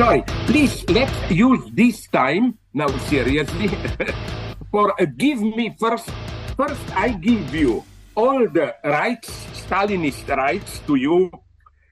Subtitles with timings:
[0.00, 0.24] sorry.
[0.48, 3.68] Please let's use this time now seriously
[4.72, 6.08] for uh, give me first.
[6.56, 7.84] First, I give you
[8.16, 11.28] all the rights, Stalinist rights to you.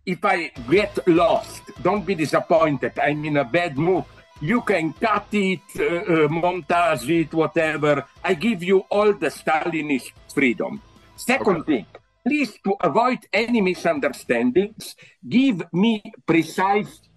[0.04, 2.96] If I get lost, don't be disappointed.
[2.96, 4.04] I'm in a bad mood.
[4.40, 8.04] You can cut it, uh, uh, montage it, whatever.
[8.24, 10.80] I give you all the Stalinist freedom.
[11.16, 11.84] Second okay.
[11.84, 11.86] thing,
[12.24, 14.96] please to avoid any misunderstandings,
[15.28, 17.07] give me precise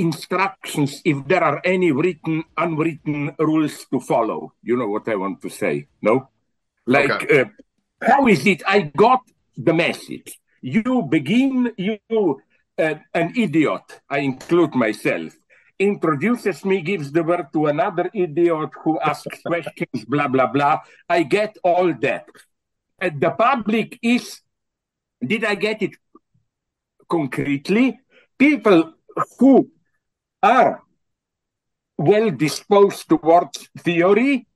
[0.00, 4.54] instructions if there are any written, unwritten rules to follow.
[4.62, 5.86] You know what I want to say?
[6.00, 6.28] No?
[6.86, 7.40] Like, okay.
[7.42, 7.44] uh,
[8.02, 8.62] how is it?
[8.66, 9.20] I got
[9.56, 10.40] the message.
[10.62, 11.98] You begin, you,
[12.78, 15.32] uh, an idiot, I include myself,
[15.78, 20.80] introduces me, gives the word to another idiot who asks questions, blah, blah, blah.
[21.08, 22.26] I get all that.
[22.98, 24.40] And the public is,
[25.24, 25.92] did I get it
[27.08, 28.00] concretely?
[28.38, 28.94] People
[29.38, 29.70] who
[30.42, 30.82] are
[31.98, 34.46] well disposed towards theory,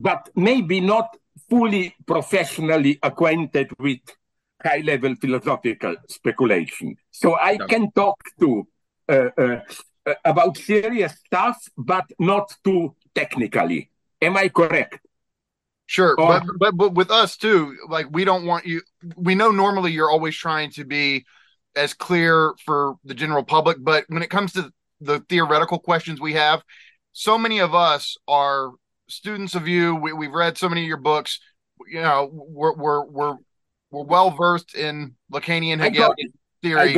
[0.00, 1.16] but maybe not
[1.48, 4.00] fully professionally acquainted with
[4.62, 6.96] high level philosophical speculation.
[7.10, 8.66] So I can talk to
[9.08, 9.60] uh, uh,
[10.24, 13.90] about serious stuff, but not too technically.
[14.22, 15.00] Am I correct?
[15.86, 18.80] Sure, or, but, but but with us too, like we don't want you.
[19.16, 21.26] We know normally you're always trying to be
[21.74, 26.34] as clear for the general public, but when it comes to the theoretical questions we
[26.34, 26.62] have.
[27.12, 28.72] So many of us are
[29.08, 29.94] students of you.
[29.96, 31.40] We, we've read so many of your books.
[31.90, 33.36] You know, we're we're we're,
[33.90, 36.96] we're well versed in Lacanian Hegelian theory.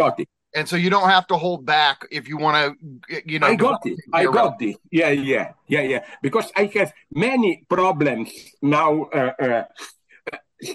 [0.54, 2.76] And so you don't have to hold back if you want
[3.08, 3.46] to, you know.
[3.46, 3.98] I got it.
[4.12, 4.76] I got it.
[4.90, 6.04] Yeah, yeah, yeah, yeah.
[6.20, 8.30] Because I have many problems
[8.60, 9.04] now.
[9.04, 9.64] Uh, uh,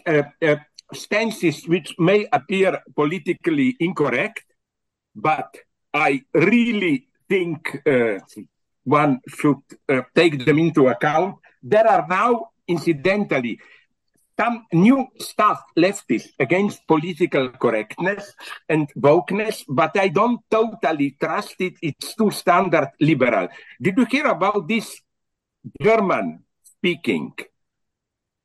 [0.08, 0.56] uh, uh
[0.94, 4.44] stances which may appear politically incorrect,
[5.16, 5.56] but
[5.94, 8.20] I really think uh,
[8.84, 11.36] one should uh, take them into account.
[11.62, 13.60] There are now, incidentally,
[14.40, 18.34] some new stuff leftist against political correctness
[18.70, 21.74] and wokeness, but I don't totally trust it.
[21.82, 23.48] It's too standard liberal.
[23.82, 25.02] Did you hear about this
[25.82, 27.34] German speaking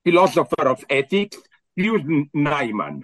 [0.02, 1.36] philosopher of ethics,
[1.78, 3.02] Jürgen Neiman?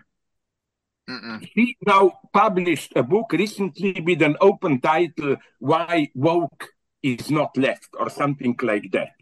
[1.09, 1.49] Mm-mm.
[1.55, 6.69] He now published a book recently with an open title, Why Woke
[7.03, 9.13] is Not Left, or something like that.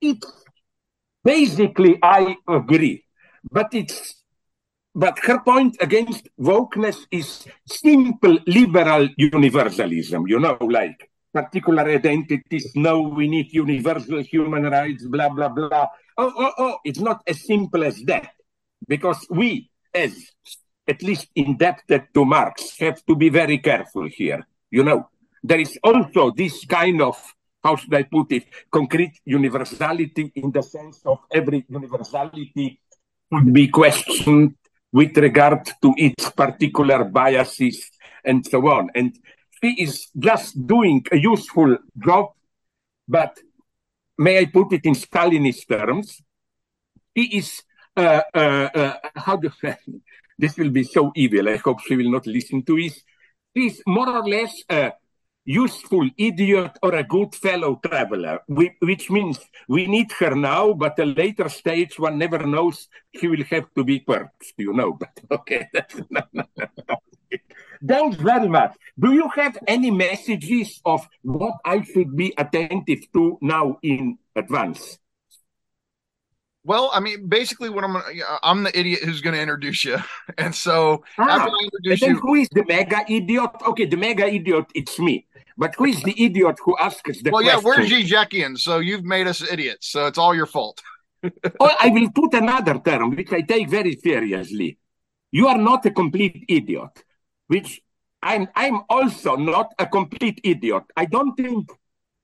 [0.00, 0.24] It
[1.24, 3.04] basically, I agree,
[3.50, 4.22] but it's
[4.94, 13.02] but her point against wokeness is simple liberal universalism, you know, like particular identities, no,
[13.02, 15.86] we need universal human rights, blah, blah, blah.
[16.16, 18.32] Oh, oh, oh, it's not as simple as that.
[18.88, 20.14] Because we, as
[20.88, 24.46] at least indebted to Marx, have to be very careful here.
[24.70, 25.08] You know,
[25.42, 27.16] there is also this kind of,
[27.62, 32.80] how should I put it, concrete universality in the sense of every universality
[33.30, 34.54] would be questioned
[34.90, 37.90] with regard to its particular biases
[38.24, 38.90] and so on.
[38.94, 39.16] And
[39.60, 42.32] he is just doing a useful job,
[43.06, 43.38] but
[44.16, 46.22] may I put it in Stalinist terms?
[47.14, 47.62] He is,
[47.96, 50.00] uh, uh, uh, how do you
[50.38, 51.48] this will be so evil.
[51.48, 52.94] I hope she will not listen to it.
[53.56, 54.92] She's more or less a
[55.44, 61.06] useful idiot or a good fellow traveler, which means we need her now, but a
[61.06, 64.92] later stage, one never knows she will have to be purged, you know.
[64.92, 65.68] But okay,
[67.86, 68.74] Thanks very much.
[68.98, 74.98] Do you have any messages of what I should be attentive to now in advance?
[76.68, 78.04] Well, I mean, basically, what I'm gonna,
[78.42, 79.96] I'm the idiot who's going to introduce you,
[80.38, 83.52] and so ah, after I introduce you, who is the mega idiot?
[83.68, 85.26] Okay, the mega idiot, it's me.
[85.56, 87.64] But who is the idiot who asks the well, question?
[87.64, 90.82] Well, yeah, we're Zizekian, so you've made us idiots, so it's all your fault.
[91.24, 94.78] oh, I will put another term which I take very seriously.
[95.32, 97.02] You are not a complete idiot,
[97.46, 97.80] which
[98.22, 98.46] I'm.
[98.54, 100.82] I'm also not a complete idiot.
[100.94, 101.70] I don't think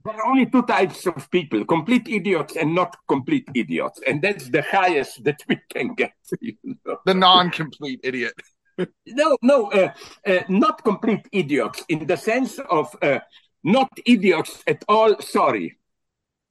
[0.05, 4.01] there are only two types of people complete idiots and not complete idiots.
[4.07, 6.13] And that's the highest that we can get.
[6.41, 6.99] You know?
[7.07, 8.35] The non complete idiot.
[9.07, 9.93] no, no, uh,
[10.27, 13.21] uh, not complete idiots in the sense of uh,
[13.63, 15.21] not idiots at all.
[15.21, 15.79] Sorry.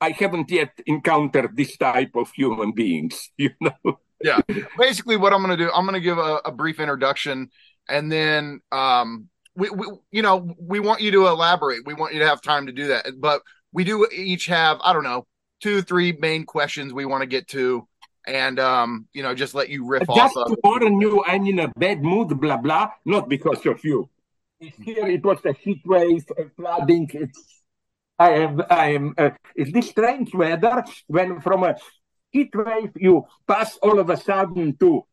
[0.02, 4.00] I haven't yet encountered this type of human beings, you know?
[4.22, 4.42] yeah.
[4.78, 7.50] Basically, what I'm going to do, I'm going to give a, a brief introduction
[7.88, 12.20] and then um, we, we you know we want you to elaborate we want you
[12.20, 13.42] to have time to do that but
[13.72, 15.26] we do each have i don't know
[15.62, 17.88] two three main questions we want to get to
[18.26, 21.60] and um you know just let you riff just off to warn you i'm in
[21.60, 24.10] a bad mood blah blah not because of you
[24.82, 27.10] Here it was a heat wave, flooding.
[27.14, 27.64] It's
[28.20, 29.14] I am, I am.
[29.18, 31.76] Uh, it's this strange weather when from a
[32.32, 35.06] heat wave you pass all of a sudden to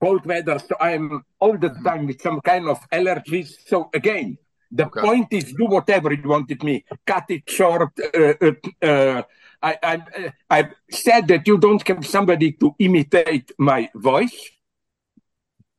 [0.00, 0.58] cold weather.
[0.58, 3.56] So I'm all the time with some kind of allergies.
[3.66, 4.38] So again,
[4.70, 5.00] the okay.
[5.00, 6.84] point is do whatever you wanted me.
[7.06, 7.92] Cut it short.
[8.14, 9.22] Uh, uh, uh
[9.62, 14.50] I, I, I said that you don't have somebody to imitate my voice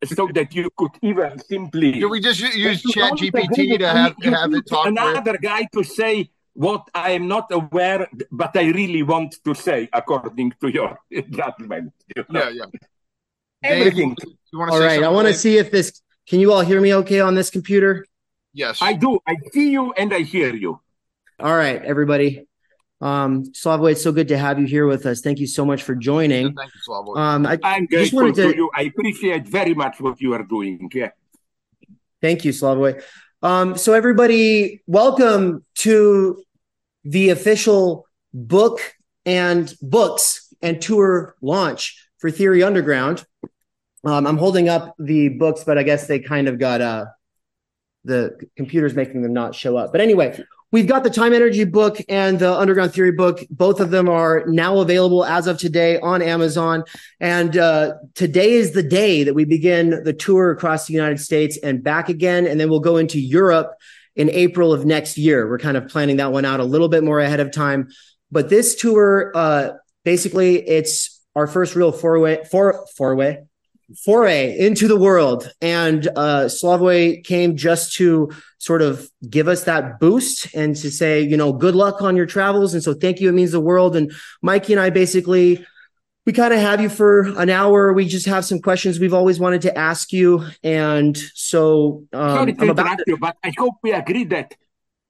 [0.06, 1.94] so that you could even simply.
[1.94, 4.88] Do we just use Chat GPT to have, to have it talk?
[4.88, 5.42] Another with?
[5.42, 10.54] guy to say what I am not aware, but I really want to say, according
[10.62, 11.94] to your judgment.
[12.16, 12.50] You know?
[12.50, 12.66] Yeah, yeah.
[13.64, 14.16] Everything.
[14.16, 16.02] Dave, you want to all right, I want to see if this.
[16.28, 18.06] Can you all hear me okay on this computer?
[18.54, 19.20] Yes, I do.
[19.28, 20.80] I see you and I hear you.
[21.40, 22.48] All right, everybody.
[23.00, 25.22] Um, Slavoj, it's so good to have you here with us.
[25.22, 26.54] Thank you so much for joining.
[26.54, 27.18] Thank you, Slavoj.
[27.18, 28.70] Um, I am grateful to, to, you.
[28.76, 30.90] I appreciate very much what you are doing.
[30.94, 31.10] Yeah.
[32.22, 33.02] Thank you, Slavoj.
[33.42, 36.44] Um, so everybody, welcome to
[37.04, 38.80] the official book
[39.26, 43.26] and books and tour launch for Theory Underground.
[44.06, 47.06] Um, I'm holding up the books, but I guess they kind of got uh
[48.04, 49.92] the computer's making them not show up.
[49.92, 53.44] But anyway, We've got the time energy book and the underground theory book.
[53.50, 56.86] Both of them are now available as of today on Amazon.
[57.20, 61.58] And uh, today is the day that we begin the tour across the United States
[61.62, 62.48] and back again.
[62.48, 63.74] And then we'll go into Europe
[64.16, 65.50] in April of next year.
[65.50, 67.90] We're kind of planning that one out a little bit more ahead of time.
[68.32, 69.72] But this tour, uh,
[70.06, 73.44] basically, it's our first real four-way, four, four-way,
[74.06, 75.52] foray into the world.
[75.62, 76.50] And uh,
[77.24, 81.76] came just to sort of give us that boost and to say, you know, good
[81.76, 82.74] luck on your travels.
[82.74, 83.30] And so thank you.
[83.30, 83.96] It means the world.
[83.96, 84.12] And
[84.42, 85.66] Mikey and I basically,
[86.26, 87.94] we kind of have you for an hour.
[87.94, 90.46] We just have some questions we've always wanted to ask you.
[90.64, 94.56] And so, um, sorry to interrupt you, but I hope we agree that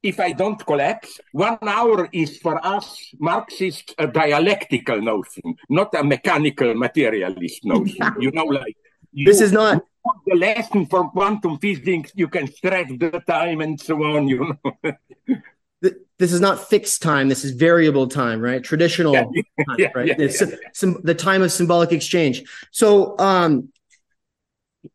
[0.03, 6.03] if I don't collapse, one hour is for us Marxist a dialectical notion, not a
[6.03, 7.98] mechanical materialist notion.
[8.19, 8.75] you know, like
[9.13, 9.83] you, this is not
[10.25, 12.12] the lesson from quantum physics.
[12.15, 14.27] You can stretch the time and so on.
[14.27, 14.94] You know.
[16.18, 17.30] this is not fixed time.
[17.30, 18.63] This is variable time, right?
[18.63, 19.33] Traditional yeah, time,
[19.77, 20.15] yeah, right?
[20.18, 20.27] Yeah,
[20.74, 22.44] some, the time of symbolic exchange.
[22.71, 23.69] So, um,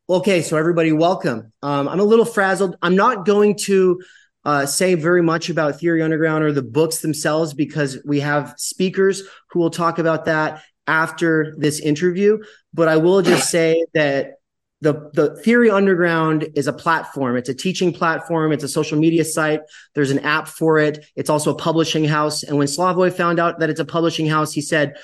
[0.09, 1.53] okay, so everybody, welcome.
[1.63, 2.77] Um, I'm a little frazzled.
[2.83, 4.01] I'm not going to
[4.47, 9.25] uh, say very much about Theory Underground or the books themselves because we have speakers
[9.51, 12.39] who will talk about that after this interview.
[12.73, 14.35] But I will just say that
[14.83, 17.37] the the Theory Underground is a platform.
[17.37, 18.53] It's a teaching platform.
[18.53, 19.63] It's a social media site.
[19.97, 21.05] There's an app for it.
[21.17, 22.45] It's also a publishing house.
[22.45, 24.95] And when Slavoj found out that it's a publishing house, he said,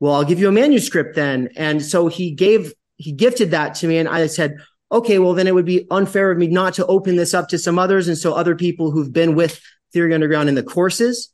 [0.00, 3.86] "Well, I'll give you a manuscript then." And so he gave he gifted that to
[3.86, 4.58] me, and I said,
[4.92, 7.58] okay, well, then it would be unfair of me not to open this up to
[7.58, 8.08] some others.
[8.08, 9.60] And so other people who've been with
[9.92, 11.32] Theory Underground in the courses,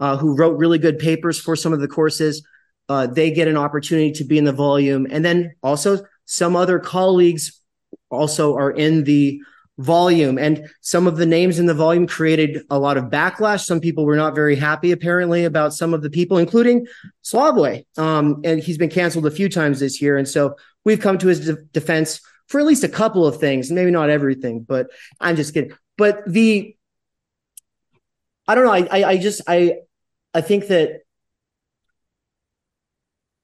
[0.00, 2.44] uh, who wrote really good papers for some of the courses,
[2.88, 5.06] uh, they get an opportunity to be in the volume.
[5.10, 7.60] And then also some other colleagues
[8.10, 9.40] also are in the
[9.78, 13.80] volume and some of the names in the volume created a lot of backlash some
[13.80, 16.86] people were not very happy apparently about some of the people including
[17.24, 20.54] Slavoj um, and he's been canceled a few times this year and so
[20.84, 24.10] we've come to his de- defense for at least a couple of things, maybe not
[24.10, 24.88] everything, but
[25.20, 25.72] I'm just kidding.
[25.96, 26.76] But the
[28.46, 28.72] I don't know.
[28.72, 29.78] I, I, I just I
[30.34, 31.00] I think that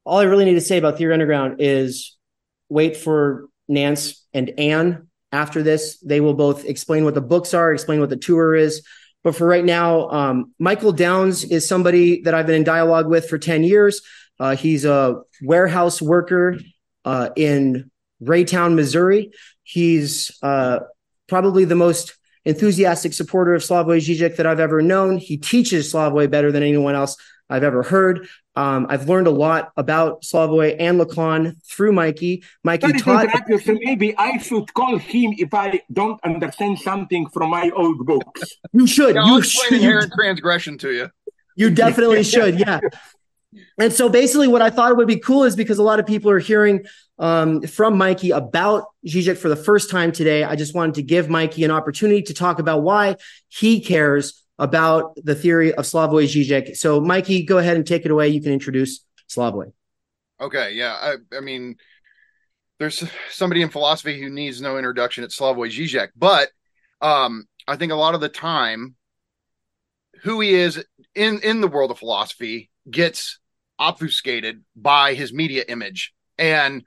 [0.04, 2.16] all I really need to say about Theory Underground is
[2.68, 5.98] wait for Nance and Anne after this.
[6.00, 8.84] They will both explain what the books are, explain what the tour is.
[9.22, 13.28] But for right now, um, Michael Downs is somebody that I've been in dialogue with
[13.28, 14.00] for 10 years.
[14.38, 16.58] Uh, he's a warehouse worker
[17.04, 17.89] uh, in
[18.22, 19.32] Raytown, Missouri.
[19.62, 20.80] He's uh,
[21.28, 25.18] probably the most enthusiastic supporter of Slavoj Žižek that I've ever known.
[25.18, 27.16] He teaches Slavoj better than anyone else
[27.48, 28.28] I've ever heard.
[28.56, 32.44] Um, I've learned a lot about Slavoj and Lacan through Mikey.
[32.64, 33.28] Mikey taught.
[33.64, 38.56] So maybe I should call him if I don't understand something from my old books.
[38.72, 39.14] You should.
[39.14, 39.72] Yeah, you should.
[39.72, 41.10] Inherent transgression to you.
[41.56, 42.58] You definitely should.
[42.58, 42.80] Yeah.
[43.78, 46.30] And so basically, what I thought would be cool is because a lot of people
[46.30, 46.84] are hearing
[47.18, 50.44] um, from Mikey about Zizek for the first time today.
[50.44, 53.16] I just wanted to give Mikey an opportunity to talk about why
[53.48, 56.76] he cares about the theory of Slavoj Zizek.
[56.76, 58.28] So, Mikey, go ahead and take it away.
[58.28, 59.72] You can introduce Slavoj.
[60.40, 60.72] Okay.
[60.74, 60.92] Yeah.
[60.92, 61.76] I, I mean,
[62.78, 65.24] there's somebody in philosophy who needs no introduction.
[65.24, 66.08] It's Slavoj Zizek.
[66.16, 66.50] But
[67.00, 68.94] um, I think a lot of the time,
[70.22, 73.38] who he is in in the world of philosophy gets
[73.78, 76.12] obfuscated by his media image.
[76.38, 76.84] And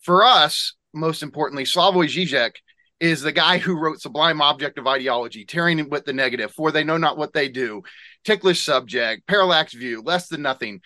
[0.00, 2.52] for us, most importantly, Slavoj Žižek
[3.00, 6.84] is the guy who wrote Sublime Object of Ideology, Tarrying with the Negative, For They
[6.84, 7.82] Know Not What They Do,
[8.24, 10.80] Ticklish Subject, Parallax View, Less Than Nothing.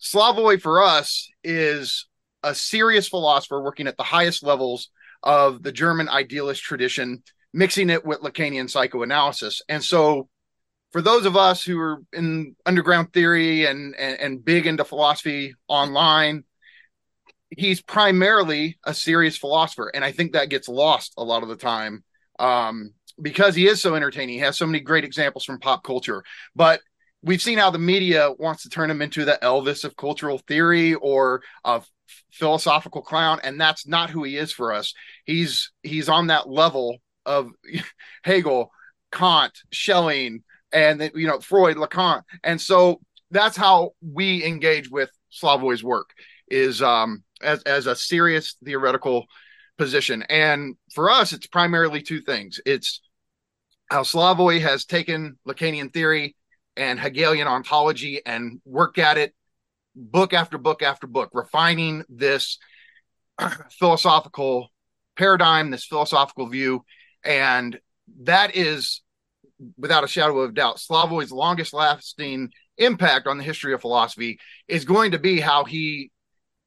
[0.00, 2.06] Slavoj for us is
[2.42, 4.88] a serious philosopher working at the highest levels
[5.22, 9.60] of the German idealist tradition, mixing it with Lacanian psychoanalysis.
[9.68, 10.29] And so
[10.92, 15.54] for those of us who are in underground theory and, and, and big into philosophy
[15.68, 16.44] online,
[17.56, 21.56] he's primarily a serious philosopher, and I think that gets lost a lot of the
[21.56, 22.04] time
[22.38, 24.36] um, because he is so entertaining.
[24.36, 26.80] He has so many great examples from pop culture, but
[27.22, 30.94] we've seen how the media wants to turn him into the Elvis of cultural theory
[30.94, 31.82] or a
[32.32, 34.94] philosophical clown, and that's not who he is for us.
[35.24, 37.50] He's he's on that level of
[38.24, 38.70] Hegel,
[39.12, 43.00] Kant, Schelling, and you know Freud, Lacan, and so
[43.30, 46.10] that's how we engage with Slavoj's work.
[46.48, 49.26] Is um, as as a serious theoretical
[49.78, 50.22] position.
[50.28, 52.60] And for us, it's primarily two things.
[52.66, 53.00] It's
[53.90, 56.36] how Slavoj has taken Lacanian theory
[56.76, 59.34] and Hegelian ontology and worked at it
[59.96, 62.58] book after book after book, refining this
[63.78, 64.70] philosophical
[65.16, 66.84] paradigm, this philosophical view.
[67.24, 67.78] And
[68.22, 69.02] that is,
[69.76, 74.38] without a shadow of doubt, Slavoj's longest lasting impact on the history of philosophy
[74.68, 76.10] is going to be how he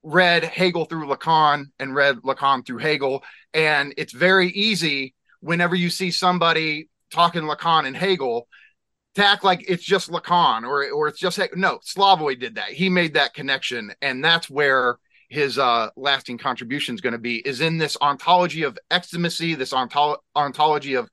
[0.03, 3.23] read Hegel through Lacan and read Lacan through Hegel.
[3.53, 8.47] And it's very easy whenever you see somebody talking Lacan and Hegel
[9.15, 12.69] to act like it's just Lacan or or it's just no Slavoj did that.
[12.69, 14.97] He made that connection, and that's where
[15.29, 19.73] his uh, lasting contribution is going to be is in this ontology of exigency, this
[19.73, 21.09] ontolo- ontology of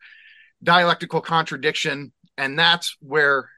[0.63, 3.49] dialectical contradiction, and that's where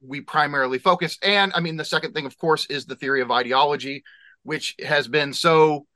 [0.00, 1.18] we primarily focus.
[1.22, 4.02] And I mean, the second thing, of course, is the theory of ideology,
[4.42, 5.86] which has been so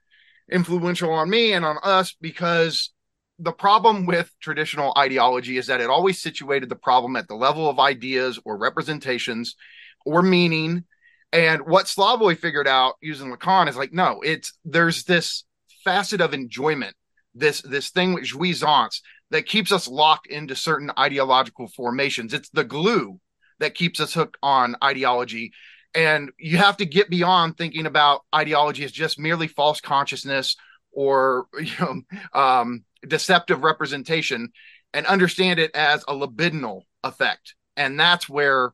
[0.50, 2.92] influential on me and on us because
[3.38, 7.68] the problem with traditional ideology is that it always situated the problem at the level
[7.68, 9.56] of ideas or representations
[10.04, 10.84] or meaning.
[11.32, 15.44] And what Slavoj figured out using Lacan is like, no, it's there's this
[15.82, 16.94] facet of enjoyment,
[17.34, 19.00] this this thing with jouissance
[19.34, 22.32] that keeps us locked into certain ideological formations.
[22.32, 23.18] It's the glue
[23.58, 25.52] that keeps us hooked on ideology.
[25.92, 30.54] And you have to get beyond thinking about ideology as just merely false consciousness
[30.92, 34.50] or you know um, deceptive representation
[34.92, 37.56] and understand it as a libidinal effect.
[37.76, 38.72] And that's where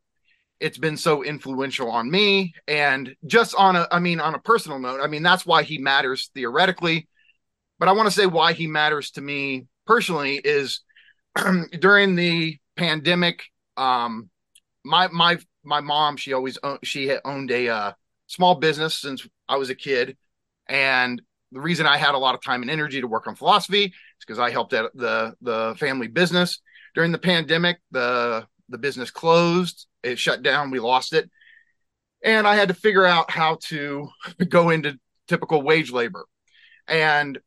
[0.60, 2.52] it's been so influential on me.
[2.68, 5.78] And just on a i mean on a personal note i mean that's why he
[5.78, 7.08] matters theoretically.
[7.78, 10.82] But i want to say why he matters to me personally is
[11.80, 13.42] during the pandemic
[13.76, 14.30] um
[14.84, 17.92] my my my mom she always owned, she had owned a uh,
[18.28, 20.16] small business since I was a kid,
[20.68, 21.20] and
[21.52, 23.92] the reason I had a lot of time and energy to work on philosophy is
[24.24, 26.60] because I helped at the the family business.
[26.94, 27.78] During the pandemic.
[27.90, 31.28] the The business closed, it shut down, we lost it,
[32.22, 34.08] and I had to figure out how to
[34.48, 36.24] go into typical wage labor,
[36.86, 37.38] and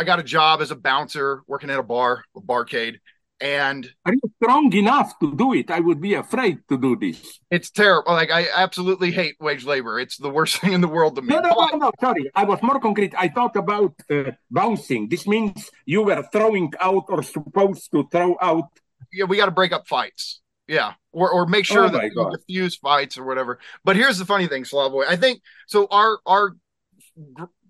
[0.00, 3.00] I got a job as a bouncer working at a bar, a barcade,
[3.38, 5.70] and are you strong enough to do it?
[5.70, 7.38] I would be afraid to do this.
[7.50, 8.12] It's terrible.
[8.12, 10.00] Like I absolutely hate wage labor.
[10.00, 11.34] It's the worst thing in the world to me.
[11.34, 11.92] No, no, no, no.
[12.00, 13.12] Sorry, I was more concrete.
[13.14, 15.10] I thought about uh, bouncing.
[15.10, 18.70] This means you were throwing out or supposed to throw out.
[19.12, 20.40] Yeah, we got to break up fights.
[20.66, 23.58] Yeah, or or make sure oh that you diffuse fights or whatever.
[23.84, 25.04] But here's the funny thing, Slavoj.
[25.06, 25.86] I think so.
[25.90, 26.54] Our our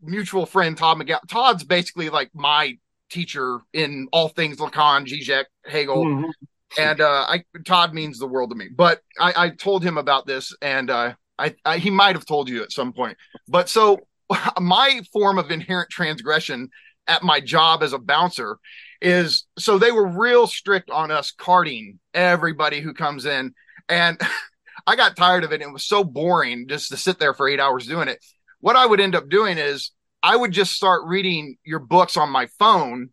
[0.02, 1.26] mutual friend Todd McGowan.
[1.28, 2.78] Todd's basically like my
[3.11, 6.04] teacher in all things Lacan, Zizek, Hegel.
[6.04, 6.30] Mm-hmm.
[6.78, 8.69] And uh, I Todd means the world to me.
[8.75, 12.49] But I, I told him about this, and uh, I, I he might have told
[12.49, 13.16] you at some point.
[13.49, 13.99] But so
[14.61, 16.71] my form of inherent transgression
[17.07, 18.59] at my job as a bouncer
[19.02, 23.54] is so they were real strict on us carding everybody who comes in
[23.88, 24.21] and
[24.87, 27.61] i got tired of it it was so boring just to sit there for eight
[27.61, 28.23] hours doing it
[28.61, 32.31] what i would end up doing is I would just start reading your books on
[32.31, 33.11] my phone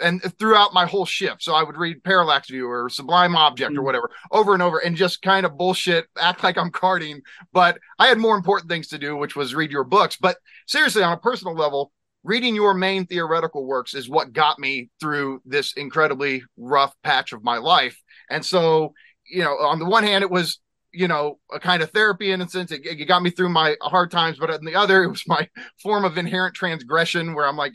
[0.00, 1.42] and throughout my whole shift.
[1.42, 3.84] So I would read Parallax View or Sublime Object or mm.
[3.84, 7.22] whatever over and over and just kind of bullshit, act like I'm carding.
[7.52, 10.16] But I had more important things to do, which was read your books.
[10.20, 11.92] But seriously, on a personal level,
[12.24, 17.42] reading your main theoretical works is what got me through this incredibly rough patch of
[17.42, 17.98] my life.
[18.28, 18.92] And so,
[19.24, 20.58] you know, on the one hand, it was
[20.92, 22.70] you know, a kind of therapy in a sense.
[22.70, 25.48] It, it, got me through my hard times, but on the other, it was my
[25.82, 27.74] form of inherent transgression where I'm like,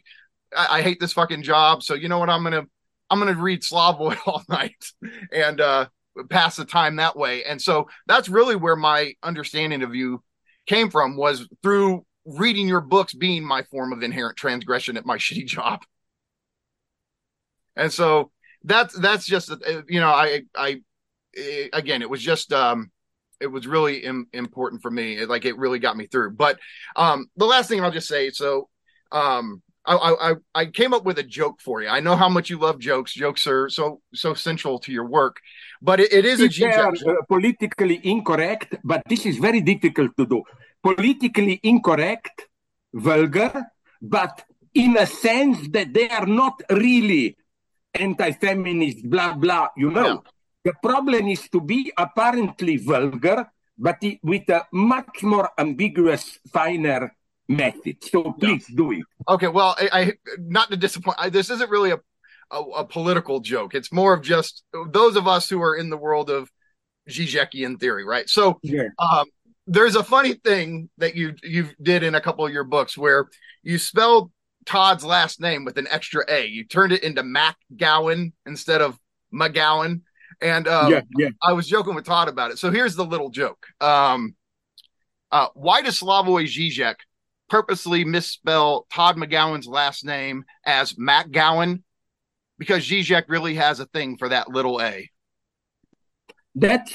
[0.55, 1.83] I, I hate this fucking job.
[1.83, 2.29] So you know what?
[2.29, 2.63] I'm gonna
[3.09, 4.91] I'm gonna read Slavoj all night
[5.31, 5.87] and uh,
[6.29, 7.43] pass the time that way.
[7.43, 10.23] And so that's really where my understanding of you
[10.65, 15.17] came from was through reading your books being my form of inherent transgression at my
[15.17, 15.81] shitty job.
[17.75, 18.31] And so
[18.63, 19.51] that's that's just
[19.87, 20.81] you know I I
[21.71, 22.91] again it was just um
[23.39, 25.17] it was really Im- important for me.
[25.17, 26.31] It, like it really got me through.
[26.31, 26.59] But
[26.95, 28.69] um the last thing I'll just say so
[29.11, 29.95] um I,
[30.29, 31.87] I I came up with a joke for you.
[31.87, 33.13] I know how much you love jokes.
[33.13, 35.37] Jokes are so so central to your work,
[35.81, 38.75] but it, it is a they are, uh, politically incorrect.
[38.83, 40.43] But this is very difficult to do.
[40.83, 42.47] Politically incorrect,
[42.93, 43.65] vulgar,
[44.01, 47.37] but in a sense that they are not really
[47.93, 49.69] anti-feminist, blah blah.
[49.77, 50.31] You know, yeah.
[50.67, 57.15] The problem is to be apparently vulgar, but with a much more ambiguous, finer
[57.47, 58.03] method.
[58.03, 59.05] So please do it.
[59.29, 59.47] Okay.
[59.47, 61.17] Well, I, I not to disappoint.
[61.19, 61.99] I, this isn't really a,
[62.51, 63.75] a, a political joke.
[63.75, 66.51] It's more of just those of us who are in the world of
[67.09, 68.27] Zizekian theory, right?
[68.27, 68.89] So, yeah.
[68.99, 69.25] um,
[69.67, 73.29] there's a funny thing that you you did in a couple of your books where
[73.63, 74.31] you spelled
[74.65, 76.45] Todd's last name with an extra A.
[76.45, 78.99] You turned it into Mac Gowan instead of
[79.33, 80.01] McGowan.
[80.41, 81.29] And um, yeah, yeah.
[81.43, 82.59] I was joking with Todd about it.
[82.59, 83.65] So here's the little joke.
[83.81, 84.35] Um,
[85.31, 86.95] uh, why does Slavoj Žižek
[87.49, 91.83] purposely misspell Todd McGowan's last name as Mac Gowan
[92.57, 95.09] because Zizek really has a thing for that little a.
[96.55, 96.93] That's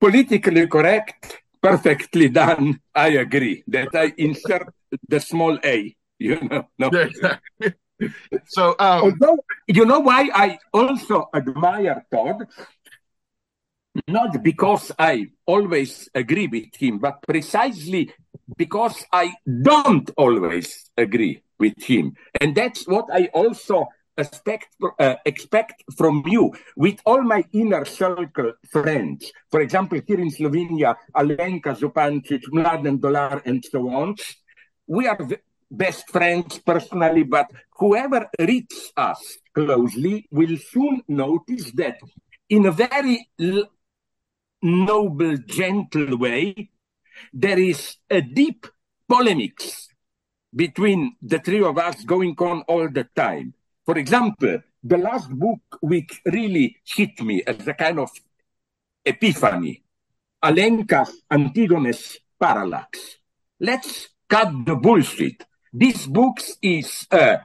[0.00, 2.80] politically correct, perfectly done.
[2.94, 4.72] I agree that I insert
[5.08, 5.94] the small a.
[6.18, 6.90] You know, no.
[8.46, 12.46] so, um, although you know why I also admire Todd
[14.06, 18.12] not because I always agree with him, but precisely
[18.56, 22.14] because I don't always agree with him.
[22.40, 28.52] And that's what I also expect, uh, expect from you with all my inner circle
[28.70, 29.32] friends.
[29.50, 34.16] For example, here in Slovenia, Alenka Zupancic, Mladen Dolar, and so on.
[34.86, 35.18] We are
[35.70, 37.46] best friends personally, but
[37.78, 41.98] whoever reads us closely will soon notice that
[42.48, 43.28] in a very
[44.62, 46.70] noble, gentle way,
[47.32, 48.66] there is a deep
[49.08, 49.88] polemics
[50.54, 53.54] between the three of us going on all the time.
[53.86, 58.10] For example, the last book which really hit me as a kind of
[59.04, 59.82] epiphany,
[60.42, 63.18] Alenka's Antigone's Parallax.
[63.60, 65.44] Let's cut the bullshit.
[65.72, 67.38] This book is a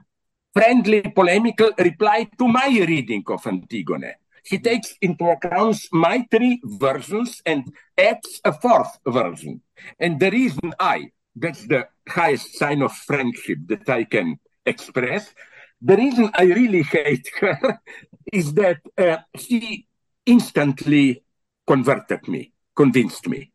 [0.54, 7.42] friendly, polemical reply to my reading of Antigone he takes into account my three versions
[7.46, 9.62] and adds a fourth version.
[10.00, 15.34] And the reason I, that's the highest sign of friendship that I can express,
[15.82, 17.82] the reason I really hate her
[18.32, 19.88] is that uh, she
[20.26, 21.24] instantly
[21.66, 23.52] converted me, convinced me.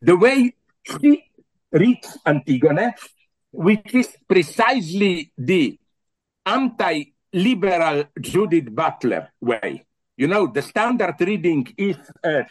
[0.00, 1.24] The way she
[1.70, 2.94] reads Antigone,
[3.50, 5.78] which is precisely the
[6.46, 9.84] anti liberal Judith Butler way.
[10.16, 12.42] You know, the standard reading is uh,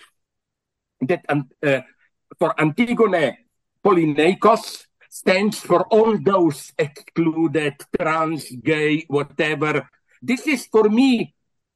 [1.01, 1.81] that uh,
[2.37, 3.37] for Antigone,
[3.83, 9.87] Polyneikes stands for all those excluded, trans, gay, whatever.
[10.21, 11.33] This is for me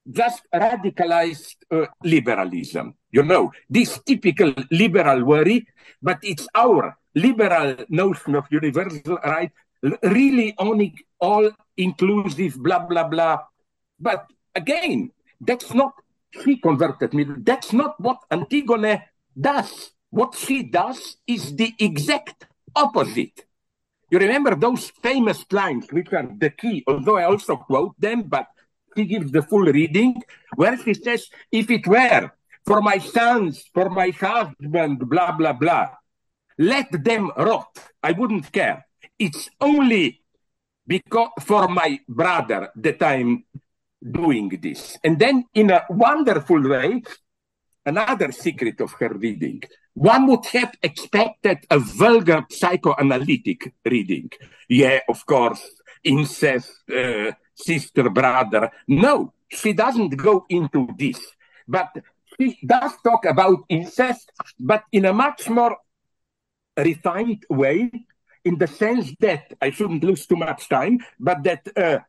[0.10, 2.96] just radicalized uh, liberalism.
[3.12, 5.68] You know, this typical liberal worry,
[6.02, 9.52] but it's our liberal notion of universal right,
[10.04, 13.40] really only all inclusive, blah, blah, blah.
[14.00, 15.94] But again, that's not,
[16.44, 17.26] she converted me.
[17.38, 19.04] That's not what Antigone
[19.40, 19.92] does.
[20.10, 23.46] What she does is the exact opposite.
[24.10, 28.48] You remember those famous lines, which are the key, although I also quote them, but
[28.96, 30.22] she gives the full reading,
[30.56, 32.32] where she says, if it were
[32.66, 35.90] for my sons, for my husband, blah, blah, blah,
[36.58, 37.78] let them rot.
[38.02, 38.86] I wouldn't care.
[39.18, 40.22] It's only
[40.86, 43.46] because for my brother that I'm
[44.02, 44.98] doing this.
[45.04, 47.02] And then, in a wonderful way,
[47.86, 49.62] another secret of her reading.
[49.94, 54.32] One would have expected a vulgar psychoanalytic reading.
[54.68, 55.62] Yeah, of course,
[56.04, 58.72] incest, uh, sister, brother.
[58.88, 61.20] No, she doesn't go into this.
[61.68, 61.98] But
[62.38, 65.78] she does talk about incest, but in a much more
[66.78, 67.92] refined way,
[68.44, 72.00] in the sense that I shouldn't lose too much time, but that uh,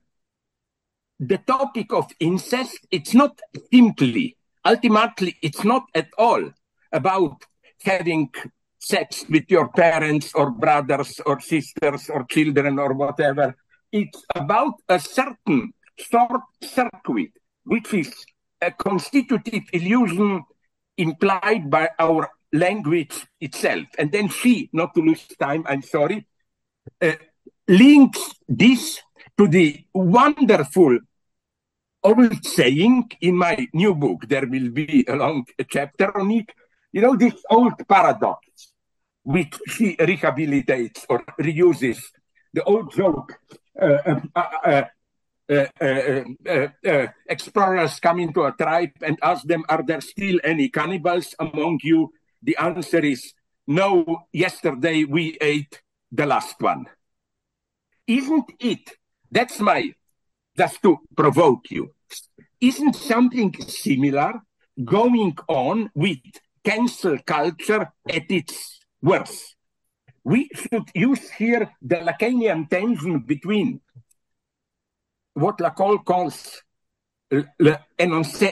[1.21, 3.41] the topic of incest, it's not
[3.73, 6.51] simply, ultimately, it's not at all
[6.93, 7.45] about
[7.83, 8.31] having
[8.79, 13.57] sex with your parents or brothers or sisters or children or whatever.
[13.95, 17.31] It's about a certain short circuit,
[17.63, 18.13] which is
[18.61, 20.43] a constitutive illusion
[20.97, 23.87] implied by our language itself.
[23.97, 26.27] And then she, not to lose time, I'm sorry,
[27.01, 27.13] uh,
[27.69, 28.99] links this
[29.39, 30.99] to the wonderful
[32.03, 34.27] old saying in my new book.
[34.27, 36.51] There will be a long chapter on it.
[36.91, 38.73] You know, this old paradox
[39.23, 42.03] which she rehabilitates or reuses.
[42.53, 43.39] The old joke
[43.81, 44.85] Uh, um, uh,
[46.87, 51.81] uh, explorers come into a tribe and ask them, Are there still any cannibals among
[51.83, 52.13] you?
[52.43, 53.35] The answer is
[53.67, 55.83] no, yesterday we ate
[56.13, 56.87] the last one.
[58.07, 58.91] Isn't it?
[59.31, 59.93] That's my,
[60.57, 61.95] just to provoke you.
[62.61, 64.35] Isn't something similar
[64.83, 66.19] going on with
[66.63, 69.54] cancel culture at its worst?
[70.25, 73.81] We should use here the Lacanian tension between
[75.35, 76.63] what Lacan calls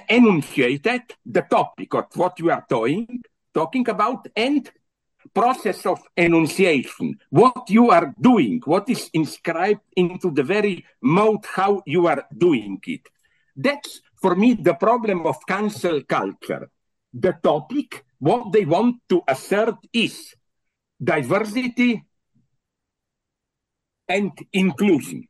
[0.09, 3.23] enunciated, the topic of what you are doing,
[3.55, 4.71] talking about, and
[5.35, 11.83] process of enunciation, what you are doing, what is inscribed into the very mode how
[11.87, 13.09] you are doing it.
[13.57, 16.69] That's for me the problem of cancel culture.
[17.15, 20.35] The topic, what they want to assert is
[21.03, 22.05] diversity
[24.09, 25.29] and inclusion.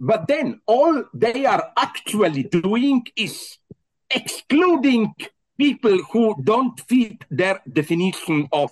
[0.00, 3.58] But then all they are actually doing is
[4.10, 5.14] excluding
[5.58, 8.70] people who don't fit their definition of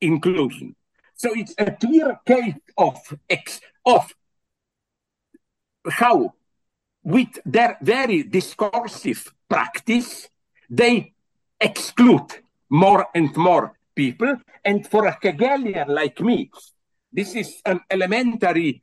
[0.00, 0.76] inclusion.
[1.14, 2.96] So it's a clear case of
[3.28, 4.14] ex, of
[5.90, 6.34] how,
[7.02, 10.28] with their very discursive practice,
[10.70, 11.12] they
[11.60, 12.28] exclude
[12.70, 14.36] more and more people.
[14.64, 16.50] And for a Hegelian like me,
[17.12, 18.82] this is an elementary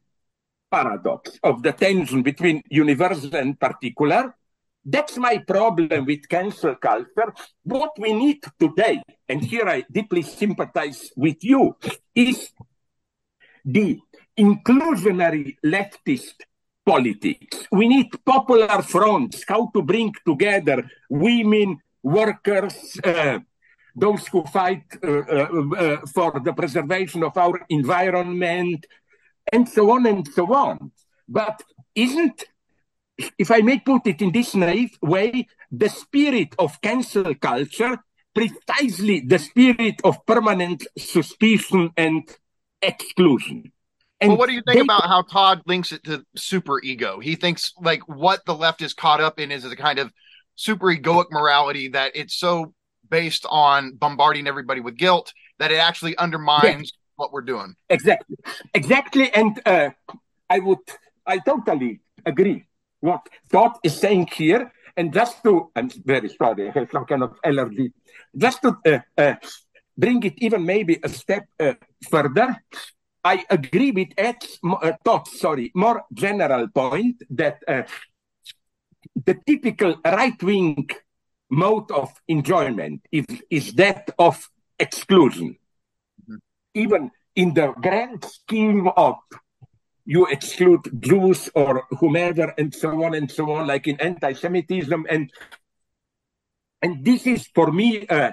[0.70, 4.36] paradox of the tension between universal and particular.
[4.84, 7.34] That's my problem with cancel culture.
[7.64, 11.76] What we need today, and here I deeply sympathize with you,
[12.16, 12.52] is
[13.66, 14.00] the
[14.38, 16.36] inclusionary leftist
[16.86, 17.68] politics.
[17.72, 23.40] We need popular fronts, how to bring together women, workers, uh,
[23.98, 28.86] those who fight uh, uh, uh for the preservation of our environment,
[29.52, 30.92] and so on and so on.
[31.28, 31.62] But
[31.96, 32.46] isn't
[33.38, 37.98] if I may put it in this naive way, the spirit of cancel culture
[38.38, 42.30] precisely the spirit of permanent suspicion and
[42.84, 43.72] exclusion.
[44.22, 47.20] And well, what do you think they, about how Todd links it to super ego?
[47.20, 50.12] He thinks like what the left is caught up in is a kind of
[50.56, 52.74] super egoic morality that it's so
[53.10, 57.00] based on bombarding everybody with guilt that it actually undermines yeah.
[57.16, 57.76] what we're doing.
[57.90, 58.38] Exactly,
[58.74, 59.90] exactly, and uh,
[60.50, 60.80] I would,
[61.26, 62.66] I totally agree
[63.00, 67.24] what Todd is saying here, and just to, I'm very sorry, I have some kind
[67.24, 67.94] of allergy,
[68.36, 69.36] just to uh, uh,
[69.98, 71.74] bring it even maybe a step uh,
[72.10, 72.56] further,
[73.24, 77.84] I agree with Ed's uh, Todd, sorry, more general point that uh,
[79.26, 80.88] the typical right-wing
[81.50, 85.58] mode of enjoyment is, is that of exclusion.
[86.22, 86.36] Mm-hmm.
[86.74, 89.16] Even in the grand scheme of
[90.06, 95.06] you exclude Jews or whomever and so on and so on, like in anti-Semitism.
[95.10, 95.30] And
[96.82, 98.32] and this is for me, uh,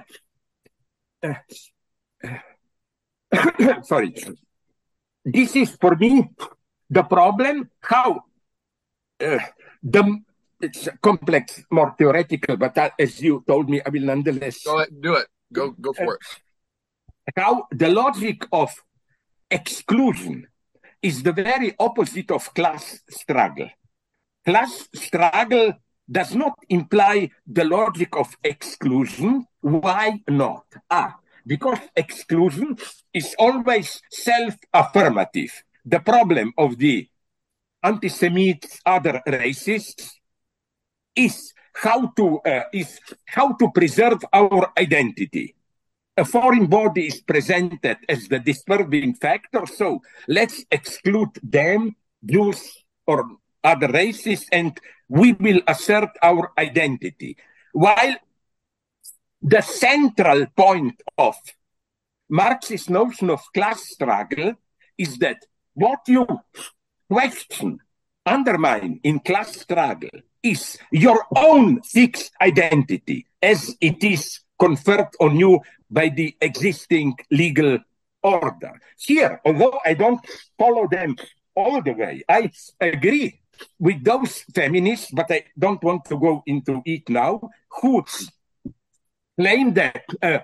[1.21, 1.33] uh,
[2.23, 4.15] uh, sorry,
[5.25, 6.29] this is for me
[6.89, 7.69] the problem.
[7.81, 8.23] How
[9.19, 9.39] uh,
[9.83, 10.19] the
[10.61, 14.89] it's complex, more theoretical, but that, as you told me, I will nonetheless go ahead,
[14.99, 15.27] do it.
[15.51, 16.21] Go go for it.
[17.35, 18.71] How the logic of
[19.49, 20.47] exclusion
[21.01, 23.69] is the very opposite of class struggle.
[24.45, 25.73] Class struggle
[26.09, 29.45] does not imply the logic of exclusion.
[29.61, 30.65] Why not?
[30.89, 32.77] Ah, because exclusion
[33.13, 35.63] is always self-affirmative.
[35.85, 37.07] The problem of the
[37.83, 40.11] anti-Semites, other racists,
[41.15, 45.55] is how to uh, is how to preserve our identity
[46.17, 53.25] a foreign body is presented as the disturbing factor, so let's exclude them, Jews or
[53.63, 57.37] other races, and we will assert our identity.
[57.73, 58.15] While
[59.41, 61.35] the central point of
[62.29, 64.53] Marxist notion of class struggle
[64.97, 65.37] is that
[65.73, 66.25] what you
[67.09, 67.79] question,
[68.25, 70.09] undermine in class struggle
[70.41, 75.59] is your own fixed identity as it is conferred on you
[75.89, 77.77] by the existing legal
[78.23, 78.79] order.
[78.97, 80.19] Here, although I don't
[80.57, 81.15] follow them
[81.55, 83.41] all the way, I agree
[83.79, 87.41] with those feminists, but I don't want to go into it now,
[87.81, 88.03] who
[89.39, 90.39] claim that uh,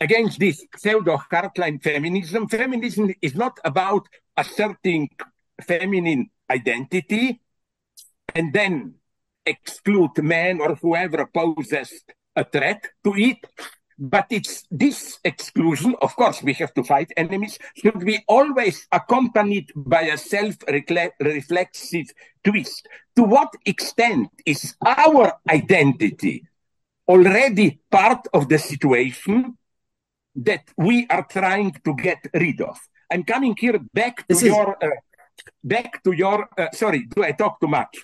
[0.00, 5.10] against this pseudo hardline feminism, feminism is not about asserting
[5.62, 7.40] feminine identity
[8.34, 8.94] and then
[9.46, 12.04] exclude man or whoever poses
[12.36, 13.38] a threat to it.
[13.96, 19.70] But it's this exclusion, of course, we have to fight enemies, should be always accompanied
[19.76, 20.56] by a self
[21.20, 22.06] reflexive
[22.42, 22.88] twist.
[23.14, 26.44] To what extent is our identity
[27.06, 29.56] already part of the situation
[30.34, 32.76] that we are trying to get rid of?
[33.12, 34.90] I'm coming here back to your, uh,
[35.62, 37.96] back to your, uh, sorry, do I talk too much?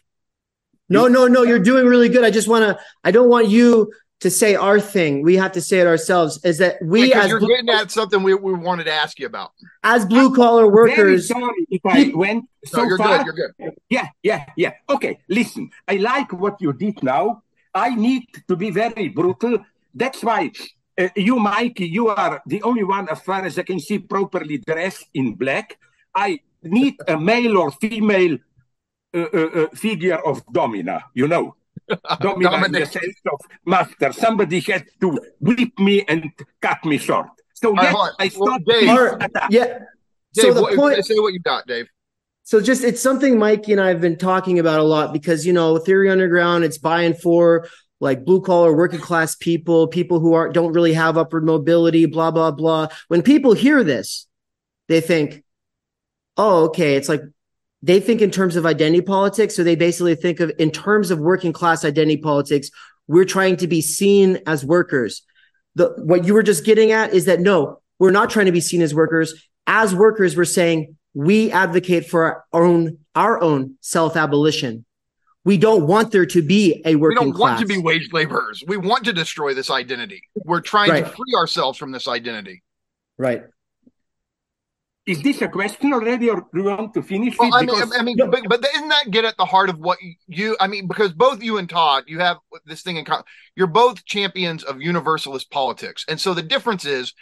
[0.89, 2.25] No, no, no, you're doing really good.
[2.25, 5.23] I just want to, I don't want you to say our thing.
[5.23, 6.45] We have to say it ourselves.
[6.45, 9.19] Is that we because as you're blue, getting at something we, we wanted to ask
[9.19, 11.29] you about as blue collar workers.
[11.29, 13.25] sorry if I went so no, you're far.
[13.25, 13.75] Good, you're good.
[13.89, 14.73] Yeah, yeah, yeah.
[14.89, 15.71] Okay, listen.
[15.89, 17.43] I like what you did now.
[17.75, 19.65] I need to be very brutal.
[19.95, 20.51] That's why
[20.99, 24.59] uh, you, Mikey, you are the only one, as far as I can see, properly
[24.59, 25.79] dressed in black.
[26.15, 28.39] I need a male or female
[29.15, 31.05] uh, uh, uh figure of Domina.
[31.15, 31.57] You know.
[32.21, 34.13] Domina in the sense of master.
[34.13, 37.27] Somebody had to whip me and cut me short.
[37.55, 38.65] So yes, right, I stopped.
[38.67, 39.79] Well, Dave, yeah.
[40.33, 41.89] Dave, so the what, point, say what you got, Dave.
[42.45, 45.53] So just it's something Mikey and I have been talking about a lot because you
[45.53, 47.69] know Theory Underground, it's by and for
[48.01, 52.31] like blue collar working class people, people who aren't don't really have upward mobility, blah
[52.31, 52.89] blah blah.
[53.09, 54.27] When people hear this,
[54.89, 55.45] they think,
[56.37, 57.23] "Oh, okay, it's like
[57.83, 59.57] they think in terms of identity politics.
[59.57, 62.71] So they basically think of in terms of working class identity politics,
[63.09, 65.23] we're trying to be seen as workers.
[65.77, 68.61] The, what you were just getting at is that no, we're not trying to be
[68.61, 69.49] seen as workers.
[69.67, 74.85] As workers, we're saying we advocate for our own, our own self abolition.
[75.45, 77.25] We don't want there to be a working class.
[77.25, 77.59] We don't class.
[77.59, 78.63] want to be wage laborers.
[78.67, 80.23] We want to destroy this identity.
[80.35, 81.05] We're trying right.
[81.05, 82.63] to free ourselves from this identity.
[83.17, 83.45] Right
[85.11, 87.55] is this a question already, or do you want to finish well, it?
[87.55, 90.57] I mean, I mean, but, but isn't that get at the heart of what you?
[90.61, 93.25] I mean, because both you and Todd, you have this thing in common.
[93.57, 97.13] You're both champions of universalist politics, and so the difference is,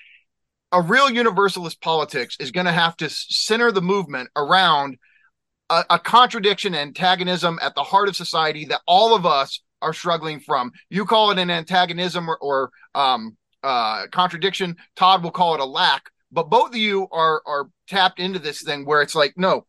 [0.71, 4.99] a real universalist politics is going to have to center the movement around
[5.71, 10.41] a, a contradiction, antagonism at the heart of society that all of us are struggling
[10.41, 10.73] from.
[10.91, 14.77] You call it an antagonism or, or um, uh, contradiction.
[14.95, 18.63] Todd will call it a lack but both of you are are tapped into this
[18.63, 19.67] thing where it's like no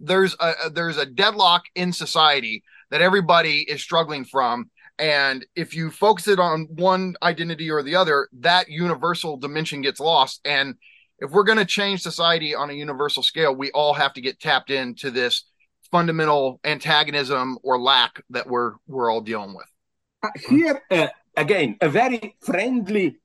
[0.00, 4.70] there's a there's a deadlock in society that everybody is struggling from.
[4.98, 10.00] And if you focus it on one identity or the other that universal dimension gets
[10.00, 10.40] lost.
[10.44, 10.74] And
[11.18, 14.40] if we're going to change society on a universal scale we all have to get
[14.40, 15.44] tapped into this
[15.90, 19.66] fundamental antagonism or lack that we're we're all dealing with.
[20.22, 23.16] Uh, here uh, again a very friendly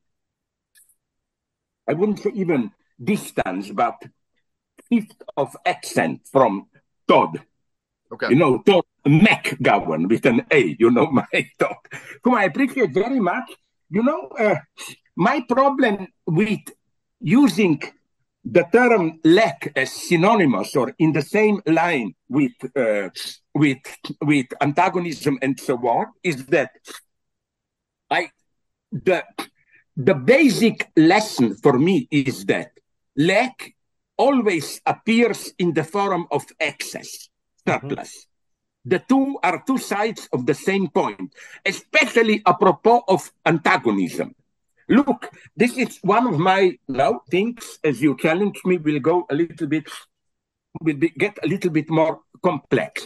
[1.88, 4.01] I wouldn't say even distance, but
[4.89, 6.67] fifth of accent from
[7.08, 7.41] Todd.
[8.12, 8.29] Okay.
[8.29, 11.77] You know, Todd McGowan with an A, you know, my Todd,
[12.23, 13.51] whom I appreciate very much.
[13.89, 14.55] You know, uh,
[15.15, 16.62] my problem with
[17.19, 17.81] using
[18.43, 23.10] the term lack as synonymous or in the same line with uh,
[23.53, 23.79] with
[24.21, 26.71] with antagonism and so on is that
[28.10, 28.29] I
[28.91, 29.23] the
[29.97, 32.71] the basic lesson for me is that
[33.17, 33.75] lack
[34.17, 37.30] always appears in the form of excess,
[37.67, 38.10] surplus.
[38.10, 38.89] Mm-hmm.
[38.89, 41.30] The two are two sides of the same coin,
[41.65, 44.36] especially apropos of antagonism.
[44.88, 49.34] Look, this is one of my now things, as you challenge me, will go a
[49.34, 49.89] little bit,
[50.80, 53.04] will be, get a little bit more complex.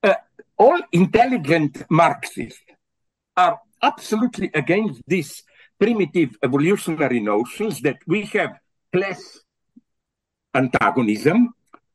[0.00, 0.14] Uh,
[0.56, 2.62] all intelligent Marxists
[3.36, 5.42] are absolutely against these
[5.80, 8.58] primitive evolutionary notions that we have
[8.92, 9.40] class
[10.54, 11.54] antagonism,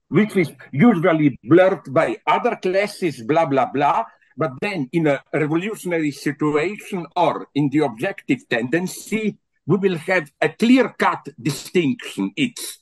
[0.09, 4.03] which is usually blurred by other classes, blah, blah, blah.
[4.35, 10.49] But then in a revolutionary situation or in the objective tendency, we will have a
[10.49, 12.31] clear cut distinction.
[12.35, 12.79] It's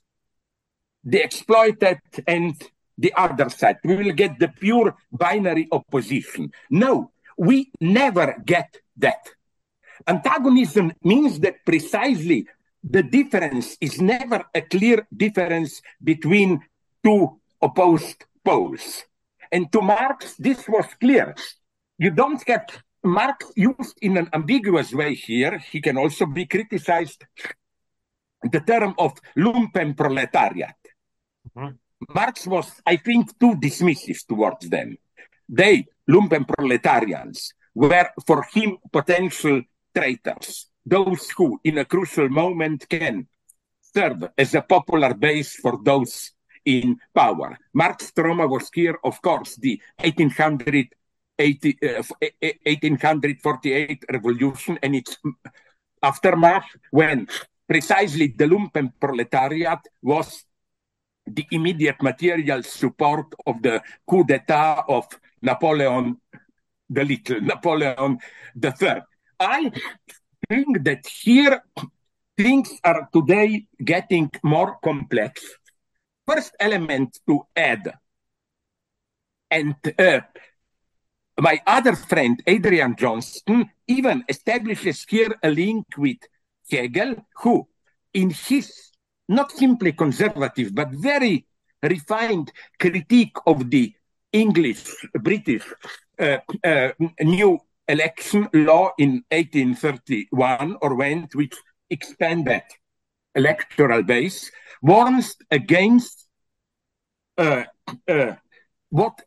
[1.04, 2.56] the exploited and
[2.98, 3.78] the other side.
[3.84, 6.52] We will get the pure binary opposition.
[6.70, 9.28] No, we never get that.
[10.08, 12.48] Antagonism means that precisely
[12.84, 16.62] the difference is never a clear difference between
[17.04, 19.04] two opposed poles.
[19.52, 21.36] And to Marx, this was clear.
[21.98, 22.72] You don't get
[23.04, 25.58] Marx used in an ambiguous way here.
[25.60, 27.26] He can also be criticized
[28.44, 30.76] the term of lumpen proletariat.
[31.56, 31.76] Mm-hmm.
[32.16, 34.98] Marx was, I think, too dismissive towards them.
[35.48, 39.62] They, lumpen proletarians, were for him potential
[39.96, 43.28] traitors, those who, in a crucial moment, can
[43.82, 46.32] serve as a popular base for those
[46.66, 47.58] in power.
[47.74, 50.92] Marx Troma was here, of course, the 1880
[51.40, 55.18] 80, uh, 1848 revolution and its
[56.04, 57.28] aftermath, when
[57.68, 60.46] precisely the lumpen proletariat was
[61.26, 65.08] the immediate material support of the coup d'etat of
[65.42, 66.18] Napoleon
[66.90, 68.20] the Little, Napoleon
[68.62, 69.02] III.
[69.40, 69.72] I
[70.52, 71.64] think that here
[72.36, 75.42] things are today getting more complex.
[76.28, 77.84] First element to add,
[79.50, 80.20] and uh,
[81.40, 86.20] my other friend, Adrian Johnston, even establishes here a link with
[86.70, 87.68] Hegel, who,
[88.14, 88.92] in his
[89.30, 91.46] not simply conservative, but very
[91.82, 93.94] refined critique of the
[94.34, 94.84] English,
[95.14, 95.64] British
[96.20, 97.58] uh, uh, new
[97.92, 101.56] election law in 1831 or went, which
[101.90, 102.64] expanded
[103.36, 104.52] electoral base,
[104.82, 106.28] warns against
[107.38, 107.64] uh,
[108.08, 108.34] uh,
[108.90, 109.22] what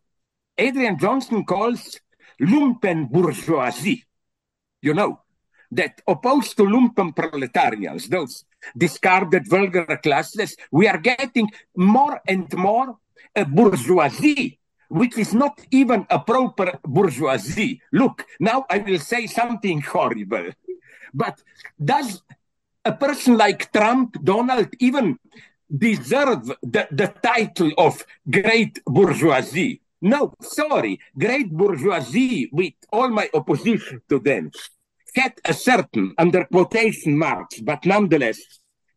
[0.56, 2.00] Adrian Johnston calls
[2.40, 4.04] lumpen bourgeoisie.
[4.80, 5.20] You know,
[5.70, 8.44] that opposed to lumpen proletarians, those
[8.76, 12.98] discarded vulgar classes, we are getting more and more
[13.34, 17.80] a bourgeoisie, which is not even a proper bourgeoisie.
[17.92, 20.50] Look, now I will say something horrible,
[21.12, 21.42] but
[21.82, 22.22] does
[22.84, 25.18] a person like Trump, Donald, even
[25.76, 29.80] deserve the, the title of great bourgeoisie?
[30.02, 34.50] No, sorry, great bourgeoisie, with all my opposition to them,
[35.14, 38.38] had a certain, under quotation marks, but nonetheless,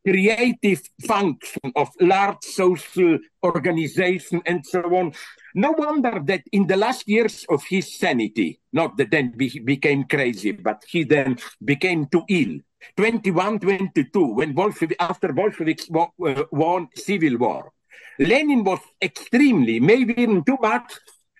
[0.05, 5.13] creative function of large social organization and so on.
[5.57, 10.03] No wonder that in the last years of his sanity, not that then he became
[10.03, 12.59] crazy, but he then became too ill.
[12.95, 14.55] 21, 22, when
[14.99, 17.71] after Bolsheviks uh, won civil war,
[18.19, 20.93] Lenin was extremely, maybe even too much,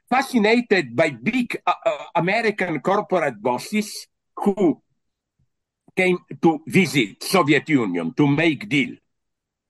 [0.09, 4.81] fascinated by big uh, uh, American corporate bosses who
[5.95, 8.95] came to visit Soviet Union to make deal.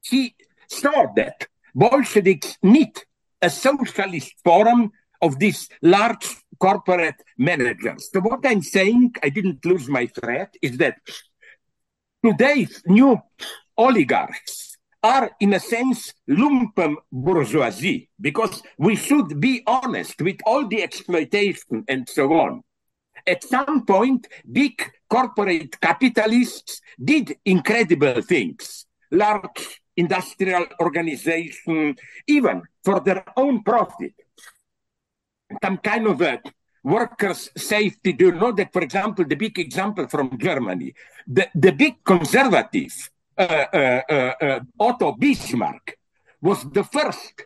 [0.02, 0.36] He
[0.70, 3.04] saw that Bolsheviks need
[3.42, 6.28] a socialist forum of these large
[6.60, 8.10] corporate managers.
[8.12, 10.98] So what I'm saying, I didn't lose my thread, is that
[12.24, 13.20] today's new
[13.78, 20.82] oligarchs are, in a sense, lumpen bourgeoisie, because we should be honest with all the
[20.82, 22.64] exploitation and so on.
[23.26, 31.96] At some point, big corporate capitalists did incredible things, large industrial organization,
[32.28, 34.14] even for their own profit.
[35.64, 36.42] Some kind of a
[36.84, 38.14] workers' safety.
[38.14, 40.94] Do you know that, for example, the big example from Germany,
[41.28, 45.98] the, the big conservative uh, uh, uh, Otto Bismarck
[46.42, 47.46] was the first,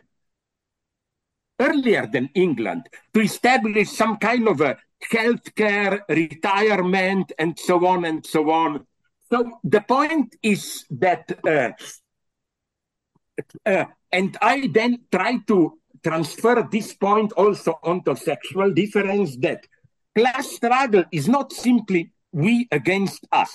[1.58, 4.76] earlier than England, to establish some kind of a
[5.10, 8.86] healthcare, retirement, and so on and so on.
[9.30, 11.24] So the point is that,
[13.66, 19.66] uh, and I then try to transfer this point also onto sexual difference that
[20.14, 23.52] class struggle is not simply we against us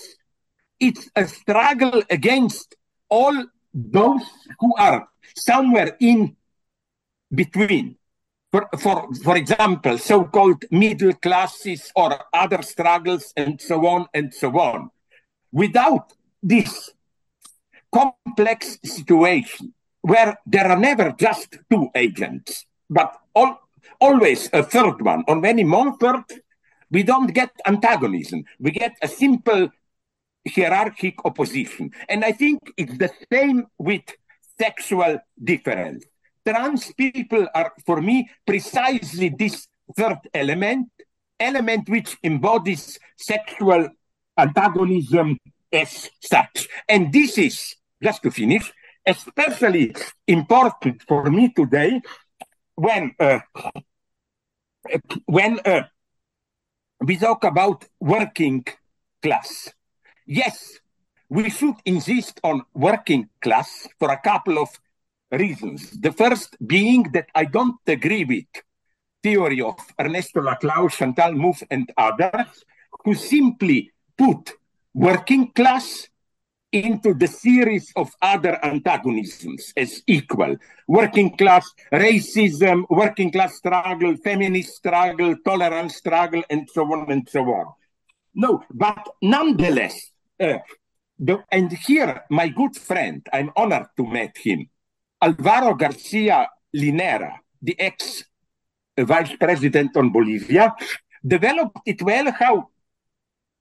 [0.79, 2.75] it's a struggle against
[3.09, 4.23] all those
[4.59, 6.35] who are somewhere in
[7.33, 7.97] between.
[8.51, 14.33] For, for, for example, so called middle classes or other struggles, and so on and
[14.33, 14.89] so on.
[15.51, 16.91] Without this
[17.91, 23.59] complex situation where there are never just two agents, but all,
[23.99, 26.23] always a third one, or many more third,
[26.89, 28.43] we don't get antagonism.
[28.59, 29.69] We get a simple
[30.47, 31.91] hierarchic opposition.
[32.07, 34.03] And I think it's the same with
[34.57, 36.05] sexual difference.
[36.45, 40.87] Trans people are, for me, precisely this third element,
[41.39, 43.89] element which embodies sexual
[44.37, 45.37] antagonism
[45.71, 46.69] as such.
[46.87, 48.71] And this is, just to finish,
[49.05, 49.93] especially
[50.27, 52.01] important for me today
[52.75, 53.39] when uh,
[55.25, 55.83] when uh,
[57.01, 58.65] we talk about working
[59.21, 59.73] class
[60.29, 60.79] Yes,
[61.29, 64.67] we should insist on working class for a couple of
[65.31, 65.91] reasons.
[65.91, 68.63] The first being that I don't agree with
[69.23, 72.65] theory of Ernesto Laclau, Chantal Mouffe, and others
[73.05, 74.51] who simply put
[74.93, 76.09] working class
[76.71, 80.55] into the series of other antagonisms as equal.
[80.87, 87.43] Working class racism, working class struggle, feminist struggle, tolerance struggle, and so on and so
[87.43, 87.73] on.
[88.35, 90.59] No, but nonetheless, uh,
[91.17, 94.69] the, and here, my good friend, I'm honored to meet him,
[95.21, 98.23] Alvaro Garcia Linera, the ex
[98.97, 100.75] vice president on Bolivia,
[101.25, 102.69] developed it well how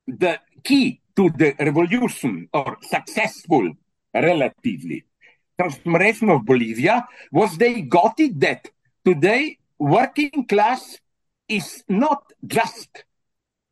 [0.06, 3.72] the key to the revolution or successful
[4.14, 5.04] relatively
[5.58, 8.68] transformation of Bolivia was they got it that
[9.04, 10.98] today working class
[11.48, 13.04] is not just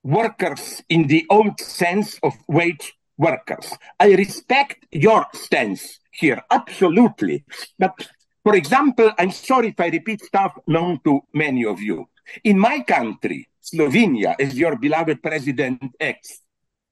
[0.03, 3.73] workers in the old sense of wage workers.
[3.99, 7.45] I respect your stance here, absolutely.
[7.79, 7.95] But
[8.43, 12.09] for example, I'm sorry if I repeat stuff known to many of you.
[12.45, 16.41] In my country, Slovenia, as your beloved President X,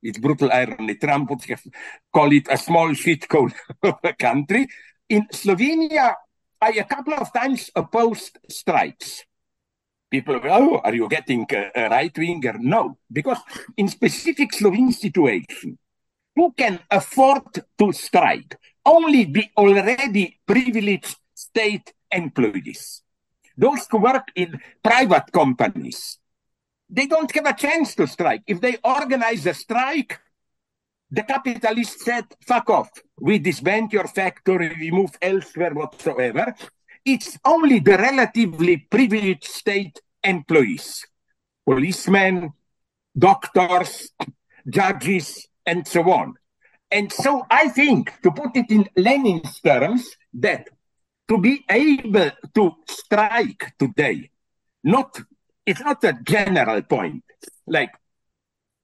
[0.03, 1.63] it's brutal irony, Trump would have
[2.13, 4.67] call it a small shitcoin of a country.
[5.09, 6.15] In Slovenia,
[6.61, 9.25] I a couple of times opposed strikes.
[10.11, 12.57] People, oh, are you getting a right winger?
[12.61, 13.39] No, because
[13.77, 15.79] in specific Slovene situation,
[16.37, 18.57] who can afford to strike?
[18.85, 23.03] Only the already privileged state employees.
[23.57, 26.19] Those who work in private companies,
[26.93, 28.43] they don't have a chance to strike.
[28.47, 30.21] If they organize a strike,
[31.11, 32.91] the capitalists said, fuck off.
[33.19, 36.55] We disband your factory, we move elsewhere whatsoever.
[37.05, 41.07] It's only the relatively privileged state employees,
[41.67, 42.53] policemen,
[43.19, 44.11] doctors,
[44.69, 46.35] judges, and so on.
[46.91, 50.69] And so I think, to put it in Lenin's terms, that
[51.29, 54.31] to be able to strike today,
[54.85, 55.19] not
[55.67, 57.25] it's not a general point,
[57.67, 57.91] like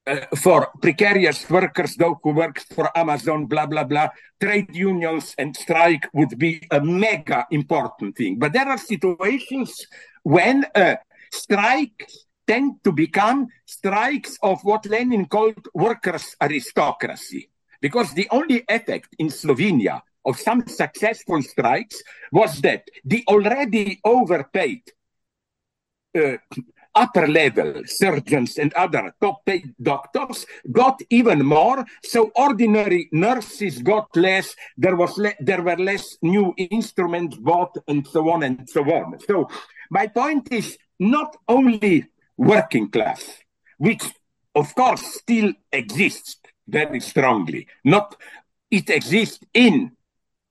[0.07, 4.09] uh, for precarious workers, those who work for Amazon, blah, blah, blah,
[4.41, 8.39] trade unions and strike would be a mega important thing.
[8.39, 9.87] But there are situations
[10.23, 10.97] when uh,
[11.31, 17.51] strikes tend to become strikes of what Lenin called workers' aristocracy.
[17.81, 22.03] Because the only effect in Slovenia of some successful strikes
[22.33, 24.83] was that the already overpaid
[26.17, 26.37] Uh,
[26.95, 31.85] upper level surgeons and other top paid doctors got even more.
[32.03, 34.57] So ordinary nurses got less.
[34.77, 39.19] There was le- there were less new instruments bought and so on and so on.
[39.21, 39.49] So
[39.91, 42.07] my point is not only
[42.37, 43.23] working class
[43.79, 44.05] which
[44.55, 47.67] of course still exists very strongly.
[47.85, 48.17] Not
[48.71, 49.93] it exists in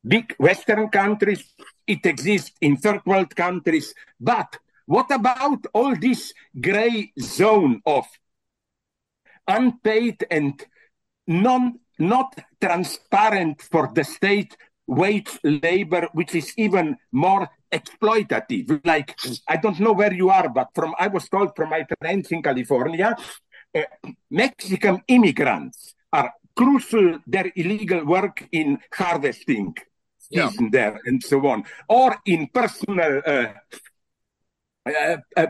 [0.08, 1.53] big Western countries,
[1.86, 4.58] it exists in third world countries, but
[4.88, 8.06] what about all this gray zone of
[9.48, 10.66] unpaid and
[11.28, 14.56] non not transparent for the state
[14.88, 18.80] wage labor, which is even more exploitative.
[18.86, 19.16] Like
[19.48, 22.42] I don't know where you are, but from I was told from my friends in
[22.42, 23.16] California,
[23.76, 23.82] uh,
[24.32, 29.76] Mexican immigrants are crucial their illegal work in harvesting
[30.30, 30.50] yeah.
[30.72, 33.48] there and so on, or in personal uh,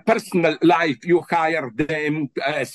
[0.05, 0.97] personal life.
[1.03, 2.73] You hire them as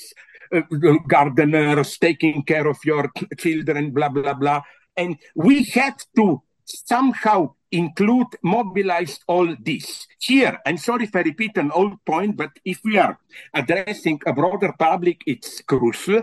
[0.53, 0.61] uh,
[1.07, 4.61] gardeners, taking care of your children, blah blah blah,
[4.95, 10.07] and we had to somehow include, mobilize all this.
[10.19, 13.17] Here, I'm sorry if I repeat an old point, but if we are
[13.53, 16.21] addressing a broader public, it's crucial.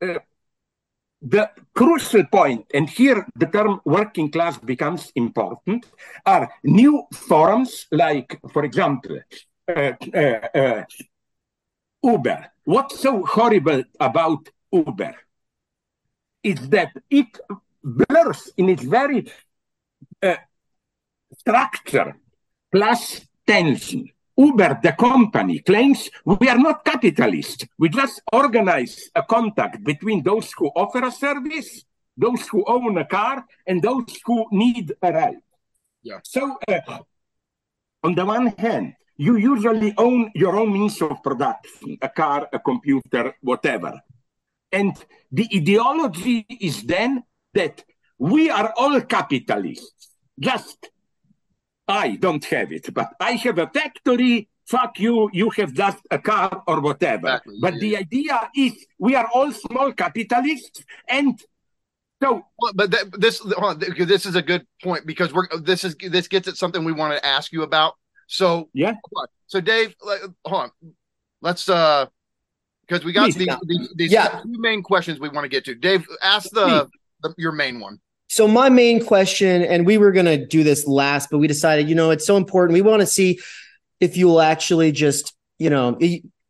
[0.00, 0.18] Uh,
[1.22, 5.86] the crucial point, and here the term working class becomes important,
[6.26, 9.53] are new forms like, for example, uh, uh, uh,
[12.02, 12.50] Uber.
[12.64, 15.14] What's so horrible about Uber
[16.42, 17.38] is that it
[17.82, 19.30] blurs in its very
[20.22, 20.36] uh,
[21.38, 22.16] structure
[22.70, 27.64] plus tension Uber, the company, claims we are not capitalists.
[27.78, 31.84] We just organize a contact between those who offer a service,
[32.16, 35.36] those who own a car, and those who need a ride.
[36.02, 36.18] Yeah.
[36.24, 36.98] So, uh,
[38.02, 42.58] on the one hand, you usually own your own means of production a car, a
[42.58, 44.00] computer, whatever.
[44.72, 44.92] And
[45.30, 47.22] the ideology is then
[47.54, 47.84] that
[48.18, 50.08] we are all capitalists.
[50.38, 50.90] Just
[51.86, 54.48] I don't have it, but I have a factory.
[54.66, 57.28] Fuck you, you have just a car or whatever.
[57.28, 57.58] Exactly.
[57.60, 57.80] But yeah.
[57.80, 61.38] the idea is we are all small capitalists and
[62.22, 66.26] so, but that, this on, this is a good point because we're this is this
[66.26, 67.94] gets at something we want to ask you about.
[68.26, 68.94] So yeah,
[69.46, 69.94] so Dave,
[70.44, 70.70] hold on,
[71.40, 72.06] let's uh
[72.86, 74.40] because we got these, these, these, yeah.
[74.42, 75.74] two main questions we want to get to.
[75.74, 76.88] Dave, ask the,
[77.22, 77.98] the your main one.
[78.28, 81.88] So my main question, and we were going to do this last, but we decided,
[81.88, 82.74] you know, it's so important.
[82.74, 83.38] We want to see
[84.00, 85.98] if you will actually just, you know,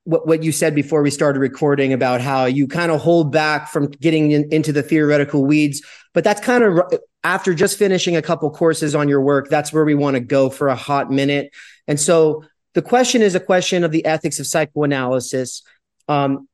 [0.05, 3.69] what, what you said before we started recording about how you kind of hold back
[3.69, 5.83] from getting in, into the theoretical weeds.
[6.15, 6.81] But that's kind of
[7.25, 10.51] after just finishing a couple courses on your work, that's where we want to go
[10.51, 11.51] for a hot minute.
[11.89, 12.45] And so
[12.75, 15.63] the question is a question of the ethics of psychoanalysis.
[16.07, 16.49] Um,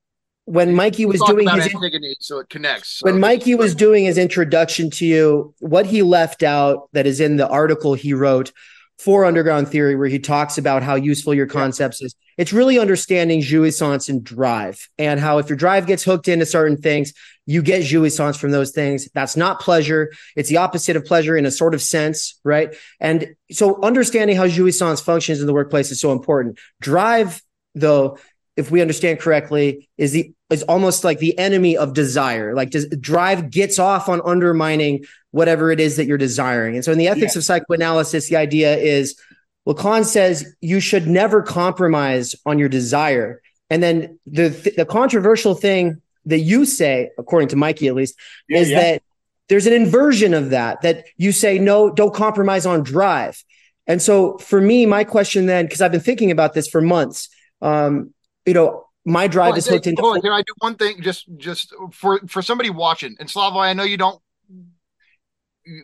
[0.45, 2.99] when Mikey was doing his Antigone, so it connects.
[2.99, 7.21] So when Mikey was doing his introduction to you, what he left out that is
[7.21, 8.53] in the article he wrote
[9.01, 13.41] for Underground Theory, where he talks about how useful your concepts is, it's really understanding
[13.41, 17.15] jouissance and drive, and how if your drive gets hooked into certain things,
[17.47, 19.09] you get jouissance from those things.
[19.15, 22.75] That's not pleasure; it's the opposite of pleasure in a sort of sense, right?
[23.01, 26.59] And so, understanding how jouissance functions in the workplace is so important.
[26.81, 27.41] Drive,
[27.75, 28.19] though,
[28.57, 32.55] if we understand correctly, is the is almost like the enemy of desire.
[32.55, 36.75] Like does, drive gets off on undermining whatever it is that you're desiring.
[36.75, 37.41] And so in the ethics yeah.
[37.41, 39.19] of psychoanalysis, the idea is
[39.67, 43.43] Lacan says you should never compromise on your desire.
[43.69, 48.17] And then the the controversial thing that you say, according to Mikey at least,
[48.49, 48.81] yeah, is yeah.
[48.81, 49.03] that
[49.49, 53.43] there's an inversion of that, that you say, no, don't compromise on drive.
[53.87, 57.29] And so for me, my question then, because I've been thinking about this for months,
[57.61, 58.15] um,
[58.47, 60.03] you know, my drive is hooked into.
[60.23, 63.17] Can I do one thing just just for for somebody watching?
[63.19, 64.21] And Slavoj, I know you don't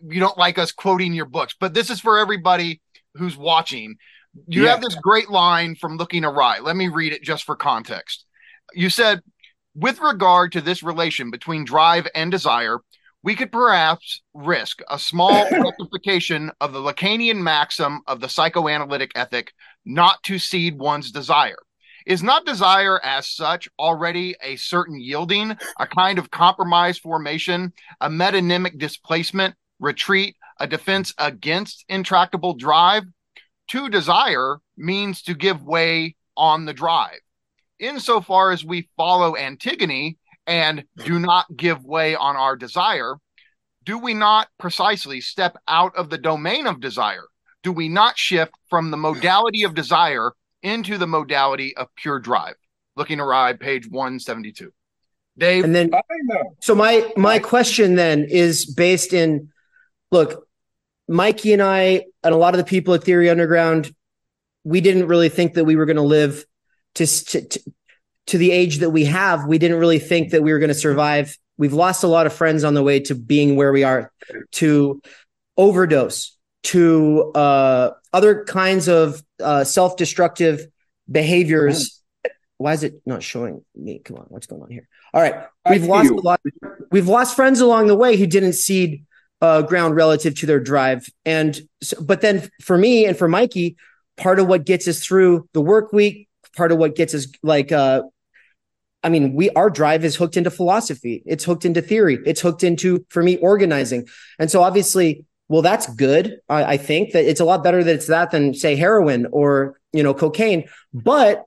[0.09, 2.81] you don't like us quoting your books, but this is for everybody
[3.15, 3.97] who's watching.
[4.49, 4.71] You yeah.
[4.71, 6.59] have this great line from Looking Awry.
[6.61, 8.25] Let me read it just for context.
[8.75, 9.21] You said,
[9.75, 12.81] with regard to this relation between drive and desire,
[13.23, 19.53] we could perhaps risk a small rectification of the Lacanian maxim of the psychoanalytic ethic
[19.85, 21.57] not to cede one's desire.
[22.07, 28.09] Is not desire as such already a certain yielding, a kind of compromise formation, a
[28.09, 33.05] metonymic displacement, retreat, a defense against intractable drive?
[33.69, 37.19] To desire means to give way on the drive.
[37.79, 43.17] Insofar as we follow Antigone and do not give way on our desire,
[43.85, 47.27] do we not precisely step out of the domain of desire?
[47.63, 50.33] Do we not shift from the modality of desire
[50.67, 52.57] into the modality of pure drive.
[52.97, 54.73] Looking Awry, page 172.
[55.39, 55.65] Dave.
[55.65, 55.91] And then,
[56.61, 59.51] so my my question then is based in,
[60.17, 60.49] look,
[61.09, 63.95] Mikey and I and a lot of the people at Theory Underground,
[64.65, 66.45] we didn't really think that we were going to live
[66.95, 67.61] to, to
[68.29, 69.47] to the age that we have.
[69.47, 71.39] We didn't really think that we were going to survive.
[71.59, 74.13] We've lost a lot of friends on the way to being where we are,
[74.53, 75.01] to
[75.57, 80.67] overdose, to uh, other kinds of uh, self-destructive
[81.11, 82.03] behaviors.
[82.59, 84.01] Why is it not showing me?
[84.01, 84.89] Come on, what's going on here?
[85.15, 86.41] All right, we've I lost a lot.
[86.91, 89.06] We've lost friends along the way who didn't cede
[89.41, 93.77] uh, ground relative to their drive, and so, but then for me and for Mikey,
[94.17, 97.73] part of what gets us through the work week, part of what gets us like
[97.73, 98.03] uh,
[99.03, 101.23] I mean, we our drive is hooked into philosophy.
[101.27, 102.19] It's hooked into theory.
[102.27, 104.07] It's hooked into for me organizing.
[104.39, 106.39] And so obviously well, that's good.
[106.49, 109.79] I, I, think that it's a lot better that it's that than say heroin or
[109.93, 110.69] you know cocaine.
[110.93, 111.45] But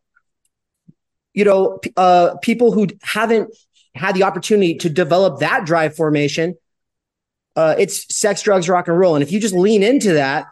[1.34, 3.56] you know, uh, people who haven't
[3.96, 6.56] had the opportunity to develop that drive formation,
[7.60, 9.16] uh, it's sex, drugs, rock and roll.
[9.16, 10.48] And if you just lean into that,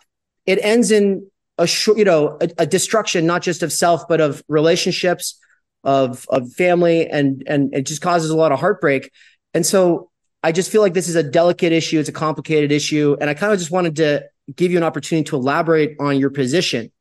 [0.45, 1.25] it ends in
[1.57, 5.39] a you know a, a destruction not just of self but of relationships,
[5.85, 9.09] of of family, and and it just causes a lot of heartbreak.
[9.53, 10.09] And so
[10.43, 11.97] I just feel like this is a delicate issue.
[11.97, 13.15] It's a complicated issue.
[13.21, 16.29] And I kind of just wanted to give you an opportunity to elaborate on your
[16.29, 16.91] position.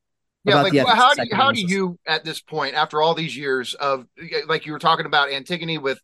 [0.44, 3.74] Yeah, like how do you, how do you at this point, after all these years
[3.74, 4.06] of
[4.46, 6.00] like you were talking about Antigone with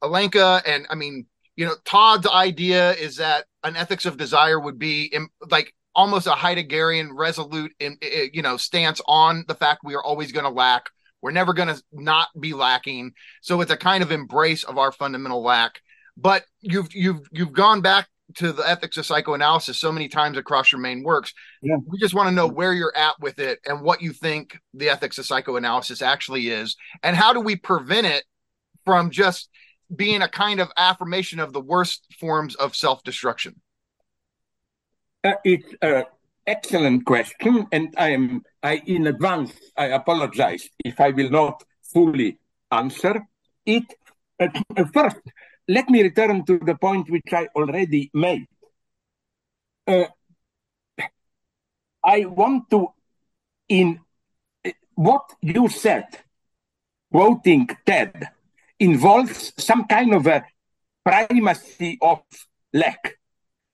[0.00, 1.26] Alenka, and I mean,
[1.56, 5.14] you know, Todd's idea is that an ethics of desire would be
[5.50, 7.98] like almost a Heideggerian resolute in
[8.32, 10.90] you know stance on the fact we are always going to lack.
[11.20, 13.12] We're never going to not be lacking.
[13.42, 15.80] So it's a kind of embrace of our fundamental lack
[16.16, 20.72] but you've you've you've gone back to the ethics of psychoanalysis so many times across
[20.72, 21.34] your main works.
[21.60, 21.76] Yeah.
[21.86, 24.88] We just want to know where you're at with it and what you think the
[24.88, 28.24] ethics of psychoanalysis actually is, and how do we prevent it
[28.84, 29.48] from just
[29.94, 33.60] being a kind of affirmation of the worst forms of self-destruction?
[35.24, 36.04] Uh, it's an
[36.46, 41.62] excellent question, and I am I in advance I apologize if I will not
[41.92, 42.38] fully
[42.70, 43.22] answer
[43.64, 43.94] it.
[44.40, 44.48] Uh,
[44.92, 45.20] first,
[45.68, 48.46] let me return to the point which I already made.
[49.86, 50.06] Uh,
[52.04, 52.88] I want to,
[53.68, 54.00] in
[54.94, 56.06] what you said,
[57.10, 58.28] quoting Ted,
[58.82, 60.44] involves some kind of a
[61.04, 62.20] primacy of
[62.72, 63.18] lack.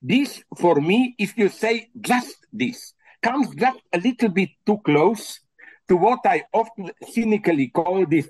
[0.01, 5.41] This, for me, if you say just this, comes just a little bit too close
[5.89, 8.29] to what I often cynically call this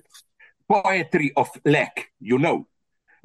[0.69, 2.67] poetry of lack, you know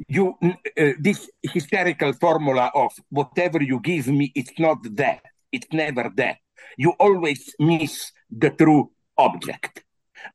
[0.08, 6.12] you uh, this hysterical formula of whatever you give me it's not that it's never
[6.16, 6.38] that
[6.78, 9.84] you always miss the true object.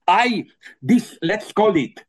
[0.06, 0.46] I,
[0.82, 2.00] this, let's call it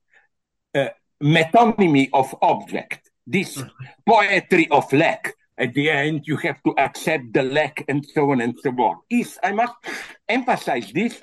[0.75, 0.89] uh,
[1.21, 3.61] metonymy of object, this
[4.05, 5.35] poetry of lack.
[5.57, 8.99] At the end, you have to accept the lack and so on and so on.
[9.09, 9.75] Is, I must
[10.27, 11.19] emphasize this,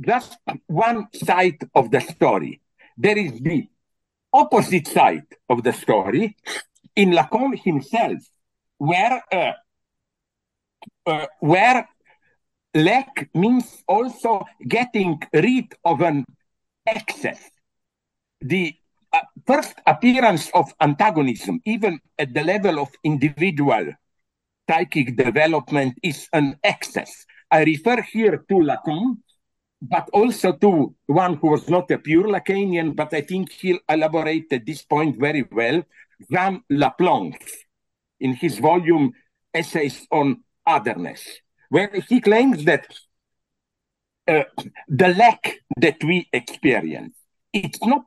[0.00, 0.36] just
[0.66, 2.60] one side of the story.
[2.96, 3.68] There is the
[4.32, 6.36] opposite side of the story
[6.94, 8.18] in Lacan himself,
[8.78, 9.52] where uh,
[11.06, 11.88] uh, where
[12.74, 16.24] lack means also getting rid of an
[16.86, 17.50] excess.
[18.40, 18.74] The
[19.46, 23.92] first appearance of antagonism, even at the level of individual
[24.68, 27.26] psychic development, is an excess.
[27.50, 29.18] I refer here to Lacan,
[29.82, 34.66] but also to one who was not a pure Lacanian, but I think he elaborated
[34.66, 35.82] this point very well,
[36.30, 37.50] Jean Laplanche,
[38.20, 39.12] in his volume
[39.52, 41.26] Essays on Otherness,
[41.70, 42.86] where he claims that
[44.28, 44.44] uh,
[44.88, 47.16] the lack that we experience,
[47.52, 48.04] it's not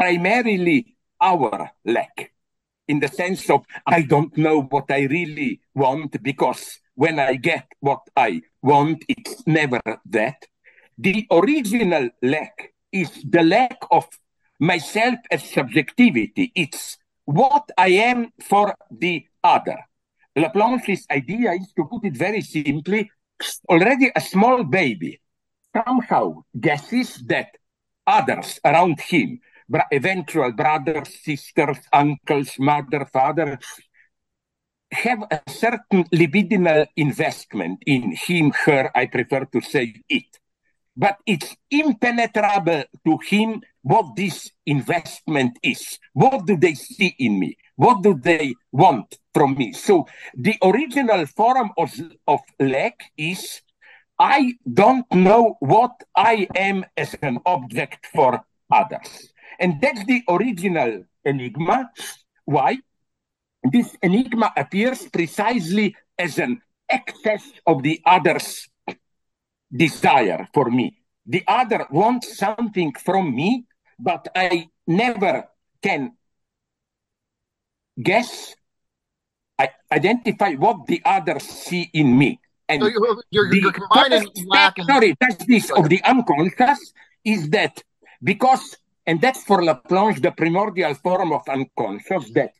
[0.00, 2.32] primarily our lack,
[2.88, 7.66] in the sense of I don't know what I really want because when I get
[7.80, 10.46] what I want, it's never that
[10.96, 14.08] the original lack is the lack of
[14.58, 16.50] myself as subjectivity.
[16.54, 16.96] It's
[17.26, 19.78] what I am for the other.
[20.34, 23.10] Laplanche's idea is to put it very simply
[23.68, 25.20] already a small baby
[25.76, 27.48] somehow guesses that
[28.06, 29.40] others around him,
[29.92, 33.58] eventual brothers, sisters, uncles, mother, father,
[34.92, 40.40] have a certain libidinal investment in him, her, I prefer to say it
[40.96, 45.98] but it's impenetrable to him what this investment is.
[46.12, 47.56] What do they see in me?
[47.76, 49.72] What do they want from me?
[49.72, 50.06] So
[50.36, 53.62] the original form of, of lack is
[54.18, 59.29] I don't know what I am as an object for others.
[59.60, 61.90] And that's the original enigma.
[62.44, 62.78] Why?
[63.62, 68.66] This enigma appears precisely as an excess of the other's
[69.70, 70.96] desire for me.
[71.26, 73.66] The other wants something from me,
[73.98, 75.44] but I never
[75.82, 76.16] can
[78.00, 78.54] guess,
[79.58, 82.40] I identify what the others see in me.
[82.68, 84.86] And so you're, you're, you're combining lack and...
[84.86, 86.92] Sorry, that's this of the unconscious
[87.24, 87.82] is that
[88.22, 92.52] because, and that's for Laplanche, the primordial form of unconscious, that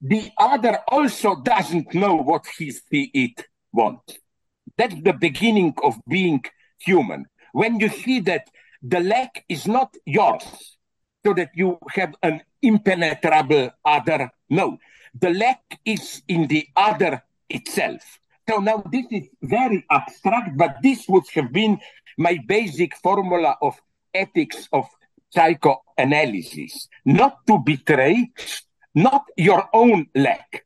[0.00, 4.18] the other also doesn't know what he see it wants.
[4.76, 6.42] That's the beginning of being
[6.78, 7.26] human.
[7.52, 8.48] When you see that
[8.82, 10.78] the lack is not yours,
[11.24, 14.30] so that you have an impenetrable other.
[14.48, 14.78] No,
[15.18, 18.20] the lack is in the other itself.
[18.48, 21.78] So now this is very abstract, but this would have been
[22.18, 23.78] my basic formula of
[24.14, 24.88] ethics of
[25.30, 28.30] psychoanalysis not to betray,
[28.94, 30.64] not your own lack.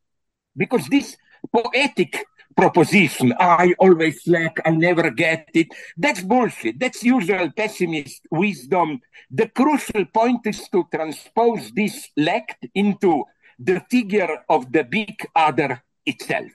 [0.56, 1.16] Because this
[1.52, 2.24] poetic
[2.56, 3.34] proposition.
[3.38, 5.68] I always lack, I never get it.
[5.96, 6.78] That's bullshit.
[6.78, 9.00] That's usual pessimist wisdom.
[9.30, 13.24] The crucial point is to transpose this lack into
[13.58, 16.50] the figure of the big other itself.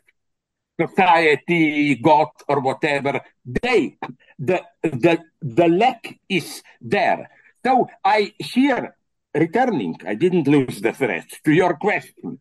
[0.80, 3.98] Society, God, or whatever, they,
[4.38, 7.30] the, the, the lack is there.
[7.66, 8.96] So I hear,
[9.34, 12.40] returning, I didn't lose the thread, to your question,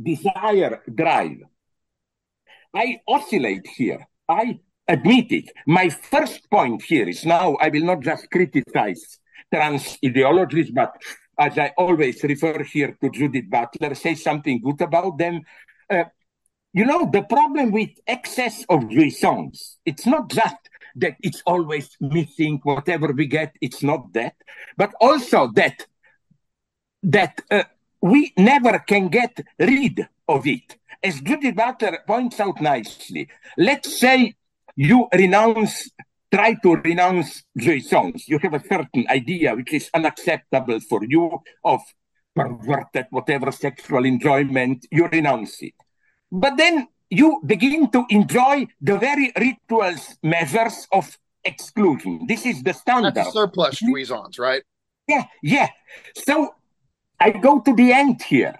[0.00, 1.38] desire, drive
[2.74, 4.06] I oscillate here.
[4.28, 5.50] I admit it.
[5.66, 9.18] My first point here is now I will not just criticize
[9.52, 10.94] trans ideologies, but
[11.38, 15.40] as I always refer here to Judith Butler, say something good about them.
[15.88, 16.04] Uh,
[16.72, 20.56] you know, the problem with excess of jouissance, it's not just
[20.96, 24.34] that it's always missing, whatever we get, it's not that,
[24.76, 25.86] but also that
[27.02, 27.64] that uh,
[28.02, 34.34] we never can get rid of it as Judith Butler points out nicely, let's say
[34.76, 35.90] you renounce,
[36.32, 38.28] try to renounce jouissance.
[38.28, 41.80] You have a certain idea which is unacceptable for you of
[42.34, 45.74] perverted whatever sexual enjoyment, you renounce it.
[46.30, 52.26] But then you begin to enjoy the very rituals measures of exclusion.
[52.26, 53.14] This is the standard.
[53.14, 54.62] That's surplus jouissance, right?
[55.08, 55.68] Yeah, yeah.
[56.14, 56.54] So
[57.18, 58.56] I go to the end here.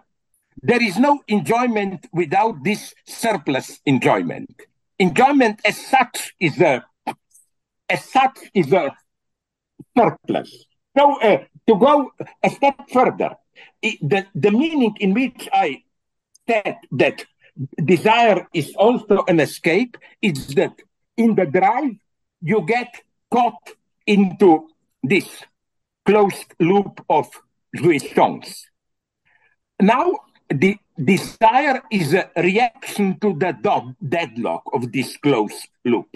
[0.63, 4.51] There is no enjoyment without this surplus enjoyment.
[4.99, 6.85] Enjoyment as such is a
[7.89, 8.95] as such is a
[9.97, 10.67] surplus.
[10.97, 12.13] So uh, to go
[12.43, 13.37] a step further,
[13.83, 15.83] the, the meaning in which I
[16.49, 17.25] said that
[17.85, 20.73] desire is also an escape is that
[21.17, 21.97] in the drive
[22.41, 23.71] you get caught
[24.07, 24.69] into
[25.03, 25.29] this
[26.05, 27.29] closed loop of
[27.77, 28.63] jouissance.
[29.81, 30.13] Now,
[30.49, 33.53] the desire is a reaction to the
[34.07, 36.09] deadlock of this closed loop.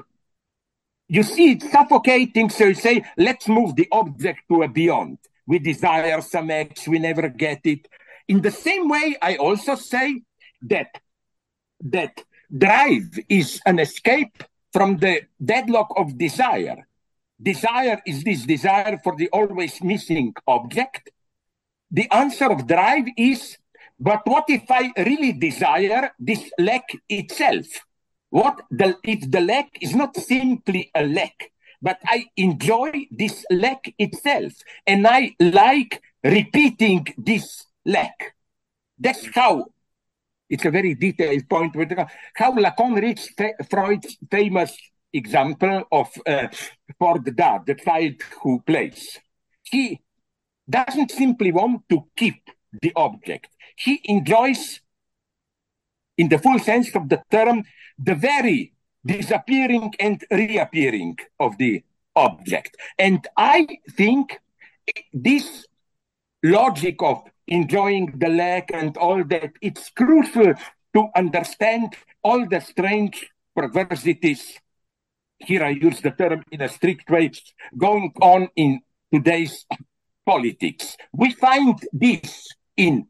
[1.08, 5.18] You see it's suffocating, so you say, let's move the object to a beyond.
[5.46, 7.86] We desire some X, we never get it.
[8.28, 10.22] In the same way, I also say
[10.62, 10.88] that
[11.80, 12.22] that
[12.56, 16.86] drive is an escape from the deadlock of desire.
[17.40, 21.10] Desire is this desire for the always missing object.
[21.90, 23.56] The answer of drive is,
[23.98, 27.66] but what if I really desire this lack itself?
[28.30, 33.94] What the, if the lack is not simply a lack, but I enjoy this lack
[33.98, 34.54] itself,
[34.86, 38.34] and I like repeating this lack.
[38.98, 39.66] That's how
[40.54, 41.90] it's a very detailed point with
[42.36, 44.72] how Lacan reached Freud's famous
[45.12, 46.46] example of uh,
[47.24, 49.18] the Dad, the child who plays.
[49.64, 50.00] He
[50.70, 52.40] doesn't simply want to keep
[52.80, 53.48] the object.
[53.76, 54.80] He enjoys,
[56.16, 57.64] in the full sense of the term,
[57.98, 58.74] the very
[59.04, 61.82] disappearing and reappearing of the
[62.14, 62.76] object.
[62.96, 64.38] And I think
[65.12, 65.66] this
[66.44, 70.54] logic of enjoying the lack and all that, it's crucial
[70.94, 74.58] to understand all the strange perversities.
[75.38, 77.30] Here I use the term in a strict way,
[77.76, 78.80] going on in
[79.12, 79.66] today's
[80.24, 80.96] politics.
[81.12, 83.08] We find this in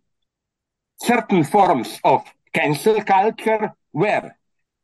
[1.01, 4.37] certain forms of cancel culture where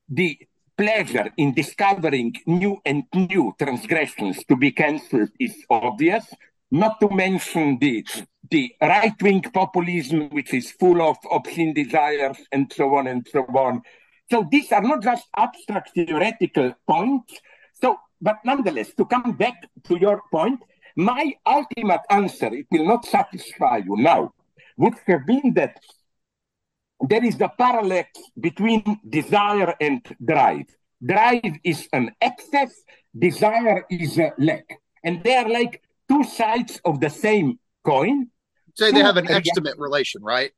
[0.09, 0.39] the
[0.77, 6.25] pleasure in discovering new and new transgressions to be cancelled is obvious,
[6.71, 8.07] not to mention the,
[8.51, 13.41] the right wing populism, which is full of obscene desires and so on and so
[13.41, 13.83] on.
[14.31, 17.35] So these are not just abstract theoretical points.
[17.81, 20.61] So, but nonetheless, to come back to your point,
[20.97, 24.33] my ultimate answer, it will not satisfy you now,
[24.77, 25.81] would have been that
[27.01, 28.05] there is the parallel
[28.39, 30.67] between desire and drive.
[31.05, 32.73] Drive is an excess,
[33.19, 34.81] desire is a lack.
[35.03, 38.29] And they are like two sides of the same coin.
[38.75, 40.51] Say they have an extimate relation, right?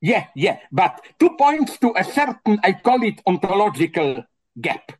[0.00, 0.58] Yeah, yeah.
[0.70, 4.24] But two points to a certain, I call it ontological
[4.60, 4.92] gap.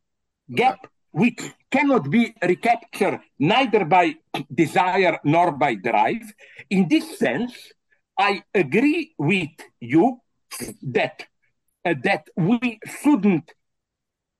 [0.53, 0.89] Gap okay.
[1.11, 4.15] which cannot be recaptured neither by
[4.53, 6.25] desire nor by drive.
[6.69, 7.53] In this sense,
[8.17, 10.21] I agree with you
[10.81, 11.25] that
[11.85, 13.51] uh, that we shouldn't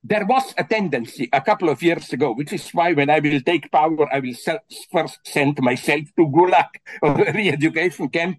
[0.02, 3.40] there was a tendency a couple of years ago, which is why when I will
[3.40, 4.34] take power, I will
[4.92, 6.68] first send myself to Gulag
[7.02, 8.38] or re-education camp.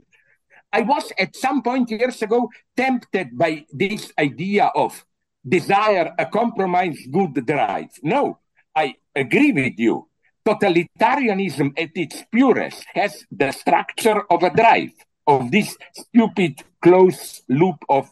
[0.72, 5.04] I was at some point years ago tempted by this idea of
[5.48, 7.90] desire a compromise good drive.
[8.04, 8.40] No,
[8.76, 10.08] I agree with you.
[10.48, 14.94] Totalitarianism at its purest has the structure of a drive,
[15.28, 18.10] of this stupid close loop of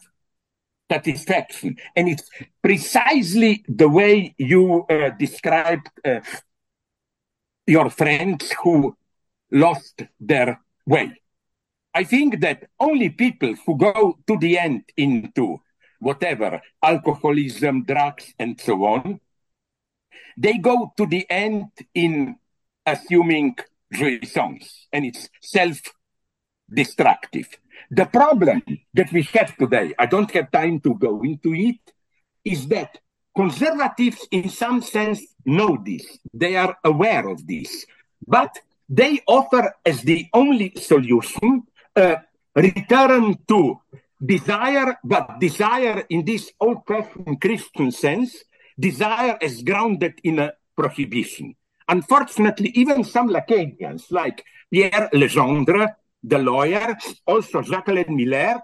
[0.90, 1.76] satisfaction.
[1.94, 2.28] And it's
[2.62, 6.20] precisely the way you uh, described uh,
[7.66, 8.96] your friends who
[9.50, 11.12] lost their way.
[11.94, 15.60] I think that only people who go to the end into
[16.00, 19.20] whatever, alcoholism, drugs, and so on,
[20.36, 22.36] they go to the end in
[22.86, 23.56] assuming
[23.92, 25.80] jouissance, and it's self
[26.72, 27.48] destructive.
[27.90, 28.62] The problem
[28.94, 31.80] that we have today, I don't have time to go into it,
[32.44, 32.98] is that
[33.34, 36.18] conservatives, in some sense, know this.
[36.32, 37.86] They are aware of this.
[38.26, 38.58] But
[38.88, 41.64] they offer as the only solution
[41.94, 42.18] a
[42.54, 43.80] return to
[44.24, 48.44] desire, but desire in this old fashioned Christian sense,
[48.78, 51.54] desire as grounded in a prohibition.
[51.88, 56.96] Unfortunately, even some Lacanians like Pierre Legendre the lawyer,
[57.26, 58.60] also Jacques-Alain Miller,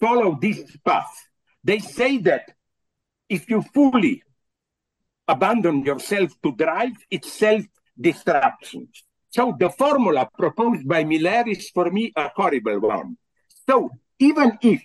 [0.00, 1.12] follow this path.
[1.62, 2.52] They say that
[3.28, 4.22] if you fully
[5.26, 8.88] abandon yourself to drive, it's self-destruction.
[9.30, 13.16] So the formula proposed by Miller is for me a horrible one.
[13.66, 14.82] So even if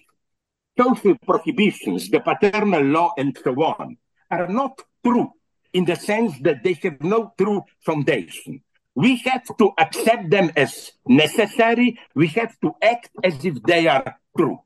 [0.77, 3.97] social prohibitions, the paternal law and so on,
[4.31, 5.31] are not true
[5.73, 8.63] in the sense that they have no true foundation,
[8.99, 11.97] we have to accept them as necessary.
[12.15, 14.59] We have to act as if they are true.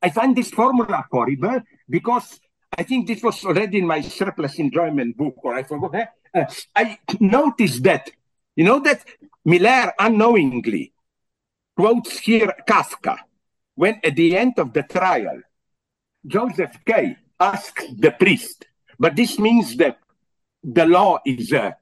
[0.00, 1.60] I find this formula horrible
[1.90, 2.40] because
[2.72, 5.94] I think this was already in my surplus enjoyment book, or I forgot.
[5.94, 6.06] Eh?
[6.34, 8.10] Uh, I noticed that,
[8.56, 9.04] you know, that
[9.44, 10.94] Miller unknowingly
[11.76, 13.18] quotes here Kafka
[13.74, 15.42] when at the end of the trial,
[16.26, 17.18] Joseph K.
[17.38, 18.66] asks the priest,
[18.98, 19.98] but this means that
[20.64, 21.72] the law is uh,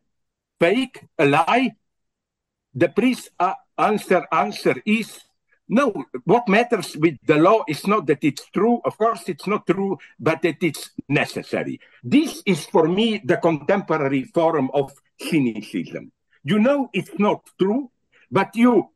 [0.58, 1.72] fake, a lie,
[2.74, 5.20] the priest uh, answer answer is
[5.68, 5.92] no.
[6.24, 8.80] What matters with the law is not that it's true.
[8.84, 11.80] Of course, it's not true, but that it's necessary.
[12.04, 16.12] This is for me the contemporary form of cynicism.
[16.44, 17.90] You know it's not true,
[18.30, 18.90] but you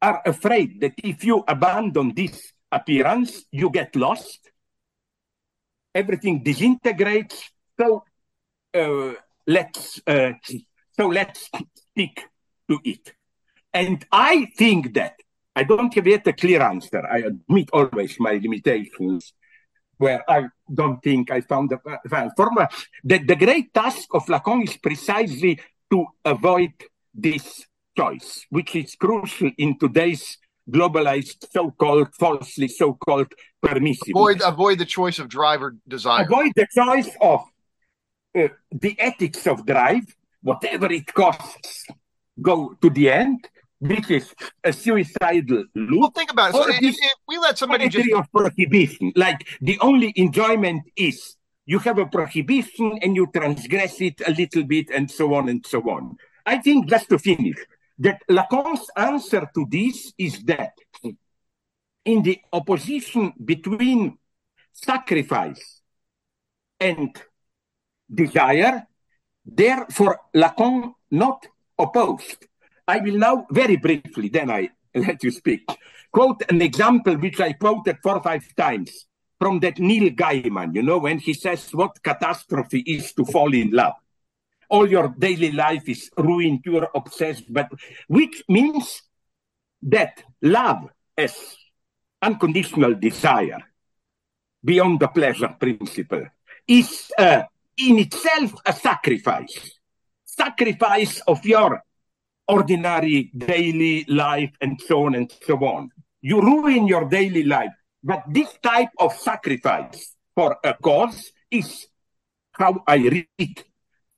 [0.00, 4.50] are afraid that if you abandon this appearance, you get lost.
[5.94, 7.50] Everything disintegrates.
[7.78, 8.04] So
[8.74, 9.14] uh,
[9.46, 10.32] let's uh,
[10.92, 11.48] so let's
[11.92, 12.28] stick
[12.68, 13.12] to it.
[13.72, 15.14] And I think that
[15.56, 17.06] I don't have yet a clear answer.
[17.06, 19.32] I admit always my limitations,
[19.98, 21.78] where I don't think I found the
[22.36, 22.68] formula.
[23.04, 26.72] That the great task of Lacan is precisely to avoid
[27.14, 27.66] this
[27.96, 30.38] choice, which is crucial in today's
[30.70, 34.14] globalized, so-called, falsely so-called permissive.
[34.14, 36.24] Avoid, avoid the choice of driver or desire.
[36.24, 37.40] Avoid the choice of
[38.34, 41.86] uh, the ethics of drive, whatever it costs,
[42.40, 43.48] go to the end.
[43.80, 46.00] Which is a suicidal loop.
[46.00, 46.52] Well, think about it.
[46.54, 51.34] So if, if, we let somebody just of prohibition, like the only enjoyment is
[51.66, 55.66] you have a prohibition and you transgress it a little bit, and so on and
[55.66, 56.16] so on.
[56.46, 57.56] I think just to finish,
[57.98, 60.74] that Lacan's answer to this is that
[62.04, 64.18] in the opposition between
[64.72, 65.80] sacrifice
[66.80, 67.20] and
[68.12, 68.86] desire,
[69.44, 71.46] therefore Lacan not
[71.78, 72.46] opposed.
[72.86, 75.66] I will now very briefly, then I let you speak,
[76.10, 79.06] quote an example which I quoted four or five times
[79.38, 83.70] from that Neil Gaiman, you know, when he says what catastrophe is to fall in
[83.70, 83.94] love
[84.72, 87.70] all your daily life is ruined, you're obsessed, but
[88.08, 89.02] which means
[89.82, 91.34] that love as
[92.22, 93.60] unconditional desire
[94.64, 96.24] beyond the pleasure principle
[96.66, 97.42] is uh,
[97.78, 99.78] in itself a sacrifice.
[100.24, 101.82] Sacrifice of your
[102.48, 105.90] ordinary daily life and so on and so on.
[106.20, 107.72] You ruin your daily life.
[108.02, 111.86] But this type of sacrifice for a cause is
[112.52, 113.64] how I read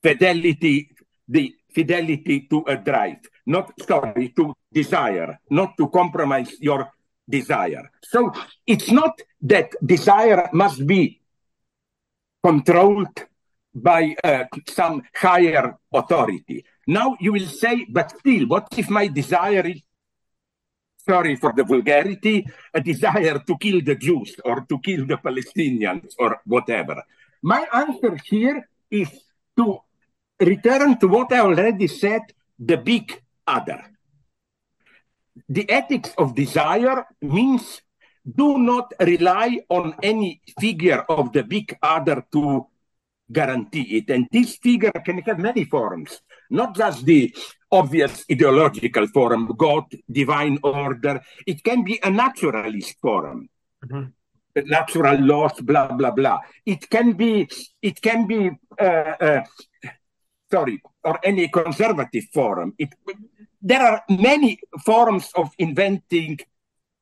[0.01, 0.91] fidelity,
[1.27, 6.89] the fidelity to a drive, not sorry, to desire, not to compromise your
[7.29, 7.89] desire.
[8.03, 8.31] So
[8.65, 11.21] it's not that desire must be
[12.43, 13.25] controlled
[13.75, 16.63] by uh, some higher authority.
[16.87, 19.81] Now you will say, but still, what if my desire is,
[21.05, 26.13] sorry for the vulgarity, a desire to kill the Jews or to kill the Palestinians
[26.17, 27.03] or whatever?
[27.41, 29.09] My answer here is
[29.57, 29.79] to
[30.39, 32.21] return to what I already said
[32.57, 33.83] the big other.
[35.49, 37.81] The ethics of desire means
[38.25, 42.67] do not rely on any figure of the big other to
[43.31, 44.09] guarantee it.
[44.09, 47.35] And this figure can have many forms, not just the
[47.71, 51.21] obvious ideological form, God, divine order.
[51.45, 53.49] It can be a naturalist form.
[53.83, 54.05] Mm-hmm
[54.63, 56.39] natural laws, blah blah blah.
[56.65, 57.47] It can be,
[57.81, 59.43] it can be uh, uh,
[60.51, 62.73] sorry, or any conservative forum.
[62.77, 62.93] It,
[63.61, 66.39] there are many forms of inventing,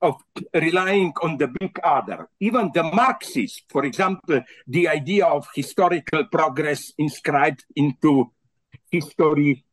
[0.03, 0.21] of
[0.53, 2.27] relying on the big other.
[2.39, 8.31] Even the Marxists, for example, the idea of historical progress inscribed into
[8.91, 9.63] history.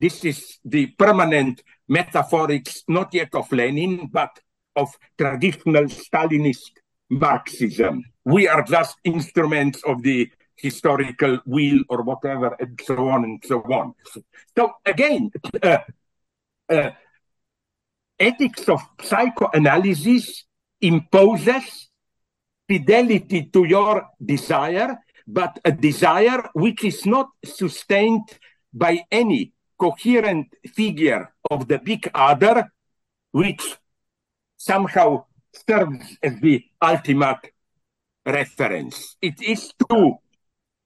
[0.00, 4.40] This is the permanent metaphorics, not yet of Lenin, but
[4.74, 6.72] of traditional Stalinist
[7.08, 8.02] Marxism.
[8.24, 13.60] We are just instruments of the historical will or whatever, and so on and so
[13.62, 13.94] on.
[14.56, 15.30] So again,
[15.62, 15.78] uh,
[16.68, 16.90] uh,
[18.18, 20.44] ethics of psychoanalysis
[20.80, 21.88] imposes
[22.68, 28.28] fidelity to your desire, but a desire which is not sustained
[28.72, 32.72] by any coherent figure of the big other,
[33.32, 33.76] which
[34.56, 35.24] somehow
[35.66, 37.52] serves as the ultimate
[38.24, 39.16] reference.
[39.20, 40.18] It is true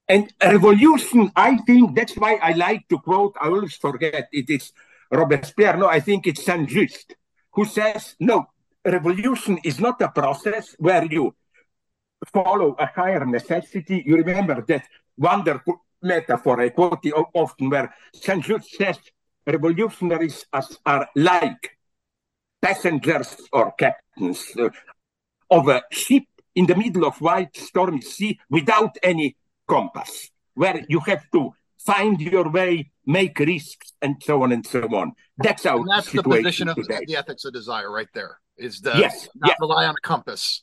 [0.09, 4.73] and revolution, I think that's why I like to quote, I always forget it is
[5.11, 7.15] Robespierre, no, I think it's Saint Just,
[7.53, 8.47] who says, no,
[8.85, 11.35] revolution is not a process where you
[12.33, 14.03] follow a higher necessity.
[14.07, 14.87] You remember that
[15.17, 18.99] wonderful metaphor I quote often where Saint Just says
[19.47, 20.45] revolutionaries
[20.85, 21.77] are like
[22.61, 24.71] passengers or captains uh,
[25.51, 29.37] of a ship in the middle of wide stormy sea without any
[29.69, 31.53] compass, where you have to
[31.87, 35.13] find your way, make risks, and so on and so on.
[35.39, 37.01] That's our and that's the position of today.
[37.07, 38.39] the ethics of desire, right there.
[38.59, 39.57] Is the yes, not yes.
[39.61, 40.63] rely on a compass.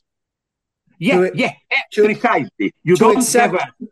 [0.98, 1.52] Yeah, yeah,
[1.92, 2.74] precisely.
[2.82, 3.86] You don't accept, have a,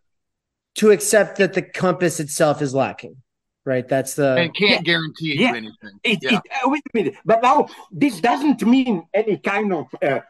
[0.77, 3.17] to accept that the compass itself is lacking
[3.65, 4.81] right that's the and can't yeah.
[4.83, 5.55] guarantee yeah.
[5.55, 6.35] anything it, yeah.
[6.35, 10.21] it, uh, wait a minute but now this doesn't mean any kind of uh,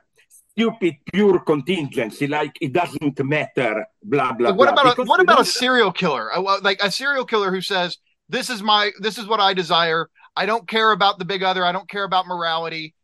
[0.52, 5.40] stupid pure contingency like it doesn't matter blah blah what blah, about a, what about
[5.40, 6.30] a serial killer?
[6.62, 7.98] Like a serial killer who says
[8.28, 10.08] this is my this is what i desire.
[10.36, 11.64] I don't care about the big other.
[11.64, 12.94] I don't care about morality.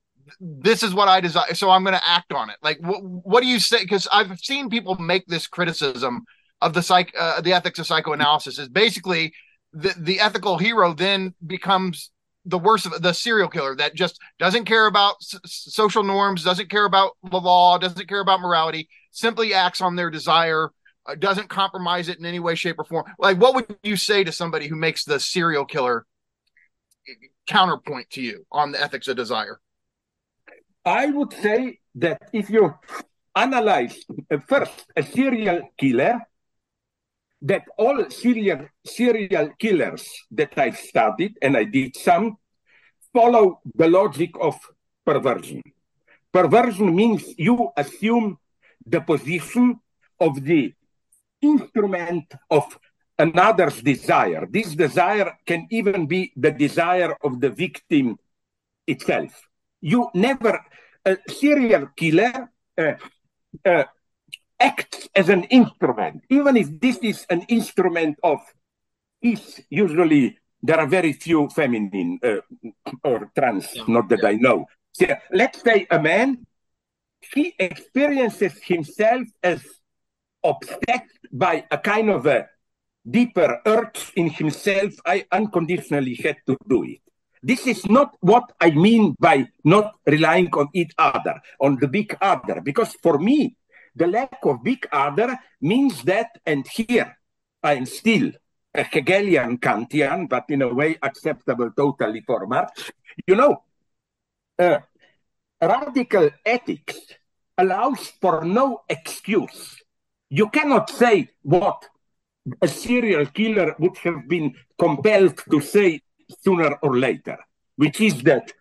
[0.41, 1.55] This is what i desire.
[1.55, 2.57] So i'm going to act on it.
[2.63, 3.83] Like what, what do you say?
[3.83, 6.25] Because i've seen people make this criticism
[6.61, 9.33] of the psych uh, the ethics of psychoanalysis is basically
[9.73, 12.11] the, the ethical hero then becomes
[12.49, 16.71] the worst of the serial killer that just doesn't care about s- social norms, doesn't
[16.71, 20.71] care about the law, doesn't care about morality, simply acts on their desire,
[21.07, 23.05] uh, doesn't compromise it in any way, shape, or form.
[23.19, 26.07] Like, what would you say to somebody who makes the serial killer
[27.47, 29.61] counterpoint to you on the ethics of desire?
[30.85, 32.75] I would say that if you
[33.37, 33.97] analyze
[34.31, 36.21] uh, first a serial killer,
[37.43, 42.37] that all serial serial killers that I've studied, and I did some,
[43.13, 44.57] follow the logic of
[45.05, 45.63] perversion.
[46.33, 48.39] Perversion means you assume
[48.85, 49.81] the position
[50.21, 50.73] of the
[51.41, 52.79] instrument of
[53.19, 54.47] another's desire.
[54.51, 58.19] This desire can even be the desire of the victim
[58.87, 59.49] itself.
[59.81, 60.61] You never,
[61.05, 62.95] a serial killer uh,
[63.65, 63.85] uh,
[64.61, 68.41] acts as an instrument, even if this is an instrument of
[69.23, 69.61] peace.
[69.71, 72.41] Usually, there are very few feminine uh,
[73.05, 73.85] or trans, yeah.
[73.89, 74.29] not that yeah.
[74.31, 74.67] I know.
[74.93, 76.47] So, let's say a man,
[77.33, 79.63] he experiences himself as
[80.45, 82.49] obsessed by a kind of a
[83.09, 84.95] deeper urge in himself.
[85.07, 87.01] I unconditionally had to do it.
[87.43, 92.17] This is not what I mean by not relying on each other, on the big
[92.21, 93.57] other, because for me,
[93.99, 97.19] the lack of big other means that, and here
[97.63, 98.33] I am still
[98.75, 102.91] a Hegelian Kantian, but in a way acceptable totally for Marx.
[103.27, 103.63] You know,
[104.59, 104.79] uh,
[105.61, 106.99] radical ethics
[107.57, 109.83] allows for no excuse.
[110.31, 111.89] You cannot say what
[112.63, 116.01] a serial killer would have been compelled to say
[116.43, 117.39] sooner or later,
[117.77, 118.53] which is that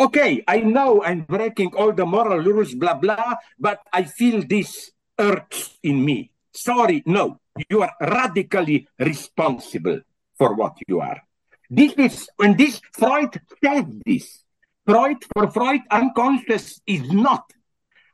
[0.00, 4.90] okay, I know I'm breaking all the moral rules, blah, blah, but I feel this
[5.18, 6.32] urge in me.
[6.52, 7.38] Sorry, no,
[7.68, 10.00] you are radically responsible
[10.36, 11.20] for what you are.
[11.68, 14.42] This is when this Freud said this.
[14.86, 17.44] Freud, for Freud, unconscious is not.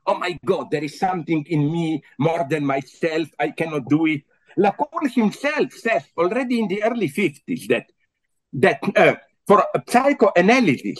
[0.05, 3.27] Oh my God, there is something in me more than myself.
[3.39, 4.21] I cannot do it.
[4.57, 7.85] Lacan himself says already in the early 50s that
[8.53, 9.15] that uh,
[9.47, 10.99] for psychoanalysis,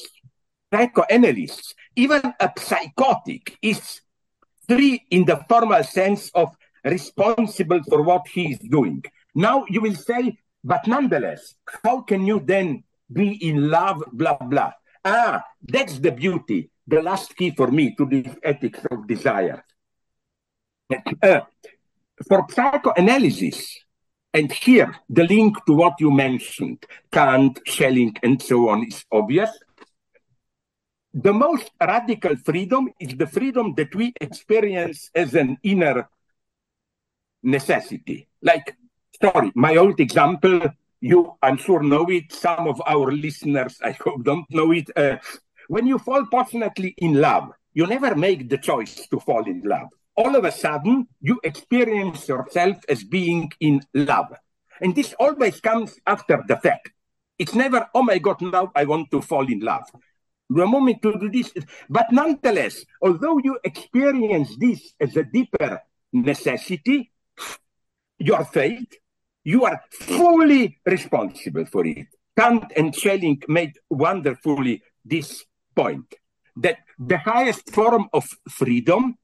[0.72, 4.02] psychoanalysts, even a psychotic is
[4.68, 9.04] free in the formal sense of responsible for what he is doing.
[9.34, 14.72] Now you will say, but nonetheless, how can you then be in love, blah, blah?
[15.06, 19.64] Ah, that's the beauty, the last key for me to the ethics of desire.
[21.22, 21.42] Uh,
[22.28, 23.78] for psychoanalysis,
[24.34, 29.50] and here the link to what you mentioned, Kant, Schelling, and so on, is obvious
[31.18, 36.08] the most radical freedom is the freedom that we experience as an inner
[37.42, 38.28] necessity.
[38.44, 38.78] Like,
[39.20, 40.62] sorry, my old example,
[41.02, 42.32] you, I'm sure, know it.
[42.32, 44.92] Some of our listeners, I hope, don't know it.
[44.96, 45.18] Uh,
[45.68, 49.88] when you fall passionately in love, you never make the choice to fall in love.
[50.16, 54.34] All of a sudden, you experience yourself as being in love.
[54.82, 56.92] And this always comes after the fact.
[57.40, 59.90] It's never, oh my God, now I want to fall in love
[60.50, 61.52] the moment to do this.
[61.90, 65.82] But nonetheless, although you experience this as a deeper
[66.14, 67.12] necessity,
[68.20, 68.94] your faith,
[69.44, 72.08] you are fully responsible for it.
[72.38, 75.44] Kant and Schelling made wonderfully this
[75.76, 76.14] point
[76.58, 79.18] that the highest form of freedom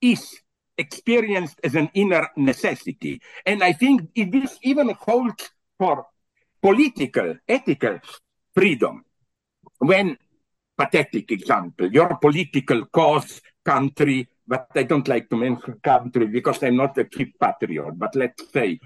[0.00, 0.36] is
[0.76, 3.20] experienced as an inner necessity.
[3.46, 6.06] And I think this even holds for
[6.60, 8.00] political, ethical
[8.54, 9.04] freedom.
[9.78, 10.18] When
[10.76, 11.90] pathetic example.
[11.90, 17.04] Your political cause, country, but I don't like to mention country because I'm not a
[17.04, 18.78] cheap patriot, but let's say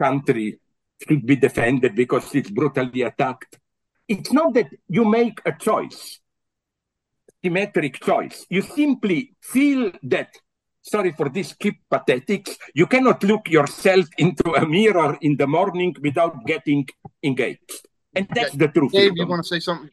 [0.00, 0.58] country
[1.06, 3.58] should be defended because it's brutally attacked.
[4.06, 6.20] It's not that you make a choice,
[7.42, 8.46] symmetric choice.
[8.48, 10.30] You simply feel that,
[10.82, 15.94] sorry for this cheap pathetics, you cannot look yourself into a mirror in the morning
[16.00, 16.86] without getting
[17.22, 17.88] engaged.
[18.14, 18.92] And that's the truth.
[18.92, 19.90] Dave, you want to say something?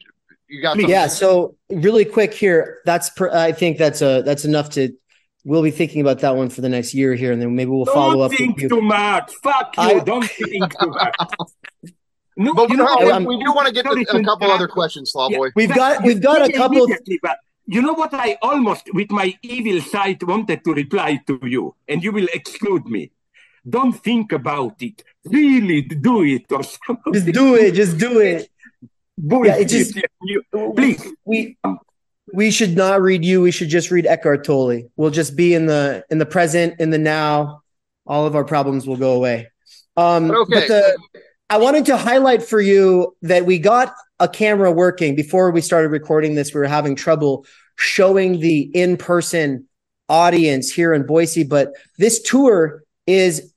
[0.50, 4.70] You got yeah so really quick here that's per, i think that's a that's enough
[4.70, 4.92] to
[5.44, 7.84] we'll be thinking about that one for the next year here, and then maybe we'll
[7.84, 8.32] Don't follow up.
[8.32, 9.32] think too much.
[9.42, 9.82] Fuck you.
[9.82, 11.14] I, Don't think too much.
[12.36, 15.12] No, but you know, no, we do want to get to a couple other questions,
[15.14, 15.30] Slavoj.
[15.30, 16.86] Yeah, we've got we've got a couple.
[17.20, 17.36] But
[17.66, 18.14] you know what?
[18.14, 22.86] I almost, with my evil side, wanted to reply to you, and you will exclude
[22.86, 23.10] me.
[23.68, 25.02] Don't think about it.
[25.24, 27.12] Really do it, or something.
[27.12, 27.74] Just do it.
[27.74, 28.48] Just do it.
[29.22, 30.42] Yeah, it just, you,
[30.74, 31.06] please.
[31.24, 31.56] We
[32.32, 33.40] we should not read you.
[33.42, 34.82] We should just read Eckhart Tolle.
[34.96, 37.62] We'll just be in the in the present, in the now.
[38.06, 39.48] All of our problems will go away.
[39.96, 40.54] Um, okay.
[40.54, 40.98] But the,
[41.48, 45.88] I wanted to highlight for you that we got a camera working before we started
[45.88, 46.54] recording this.
[46.54, 47.46] We were having trouble
[47.76, 49.66] showing the in person
[50.08, 53.52] audience here in Boise, but this tour is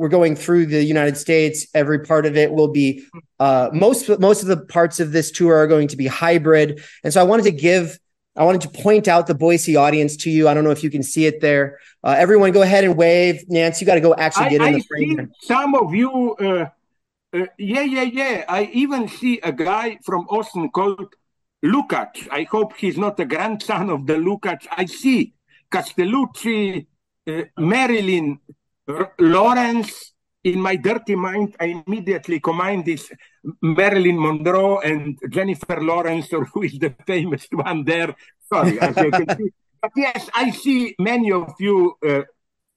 [0.00, 1.66] we're going through the United States.
[1.74, 3.04] Every part of it will be
[3.38, 7.12] uh, most most of the parts of this tour are going to be hybrid, and
[7.12, 8.00] so I wanted to give
[8.34, 10.48] I wanted to point out the Boise audience to you.
[10.48, 11.78] I don't know if you can see it there.
[12.02, 13.44] Uh, everyone, go ahead and wave.
[13.50, 15.32] Nance, you got to go actually get I, in the I frame.
[15.42, 16.70] some of you, uh,
[17.34, 18.44] uh, yeah, yeah, yeah.
[18.48, 21.14] I even see a guy from Austin called
[21.62, 22.26] Lukács.
[22.30, 24.66] I hope he's not a grandson of the Lukács.
[24.74, 25.34] I see
[25.70, 26.86] Castellucci,
[27.28, 27.42] uh,
[29.18, 30.12] Lawrence,
[30.44, 33.10] in my dirty mind, I immediately combine this
[33.60, 38.14] Marilyn Monroe and Jennifer Lawrence, or who is the famous one there.
[38.48, 39.50] Sorry, as you can see.
[39.82, 42.22] But yes, I see many of you, uh,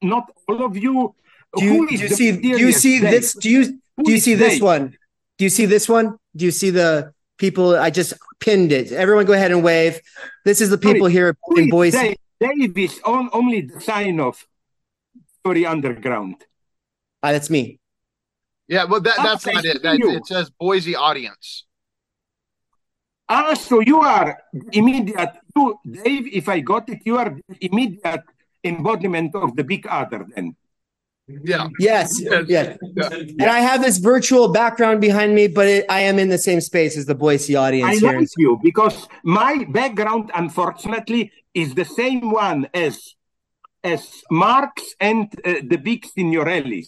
[0.02, 1.14] not all of you.
[1.58, 2.32] Do you, do you see?
[2.32, 3.12] Do you see day?
[3.12, 3.34] this?
[3.34, 4.96] Do you who do you see this one?
[5.38, 6.18] Do you see this one?
[6.36, 7.76] Do you see the people?
[7.76, 8.94] I just pinned it.
[8.94, 10.00] Everyone, go ahead and wave.
[10.46, 12.16] This is the people Sorry, here in Boise.
[12.40, 14.46] Dave is on, only the sign of
[15.44, 16.36] Theory Underground.
[17.22, 17.80] Ah, that's me.
[18.68, 19.84] Yeah, well, that, that's not it.
[19.84, 21.66] That, it says Boise audience.
[23.28, 24.38] Ah, so you are
[24.72, 25.32] immediate.
[25.56, 28.24] You, Dave, if I got it, you are immediate
[28.64, 30.56] embodiment of the big other then.
[31.28, 31.68] Yeah.
[31.80, 32.22] Yes.
[32.48, 32.78] Yes.
[32.96, 33.10] Yeah.
[33.10, 36.60] And I have this virtual background behind me, but it, I am in the same
[36.60, 38.04] space as the Boise audience.
[38.04, 43.16] I like you because my background, unfortunately, is the same one as
[43.84, 46.88] as Marx and uh, the big Signorelli.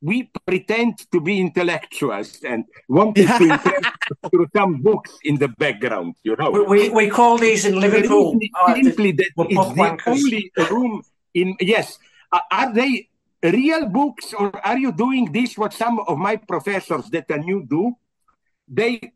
[0.00, 3.84] We pretend to be intellectuals and wanted to impress
[4.30, 6.50] through some books in the background, you know.
[6.50, 8.36] We, we call these in Liverpool.
[8.60, 11.04] Uh, simply that it's the only room
[11.34, 11.98] in, yes.
[12.32, 13.08] Uh, are they
[13.44, 17.64] real books or are you doing this what some of my professors that are new
[17.64, 17.94] do?
[18.66, 19.12] They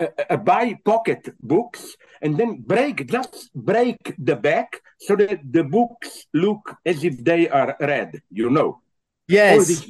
[0.00, 5.64] uh, uh, buy pocket books and then break just break the back so that the
[5.64, 8.80] books look as if they are read you know.
[9.28, 9.84] Yes.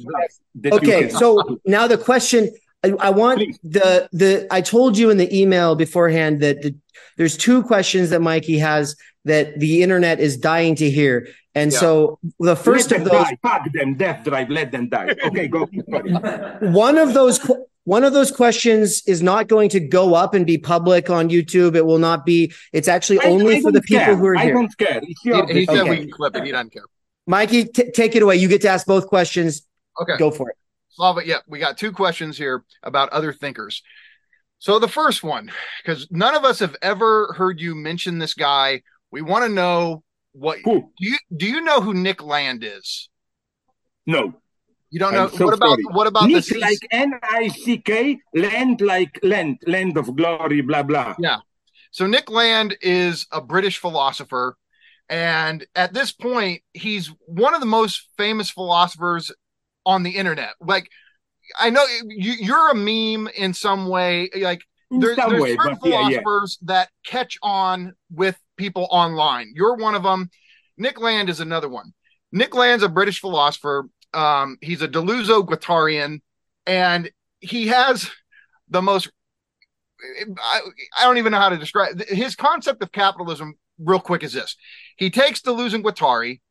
[0.71, 2.49] Okay so now the question
[2.83, 3.59] I, I want Please.
[3.63, 6.75] the the I told you in the email beforehand that the,
[7.17, 8.95] there's two questions that Mikey has
[9.25, 11.27] that the internet is dying to hear.
[11.55, 11.79] And yeah.
[11.79, 13.37] so the first let of those die.
[13.41, 15.15] fuck them, death drive, let them die.
[15.25, 15.65] Okay, go.
[16.61, 17.39] one of those
[17.83, 21.75] one of those questions is not going to go up and be public on YouTube.
[21.75, 22.53] It will not be.
[22.71, 24.15] It's actually only I for the people care.
[24.15, 24.57] who are I here.
[24.57, 25.01] I don't care.
[25.01, 25.89] He, he said okay.
[25.89, 26.45] we can clip it.
[26.45, 26.83] He doesn't care.
[27.25, 28.35] Mikey, t- take it away.
[28.35, 29.63] You get to ask both questions.
[29.99, 30.55] Okay, go for it.
[30.89, 33.81] Slava, yeah, we got two questions here about other thinkers.
[34.59, 35.51] So the first one,
[35.81, 38.81] because none of us have ever heard you mention this guy.
[39.09, 40.03] We want to know
[40.33, 40.91] what who?
[40.99, 43.09] do you do you know who Nick Land is?
[44.05, 44.33] No.
[44.91, 45.83] You don't know so what about sorry.
[45.91, 50.61] what about Nick the like N I C K land like land land of glory
[50.61, 51.15] blah blah.
[51.19, 51.37] Yeah.
[51.91, 54.57] So Nick Land is a British philosopher
[55.07, 59.31] and at this point he's one of the most famous philosophers
[59.85, 60.53] on the internet.
[60.59, 60.89] Like
[61.57, 64.29] I know you, you're a meme in some way.
[64.35, 64.61] Like
[64.91, 66.79] there, there's way, certain philosophers yeah, yeah.
[66.79, 69.51] that catch on with people online.
[69.55, 70.29] You're one of them.
[70.77, 71.93] Nick Land is another one.
[72.31, 73.89] Nick Land's a British philosopher.
[74.13, 76.21] Um, he's a Deleuzo-Guattarian,
[76.65, 78.09] and he has
[78.69, 79.11] the most.
[80.41, 80.61] I,
[80.97, 83.55] I don't even know how to describe his concept of capitalism.
[83.77, 84.55] Real quick, is this:
[84.97, 86.41] he takes Deleuze and Guattari.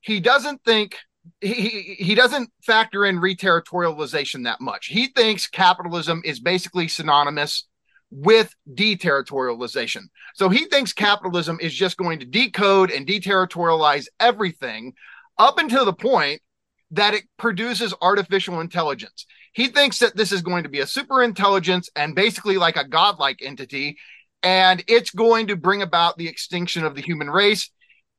[0.00, 0.98] He doesn't think
[1.40, 4.86] he, he doesn't factor in reterritorialization that much.
[4.86, 7.66] He thinks capitalism is basically synonymous
[8.10, 10.02] with deterritorialization.
[10.34, 14.92] So he thinks capitalism is just going to decode and deterritorialize everything
[15.38, 16.42] up until the point
[16.90, 19.26] that it produces artificial intelligence.
[19.54, 22.86] He thinks that this is going to be a super intelligence and basically like a
[22.86, 23.98] godlike entity,
[24.42, 27.70] and it's going to bring about the extinction of the human race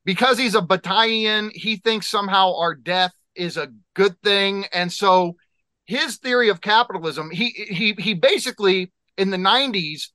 [0.05, 4.65] because he's a Bataillean, he thinks somehow our death is a good thing.
[4.73, 5.35] And so
[5.85, 10.09] his theory of capitalism, he he he basically in the 90s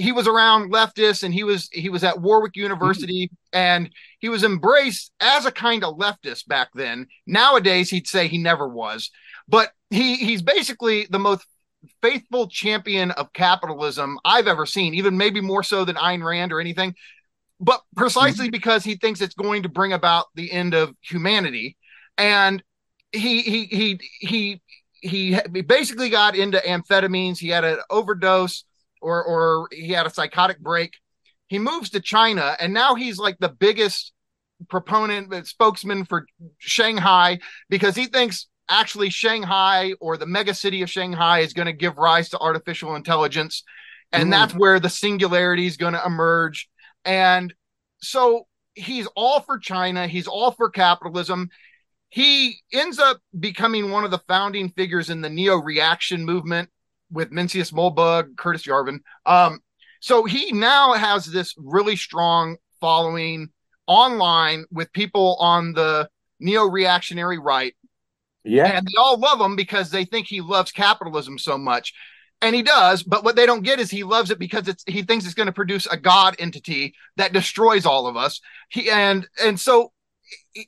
[0.00, 3.58] he was around leftists and he was he was at Warwick University mm-hmm.
[3.58, 7.06] and he was embraced as a kind of leftist back then.
[7.26, 9.10] Nowadays he'd say he never was.
[9.46, 11.44] But he he's basically the most
[12.02, 16.60] faithful champion of capitalism I've ever seen, even maybe more so than Ayn Rand or
[16.60, 16.94] anything.
[17.60, 18.52] But precisely mm-hmm.
[18.52, 21.76] because he thinks it's going to bring about the end of humanity.
[22.16, 22.62] And
[23.12, 24.62] he he he he
[25.02, 27.38] he basically got into amphetamines.
[27.38, 28.64] He had an overdose
[29.00, 30.94] or or he had a psychotic break.
[31.48, 34.12] He moves to China and now he's like the biggest
[34.68, 36.26] proponent uh, spokesman for
[36.58, 41.72] Shanghai because he thinks actually Shanghai or the mega city of Shanghai is going to
[41.72, 43.64] give rise to artificial intelligence
[44.12, 44.30] and mm.
[44.30, 46.68] that's where the singularity is going to emerge
[47.04, 47.52] and
[48.00, 51.48] so he's all for China, he's all for capitalism.
[52.08, 56.68] He ends up becoming one of the founding figures in the neo reaction movement
[57.10, 59.00] with Mencius Moldbug, Curtis Yarvin.
[59.26, 59.60] Um,
[60.00, 63.50] so he now has this really strong following
[63.86, 66.08] online with people on the
[66.40, 67.74] neo reactionary right.
[68.44, 68.66] Yeah.
[68.66, 71.92] And they all love him because they think he loves capitalism so much.
[72.42, 75.02] And he does, but what they don't get is he loves it because it's he
[75.02, 78.40] thinks it's going to produce a god entity that destroys all of us.
[78.70, 79.92] He and and so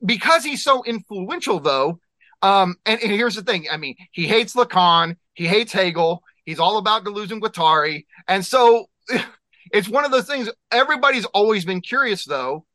[0.05, 1.99] because he's so influential though,
[2.43, 6.59] um, and, and here's the thing, I mean, he hates Lacan, he hates Hegel, He's
[6.59, 8.07] all about Deleuze and Guattari.
[8.29, 8.87] And so
[9.73, 10.49] it's one of those things.
[10.71, 12.67] Everybody's always been curious, though,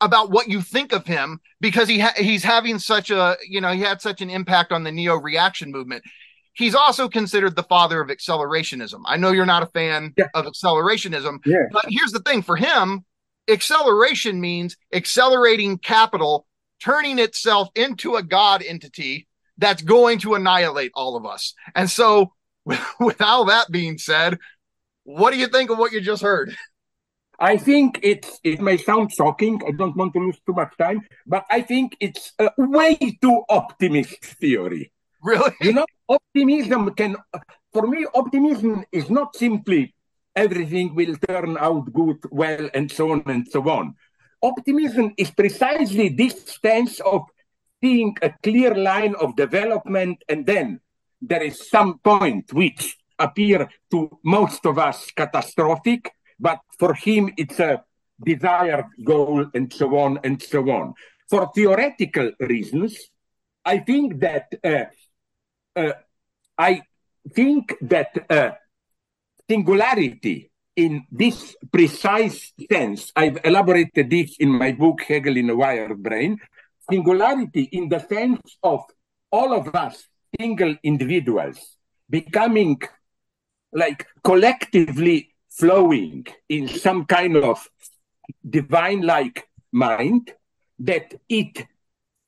[0.00, 3.72] about what you think of him because he ha- he's having such a you know
[3.72, 6.04] he had such an impact on the neo reaction movement.
[6.54, 9.02] He's also considered the father of accelerationism.
[9.06, 10.26] I know you're not a fan yeah.
[10.34, 11.64] of accelerationism, yeah.
[11.72, 13.04] but here's the thing: for him,
[13.48, 16.46] acceleration means accelerating capital,
[16.82, 19.26] turning itself into a god entity
[19.58, 21.54] that's going to annihilate all of us.
[21.74, 22.32] And so
[22.64, 24.38] with all that being said,
[25.04, 26.56] what do you think of what you just heard?
[27.38, 29.60] I think it's it may sound shocking.
[29.66, 33.42] I don't want to lose too much time, but I think it's a way too
[33.48, 34.92] optimist theory.
[35.24, 35.52] Really?
[35.62, 37.16] You know, optimism can
[37.72, 39.94] for me optimism is not simply
[40.36, 43.94] everything will turn out good, well, and so on and so on.
[44.42, 47.22] Optimism is precisely this stance of
[47.82, 50.80] seeing a clear line of development and then
[51.22, 57.60] there is some point which appear to most of us catastrophic, but for him it's
[57.60, 57.82] a
[58.22, 60.92] desired goal and so on and so on.
[61.30, 62.98] For theoretical reasons,
[63.64, 64.84] I think that uh,
[65.76, 66.82] I
[67.32, 68.52] think that uh,
[69.48, 76.02] singularity in this precise sense, I've elaborated this in my book Hegel in a Wired
[76.02, 76.38] Brain.
[76.90, 78.84] Singularity in the sense of
[79.30, 80.06] all of us
[80.38, 81.76] single individuals
[82.10, 82.80] becoming
[83.72, 87.68] like collectively flowing in some kind of
[88.48, 90.32] divine like mind
[90.78, 91.66] that it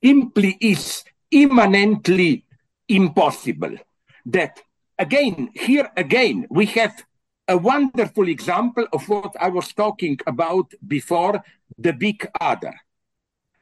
[0.02, 2.45] simply is immanently
[2.88, 3.76] impossible
[4.24, 4.60] that
[4.98, 7.04] again here again we have
[7.48, 11.42] a wonderful example of what i was talking about before
[11.78, 12.74] the big other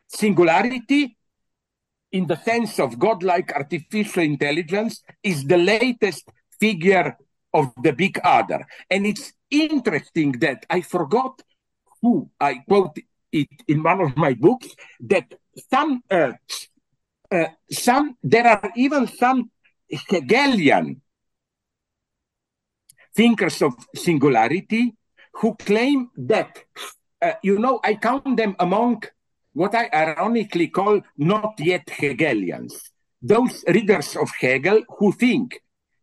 [0.09, 1.17] singularity
[2.13, 6.29] in the sense of godlike artificial intelligence is the latest
[6.61, 7.17] figure
[7.53, 8.65] of the big other.
[8.89, 11.43] And it's interesting that I forgot
[12.01, 12.99] who I quote
[13.33, 14.69] it in one of my books
[15.01, 15.35] that
[15.73, 16.03] some
[17.35, 19.51] uh, some there are even some
[19.89, 21.03] Hegelian
[23.15, 24.95] thinkers of singularity
[25.33, 26.63] who claim that
[27.21, 29.03] uh, you know I count them among
[29.53, 32.91] what I ironically call not yet Hegelians,
[33.23, 35.61] those readers of Hegel who think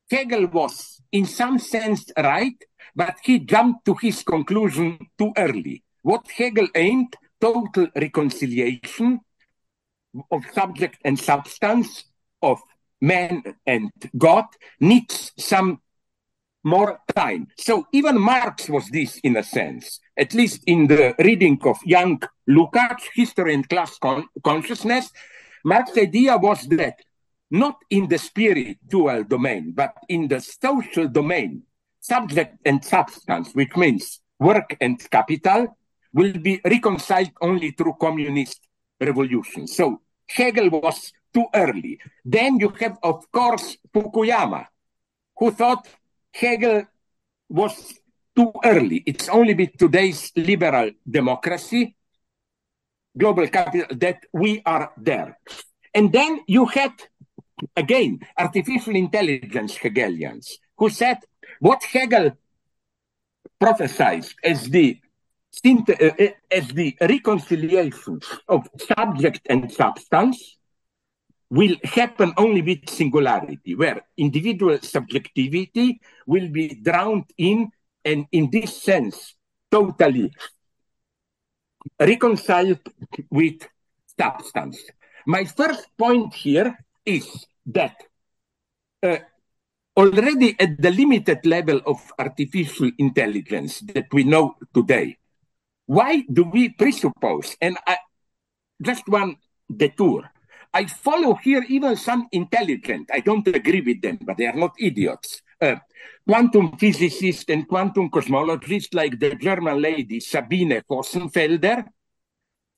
[0.10, 2.56] Hegel was in some sense right,
[2.96, 5.84] but he jumped to his conclusion too early.
[6.02, 9.22] What Hegel aimed, total reconciliation
[10.32, 12.06] of subject and substance,
[12.42, 12.60] of
[13.00, 14.46] man and God,
[14.80, 15.82] needs some
[16.64, 17.48] more time.
[17.58, 22.22] So even Marx was this in a sense, at least in the reading of young
[22.48, 25.12] Lukács, History and Class Con- Consciousness.
[25.66, 26.96] Marx's idea was that
[27.50, 31.64] not in the spiritual domain, but in the social domain,
[32.00, 35.78] subject and substance, which means work and capital,
[36.14, 38.60] will be reconciled only through communist
[39.02, 39.68] revolution.
[39.68, 42.00] So Hegel was too early.
[42.24, 44.68] Then you have, of course, Fukuyama,
[45.38, 45.88] who thought
[46.34, 46.86] Hegel
[47.50, 47.94] was
[48.36, 49.04] too early.
[49.06, 51.96] It's only with today's liberal democracy,
[53.18, 55.38] global capital, that we are there.
[55.94, 56.94] And then you had,
[57.76, 61.18] again, artificial intelligence Hegelians, who said
[61.60, 62.38] what Hegel
[63.60, 65.00] prophesied as the
[66.52, 70.58] as the reconciliation of subject and substance
[71.50, 77.70] will happen only with singularity, where individual subjectivity will be drowned in
[78.06, 79.36] and in this sense
[79.70, 80.32] totally
[82.00, 82.80] reconciled
[83.30, 83.68] with
[84.18, 84.80] substance.
[85.26, 87.96] My first point here is that
[89.04, 89.18] uh,
[89.98, 95.18] already at the limited level of artificial intelligence that we know today,
[95.92, 97.98] why do we presuppose, and I,
[98.82, 99.36] just one
[99.76, 100.24] detour,
[100.74, 104.72] I follow here even some intelligent, I don't agree with them, but they are not
[104.80, 105.76] idiots, uh,
[106.26, 111.84] quantum physicists and quantum cosmologists like the German lady Sabine Hossenfelder,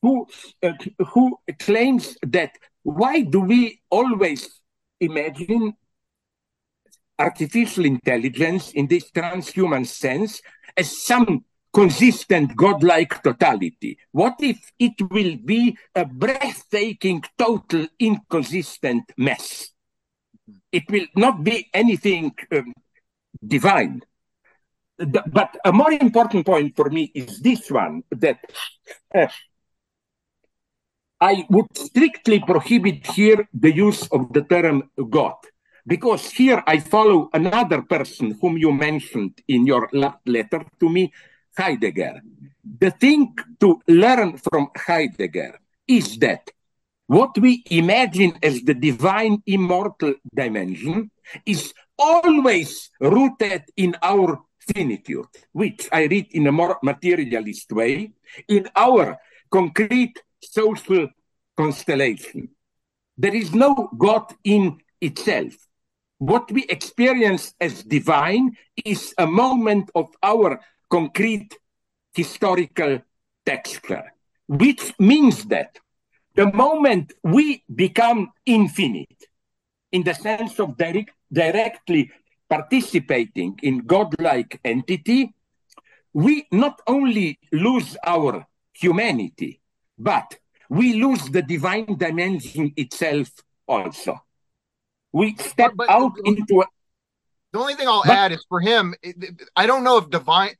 [0.01, 0.25] who,
[0.63, 0.73] uh,
[1.09, 4.59] who claims that why do we always
[4.99, 5.73] imagine
[7.19, 10.41] artificial intelligence in this transhuman sense
[10.75, 13.97] as some consistent godlike totality?
[14.11, 19.69] What if it will be a breathtaking, total, inconsistent mess?
[20.71, 22.73] It will not be anything um,
[23.45, 24.01] divine.
[24.97, 28.39] The, but a more important point for me is this one that
[29.15, 29.27] uh,
[31.19, 35.35] I would strictly prohibit here the use of the term God,
[35.87, 41.11] because here I follow another person whom you mentioned in your letter to me,
[41.57, 42.21] Heidegger.
[42.79, 46.49] The thing to learn from Heidegger is that
[47.07, 51.11] what we imagine as the divine immortal dimension
[51.45, 54.39] is always rooted in our
[54.73, 58.13] finitude, which I read in a more materialist way,
[58.47, 59.17] in our
[59.51, 61.09] concrete social
[61.55, 62.49] constellation.
[63.17, 65.53] There is no God in itself.
[66.17, 68.55] What we experience as divine
[68.85, 70.59] is a moment of our
[70.93, 71.57] concrete
[72.13, 73.01] historical
[73.43, 74.13] texture,
[74.47, 75.79] which means that
[76.35, 79.19] the moment we become infinite,
[79.91, 82.11] in the sense of direct, directly
[82.47, 85.33] participating in godlike entity,
[86.13, 89.59] we not only lose our humanity,
[89.97, 90.37] but
[90.69, 93.29] we lose the divine dimension itself
[93.67, 94.13] also.
[95.11, 96.65] We step but, but, out into a,
[97.51, 98.93] the only thing I'll but, add is for him,
[99.55, 100.55] I don't know if divine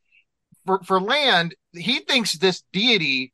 [0.65, 3.33] for, for land, he thinks this deity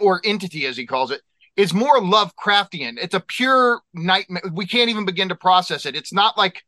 [0.00, 1.22] or entity, as he calls it,
[1.56, 2.98] is more Lovecraftian.
[3.00, 4.42] It's a pure nightmare.
[4.52, 5.96] We can't even begin to process it.
[5.96, 6.62] It's not like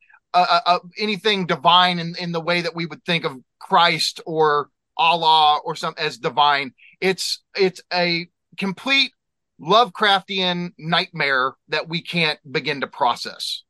[0.99, 5.77] anything divine in, in the way that we would think of Christ or Allah or
[5.77, 6.73] some as divine.
[7.01, 9.13] It's it's a complete
[9.61, 13.63] Lovecraftian nightmare that we can't begin to process.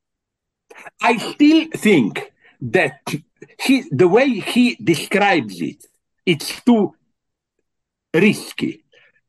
[1.03, 3.01] I still think that
[3.59, 5.85] he, the way he describes it,
[6.31, 6.95] it's too
[8.15, 8.85] risky.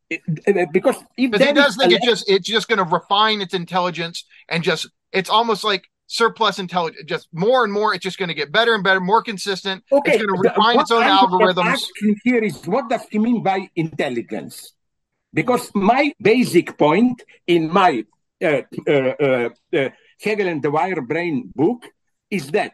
[0.10, 4.62] Because if he does think it's just it's just going to refine its intelligence and
[4.62, 7.94] just it's almost like surplus intelligence, just more and more.
[7.96, 9.84] It's just going to get better and better, more consistent.
[9.90, 11.80] Okay, it's going to refine the, its own algorithms.
[12.26, 14.74] Here is what does he mean by intelligence?
[15.34, 18.04] Because my basic point in my
[18.44, 19.90] uh, uh, uh, uh
[20.22, 21.88] Hegel and the Wired Brain book
[22.30, 22.74] is that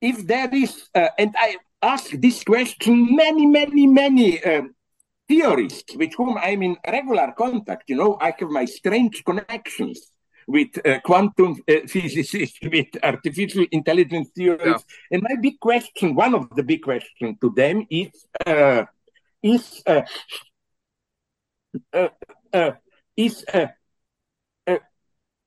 [0.00, 4.74] if there is, uh, and I ask this question many, many, many um,
[5.28, 10.10] theorists with whom I'm in regular contact, you know, I have my strange connections
[10.46, 14.84] with uh, quantum uh, physicists, with artificial intelligence theorists.
[15.10, 15.16] Yeah.
[15.16, 18.08] And my big question, one of the big questions to them is,
[18.46, 18.84] uh,
[19.42, 20.02] is uh,
[21.92, 22.08] uh,
[22.52, 22.72] uh,
[23.16, 23.66] is uh,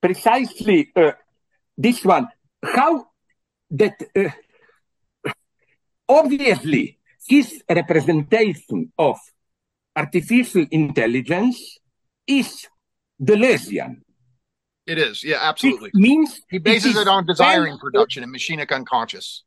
[0.01, 0.91] precisely
[1.77, 2.27] this one.
[2.63, 3.07] How
[3.71, 3.95] that
[6.19, 9.17] obviously his representation of
[9.95, 11.77] artificial intelligence
[12.27, 12.67] is
[13.21, 14.01] Deleuzian.
[14.85, 15.89] It is, yeah, absolutely.
[15.89, 19.43] It means he bases it, it on desiring production and machinic unconscious.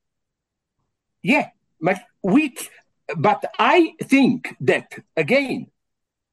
[1.23, 1.49] Yeah,
[1.81, 2.71] but which,
[3.17, 4.87] but I think that
[5.17, 5.67] again,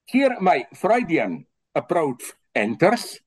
[0.05, 1.45] here, my Freudian
[1.75, 2.23] approach
[2.55, 3.19] enters.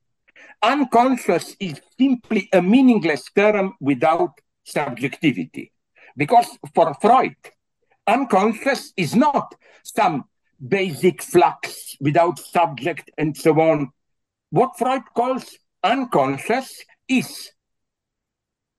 [0.62, 4.32] Unconscious is simply a meaningless term without
[4.64, 5.72] subjectivity.
[6.16, 7.36] Because for Freud,
[8.06, 10.24] unconscious is not some
[10.66, 13.90] basic flux without subject and so on.
[14.50, 17.50] What Freud calls unconscious is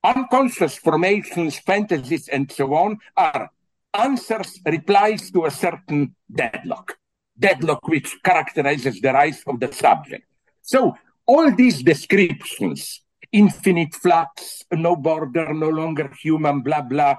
[0.03, 3.49] unconscious formations, fantasies, and so on are
[3.93, 6.97] answers, replies to a certain deadlock
[7.37, 10.25] deadlock which characterizes the rise of the subject.
[10.61, 10.95] So
[11.25, 13.01] all these descriptions,
[13.35, 17.15] infinite flux, no border, no longer human, blah, blah,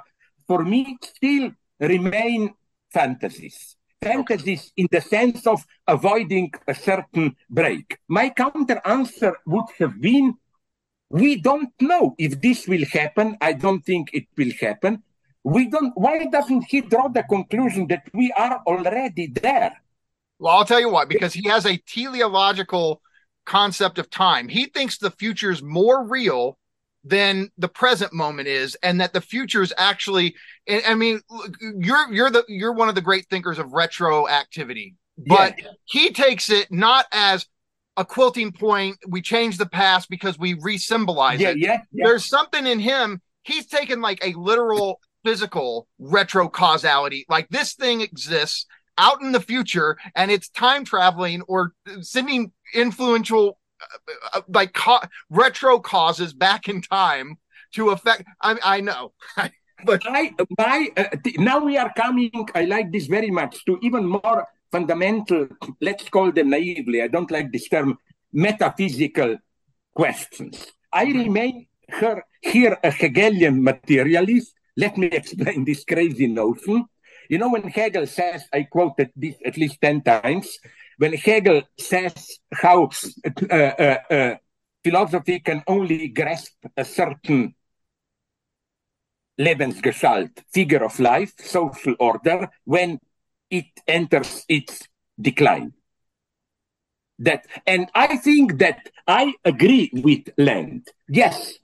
[0.47, 2.55] for me still remain
[2.90, 3.76] fantasies.
[4.01, 7.98] Fantasies in the sense of avoiding a certain break.
[8.09, 10.34] My counter answer would have been
[11.09, 13.36] we don't know if this will happen.
[13.40, 15.02] I don't think it will happen.
[15.44, 15.93] We don't.
[15.94, 19.72] Why doesn't he draw the conclusion that we are already there?
[20.38, 21.05] Well, I'll tell you why.
[21.05, 23.01] Because he has a teleological
[23.47, 24.48] concept of time.
[24.48, 26.59] He thinks the future is more real
[27.05, 30.35] than the present moment is, and that the future is actually.
[30.68, 31.20] I mean,
[31.78, 35.68] you're you're the you're one of the great thinkers of retroactivity, but yeah.
[35.85, 37.47] he takes it not as
[37.97, 38.98] a quilting point.
[39.09, 41.59] We change the past because we re-symbolize yeah, it.
[41.59, 42.06] Yeah, yeah.
[42.06, 43.23] There's something in him.
[43.43, 47.24] He's taken like a literal physical retro causality.
[47.28, 48.66] Like this thing exists
[48.98, 54.76] out in the future and it's time traveling or uh, sending influential uh, uh like
[55.30, 57.36] retro causes back in time
[57.72, 59.12] to affect i, I know.
[59.84, 61.05] But i my uh,
[61.36, 65.48] now we are coming i like this very much to even more fundamental
[65.82, 67.98] let's call them naively i don't like this term
[68.32, 69.36] metaphysical
[69.97, 70.66] questions.
[70.93, 71.18] I mm-hmm.
[71.18, 74.52] remain her, here a hegelian materialist.
[74.76, 76.84] Let me explain this crazy notion.
[77.30, 80.47] You know, when Hegel says, I quoted this at least 10 times,
[80.98, 82.90] when Hegel says how
[83.51, 84.35] uh, uh, uh,
[84.82, 87.55] philosophy can only grasp a certain
[89.39, 92.98] Lebensgestalt, figure of life, social order, when
[93.51, 94.89] it enters its
[95.20, 95.73] decline.
[97.18, 100.89] That, and I think that I agree with Land.
[101.09, 101.55] Yes,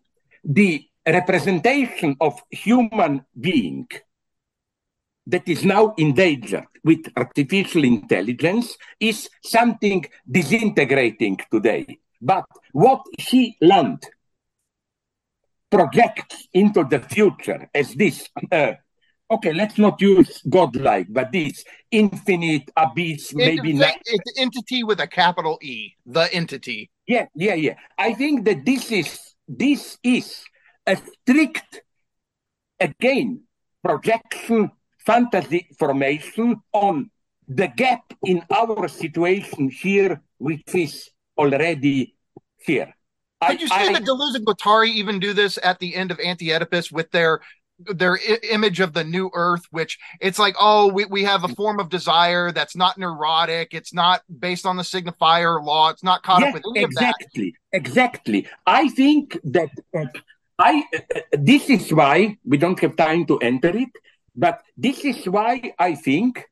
[0.45, 3.89] the representation of human being
[5.27, 11.99] that is now endangered with artificial intelligence is something disintegrating today.
[12.21, 14.05] But what he learned
[15.71, 18.73] projects into the future as this, uh,
[19.31, 23.95] okay, let's not use godlike, but this infinite abyss, maybe not.
[24.05, 26.91] It's entity with a capital E, the entity.
[27.07, 27.75] Yeah, yeah, yeah.
[27.97, 29.19] I think that this is
[29.49, 30.45] this is
[30.87, 31.83] a strict,
[32.79, 33.43] again,
[33.83, 34.71] projection
[35.05, 37.11] fantasy formation on
[37.49, 42.15] the gap in our situation here, which is already
[42.59, 42.95] here.
[43.47, 46.21] Could you see I, that Deleuze and Guattari even do this at the end of
[46.21, 47.41] Anti-Oedipus with their
[47.79, 51.49] their I- image of the new earth which it's like oh we, we have a
[51.49, 53.75] form of desire that's not neurotic.
[53.75, 55.89] It's not based on the signifier law.
[55.89, 57.55] It's not caught yes, up with any exactly.
[57.73, 58.49] Exactly.
[58.67, 60.05] I think that uh,
[60.59, 63.89] i uh, this is why we don't have time to enter it
[64.35, 66.45] but this is why I think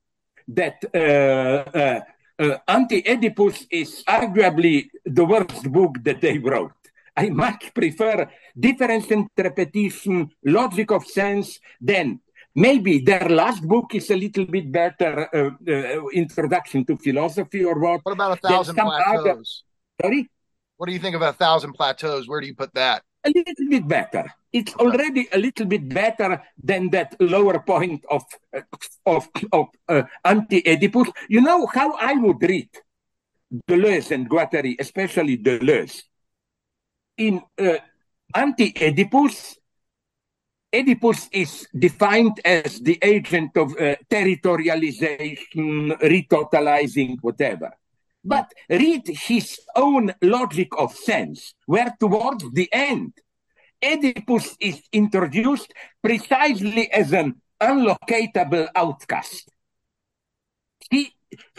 [0.49, 2.01] that uh, uh,
[2.39, 6.73] uh, Anti-Oedipus is arguably the worst book that they wrote.
[7.17, 12.21] I much prefer difference and repetition, logic of sense, than
[12.55, 17.79] maybe their last book is a little bit better uh, uh, introduction to philosophy or
[17.79, 18.01] what.
[18.05, 19.65] What about a thousand plateaus?
[20.03, 20.09] Other...
[20.09, 20.31] Sorry?
[20.77, 22.27] What do you think of a thousand plateaus?
[22.27, 23.03] Where do you put that?
[23.25, 28.23] A little bit better it's already a little bit better than that lower point of
[29.07, 31.09] of, of uh, anti-Oedipus.
[31.29, 32.71] You know how I would read
[33.69, 36.03] Deleuze and Guattari, especially Deleuze.
[37.17, 37.79] In uh,
[38.35, 39.57] anti-Oedipus,
[40.73, 47.73] Oedipus is defined as the agent of uh, territorialization, retotalizing, whatever.
[48.23, 53.15] But read his own logic of sense, where towards the end
[53.83, 55.73] Oedipus is introduced
[56.03, 59.51] precisely as an unlocatable outcast.
[60.91, 61.15] He,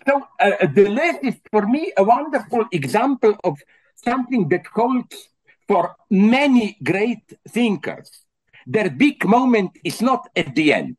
[0.08, 3.58] so uh, Deleuze is for me a wonderful example of
[3.96, 5.30] something that holds
[5.68, 8.26] for many great thinkers.
[8.68, 10.98] Their big moment is not at the end.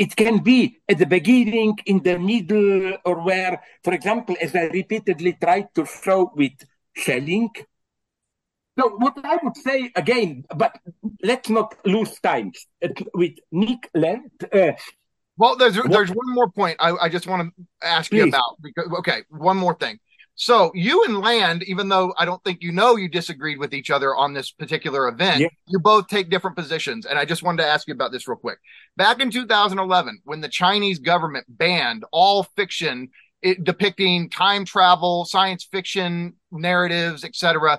[0.00, 4.64] It can be at the beginning, in the middle, or where, for example, as I
[4.72, 6.56] repeatedly tried to show with
[6.96, 7.50] Schelling,
[8.78, 10.72] so what I would say again, but
[11.22, 12.52] let's not lose time
[13.12, 14.30] with Nick Land.
[14.50, 14.72] Uh,
[15.36, 18.18] well, there's what, there's one more point I, I just want to ask please.
[18.18, 19.98] you about because okay, one more thing.
[20.40, 23.90] So you and Land, even though I don't think you know you disagreed with each
[23.90, 25.48] other on this particular event, yeah.
[25.66, 27.04] you both take different positions.
[27.04, 28.58] And I just wanted to ask you about this real quick.
[28.96, 33.10] Back in 2011, when the Chinese government banned all fiction
[33.42, 37.78] it, depicting time travel, science fiction narratives, etc.,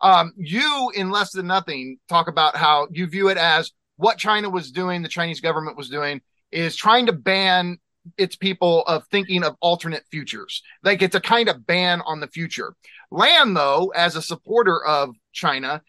[0.00, 4.50] um, you, in less than nothing, talk about how you view it as what China
[4.50, 7.78] was doing, the Chinese government was doing, is trying to ban
[8.16, 10.62] its people of thinking of alternate futures.
[10.82, 12.74] Like it's a kind of ban on the future.
[13.10, 15.82] Land, though, as a supporter of China,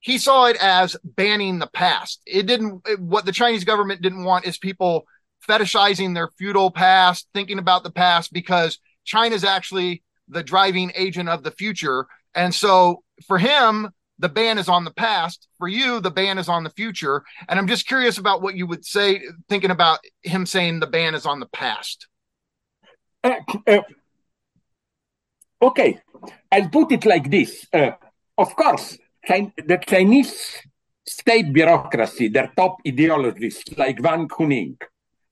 [0.00, 2.20] he saw it as banning the past.
[2.26, 5.06] It didn't, it, what the Chinese government didn't want is people
[5.48, 11.42] fetishizing their feudal past, thinking about the past because China's actually the driving agent of
[11.42, 12.06] the future.
[12.34, 15.48] And so for him, the ban is on the past.
[15.58, 17.22] For you, the ban is on the future.
[17.48, 21.14] And I'm just curious about what you would say, thinking about him saying the ban
[21.14, 22.06] is on the past.
[23.22, 23.34] Uh,
[23.66, 23.80] uh,
[25.62, 26.00] okay,
[26.50, 27.66] I'll put it like this.
[27.72, 27.92] Uh,
[28.36, 30.56] of course, the Chinese
[31.06, 34.76] state bureaucracy, their top ideologists like Wang Huning,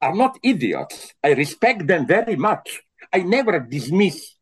[0.01, 1.13] are not idiots.
[1.23, 2.83] I respect them very much.
[3.13, 4.35] I never dismiss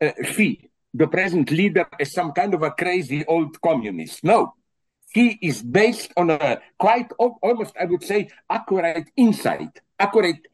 [0.00, 4.24] uh, Xi, the present leader, as some kind of a crazy old communist.
[4.24, 4.54] No,
[5.12, 10.46] he is based on a quite almost, I would say, accurate insight, accurate,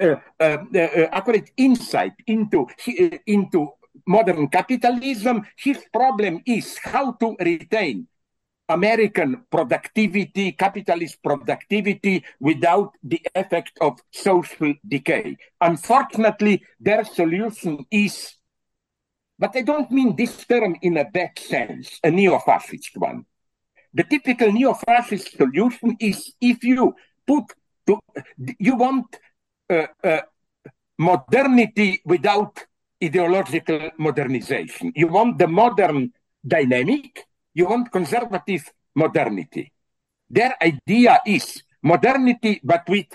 [0.00, 3.68] uh, uh, uh, uh accurate insight into uh, into
[4.06, 5.42] modern capitalism.
[5.56, 8.08] His problem is how to retain
[8.68, 15.36] American productivity, capitalist productivity, without the effect of social decay.
[15.60, 18.34] Unfortunately, their solution is,
[19.38, 23.24] but I don't mean this term in a bad sense, a neo fascist one.
[23.92, 26.94] The typical neo fascist solution is if you
[27.26, 27.44] put,
[27.86, 27.98] to,
[28.58, 29.16] you want
[29.70, 30.20] uh, uh,
[30.98, 32.64] modernity without
[33.02, 34.92] ideological modernization.
[34.94, 36.12] You want the modern
[36.46, 37.26] dynamic
[37.56, 39.72] you want conservative modernity.
[40.28, 43.06] Their idea is modernity, but with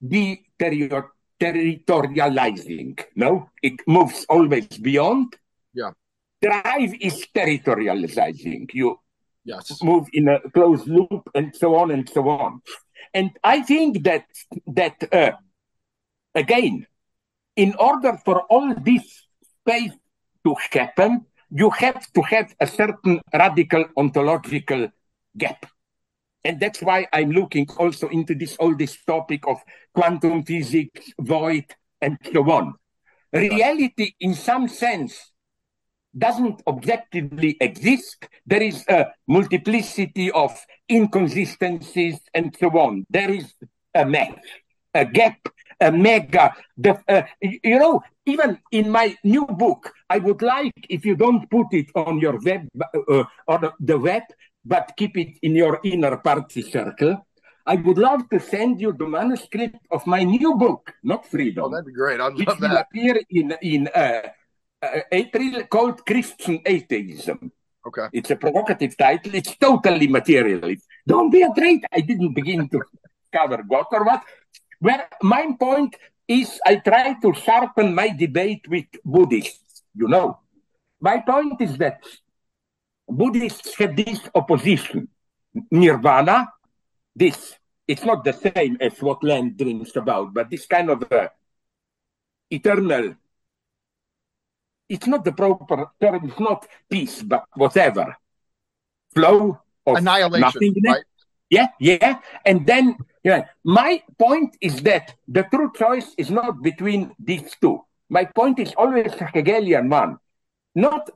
[0.00, 2.98] the territorializing.
[3.14, 5.36] No, it moves always beyond.
[5.72, 5.92] Yeah.
[6.42, 8.74] Drive is territorializing.
[8.74, 8.98] You
[9.44, 9.82] yes.
[9.82, 12.62] move in a closed loop and so on and so on.
[13.14, 14.26] And I think that
[14.66, 15.32] that uh,
[16.34, 16.86] again,
[17.56, 19.26] in order for all this
[19.60, 19.92] space
[20.44, 24.88] to happen, you have to have a certain radical ontological
[25.38, 25.66] gap.
[26.44, 29.58] And that's why I'm looking also into this all this topic of
[29.94, 31.66] quantum physics, void,
[32.00, 32.74] and so on.
[33.32, 35.32] Reality, in some sense,
[36.16, 38.28] doesn't objectively exist.
[38.46, 40.58] There is a multiplicity of
[40.90, 43.04] inconsistencies and so on.
[43.10, 43.52] There is
[43.94, 44.34] a mess,
[44.94, 45.48] a gap
[45.80, 46.54] a mega.
[46.76, 51.48] The, uh, you know, even in my new book, I would like if you don't
[51.50, 54.22] put it on your web uh, or the web,
[54.64, 57.26] but keep it in your inner party circle.
[57.66, 61.64] I would love to send you the manuscript of my new book, not Freedom.
[61.64, 62.20] Oh, that'd be great.
[62.20, 64.22] I'd love will appear in in uh,
[64.82, 67.52] uh, April, called Christian Atheism.
[67.86, 68.06] Okay.
[68.12, 69.34] It's a provocative title.
[69.34, 70.84] It's totally materialist.
[71.06, 71.84] Don't be afraid.
[71.92, 72.82] I didn't begin to
[73.32, 74.22] cover God or what.
[74.80, 79.82] Where my point is, I try to sharpen my debate with Buddhists.
[79.94, 80.38] You know,
[81.00, 82.00] my point is that
[83.08, 85.08] Buddhists have this opposition.
[85.70, 86.48] Nirvana,
[87.16, 87.54] this,
[87.86, 91.28] it's not the same as what Land dreams about, but this kind of uh,
[92.50, 93.14] eternal,
[94.88, 98.16] it's not the proper term, it's not peace, but whatever.
[99.14, 100.84] Flow of annihilation, nothingness.
[100.86, 101.04] right?
[101.50, 102.18] Yeah, yeah.
[102.44, 107.84] And then, yeah, my point is that the true choice is not between these two.
[108.10, 110.18] My point is always a Hegelian one.
[110.74, 111.10] Not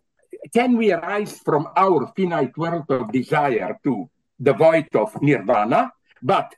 [0.52, 4.08] can we arise from our finite world of desire to
[4.38, 5.92] the void of nirvana,
[6.22, 6.54] but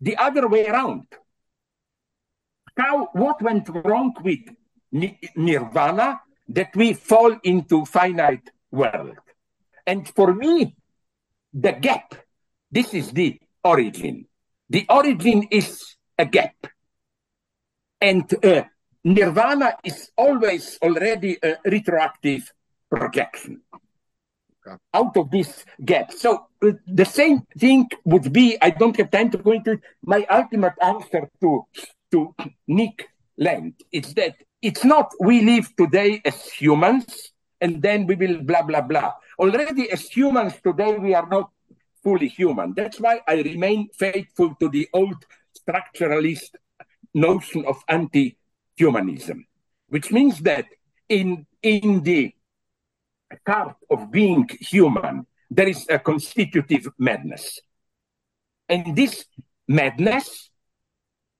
[0.00, 1.06] the other way around.
[2.76, 4.40] how what went wrong with
[5.36, 9.18] nirvana that we fall into finite world.
[9.86, 10.76] And for me,
[11.52, 12.14] the gap,
[12.70, 14.26] this is the origin.
[14.68, 16.54] The origin is a gap.
[18.00, 18.64] And uh,
[19.04, 22.52] nirvana is always already a retroactive
[22.96, 23.60] projection
[24.66, 24.76] okay.
[24.92, 26.12] out of this gap.
[26.12, 30.26] So uh, the same thing would be, I don't have time to go into my
[30.30, 31.66] ultimate answer to,
[32.12, 32.34] to
[32.66, 33.74] Nick Land.
[33.92, 38.80] It's that it's not we live today as humans and then we will blah, blah,
[38.80, 39.12] blah.
[39.38, 41.50] Already as humans today, we are not
[42.02, 42.74] fully human.
[42.74, 45.24] That's why I remain faithful to the old
[45.58, 46.50] structuralist
[47.14, 49.46] notion of anti-humanism,
[49.88, 50.66] which means that
[51.08, 52.34] in, in the
[53.46, 57.60] heart of being human, there is a constitutive madness.
[58.68, 59.24] And this
[59.68, 60.50] madness,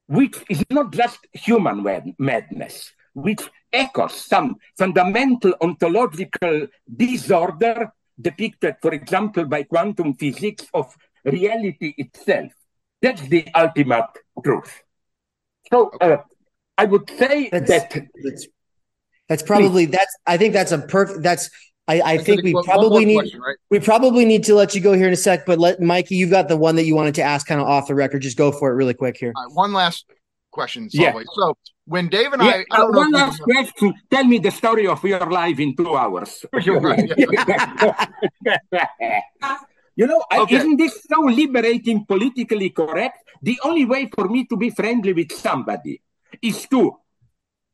[0.07, 1.83] which is not just human
[2.19, 3.41] madness, which
[3.73, 10.95] echoes some fundamental ontological disorder depicted, for example, by quantum physics of
[11.25, 12.53] reality itself.
[13.01, 14.11] That's the ultimate
[14.43, 14.83] truth.
[15.71, 16.19] So uh,
[16.77, 17.91] I would say that's, that
[18.23, 18.47] that's,
[19.29, 21.51] that's probably that's I think that's a perfect that's
[21.87, 23.57] I, I think we probably need question, right?
[23.71, 26.31] we probably need to let you go here in a sec, but let Mikey, you've
[26.31, 28.23] got the one that you wanted to ask kind of off the record.
[28.23, 29.33] Just go for it really quick here.
[29.37, 30.07] Right, one last
[30.51, 30.89] question.
[30.93, 31.13] Yeah.
[31.35, 33.93] So when Dave and yeah, I, I uh, one last question.
[34.11, 36.47] Tell me the story of your life in two hours.
[36.65, 36.81] you
[40.07, 40.57] know, okay.
[40.57, 43.19] isn't this so liberating, politically correct?
[43.43, 46.01] The only way for me to be friendly with somebody
[46.41, 46.97] is to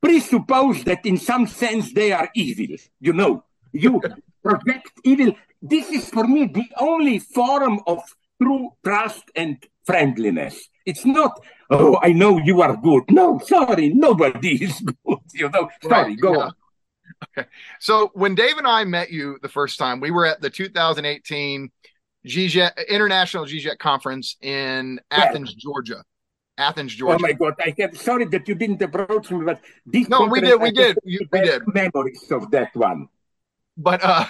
[0.03, 2.77] presuppose that in some sense they are evil.
[2.99, 4.01] You know, you
[4.43, 5.35] project evil.
[5.63, 8.03] This is for me the only form of
[8.41, 10.69] true trust and friendliness.
[10.87, 11.41] It's not,
[11.71, 13.05] oh, I know you are good.
[13.11, 15.19] No, sorry, nobody is good.
[15.35, 16.39] You know, sorry, right, go yeah.
[16.45, 16.53] on.
[17.37, 17.49] Okay.
[17.81, 21.71] So when Dave and I met you the first time, we were at the 2018
[22.27, 26.03] GJET International GJET conference in Athens, Georgia.
[26.57, 27.17] Athens, Georgia.
[27.17, 27.55] Oh my God!
[27.59, 30.99] I am sorry that you didn't approach me, but this no, we did, we did,
[31.05, 33.09] we did memories of that one.
[33.81, 34.27] But uh,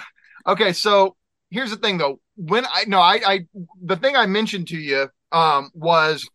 [0.47, 1.15] okay, so
[1.49, 2.19] here's the thing, though.
[2.35, 3.39] When I no, I, I
[3.83, 6.27] the thing I mentioned to you um was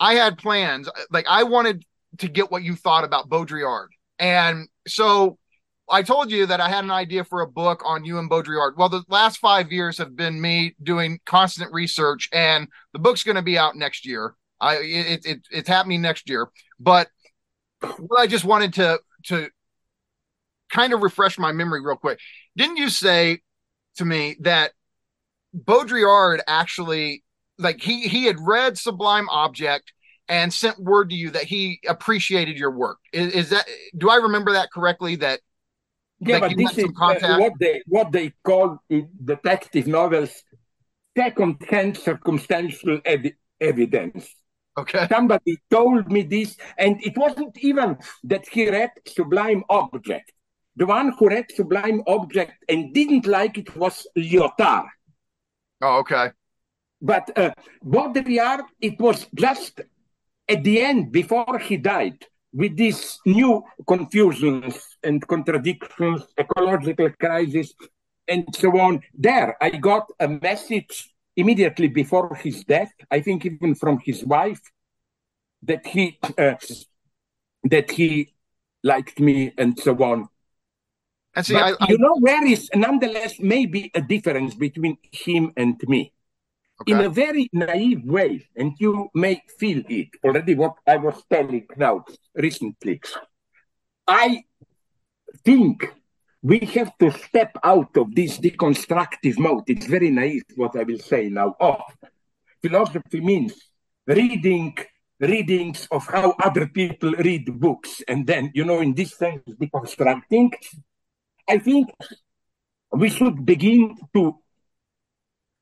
[0.00, 0.88] I had plans.
[1.10, 1.84] Like I wanted
[2.18, 3.88] to get what you thought about Baudrillard.
[4.18, 5.38] And so
[5.88, 8.76] I told you that I had an idea for a book on you and Baudrillard.
[8.76, 13.36] Well, the last five years have been me doing constant research, and the book's going
[13.36, 14.34] to be out next year.
[14.60, 16.48] I it, it it's happening next year.
[16.80, 17.08] But
[17.80, 19.48] what I just wanted to to
[20.70, 22.18] kind of refresh my memory real quick.
[22.56, 23.40] Didn't you say
[23.96, 24.72] to me that
[25.54, 27.22] Baudrillard actually
[27.58, 29.92] like he he had read Sublime Object
[30.28, 32.98] and sent word to you that he appreciated your work.
[33.12, 33.66] Is, is that
[33.96, 35.16] do I remember that correctly?
[35.16, 35.40] That
[36.20, 40.42] yeah, but this is uh, what they what they call in detective novels
[41.16, 44.28] second-hand circumstantial ev- evidence.
[44.78, 45.06] Okay.
[45.08, 50.30] Somebody told me this, and it wasn't even that he read Sublime Object.
[50.76, 54.88] The one who read Sublime Object and didn't like it was Lyotard.
[55.80, 56.30] Oh, okay.
[57.00, 59.80] But uh, Baudrillard, it was just
[60.48, 67.74] at the end, before he died, with these new confusions and contradictions, ecological crisis,
[68.28, 69.00] and so on.
[69.14, 72.92] There, I got a message immediately before his death.
[73.10, 74.60] I think even from his wife
[75.62, 76.54] that he uh,
[77.64, 78.34] that he
[78.82, 80.28] liked me and so on.
[81.36, 85.52] And see, but I, I, you know, where is nonetheless maybe a difference between him
[85.56, 86.12] and me
[86.80, 86.92] okay.
[86.92, 90.54] in a very naive way, and you may feel it already.
[90.54, 92.04] What I was telling now
[92.34, 93.02] recently,
[94.08, 94.44] I
[95.44, 95.92] think
[96.42, 99.64] we have to step out of this deconstructive mode.
[99.66, 101.54] It's very naive what I will say now.
[101.60, 101.78] Oh,
[102.62, 103.54] philosophy means
[104.06, 104.76] reading
[105.18, 110.52] readings of how other people read books, and then you know, in this sense, deconstructing.
[111.48, 111.88] I think
[112.92, 114.38] we should begin to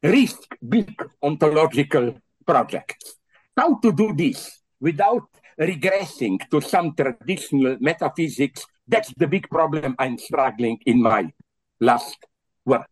[0.03, 2.17] risk big ontological
[2.47, 3.17] projects.
[3.57, 5.29] How to do this without
[5.59, 8.67] regressing to some traditional metaphysics?
[8.87, 11.33] That's the big problem I'm struggling in my
[11.81, 12.19] last
[12.65, 12.89] work.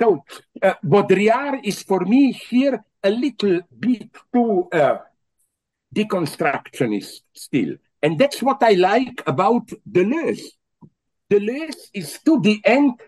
[0.00, 0.24] So,
[0.62, 4.98] uh, Baudrillard is for me here a little bit too uh,
[5.94, 7.76] deconstructionist still.
[8.02, 10.42] And that's what I like about Deleuze.
[11.32, 13.00] Deleuze is to the end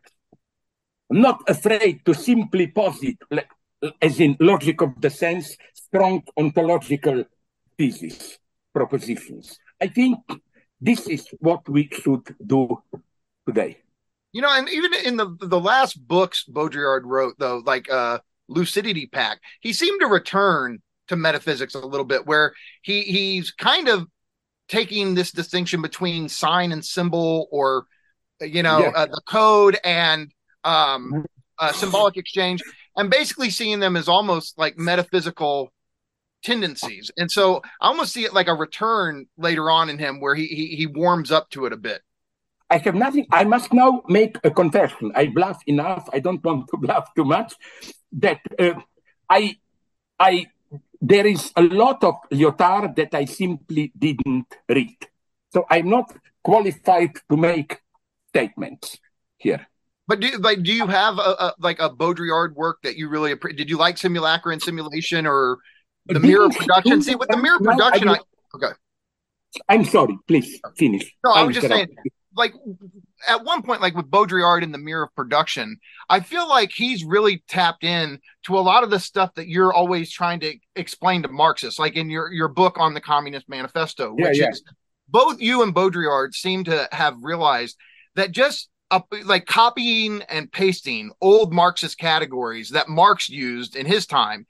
[1.11, 3.19] not afraid to simply posit,
[4.01, 7.25] as in logic of the sense, strong ontological
[7.77, 8.39] theses,
[8.73, 9.59] propositions.
[9.79, 10.17] I think
[10.81, 12.83] this is what we should do
[13.47, 13.83] today.
[14.33, 19.07] You know, and even in the the last books Baudrillard wrote, though, like uh Lucidity
[19.07, 24.09] Pact, he seemed to return to metaphysics a little bit, where he he's kind of
[24.69, 27.87] taking this distinction between sign and symbol, or
[28.40, 28.93] you know, yeah.
[28.94, 30.31] uh, the code and
[30.65, 31.24] um,
[31.59, 32.62] uh, symbolic exchange,
[32.97, 35.73] and basically seeing them as almost like metaphysical
[36.43, 37.11] tendencies.
[37.16, 40.47] And so I almost see it like a return later on in him, where he
[40.47, 42.02] he, he warms up to it a bit.
[42.70, 43.27] I have nothing.
[43.31, 45.12] I must now make a confession.
[45.15, 46.09] I bluff enough.
[46.12, 47.55] I don't want to bluff too much.
[48.12, 48.74] That uh,
[49.28, 49.56] I,
[50.19, 50.47] I,
[51.01, 54.97] there is a lot of Lyotard that I simply didn't read.
[55.52, 56.12] So I'm not
[56.43, 57.78] qualified to make
[58.35, 58.98] statements
[59.39, 59.66] here.
[60.06, 63.35] But do like do you have a, a like a Baudrillard work that you really
[63.56, 65.59] did you like simulacra and simulation or
[66.06, 67.01] the mirror production?
[67.01, 68.19] See with the mirror production, I,
[68.55, 68.73] okay.
[69.69, 71.11] I'm sorry, please finish.
[71.24, 71.89] No, I was just saying
[72.36, 72.55] like
[73.28, 75.78] at one point, like with Baudrillard in the Mirror of Production,
[76.09, 79.73] I feel like he's really tapped in to a lot of the stuff that you're
[79.73, 84.12] always trying to explain to Marxists, like in your your book on the Communist Manifesto,
[84.12, 84.51] which yeah, yeah.
[84.51, 84.62] is
[85.09, 87.77] both you and Baudrillard seem to have realized
[88.16, 88.69] that just
[89.24, 94.47] like copying and pasting old Marxist categories that Marx used in his time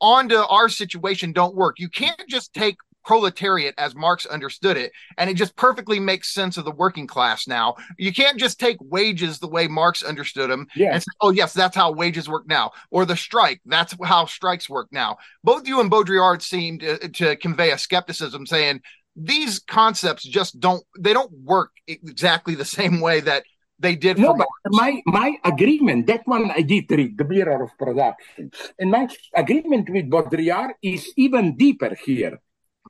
[0.00, 1.78] onto our situation don't work.
[1.78, 4.92] You can't just take proletariat as Marx understood it.
[5.18, 7.76] And it just perfectly makes sense of the working class now.
[7.98, 10.92] You can't just take wages the way Marx understood them yeah.
[10.92, 12.72] and say, oh, yes, that's how wages work now.
[12.90, 15.16] Or the strike, that's how strikes work now.
[15.42, 18.82] Both you and Baudrillard seemed to, to convey a skepticism saying
[19.24, 23.44] these concepts just don't, they don't work exactly the same way that
[23.80, 27.70] they did no, but my my agreement that one I did read the mirror of
[27.78, 32.38] production, and my agreement with Baudrillard is even deeper here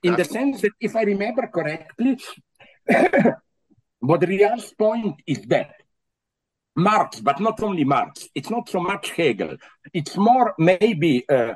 [0.02, 2.18] in the sense that if I remember correctly,
[4.02, 5.74] Baudrillard's point is that
[6.74, 9.56] Marx, but not only Marx, it's not so much Hegel,
[9.92, 11.54] it's more maybe uh,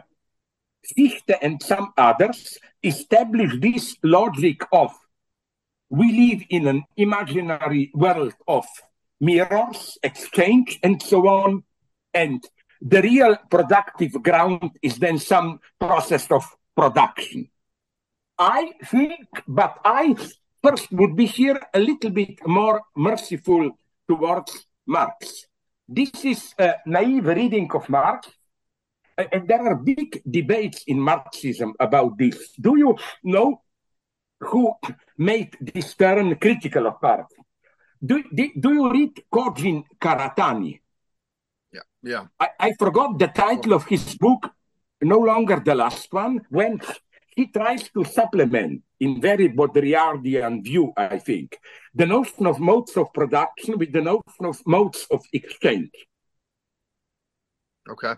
[0.97, 4.93] Fichte and some others establish this logic of
[5.90, 8.65] we live in an imaginary world of
[9.20, 11.62] mirrors, exchange, and so on,
[12.12, 12.44] and
[12.81, 16.44] the real productive ground is then some process of
[16.77, 17.48] production.
[18.39, 20.16] I think, but I
[20.62, 23.78] first would be here a little bit more merciful
[24.09, 25.47] towards Marx.
[25.89, 28.28] This is a naive reading of Marx,
[29.16, 32.53] and there are big debates in Marxism about this.
[32.61, 33.62] Do you know
[34.41, 34.74] who
[35.19, 37.32] made this turn critical of Marx?
[38.05, 40.81] Do, do, do you read Kojin Karatani?
[41.73, 42.27] Yeah, yeah.
[42.39, 44.51] I, I forgot the title of his book,
[45.01, 46.81] no longer the last one, when
[47.36, 51.59] he tries to supplement in very Baudrillardian view, I think,
[51.95, 55.91] the notion of modes of production with the notion of modes of exchange.
[57.89, 58.15] Okay.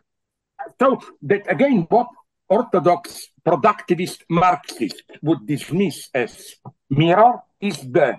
[0.81, 2.09] So that again, what
[2.49, 6.55] orthodox productivist Marxists would dismiss as
[6.91, 8.19] mirror is the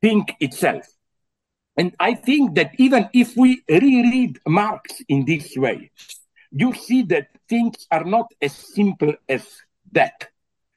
[0.00, 0.86] thing itself.
[1.76, 5.90] And I think that even if we reread Marx in this way,
[6.50, 9.46] you see that things are not as simple as
[9.92, 10.28] that.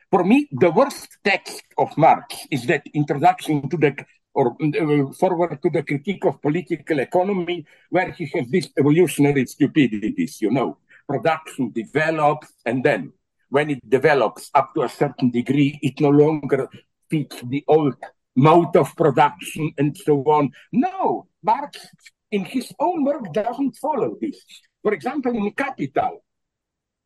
[0.10, 4.06] For me, the worst text of Marx is that introduction to the
[4.36, 10.42] or uh, forward to the critique of political economy, where he has these evolutionary stupidities,
[10.42, 13.12] you know, production develops, and then
[13.50, 16.68] when it develops up to a certain degree, it no longer
[17.10, 17.96] fits the old
[18.36, 20.52] mode of production and so on.
[20.74, 21.88] No, Marx,
[22.32, 24.38] in his own work, doesn't follow this.
[24.84, 26.24] For example, in Capital,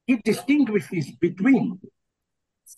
[0.07, 1.80] he distinguishes between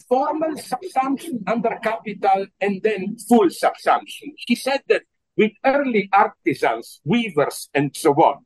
[0.08, 4.34] formal subsumption under capital and then full subsumption.
[4.38, 5.04] He said that
[5.38, 8.46] with early artisans, weavers, and so on,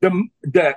[0.00, 0.76] the, the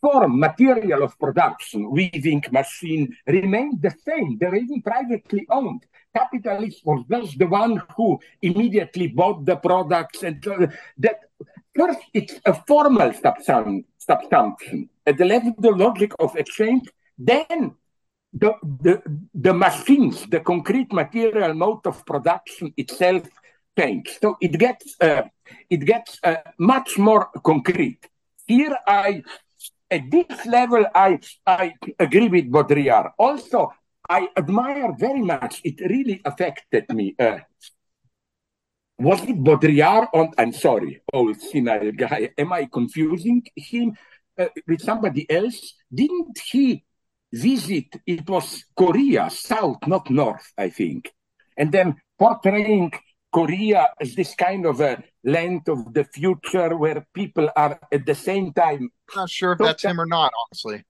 [0.00, 4.38] form, material of production, weaving machine, remained the same.
[4.38, 5.84] They were even privately owned.
[6.14, 10.66] Capitalist was just the one who immediately bought the products and uh,
[10.98, 11.20] that
[11.74, 16.88] first it's a formal subsumption at the level of the logic of exchange,
[17.18, 17.74] then
[18.32, 19.02] the, the,
[19.34, 23.22] the machines, the concrete material mode of production itself
[23.78, 24.18] change.
[24.20, 25.22] So it gets uh,
[25.68, 28.08] it gets uh, much more concrete.
[28.46, 29.22] Here, I
[29.90, 33.12] at this level, I I agree with Baudrillard.
[33.18, 33.72] Also,
[34.08, 35.60] I admire very much.
[35.64, 37.14] It really affected me.
[37.18, 37.38] Uh,
[38.98, 40.08] was it Baudrillard?
[40.12, 42.30] On I'm sorry, old senile guy.
[42.36, 43.96] Am I confusing him
[44.38, 45.74] uh, with somebody else?
[45.92, 46.84] Didn't he
[47.32, 51.10] visit, it was Korea, south, not north, I think.
[51.56, 52.92] and then portraying
[53.32, 58.14] Korea as this kind of a land of the future where people are at the
[58.14, 58.90] same time.
[59.14, 60.84] Not sure if that's him or not, honestly.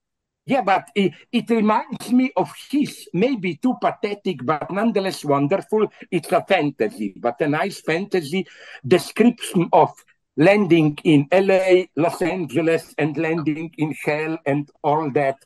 [0.44, 5.86] Yeah, but it, it, reminds me of his, maybe too pathetic, but nonetheless wonderful.
[6.10, 8.48] It's a fantasy, but a nice fantasy
[8.84, 9.92] description of
[10.36, 15.36] landing in LA, Los Angeles, and landing in hell and all that.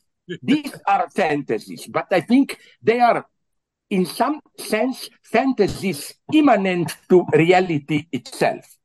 [0.43, 3.27] These are fantasies, but I think they are,
[3.91, 8.77] in some sense, fantasies immanent to reality itself.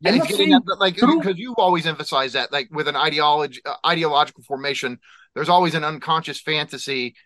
[0.00, 3.74] Yeah, he's getting at, like because you always emphasize that, like with an ideology, uh,
[3.84, 4.98] ideological formation,
[5.34, 7.16] there's always an unconscious fantasy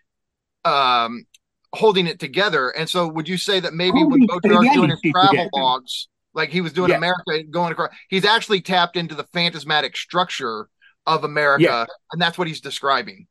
[0.65, 1.25] um,
[1.73, 2.69] holding it together.
[2.69, 5.49] And so, would you say that maybe when Baudrillard's doing his travel together.
[5.53, 6.91] logs, like he was doing.
[6.91, 10.67] America going across, he's actually tapped into the phantasmatic structure
[11.05, 13.27] of America, and that's what he's describing.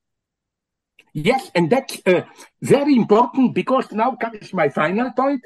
[1.15, 2.23] Yes, and that's uh,
[2.63, 5.43] very important because now comes my final point.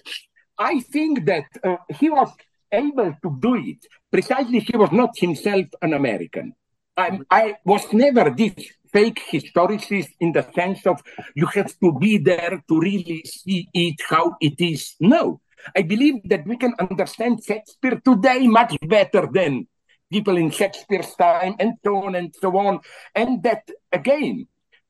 [0.59, 2.30] I think that uh, he was
[2.72, 3.78] able to do it
[4.10, 6.55] precisely he was not himself an American.
[6.97, 8.55] I, I was never this
[8.93, 11.02] fake historicist in the sense of
[11.34, 14.94] you have to be there to really see it how it is.
[15.01, 15.40] No,
[15.76, 19.66] I believe that we can understand Shakespeare today much better than
[20.10, 22.80] people in Shakespeare's time and so on and so on.
[23.14, 24.47] And that again,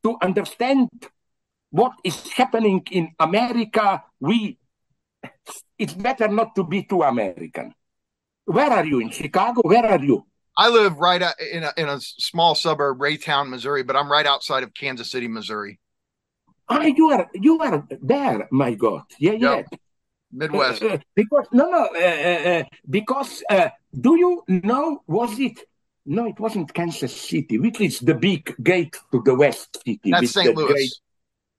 [0.06, 0.88] to understand
[1.70, 4.56] what is happening in America, we
[5.78, 7.74] it's better not to be too American.
[8.44, 9.62] Where are you in Chicago?
[9.64, 10.24] Where are you?
[10.56, 11.20] I live right
[11.52, 15.26] in a, in a small suburb, Raytown, Missouri, but I'm right outside of Kansas City,
[15.26, 15.80] Missouri.
[16.68, 19.02] Ah, you are you are there, my God.
[19.18, 19.66] Yeah, yep.
[19.70, 19.78] yeah.
[20.32, 20.82] Midwest.
[20.82, 21.82] Uh, uh, because no, no.
[21.94, 25.02] Uh, uh, uh because uh, do you know?
[25.06, 25.58] Was it?
[26.06, 30.10] No, it wasn't Kansas City, which is the big gate to the West City.
[30.10, 30.54] That's St.
[30.54, 30.66] Louis.
[30.68, 30.92] Great,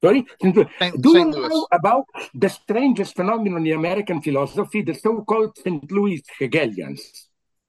[0.02, 0.26] Sorry?
[0.42, 1.50] Saint, Do Saint you Louis.
[1.50, 5.92] know about the strangest phenomenon in American philosophy, the so-called St.
[5.92, 7.28] Louis Hegelians?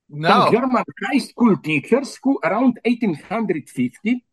[0.09, 0.29] No.
[0.29, 4.25] Some German high school teachers who around 1850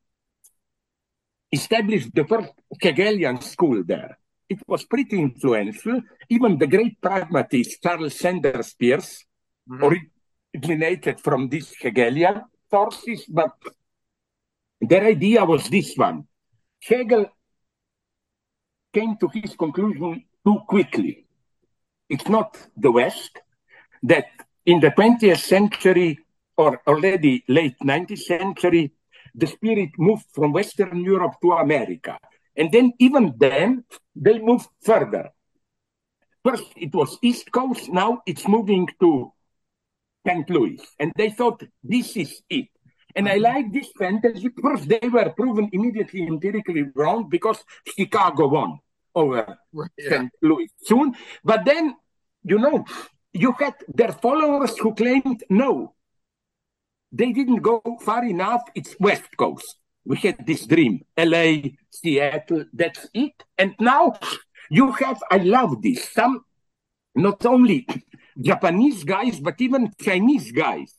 [1.51, 4.17] established the first Hegelian school there.
[4.47, 6.01] It was pretty influential.
[6.29, 9.25] Even the great pragmatist Charles Sanders Peirce
[9.69, 9.83] mm-hmm.
[10.55, 13.51] Originated from these Hegelian sources, but
[14.81, 16.27] their idea was this one.
[16.81, 17.25] Hegel
[18.93, 21.25] came to his conclusion too quickly.
[22.09, 23.39] It's not the West
[24.03, 24.25] that
[24.65, 26.19] in the 20th century
[26.57, 28.91] or already late 19th century,
[29.33, 32.17] the spirit moved from Western Europe to America.
[32.55, 33.83] And then, even then,
[34.15, 35.31] they moved further.
[36.43, 39.33] First, it was East Coast, now it's moving to
[40.25, 40.49] St.
[40.49, 40.79] Louis.
[40.99, 42.67] And they thought, this is it.
[43.15, 43.41] And I uh-huh.
[43.41, 44.49] like this fantasy.
[44.61, 47.63] First, they were proven immediately empirically wrong because
[47.97, 48.79] Chicago won
[49.13, 50.09] over right, yeah.
[50.09, 50.31] St.
[50.41, 51.15] Louis soon.
[51.43, 51.95] But then,
[52.43, 52.85] you know,
[53.31, 55.95] you had their followers who claimed no,
[57.11, 58.63] they didn't go far enough.
[58.75, 59.77] It's West Coast.
[60.03, 63.33] We had this dream, LA, Seattle, that's it.
[63.57, 64.13] And now
[64.69, 66.45] you have, I love this, some
[67.15, 67.87] not only
[68.39, 70.93] Japanese guys, but even Chinese guys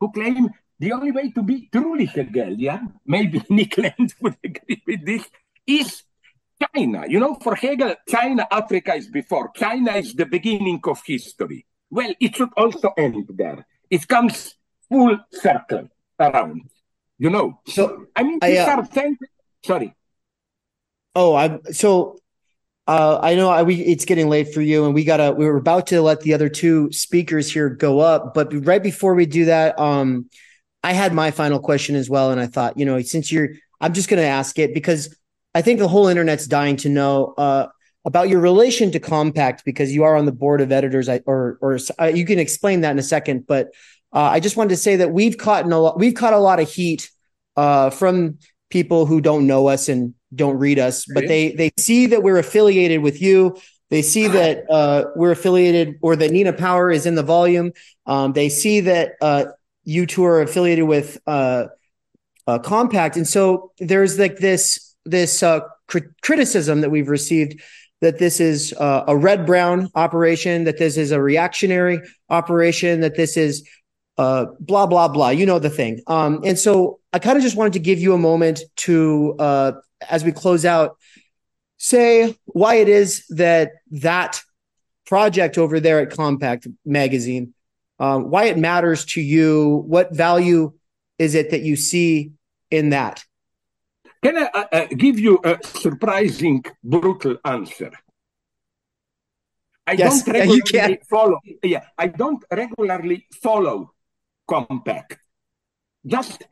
[0.00, 5.06] who claim the only way to be truly Hegelian, maybe Nick Land would agree with
[5.06, 5.24] this,
[5.66, 6.02] is
[6.74, 7.04] China.
[7.06, 9.50] You know, for Hegel, China, Africa is before.
[9.54, 11.66] China is the beginning of history.
[11.90, 13.66] Well, it should also end there.
[13.90, 14.54] It comes
[14.88, 15.88] full circle
[16.18, 16.62] around.
[17.18, 17.60] You know.
[17.68, 19.18] So I mean, these I, uh, are things.
[19.64, 19.94] Sorry.
[21.14, 22.18] Oh, I'm so.
[22.86, 25.32] Uh, I know I, we it's getting late for you, and we gotta.
[25.32, 29.14] We were about to let the other two speakers here go up, but right before
[29.14, 30.28] we do that, um,
[30.82, 33.50] I had my final question as well, and I thought, you know, since you're,
[33.80, 35.16] I'm just gonna ask it because
[35.54, 37.68] I think the whole internet's dying to know uh,
[38.04, 41.78] about your relation to Compact because you are on the board of editors, or or
[42.00, 43.46] uh, you can explain that in a second.
[43.46, 43.68] But
[44.12, 46.58] uh, I just wanted to say that we've caught a lot, we've caught a lot
[46.58, 47.10] of heat
[47.56, 48.38] uh, from
[48.70, 52.38] people who don't know us and don't read us, but they they see that we're
[52.38, 53.56] affiliated with you.
[53.90, 57.72] They see that uh, we're affiliated, or that Nina Power is in the volume.
[58.06, 59.44] Um, they see that uh,
[59.84, 65.60] you two are affiliated with Compact, and so there's like this this uh,
[66.22, 67.60] criticism that we've received
[68.00, 73.16] that this is uh, a red brown operation, that this is a reactionary operation, that
[73.16, 73.66] this is
[74.18, 75.30] uh, blah blah blah.
[75.30, 76.00] You know the thing.
[76.06, 79.72] Um, and so I kind of just wanted to give you a moment to, uh,
[80.08, 80.96] as we close out,
[81.76, 84.42] say why it is that that
[85.06, 87.54] project over there at Compact Magazine,
[87.98, 90.72] um, why it matters to you, what value
[91.18, 92.32] is it that you see
[92.70, 93.24] in that?
[94.22, 97.92] Can I uh, uh, give you a surprising, brutal answer?
[99.86, 101.40] I Yes, don't regularly follow.
[101.62, 103.92] Yeah, I don't regularly follow
[104.46, 105.18] Compact.
[106.06, 106.44] Just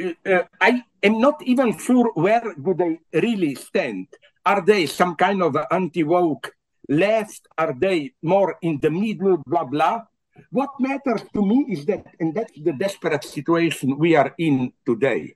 [0.00, 4.08] uh, I am not even sure where do they really stand.
[4.44, 6.54] Are they some kind of anti-woke
[6.88, 7.48] left?
[7.58, 9.42] Are they more in the middle?
[9.46, 10.02] Blah blah.
[10.50, 15.34] What matters to me is that, and that's the desperate situation we are in today.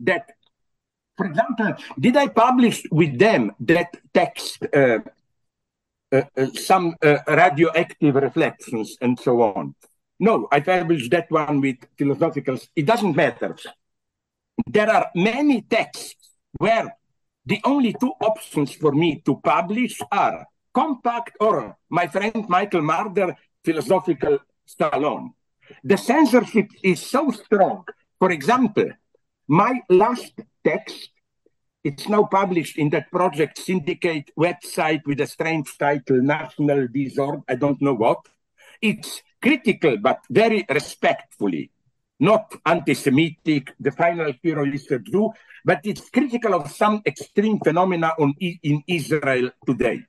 [0.00, 0.32] That,
[1.16, 4.66] for example, did I publish with them that text?
[4.74, 4.98] Uh,
[6.12, 9.74] uh, uh, some uh, radioactive reflections and so on.
[10.20, 12.58] No, I published that one with philosophical.
[12.76, 13.56] It doesn't matter.
[14.66, 16.16] There are many texts
[16.58, 16.96] where
[17.44, 23.36] the only two options for me to publish are compact or my friend Michael Marder
[23.64, 25.34] philosophical salon.
[25.84, 27.84] The censorship is so strong.
[28.18, 28.90] For example,
[29.48, 30.32] my last
[30.64, 31.10] text
[31.84, 37.56] it's now published in that project syndicate website with a strange title, National Disorder, I
[37.56, 38.20] don't know what.
[38.80, 41.71] It's critical, but very respectfully,
[42.22, 45.32] not anti-Semitic, the final hero is a Jew,
[45.64, 50.06] but it's critical of some extreme phenomena on, in Israel today.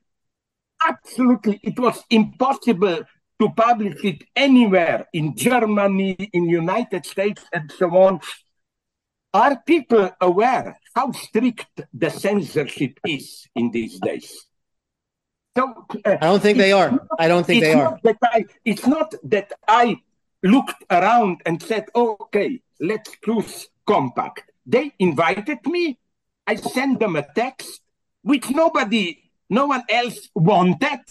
[0.87, 2.99] Absolutely, it was impossible
[3.39, 8.19] to publish it anywhere in Germany, in United States, and so on.
[9.33, 14.45] Are people aware how strict the censorship is in these days?
[15.57, 16.91] So uh, I don't think they are.
[16.91, 17.99] Not, I don't think they are.
[18.23, 19.97] I, it's not that I
[20.43, 25.97] looked around and said, "Okay, let's choose compact." They invited me.
[26.45, 27.81] I sent them a text,
[28.21, 31.01] which nobody, no one else wanted.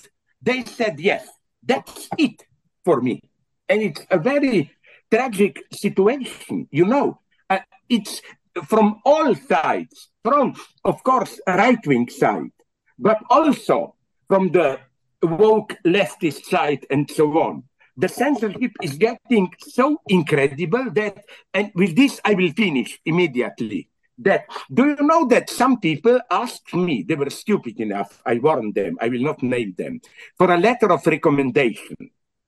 [0.41, 1.29] They said yes.
[1.63, 2.45] That's it
[2.85, 3.23] for me,
[3.69, 4.71] and it's a very
[5.11, 7.21] tragic situation, you know
[7.53, 8.23] uh, it's
[8.67, 10.55] from all sides, from,
[10.85, 12.53] of course, right wing side,
[12.99, 13.95] but also
[14.29, 14.79] from the
[15.23, 17.65] woke leftist side and so on.
[17.97, 23.89] The censorship is getting so incredible that, and with this I will finish immediately.
[24.19, 28.75] That do you know that some people asked me, they were stupid enough, I warned
[28.75, 30.01] them, I will not name them,
[30.37, 31.97] for a letter of recommendation.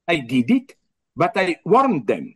[0.07, 0.77] I did it,
[1.17, 2.35] but I warned them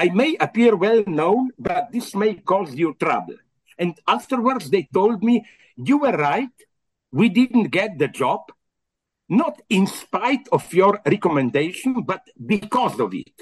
[0.00, 3.36] I may appear well known, but this may cause you trouble.
[3.78, 5.44] And afterwards, they told me,
[5.76, 6.48] You were right.
[7.12, 8.50] We didn't get the job,
[9.30, 13.32] not in spite of your recommendation, but because of it.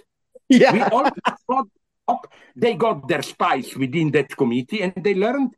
[0.49, 0.73] Yeah.
[0.73, 1.11] We all
[1.49, 1.67] got
[2.07, 2.33] up.
[2.55, 5.55] They got their spies within that committee, and they learned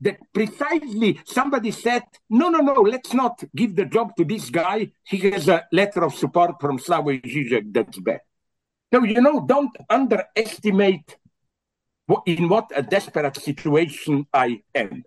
[0.00, 4.90] that precisely somebody said, No, no, no, let's not give the job to this guy.
[5.04, 8.20] He has a letter of support from Slavoj Žižek that's bad.
[8.92, 11.16] So, you know, don't underestimate
[12.26, 15.04] in what a desperate situation I am,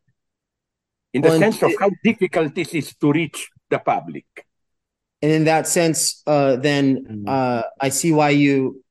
[1.14, 4.47] in the sense of how difficult this is to reach the public.
[5.22, 7.28] And in that sense, uh, then mm-hmm.
[7.28, 8.84] uh, I see why you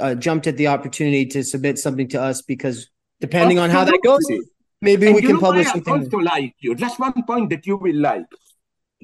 [0.00, 2.90] uh, jumped at the opportunity to submit something to us because
[3.20, 3.78] depending Absolutely.
[3.78, 4.46] on how that goes,
[4.80, 5.94] maybe and we can publish something.
[5.94, 6.74] I also like you.
[6.74, 8.26] Just one point that you will like.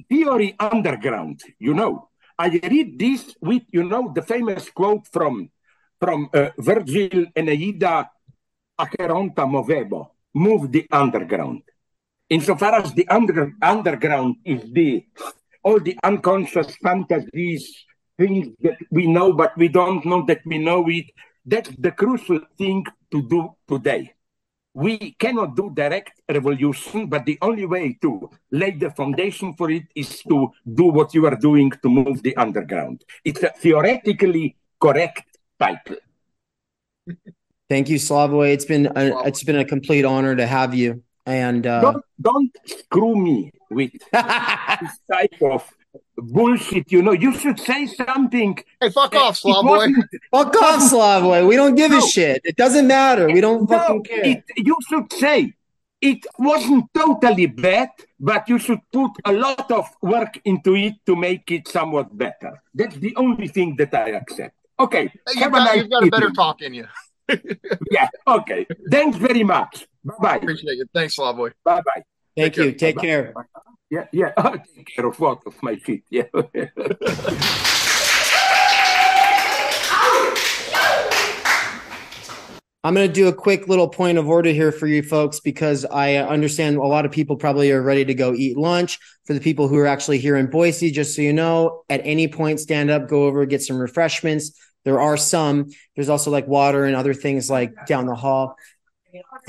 [0.09, 2.09] Theory underground, you know.
[2.37, 5.49] I read this with, you know, the famous quote from
[5.99, 8.09] from uh, Virgil Eneida,
[8.79, 11.63] Acheronta movebo, move the underground.
[12.29, 15.05] Insofar as the under, underground is the
[15.63, 17.85] all the unconscious fantasies,
[18.17, 21.05] things that we know but we don't know that we know it,
[21.45, 24.13] that's the crucial thing to do today
[24.73, 29.83] we cannot do direct revolution, but the only way to lay the foundation for it
[29.95, 33.03] is to do what you are doing to move the underground.
[33.25, 35.97] It's a theoretically correct title.
[37.67, 38.53] Thank you, Slavoj.
[38.53, 41.03] It's been a, it's been a complete honor to have you.
[41.25, 41.81] And uh...
[41.81, 45.69] don't don't screw me with this type of
[46.17, 46.91] bullshit.
[46.91, 48.57] You know, you should say something.
[48.79, 49.93] Hey, fuck uh, off, Slavoj.
[50.31, 51.47] Fuck off, Slavoj.
[51.47, 51.99] We don't give no.
[51.99, 52.41] a shit.
[52.43, 53.27] It doesn't matter.
[53.27, 54.25] We don't no, fucking care.
[54.25, 55.53] It, you should say
[56.01, 57.89] it wasn't totally bad,
[58.19, 62.61] but you should put a lot of work into it to make it somewhat better.
[62.73, 64.55] That's the only thing that I accept.
[64.79, 65.11] Okay.
[65.35, 66.87] You've got, you've got a better talk in you.
[67.91, 68.07] yeah.
[68.25, 68.65] Okay.
[68.89, 69.87] Thanks very much.
[70.03, 70.35] Bye bye.
[70.37, 70.89] Appreciate it.
[70.93, 71.51] Thanks, Slavoj.
[71.63, 72.03] Bye bye.
[72.39, 72.71] Thank you.
[72.71, 73.07] Take Bye-bye.
[73.07, 73.33] care.
[73.89, 74.31] Yeah, yeah.
[74.75, 75.39] Take care of what?
[75.45, 76.03] Of my feet.
[76.09, 76.23] Yeah.
[82.81, 85.83] I'm going to do a quick little point of order here for you folks because
[85.83, 88.99] I understand a lot of people probably are ready to go eat lunch.
[89.25, 92.27] For the people who are actually here in Boise, just so you know, at any
[92.29, 94.57] point, stand up, go over, get some refreshments.
[94.85, 95.67] There are some.
[95.95, 98.55] There's also like water and other things like down the hall.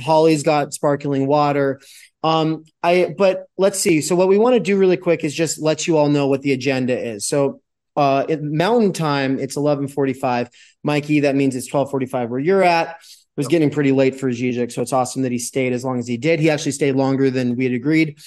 [0.00, 1.80] Holly's got sparkling water.
[2.22, 4.00] Um, I but let's see.
[4.00, 6.42] So what we want to do really quick is just let you all know what
[6.42, 7.26] the agenda is.
[7.26, 7.60] So
[7.96, 10.48] uh mountain time it's 11:45.
[10.82, 12.88] Mikey, that means it's 12:45 where you're at.
[12.90, 15.98] It was getting pretty late for Žižek, so it's awesome that he stayed as long
[15.98, 16.40] as he did.
[16.40, 18.18] He actually stayed longer than we had agreed,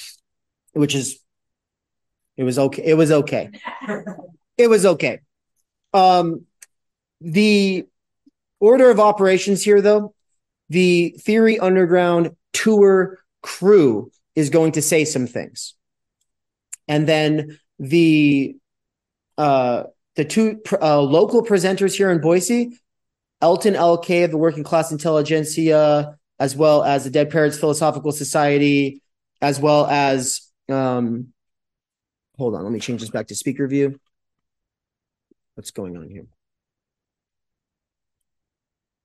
[0.73, 1.19] which is
[2.35, 2.83] it was okay.
[2.83, 3.51] It was okay.
[4.57, 5.19] It was okay.
[5.93, 6.45] Um
[7.21, 7.85] the
[8.59, 10.13] order of operations here though,
[10.69, 15.75] the Theory Underground tour crew is going to say some things.
[16.87, 18.55] And then the
[19.37, 19.83] uh
[20.15, 22.79] the two uh, local presenters here in Boise,
[23.41, 29.01] Elton LK of the Working Class Intelligentsia, as well as the Dead Parrots Philosophical Society,
[29.41, 31.33] as well as um
[32.37, 33.99] hold on, let me change this back to speaker view.
[35.55, 36.25] What's going on here?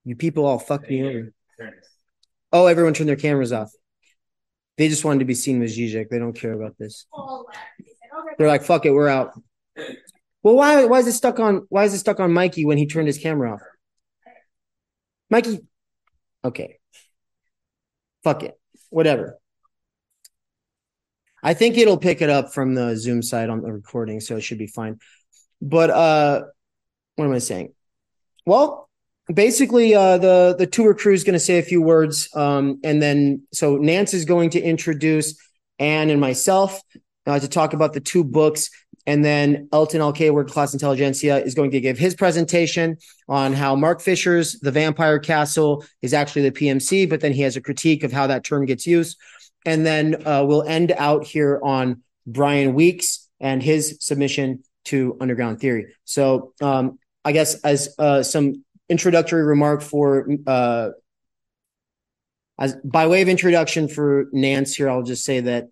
[0.05, 1.33] You people all fuck me over.
[2.51, 3.71] Oh, everyone turned their cameras off.
[4.79, 6.09] They just wanted to be seen with Žižek.
[6.09, 7.07] They don't care about this.
[8.39, 9.33] They're like, fuck it, we're out.
[10.43, 12.87] Well, why why is it stuck on why is it stuck on Mikey when he
[12.87, 13.63] turned his camera off?
[15.31, 15.61] Mikey.
[16.45, 16.79] Okay.
[18.23, 18.59] Fuck it.
[18.91, 19.39] Whatever.
[21.43, 24.43] I think it'll pick it up from the Zoom side on the recording, so it
[24.43, 24.99] should be fine.
[25.61, 26.43] But uh
[27.17, 27.75] what am I saying?
[28.47, 28.88] Well,
[29.33, 33.03] basically uh the the tour crew is going to say a few words um and
[33.03, 35.39] then so Nance is going to introduce
[35.79, 36.81] Anne and myself
[37.27, 38.71] uh, to talk about the two books
[39.09, 43.75] and then Elton LK, World Class Intelligentsia, is going to give his presentation on how
[43.75, 48.05] Mark Fisher's The Vampire Castle is actually the PMC, but then he has a critique
[48.05, 49.17] of how that term gets used.
[49.65, 55.59] And then uh, we'll end out here on Bryan Weeks and his submission to Underground
[55.59, 55.95] Theory.
[56.05, 60.91] So um, I guess as uh, some introductory remark for uh,
[62.59, 65.69] as by way of introduction for Nance here, I'll just say that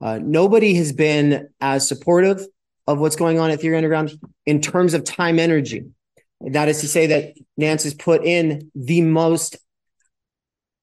[0.00, 2.40] uh, nobody has been as supportive
[2.86, 4.12] of what's going on at Theory Underground
[4.46, 5.86] in terms of time energy.
[6.40, 9.56] That is to say that Nance has put in the most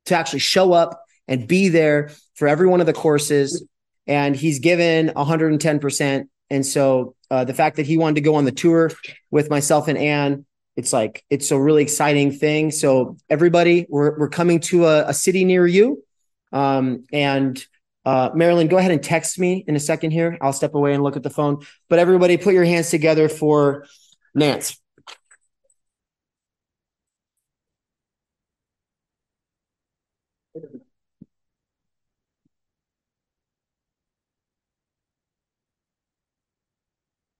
[0.06, 3.66] to actually show up and be there for every one of the courses.
[4.06, 6.28] And he's given 110%.
[6.50, 8.92] And so uh, the fact that he wanted to go on the tour
[9.32, 10.46] with myself and Anne,
[10.76, 12.72] it's like, it's a really exciting thing.
[12.72, 16.04] So everybody, we're, we're coming to a, a city near you.
[16.52, 17.64] Um, and
[18.06, 20.38] uh, Marilyn, go ahead and text me in a second here.
[20.42, 21.66] I'll step away and look at the phone.
[21.90, 23.86] But everybody, put your hands together for
[24.34, 24.78] Nance.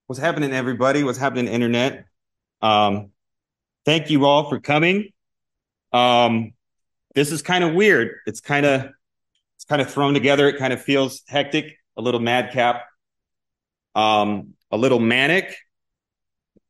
[0.08, 1.04] What's happening, everybody?
[1.04, 2.06] What's happening, internet?
[2.62, 3.12] Um,
[3.86, 5.10] thank you all for coming.
[5.94, 6.54] Um,
[7.14, 8.16] this is kind of weird.
[8.26, 8.90] It's kind of
[9.56, 10.50] it's kind of thrown together.
[10.50, 12.84] It kind of feels hectic, a little madcap,
[13.96, 15.56] um, a little manic,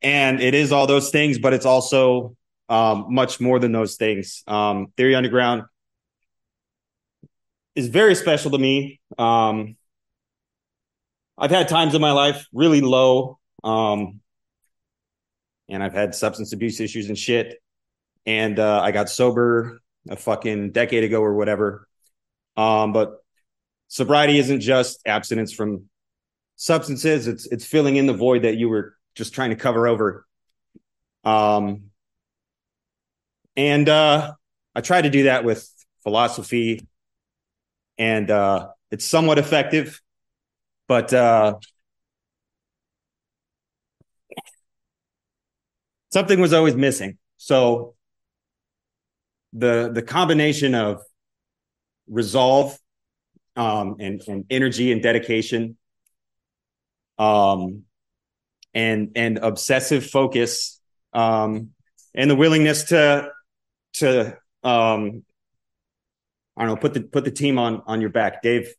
[0.02, 2.36] and it is all those things, but it's also
[2.70, 4.44] um, much more than those things.
[4.48, 5.64] Um, Theory Underground
[7.76, 9.00] is very special to me.
[9.18, 9.76] Um,
[11.38, 14.22] I've had times in my life really low, um,
[15.70, 17.62] and I've had substance abuse issues and shit.
[18.26, 21.88] And uh, I got sober a fucking decade ago or whatever.
[22.58, 23.24] Um, but
[23.88, 25.90] sobriety isn't just abstinence from
[26.56, 30.26] substances; it's it's filling in the void that you were just trying to cover over.
[31.24, 31.92] Um,
[33.56, 34.34] and uh,
[34.74, 35.70] I try to do that with
[36.04, 36.88] philosophy,
[37.98, 40.02] and uh, it's somewhat effective,
[40.88, 41.14] but
[46.16, 47.18] something was always missing.
[47.36, 47.94] So
[49.52, 51.02] the the combination of
[52.08, 52.80] resolve
[53.58, 55.76] um, and, and energy and dedication
[57.18, 57.84] um,
[58.74, 60.80] and and obsessive focus
[61.12, 61.72] um,
[62.14, 63.30] and the willingness to
[63.96, 65.26] to um,
[66.56, 68.42] I don't know put the put the team on on your back.
[68.42, 68.74] Dave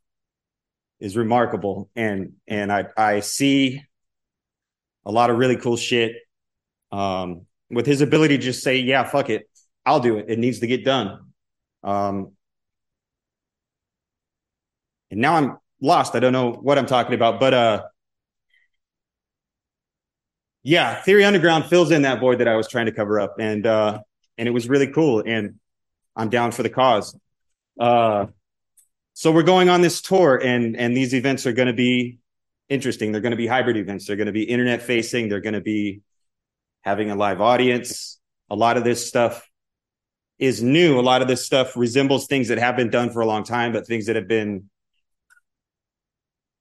[1.01, 3.83] is remarkable and and I I see
[5.05, 6.17] a lot of really cool shit
[6.93, 9.49] um, with his ability to just say yeah fuck it
[9.85, 11.21] I'll do it it needs to get done
[11.83, 12.33] um,
[15.11, 16.15] and now I'm lost.
[16.15, 17.83] I don't know what I'm talking about, but uh,
[20.63, 23.67] yeah, Theory Underground fills in that void that I was trying to cover up, and
[23.67, 24.01] uh,
[24.37, 25.61] and it was really cool, and
[26.17, 27.17] I'm down for the cause.
[27.79, 28.27] Uh,
[29.15, 32.19] so we're going on this tour, and and these events are going to be
[32.69, 33.13] interesting.
[33.13, 34.07] They're going to be hybrid events.
[34.07, 35.29] They're going to be internet facing.
[35.29, 36.03] They're going to be
[36.87, 38.21] having a live audience.
[38.49, 39.47] A lot of this stuff
[40.39, 41.01] is new.
[41.01, 43.73] A lot of this stuff resembles things that have been done for a long time,
[43.73, 44.71] but things that have been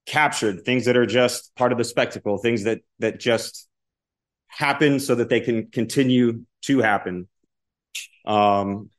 [0.07, 3.67] captured, things that are just part of the spectacle, things that that just
[4.47, 7.27] happen so that they can continue to happen.
[8.25, 8.89] Um,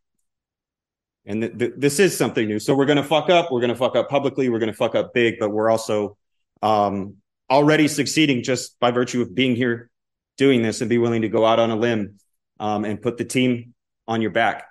[1.24, 2.60] and th- th- this is something new.
[2.60, 3.50] So we're going to fuck up.
[3.50, 4.48] We're going to fuck up publicly.
[4.48, 6.16] We're going to fuck up big, but we're also
[6.62, 7.16] um,
[7.50, 9.90] already succeeding just by virtue of being here
[10.36, 12.18] doing this and be willing to go out on a limb
[12.60, 13.74] um, and put the team
[14.06, 14.66] on your back.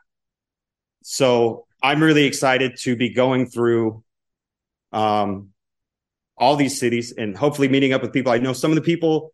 [1.03, 4.03] So I'm really excited to be going through
[4.91, 5.49] um,
[6.37, 8.31] all these cities and hopefully meeting up with people.
[8.31, 9.33] I know some of the people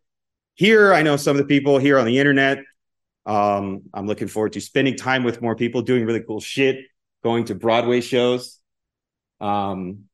[0.54, 0.92] here.
[0.92, 2.58] I know some of the people here on the internet.
[3.24, 6.84] Um, I'm looking forward to spending time with more people, doing really cool shit,
[7.22, 8.58] going to Broadway shows,
[9.40, 10.04] um,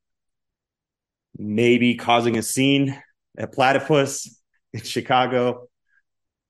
[1.36, 3.00] maybe causing a scene
[3.36, 4.38] at Platypus
[4.72, 5.67] in Chicago,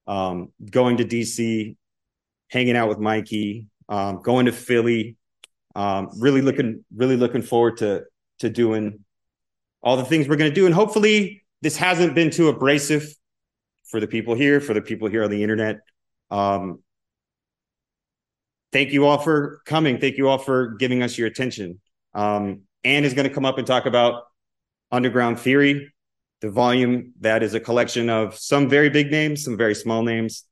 [0.08, 1.76] um, going to DC,
[2.50, 5.16] hanging out with Mikey, um, going to Philly.
[5.76, 8.04] Um, really looking, really looking forward to
[8.40, 9.04] to doing
[9.82, 13.14] all the things we're going to do, and hopefully this hasn't been too abrasive
[13.84, 15.80] for the people here, for the people here on the internet.
[16.30, 16.82] Um,
[18.72, 19.98] thank you all for coming.
[19.98, 21.80] Thank you all for giving us your attention.
[22.14, 24.24] Um, Anne is going to come up and talk about
[24.90, 25.92] Underground Theory,
[26.40, 30.44] the volume that is a collection of some very big names, some very small names,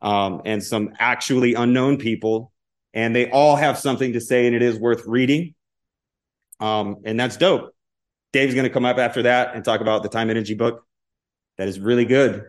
[0.00, 2.52] um, and some actually unknown people.
[2.94, 5.54] And they all have something to say, and it is worth reading.
[6.60, 7.74] Um, and that's dope.
[8.32, 10.86] Dave's going to come up after that and talk about the time energy book.
[11.58, 12.44] That is really good.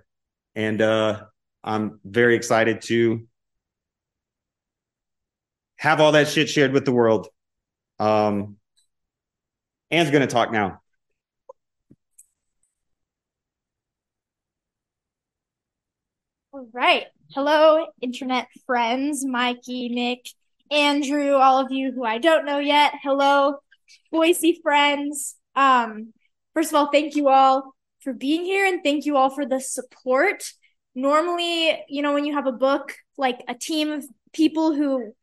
[0.55, 1.23] And uh,
[1.63, 3.27] I'm very excited to
[5.77, 7.27] have all that shit shared with the world.
[7.99, 8.57] Um,
[9.91, 10.81] Anne's going to talk now.
[16.57, 17.05] All right.
[17.35, 20.25] Hello, internet friends, Mikey, Nick,
[20.71, 22.93] Andrew, all of you who I don't know yet.
[23.03, 23.57] Hello,
[24.11, 25.35] Boise friends.
[25.55, 26.13] Um,
[26.55, 29.61] first of all, thank you all for being here and thank you all for the
[29.61, 30.51] support.
[30.95, 34.03] Normally, you know, when you have a book, like a team of
[34.33, 35.13] people who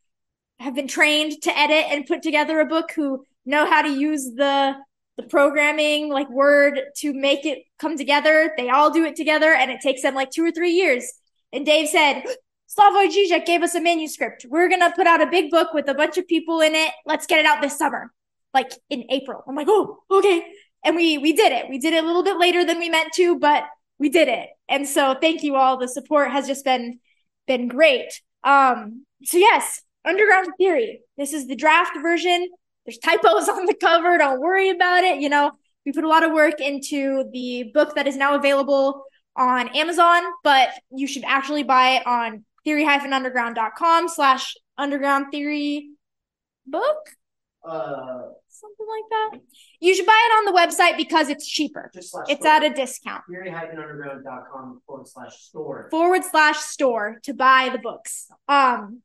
[0.60, 4.30] have been trained to edit and put together a book who know how to use
[4.36, 4.76] the
[5.16, 9.70] the programming like word to make it come together they all do it together and
[9.70, 11.12] it takes them like two or three years
[11.54, 12.24] and dave said
[12.68, 14.46] slavoj Žižek gave us a manuscript.
[14.48, 16.90] We're gonna put out a big book with a bunch of people in it.
[17.06, 18.12] Let's get it out this summer.
[18.52, 19.42] Like in april.
[19.46, 20.44] I'm like oh okay.
[20.84, 21.68] And we we did it.
[21.68, 23.64] We did it a little bit later than we meant to but
[23.98, 24.48] we did it.
[24.68, 25.78] And so thank you all.
[25.78, 26.98] The support has just been
[27.46, 28.20] been great.
[28.42, 31.00] Um so yes Underground Theory.
[31.16, 32.48] This is the draft version.
[32.84, 34.18] There's typos on the cover.
[34.18, 35.20] Don't worry about it.
[35.20, 35.52] You know,
[35.86, 39.04] we put a lot of work into the book that is now available
[39.36, 45.90] on Amazon, but you should actually buy it on theory-underground.com slash underground theory
[46.66, 46.96] book.
[47.66, 49.40] Uh, something like that.
[49.80, 51.90] You should buy it on the website because it's cheaper.
[51.94, 52.24] it's store.
[52.28, 53.24] at a discount.
[53.28, 55.88] Theory-underground.com forward slash store.
[55.90, 58.28] Forward slash store to buy the books.
[58.48, 59.02] Um,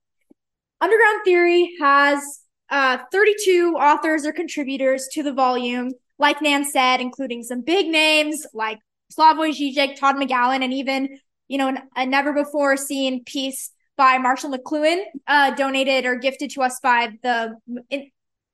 [0.82, 7.44] Underground Theory has uh, 32 authors or contributors to the volume, like Nan said, including
[7.44, 8.80] some big names like
[9.14, 14.52] Slavoj Žižek, Todd McGowan, and even, you know, a never before seen piece by Marshall
[14.52, 17.56] McLuhan, uh, donated or gifted to us by the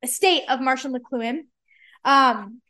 [0.02, 1.42] estate of Marshall McLuhan.
[2.04, 2.62] Um,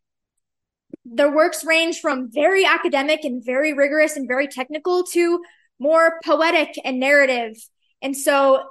[1.06, 5.42] their works range from very academic and very rigorous and very technical to
[5.78, 7.56] more poetic and narrative.
[8.02, 8.64] And so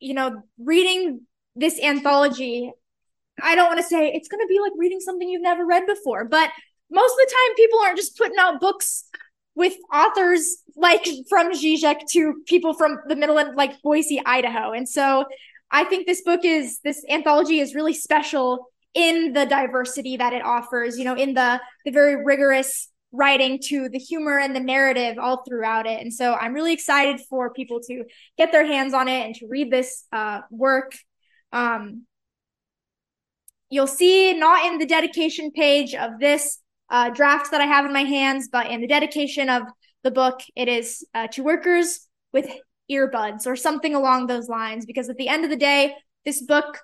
[0.00, 1.22] you know, reading
[1.56, 2.70] this anthology,
[3.42, 5.86] I don't want to say it's going to be like reading something you've never read
[5.86, 6.50] before, but
[6.90, 9.04] most of the time people aren't just putting out books
[9.54, 14.72] with authors like from Žižek to people from the middle and like Boise, Idaho.
[14.72, 15.24] And so
[15.70, 20.44] I think this book is this anthology is really special in the diversity that it
[20.44, 25.18] offers, you know, in the the very rigorous writing to the humor and the narrative
[25.18, 26.00] all throughout it.
[26.00, 28.04] And so I'm really excited for people to
[28.36, 30.92] get their hands on it and to read this uh, work.
[31.52, 32.04] Um,
[33.70, 36.58] you'll see not in the dedication page of this
[36.90, 39.62] uh, draft that I have in my hands, but in the dedication of
[40.02, 42.48] the book, it is uh, to workers with
[42.90, 44.86] earbuds or something along those lines.
[44.86, 45.94] Because at the end of the day,
[46.24, 46.78] this book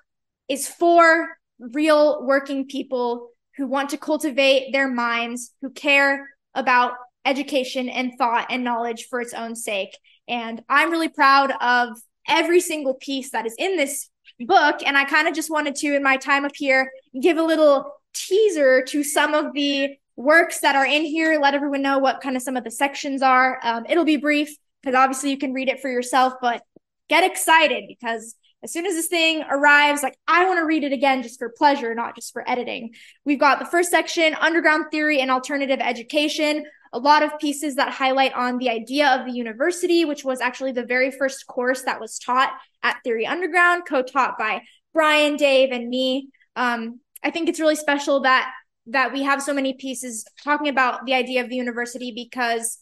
[0.47, 6.93] is for real working people who want to cultivate their minds, who care about
[7.25, 9.97] education and thought and knowledge for its own sake.
[10.27, 14.09] And I'm really proud of every single piece that is in this
[14.39, 14.81] book.
[14.85, 17.91] And I kind of just wanted to, in my time up here, give a little
[18.15, 22.35] teaser to some of the works that are in here, let everyone know what kind
[22.35, 23.59] of some of the sections are.
[23.63, 26.61] Um, it'll be brief because obviously you can read it for yourself, but
[27.09, 30.91] get excited because as soon as this thing arrives, like I want to read it
[30.91, 32.93] again just for pleasure, not just for editing.
[33.23, 36.65] We've got the first section, underground theory and alternative education.
[36.91, 40.71] A lot of pieces that highlight on the idea of the university, which was actually
[40.71, 44.61] the very first course that was taught at Theory Underground, co-taught by
[44.93, 46.29] Bryan, Dave, and me.
[46.55, 48.51] Um, I think it's really special that
[48.87, 52.77] that we have so many pieces talking about the idea of the university because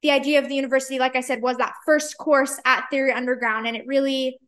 [0.00, 3.66] the idea of the university, like I said, was that first course at Theory Underground,
[3.66, 4.38] and it really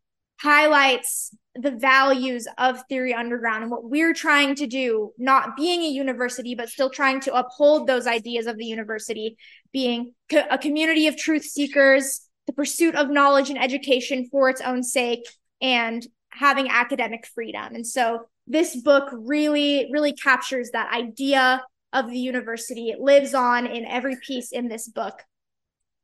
[0.40, 5.88] highlights the values of Theory Underground and what we're trying to do, not being a
[5.88, 9.36] university, but still trying to uphold those ideas of the university,
[9.72, 14.60] being co- a community of truth seekers, the pursuit of knowledge and education for its
[14.60, 15.28] own sake,
[15.60, 17.74] and having academic freedom.
[17.74, 21.62] And so this book really, really captures that idea
[21.92, 22.90] of the university.
[22.90, 25.22] It lives on in every piece in this book.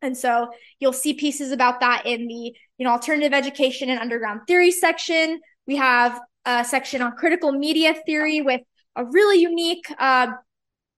[0.01, 0.49] And so
[0.79, 5.41] you'll see pieces about that in the, you know, alternative education and underground theory section.
[5.67, 8.61] We have a section on critical media theory with
[8.95, 10.29] a really unique, uh,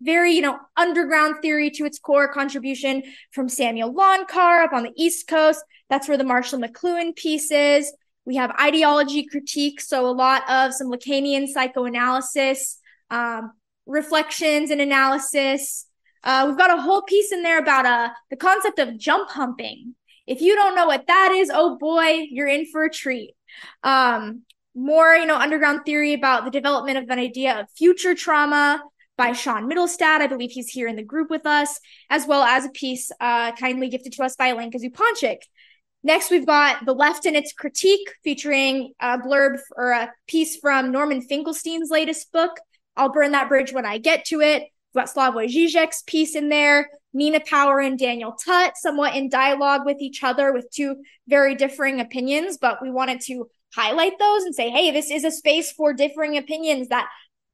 [0.03, 3.03] very, you know, underground theory to its core contribution
[3.33, 5.63] from Samuel Loncar up on the East Coast.
[5.89, 7.93] That's where the Marshall McLuhan piece is.
[8.31, 12.79] We have ideology critique, so a lot of some Lacanian psychoanalysis,
[13.11, 13.51] um,
[13.87, 15.87] reflections and analysis,
[16.23, 19.97] uh, we've got a whole piece in there about uh, the concept of jump humping.
[20.29, 23.35] If you don't know what that is, oh boy, you're in for a treat.
[23.83, 24.43] Um,
[24.77, 28.81] more, you know, underground theory about the development of an idea of future trauma
[29.19, 30.21] by Sean Mittelstadt.
[30.21, 31.81] I believe he's here in the group with us,
[32.11, 35.39] as well as a piece uh, kindly gifted to us by Alenka Zupančič.
[36.03, 40.93] Next, we've got The Left and Its Critique, featuring a blurb or a piece from
[40.93, 42.53] Norman Finkelstein's latest book.
[42.97, 44.63] I'll burn that bridge when I get to it.
[44.95, 49.85] We've got Slavoj Žižek's piece in there, Nina Power and Daniel Tutt, somewhat in dialogue
[49.85, 50.97] with each other with two
[51.29, 55.31] very differing opinions, but we wanted to highlight those and say, hey, this is a
[55.31, 57.09] space for differing opinions that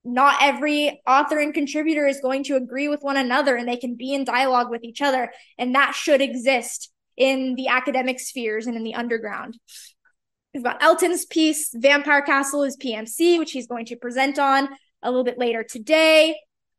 [0.05, 3.97] not every author and contributor is going to agree with one another and they can
[3.97, 5.33] be in dialogue with each other.
[5.59, 9.59] And that should exist in the academic spheres and in the underground.
[10.55, 14.69] We've got Elton's piece, Vampire Castle is PMC, which he's going to present on
[15.03, 16.37] a little bit later today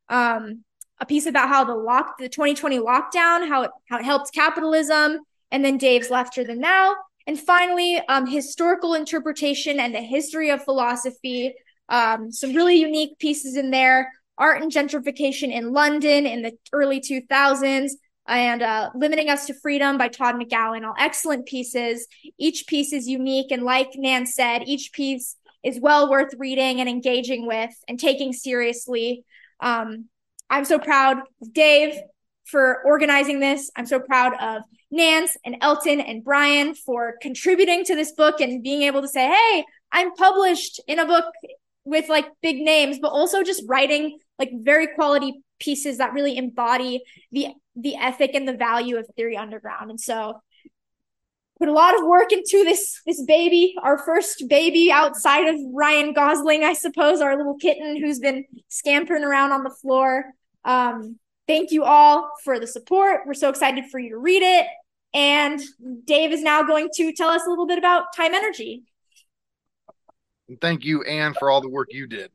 [0.09, 0.63] um,
[0.99, 5.19] a piece about how the lock, the 2020 lockdown, how it how it helped capitalism,
[5.51, 6.95] and then Dave's Lefter Than Now,
[7.25, 11.53] and finally, um, historical interpretation and the history of philosophy.
[11.89, 14.11] Um, some really unique pieces in there.
[14.37, 17.91] Art and gentrification in London in the early 2000s,
[18.27, 20.85] and uh, Limiting Us to Freedom by Todd McGowan.
[20.85, 22.07] All excellent pieces.
[22.37, 26.89] Each piece is unique, and like Nan said, each piece is well worth reading and
[26.89, 29.25] engaging with and taking seriously.
[29.59, 30.05] Um,
[30.49, 31.95] I'm so proud of Dave
[32.45, 33.69] for organizing this.
[33.75, 38.63] I'm so proud of Nance and Elton and Bryan for contributing to this book and
[38.63, 41.25] being able to say, hey, I'm published in a book
[41.83, 47.03] with like big names, but also just writing like very quality pieces that really embody
[47.31, 49.89] the the ethic and the value of Theory Underground.
[49.89, 50.41] And so
[51.59, 56.13] put a lot of work into this this baby, our first baby outside of Ryan
[56.13, 60.25] Gosling, I suppose, our little kitten who's been scampering around on the floor.
[60.65, 63.21] Um, thank you all for the support.
[63.25, 64.67] We're so excited for you to read it.
[65.13, 65.59] And
[66.05, 68.83] Dave is now going to tell us a little bit about time energy.
[70.47, 72.31] And thank you, Anne, for all the work you did.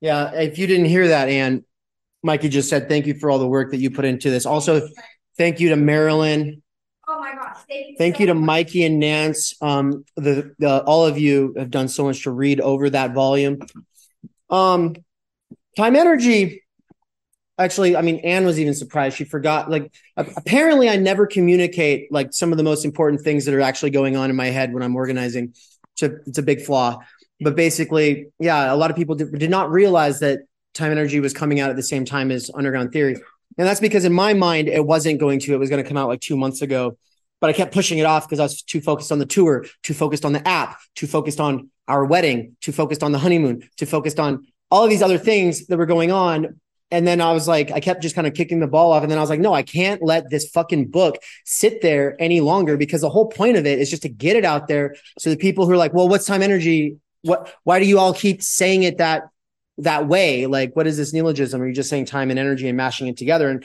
[0.00, 1.64] Yeah, if you didn't hear that, Anne,
[2.22, 4.46] Mikey just said thank you for all the work that you put into this.
[4.46, 4.88] Also,
[5.36, 6.62] thank you to Marilyn
[7.10, 7.56] Oh my gosh!
[7.66, 8.46] Thank you, Thank so you to much.
[8.46, 9.54] Mikey and Nance.
[9.62, 13.60] Um, the, the all of you have done so much to read over that volume.
[14.50, 14.94] Um,
[15.76, 16.62] time energy.
[17.56, 19.16] Actually, I mean, Anne was even surprised.
[19.16, 19.70] She forgot.
[19.70, 23.90] Like, apparently, I never communicate like some of the most important things that are actually
[23.90, 25.54] going on in my head when I'm organizing.
[25.94, 26.98] It's a, it's a big flaw.
[27.40, 30.40] But basically, yeah, a lot of people did, did not realize that
[30.74, 33.14] time energy was coming out at the same time as Underground Theory.
[33.56, 35.54] And that's because in my mind, it wasn't going to.
[35.54, 36.96] It was going to come out like two months ago.
[37.40, 39.94] But I kept pushing it off because I was too focused on the tour, too
[39.94, 43.86] focused on the app, too focused on our wedding, too focused on the honeymoon, too
[43.86, 46.60] focused on all of these other things that were going on.
[46.90, 49.02] And then I was like, I kept just kind of kicking the ball off.
[49.02, 52.40] And then I was like, no, I can't let this fucking book sit there any
[52.40, 54.96] longer because the whole point of it is just to get it out there.
[55.18, 56.96] So the people who are like, well, what's time energy?
[57.22, 59.24] What, why do you all keep saying it that
[59.78, 60.46] that way.
[60.46, 61.62] Like, what is this neologism?
[61.62, 63.48] Are you just saying time and energy and mashing it together?
[63.48, 63.64] And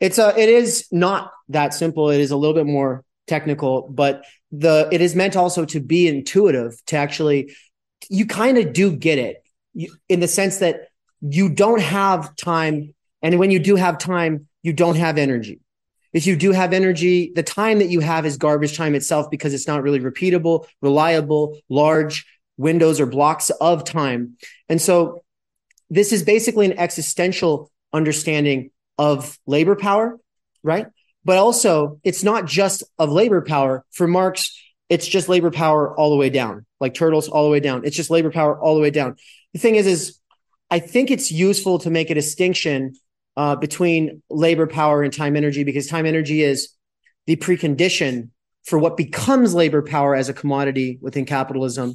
[0.00, 2.10] it's a, it is not that simple.
[2.10, 6.08] It is a little bit more technical, but the, it is meant also to be
[6.08, 7.54] intuitive to actually,
[8.08, 9.44] you kind of do get it
[9.74, 10.88] you, in the sense that
[11.20, 12.94] you don't have time.
[13.22, 15.60] And when you do have time, you don't have energy.
[16.12, 19.54] If you do have energy, the time that you have is garbage time itself because
[19.54, 22.26] it's not really repeatable, reliable, large
[22.60, 24.36] windows or blocks of time.
[24.68, 25.24] And so
[25.88, 30.18] this is basically an existential understanding of labor power,
[30.62, 30.86] right?
[31.24, 33.84] But also, it's not just of labor power.
[33.92, 34.56] For Marx,
[34.88, 37.84] it's just labor power all the way down, like turtles all the way down.
[37.84, 39.16] It's just labor power all the way down.
[39.54, 40.18] The thing is, is
[40.70, 42.94] I think it's useful to make a distinction
[43.36, 46.74] uh, between labor power and time energy because time energy is
[47.26, 48.30] the precondition
[48.64, 51.94] for what becomes labor power as a commodity within capitalism.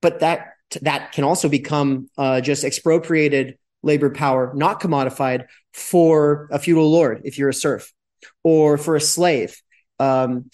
[0.00, 0.52] But that
[0.82, 7.22] that can also become uh, just expropriated labor power, not commodified for a feudal lord
[7.24, 7.92] if you're a serf,
[8.42, 9.60] or for a slave.
[9.98, 10.50] Um,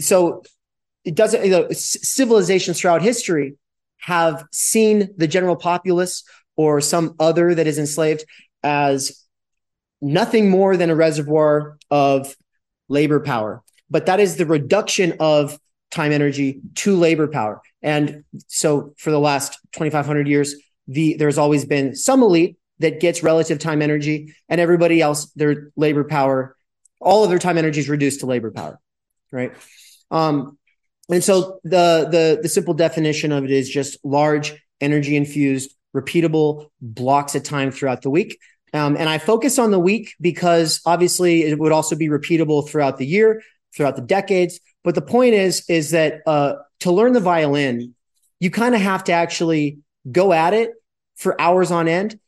[0.00, 0.42] so
[1.04, 1.44] it doesn't.
[1.44, 3.54] You know, civilizations throughout history
[3.98, 6.22] have seen the general populace
[6.56, 8.24] or some other that is enslaved
[8.62, 9.24] as
[10.00, 12.36] nothing more than a reservoir of
[12.88, 13.62] labor power.
[13.90, 15.58] But that is the reduction of
[15.90, 17.60] time energy to labor power.
[17.86, 20.56] And so for the last 2,500 years,
[20.88, 25.70] the, there's always been some elite that gets relative time energy and everybody else, their
[25.76, 26.56] labor power,
[27.00, 28.80] all of their time energy is reduced to labor power.
[29.30, 29.52] Right.
[30.10, 30.58] Um,
[31.08, 36.70] and so the, the, the simple definition of it is just large energy infused, repeatable
[36.80, 38.36] blocks of time throughout the week.
[38.74, 42.98] Um, and I focus on the week because obviously it would also be repeatable throughout
[42.98, 43.42] the year,
[43.76, 44.58] throughout the decades.
[44.82, 47.94] But the point is, is that uh, to learn the violin,
[48.40, 49.78] you kind of have to actually
[50.10, 50.72] go at it
[51.16, 52.18] for hours on end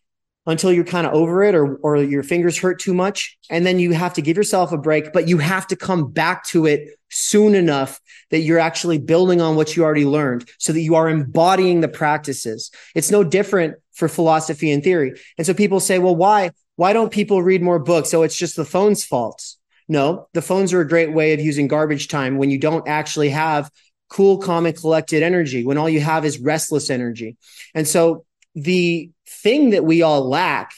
[0.49, 3.39] until you're kind of over it or or your fingers hurt too much.
[3.51, 6.45] And then you have to give yourself a break but you have to come back
[6.47, 8.01] to it soon enough
[8.31, 11.89] that you're actually building on what you already learned so that you are embodying the
[11.89, 12.71] practices.
[12.95, 15.15] It's no different for philosophy and theory.
[15.37, 18.11] And so people say well why why don't people read more books?
[18.11, 19.45] So it's just the phone's fault.
[19.87, 23.31] No the phones are a great way of using garbage time when you don't actually
[23.31, 23.71] have
[24.09, 27.37] cool calm and collected energy when all you have is restless energy
[27.75, 28.25] and so
[28.55, 30.73] the thing that we all lack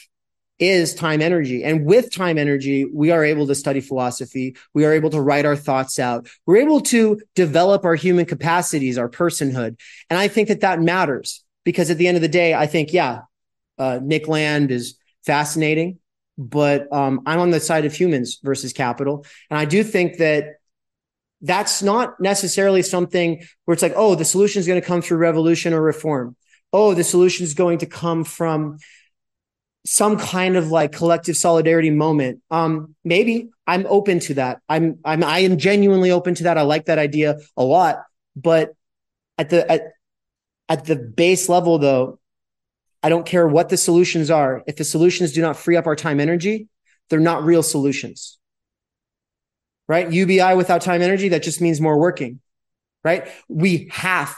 [0.61, 1.63] is time energy.
[1.63, 4.55] And with time energy, we are able to study philosophy.
[4.75, 6.29] We are able to write our thoughts out.
[6.45, 9.79] We're able to develop our human capacities, our personhood.
[10.09, 12.93] And I think that that matters because at the end of the day, I think,
[12.93, 13.21] yeah,
[13.79, 15.97] uh, Nick Land is fascinating,
[16.37, 19.25] but um, I'm on the side of humans versus capital.
[19.49, 20.57] And I do think that
[21.41, 25.17] that's not necessarily something where it's like, oh, the solution is going to come through
[25.17, 26.35] revolution or reform
[26.73, 28.77] oh, the solution is going to come from
[29.85, 32.41] some kind of like collective solidarity moment.
[32.51, 34.61] Um, maybe I'm open to that.
[34.69, 36.57] I'm I'm I am genuinely open to that.
[36.57, 38.03] I like that idea a lot.
[38.35, 38.73] But
[39.37, 39.81] at the at
[40.69, 42.19] at the base level though,
[43.01, 44.63] I don't care what the solutions are.
[44.67, 46.67] If the solutions do not free up our time energy,
[47.09, 48.37] they're not real solutions.
[49.91, 50.09] Right?
[50.09, 52.39] UBI without time energy, that just means more working.
[53.03, 53.27] Right?
[53.49, 54.33] We have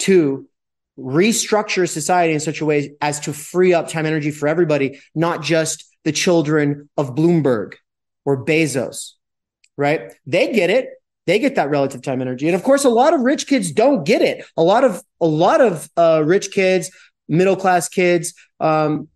[0.00, 0.48] to
[0.96, 5.42] restructure society in such a way as to free up time energy for everybody, not
[5.42, 7.72] just the children of Bloomberg
[8.24, 9.14] or Bezos,
[9.76, 10.12] right?
[10.24, 10.88] They get it.
[11.26, 12.46] They get that relative time energy.
[12.46, 14.44] And of course, a lot of rich kids don't get it.
[14.56, 16.92] A lot of, a lot of uh, rich kids,
[17.28, 19.08] middle class kids, um,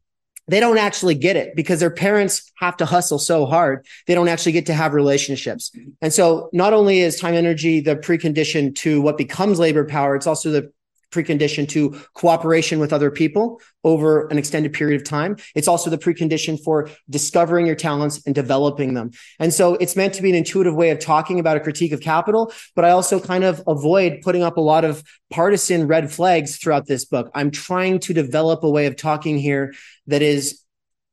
[0.48, 3.86] they don't actually get it because their parents have to hustle so hard.
[4.06, 5.70] They don't actually get to have relationships.
[6.00, 10.26] And so not only is time energy the precondition to what becomes labor power, it's
[10.26, 10.72] also the
[11.10, 15.36] precondition to cooperation with other people over an extended period of time.
[15.54, 19.10] It's also the precondition for discovering your talents and developing them.
[19.38, 22.00] And so it's meant to be an intuitive way of talking about a critique of
[22.00, 26.56] capital, but I also kind of avoid putting up a lot of partisan red flags
[26.56, 27.30] throughout this book.
[27.34, 29.74] I'm trying to develop a way of talking here
[30.06, 30.62] that is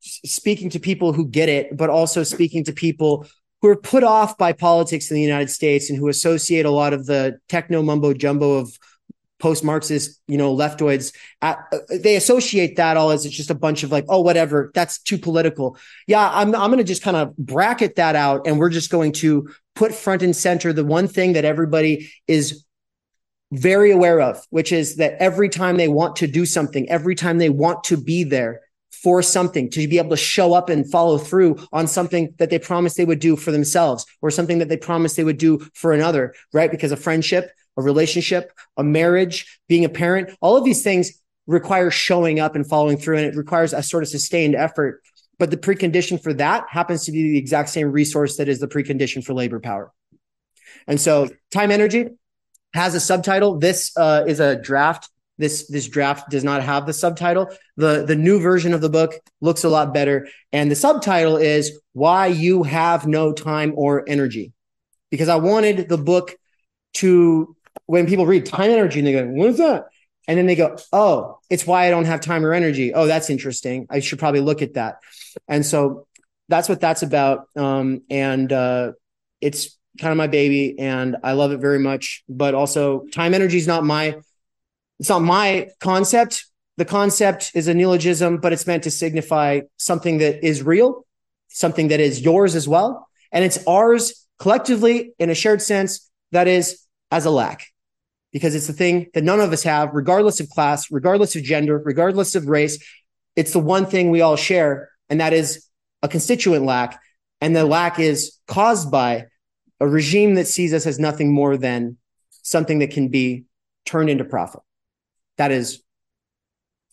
[0.02, 3.28] speaking to people who get it, but also speaking to people
[3.62, 6.94] who are put off by politics in the United States and who associate a lot
[6.94, 8.78] of the techno mumbo jumbo of
[9.46, 11.14] post-Marxist, you know, leftoids,
[11.44, 11.54] uh,
[12.02, 15.20] they associate that all as it's just a bunch of like, oh, whatever, that's too
[15.20, 15.78] political.
[16.08, 19.12] Yeah, I'm I'm going to just kind of bracket that out, and we're just going
[19.24, 22.66] to put front and center the one thing that everybody is
[23.52, 27.38] very aware of, which is that every time they want to do something, every time
[27.38, 31.20] they want to be there for something, to be able to show up and follow
[31.20, 34.78] through on something that they promised they would do for themselves or something that they
[34.78, 36.72] promised they would do for another, right?
[36.72, 41.12] Because a friendship a relationship, a marriage, being a parent, all of these things
[41.48, 43.18] require showing up and following through.
[43.18, 45.02] And it requires a sort of sustained effort.
[45.38, 48.68] But the precondition for that happens to be the exact same resource that is the
[48.68, 49.92] precondition for labor power.
[50.88, 52.10] And so time energy
[52.74, 53.60] has a subtitle.
[53.60, 57.50] This uh, is a draft this this draft does not have the subtitle.
[57.78, 61.80] The the new version of the book looks a lot better and the subtitle is
[61.94, 64.54] why you have no time or energy.
[65.12, 66.36] Because I wanted the book
[66.96, 69.86] to when people read time energy and they go, "What is that?"
[70.28, 73.30] And then they go, "Oh, it's why I don't have time or energy." Oh, that's
[73.30, 73.88] interesting.
[73.90, 74.98] I should probably look at that.
[75.48, 76.08] And so
[76.50, 77.48] that's what that's about.
[77.56, 78.94] Um, and uh,
[79.42, 82.24] it's kind of my baby, and I love it very much.
[82.28, 84.16] But also, time energy is not my
[85.00, 86.46] it's not my concept.
[86.78, 91.06] The concept is a neologism, but it's meant to signify something that is real,
[91.50, 93.08] something that is yours as well.
[93.32, 97.68] And it's ours collectively in a shared sense that is as a lack,
[98.32, 101.78] because it's the thing that none of us have, regardless of class, regardless of gender,
[101.78, 102.84] regardless of race.
[103.36, 105.68] It's the one thing we all share, and that is
[106.02, 107.02] a constituent lack.
[107.42, 109.26] And the lack is caused by
[109.80, 111.98] a regime that sees us as nothing more than
[112.44, 113.46] something that can be
[113.86, 114.62] turned into profit.
[115.38, 115.84] That is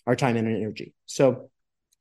[0.07, 0.95] our time and energy.
[1.07, 1.51] So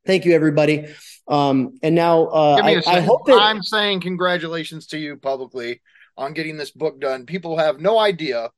[0.07, 0.87] thank you, everybody.
[1.27, 5.81] Um, and now uh, I, I hope that I'm saying congratulations to you publicly
[6.17, 7.25] on getting this book done.
[7.25, 8.49] People have no idea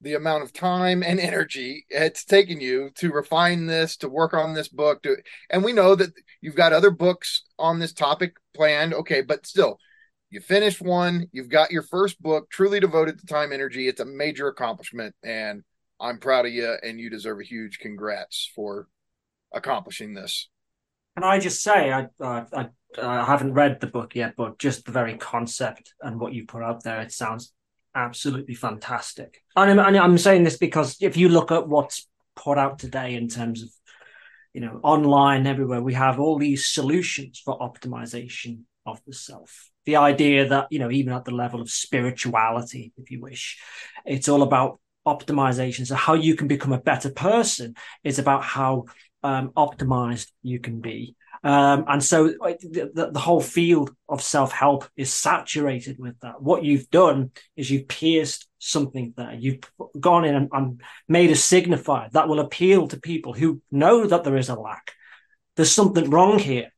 [0.00, 4.54] the amount of time and energy it's taken you to refine this, to work on
[4.54, 5.02] this book.
[5.02, 5.16] To,
[5.50, 8.94] and we know that you've got other books on this topic planned.
[8.94, 9.78] Okay, but still,
[10.30, 13.88] you finished one, you've got your first book truly devoted to time energy.
[13.88, 15.14] It's a major accomplishment.
[15.24, 15.62] And
[16.00, 18.86] I'm proud of you, and you deserve a huge congrats for
[19.52, 20.48] accomplishing this.
[21.18, 22.68] Can I just say, I, uh, I,
[23.02, 26.62] I haven't read the book yet, but just the very concept and what you put
[26.62, 27.52] out there, it sounds
[27.92, 29.42] absolutely fantastic.
[29.56, 33.16] And I'm, and I'm saying this because if you look at what's put out today
[33.16, 33.68] in terms of,
[34.54, 39.70] you know, online everywhere, we have all these solutions for optimization of the self.
[39.86, 43.58] The idea that, you know, even at the level of spirituality, if you wish,
[44.06, 44.78] it's all about
[45.14, 45.86] optimization.
[45.86, 47.74] So how you can become a better person
[48.04, 48.86] is about how
[49.22, 51.16] um, optimized you can be.
[51.44, 56.42] Um, and so the, the, whole field of self help is saturated with that.
[56.42, 59.34] What you've done is you've pierced something there.
[59.34, 59.60] You've
[60.00, 64.24] gone in and, and made a signifier that will appeal to people who know that
[64.24, 64.92] there is a lack.
[65.54, 66.72] There's something wrong here,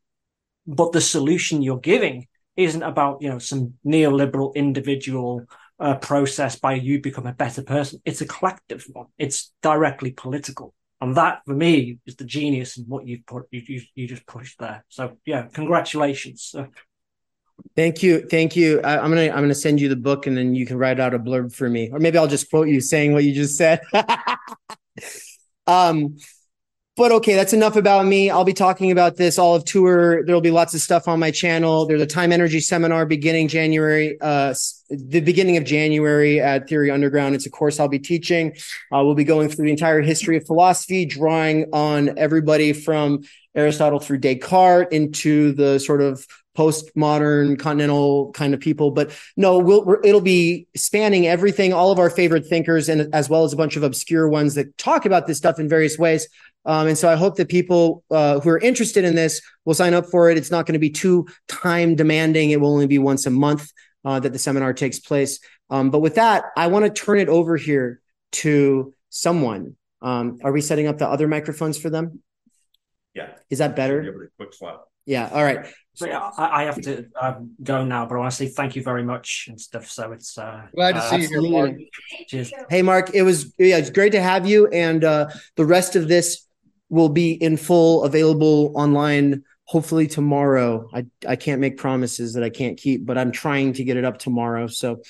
[0.66, 5.46] but the solution you're giving isn't about you know some neoliberal individual
[5.80, 8.00] uh, process by you become a better person.
[8.04, 9.06] It's a collective one.
[9.18, 13.46] It's directly political, and that for me is the genius in what you've put.
[13.50, 14.84] You you, you just pushed there.
[14.88, 16.54] So yeah, congratulations.
[17.76, 18.80] Thank you, thank you.
[18.82, 21.14] I, am gonna I'm gonna send you the book, and then you can write out
[21.14, 23.80] a blurb for me, or maybe I'll just quote you saying what you just said.
[25.66, 26.16] um,
[27.00, 28.28] but okay, that's enough about me.
[28.28, 30.22] I'll be talking about this all of tour.
[30.22, 31.86] There'll be lots of stuff on my channel.
[31.86, 34.54] There's a time energy seminar beginning January, uh,
[34.90, 37.34] the beginning of January at Theory Underground.
[37.34, 38.52] It's a course I'll be teaching.
[38.92, 43.20] Uh, we'll be going through the entire history of philosophy, drawing on everybody from
[43.54, 49.96] Aristotle through Descartes into the sort of postmodern continental kind of people but no we'll
[50.02, 53.76] it'll be spanning everything all of our favorite thinkers and as well as a bunch
[53.76, 56.28] of obscure ones that talk about this stuff in various ways
[56.64, 59.94] um, and so I hope that people uh, who are interested in this will sign
[59.94, 60.36] up for it.
[60.36, 62.50] It's not going to be too time demanding.
[62.50, 63.70] It will only be once a month
[64.04, 65.40] uh, that the seminar takes place.
[65.70, 68.00] Um, but with that, I want to turn it over here
[68.32, 69.76] to someone.
[70.02, 72.22] Um, are we setting up the other microphones for them?
[73.14, 73.30] Yeah.
[73.48, 74.30] Is that better?
[74.36, 74.84] quick slot.
[75.06, 75.28] Yeah.
[75.32, 75.66] All right.
[75.94, 78.76] So yeah, I, I have to um, go now, but I want to say thank
[78.76, 79.90] you very much and stuff.
[79.90, 81.72] So it's uh, glad to uh, see you, Mark.
[82.28, 82.52] Cheers.
[82.70, 83.10] Hey, Mark.
[83.12, 86.46] It was yeah, it's great to have you, and uh, the rest of this
[86.90, 90.88] will be in full available online hopefully tomorrow.
[90.92, 94.04] I, I can't make promises that I can't keep, but I'm trying to get it
[94.04, 94.66] up tomorrow.
[94.66, 95.00] So,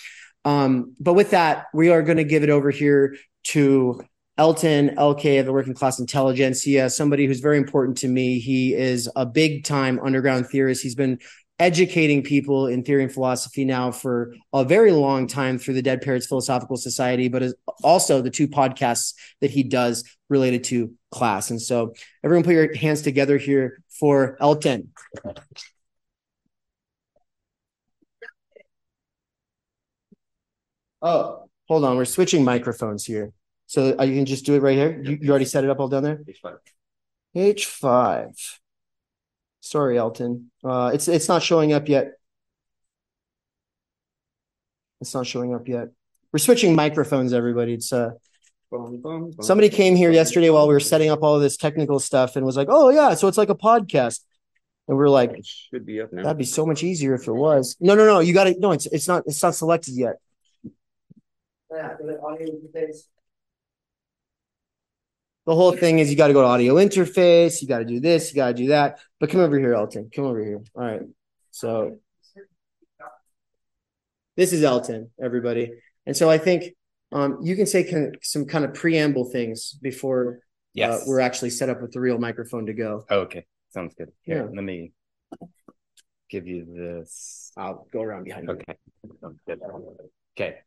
[0.45, 4.03] um, but with that, we are going to give it over here to
[4.37, 8.39] Elton LK of the Working Class Intelligentsia, somebody who's very important to me.
[8.39, 10.83] He is a big time underground theorist.
[10.83, 11.19] He's been
[11.59, 16.03] educating people in theory and philosophy now for a very long time through the Dead
[16.03, 21.51] Parrots Philosophical Society, but also the two podcasts that he does related to class.
[21.51, 24.93] And so, everyone, put your hands together here for Elton.
[31.03, 31.97] Oh, hold on.
[31.97, 33.33] We're switching microphones here.
[33.67, 35.01] So uh, you can just do it right here.
[35.03, 36.23] You, you already set it up all down there?
[36.27, 36.59] H5.
[37.37, 38.59] H5.
[39.61, 40.51] Sorry, Elton.
[40.65, 42.15] Uh, it's it's not showing up yet.
[45.01, 45.89] It's not showing up yet.
[46.33, 47.75] We're switching microphones, everybody.
[47.75, 48.13] It's uh
[49.41, 52.47] somebody came here yesterday while we were setting up all of this technical stuff and
[52.47, 54.21] was like, "Oh yeah, so it's like a podcast."
[54.89, 56.25] And we are like, it should be up now.
[56.25, 57.77] That'd be so much easier if it was.
[57.79, 58.19] No, no, no.
[58.19, 58.59] You got it.
[58.59, 59.23] No, it's it's not.
[59.27, 60.17] It's not selected yet.
[61.73, 61.95] Yeah,
[65.47, 68.01] the whole thing is you got to go to audio interface, you got to do
[68.01, 69.01] this, you got to do that.
[69.19, 70.11] But come over here, Elton.
[70.15, 70.61] Come over here.
[70.75, 71.03] All right.
[71.51, 71.99] So
[74.37, 75.73] this is Elton, everybody.
[76.07, 76.75] And so I think
[77.13, 81.03] um, you can say kind of, some kind of preamble things before uh, Yes.
[81.03, 83.05] uh, we're actually set up with the real microphone to go.
[83.11, 83.45] Oh, okay.
[83.71, 84.13] Sounds good.
[84.23, 84.55] Here, Yeah.
[84.55, 84.93] let me
[86.29, 87.51] give you this.
[87.57, 88.55] I'll go around behind you.
[88.55, 89.57] Okay.
[90.39, 90.59] Okay.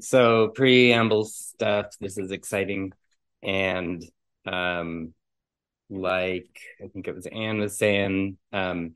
[0.00, 1.86] So preamble stuff.
[2.00, 2.92] This is exciting.
[3.42, 4.02] And
[4.46, 5.12] um
[5.90, 6.48] like
[6.82, 8.94] I think it was Anne was saying, um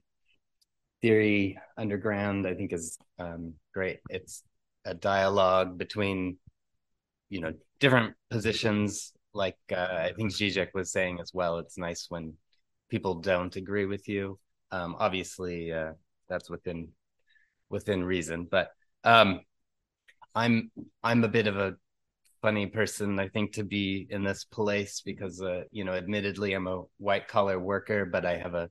[1.03, 4.01] Theory Underground, I think is um great.
[4.09, 4.43] It's
[4.87, 6.39] a dialogue between
[7.35, 11.59] you know different positions like uh, I think Žižek was saying as well.
[11.59, 12.35] It's nice when
[12.89, 14.39] people don't agree with you.
[14.71, 15.95] Um obviously uh
[16.29, 16.91] that's within
[17.71, 18.69] within reason, but
[19.03, 19.41] um
[20.33, 20.71] I'm
[21.03, 21.75] I'm a bit of a
[22.41, 26.69] funny person I think to be in this place because uh you know admittedly I'm
[26.69, 28.71] a white collar worker but I have a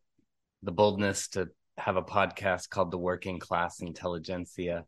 [0.62, 4.86] the boldness to have a podcast called the Working Class Intelligentsia.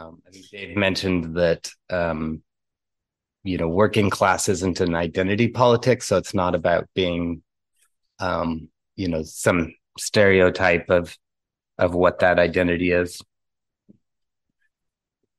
[0.00, 2.42] Um I think Dave mentioned that um
[3.44, 7.42] you know working class isn't an identity politics so it's not about being
[8.20, 11.16] um you know some stereotype of
[11.78, 13.20] of what that identity is.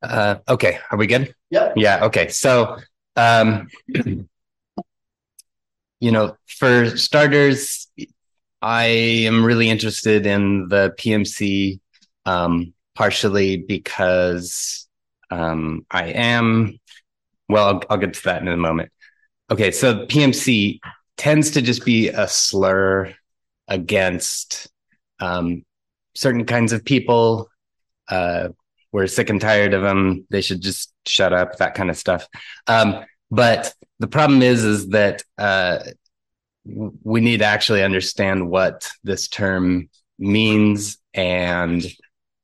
[0.02, 1.34] Uh okay, are we good?
[1.52, 1.74] Yep.
[1.78, 2.06] Yeah.
[2.06, 2.28] Okay.
[2.28, 2.78] So,
[3.16, 3.70] um,
[6.00, 7.88] you know, for starters,
[8.62, 11.80] I am really interested in the PMC,
[12.26, 14.88] um, partially because
[15.32, 16.80] um, I am.
[17.50, 18.92] Well, I'll, I'll get to that in a moment.
[19.52, 19.72] Okay.
[19.72, 20.80] So PMC
[21.18, 23.14] tends to just be a slur
[23.68, 24.68] against
[25.20, 25.64] um,
[26.16, 27.50] certain kinds of people.
[28.10, 28.50] Uh,
[28.92, 30.28] we're sick and tired of them.
[30.30, 32.28] They should just shut up, that kind of stuff.
[32.68, 35.80] Um, but the problem is, is that uh,
[36.66, 39.90] we need to actually understand what this term
[40.20, 41.84] means, and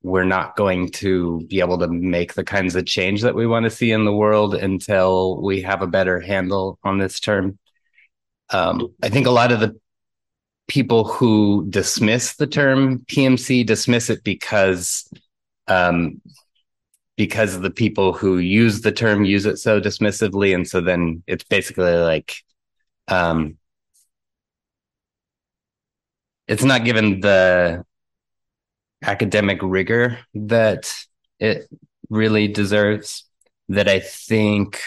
[0.01, 3.65] we're not going to be able to make the kinds of change that we want
[3.65, 7.59] to see in the world until we have a better handle on this term.
[8.51, 9.77] Um, I think a lot of the
[10.67, 15.11] people who dismiss the term PMC dismiss it because
[15.67, 16.21] um,
[17.17, 21.43] because the people who use the term use it so dismissively, and so then it's
[21.43, 22.37] basically like
[23.09, 23.57] um,
[26.47, 27.83] it's not given the
[29.03, 30.93] academic rigor that
[31.39, 31.69] it
[32.09, 33.25] really deserves.
[33.69, 34.81] That I think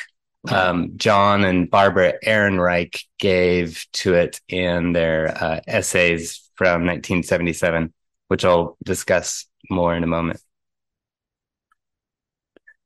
[0.48, 7.92] um, John and Barbara Ehrenreich gave to it in their uh, essays from 1977,
[8.28, 10.40] which I'll discuss more in a moment.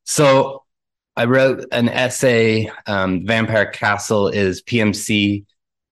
[0.05, 0.65] So
[1.17, 2.71] I wrote an essay.
[2.87, 5.47] Um, Vampire Castle is PMC.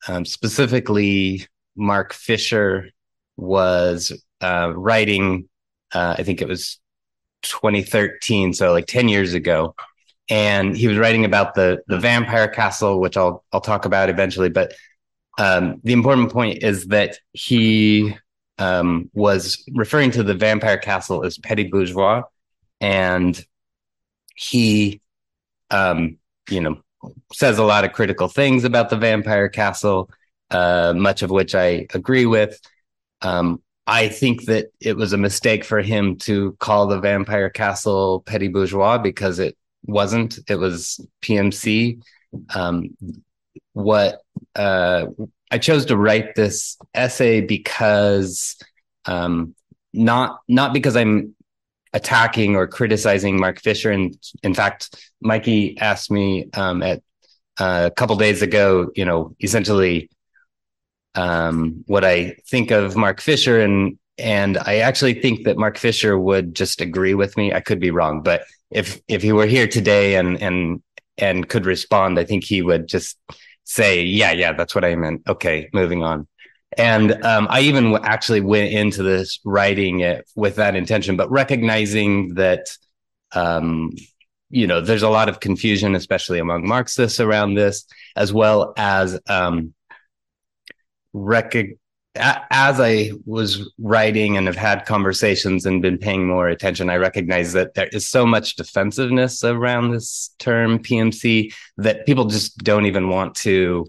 [0.07, 1.47] Um, specifically,
[1.77, 2.91] Mark Fisher
[3.37, 5.49] was uh, writing.
[5.93, 6.79] Uh, I think it was
[7.43, 9.75] 2013, so like 10 years ago,
[10.31, 14.49] and he was writing about the the Vampire Castle, which I'll I'll talk about eventually.
[14.51, 14.75] But
[15.39, 18.15] um, the important point is that he
[18.59, 22.23] um, was referring to the Vampire Castle as petty bourgeois,
[22.81, 23.45] and
[24.35, 25.01] he
[25.71, 26.19] um
[26.51, 26.77] you know
[27.33, 30.11] says a lot of critical things about the vampire castle
[30.51, 32.61] uh much of which i agree with
[33.23, 38.23] um i think that it was a mistake for him to call the vampire castle
[38.27, 42.01] petty bourgeois because it wasn't it was pmc
[42.55, 42.97] um
[43.73, 44.23] what
[44.57, 45.07] uh
[45.51, 48.57] i chose to write this essay because
[49.07, 49.55] um
[49.93, 51.35] not not because i'm
[51.95, 53.91] attacking or criticizing Mark Fisher.
[53.91, 57.03] And in fact, Mikey asked me um, at
[57.59, 60.11] uh, a couple days ago, you know, essentially
[61.15, 66.19] um, what I think of Mark Fisher, and and I actually think that Mark Fisher
[66.19, 67.53] would just agree with me.
[67.53, 70.83] I could be wrong, but if if he were here today and and
[71.19, 73.19] and could respond, I think he would just
[73.65, 76.27] say, "Yeah, yeah, that's what I meant." Okay, moving on.
[76.77, 82.35] And um, I even actually went into this writing it with that intention, but recognizing
[82.35, 82.77] that,
[83.33, 83.93] um,
[84.51, 87.87] you know, there's a lot of confusion, especially among Marxists around this,
[88.17, 89.74] as well as um,
[92.17, 97.53] as I was writing and have had conversations and been paying more attention, I recognize
[97.55, 103.09] that there is so much defensiveness around this term PMC that people just don't even
[103.09, 103.87] want to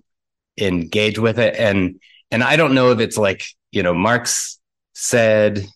[0.58, 1.56] engage with it.
[1.58, 2.00] And
[2.32, 4.60] and I don't know if it's like, you know, Marx
[4.94, 5.68] said,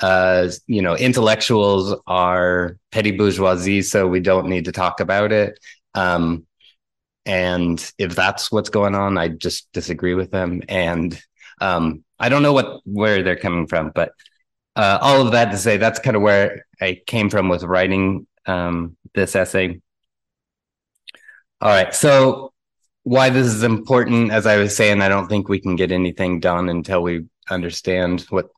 [0.00, 5.58] uh, you know, intellectuals are petty bourgeoisie, so we don't need to talk about it.
[5.94, 6.46] Um,
[7.28, 10.62] and if that's what's going on, I just disagree with them.
[10.66, 11.20] And
[11.60, 14.12] um, I don't know what where they're coming from, but
[14.74, 18.26] uh, all of that to say that's kind of where I came from with writing
[18.46, 19.80] um, this essay.
[21.60, 22.52] All right, so
[23.02, 26.40] why this is important, as I was saying, I don't think we can get anything
[26.40, 28.48] done until we understand what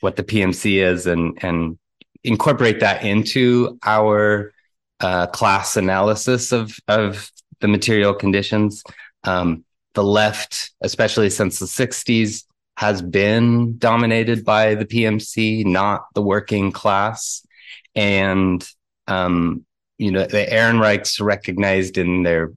[0.00, 1.78] what the PMC is and and
[2.22, 4.54] incorporate that into our
[5.00, 7.30] uh, class analysis of of
[7.64, 8.84] the material conditions.
[9.24, 12.44] Um, the left, especially since the 60s,
[12.76, 17.46] has been dominated by the PMC, not the working class.
[17.94, 18.68] And,
[19.06, 19.64] um,
[19.96, 22.52] you know, the Ehrenreichs recognized in their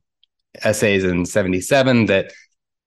[0.62, 2.34] essays in 77 that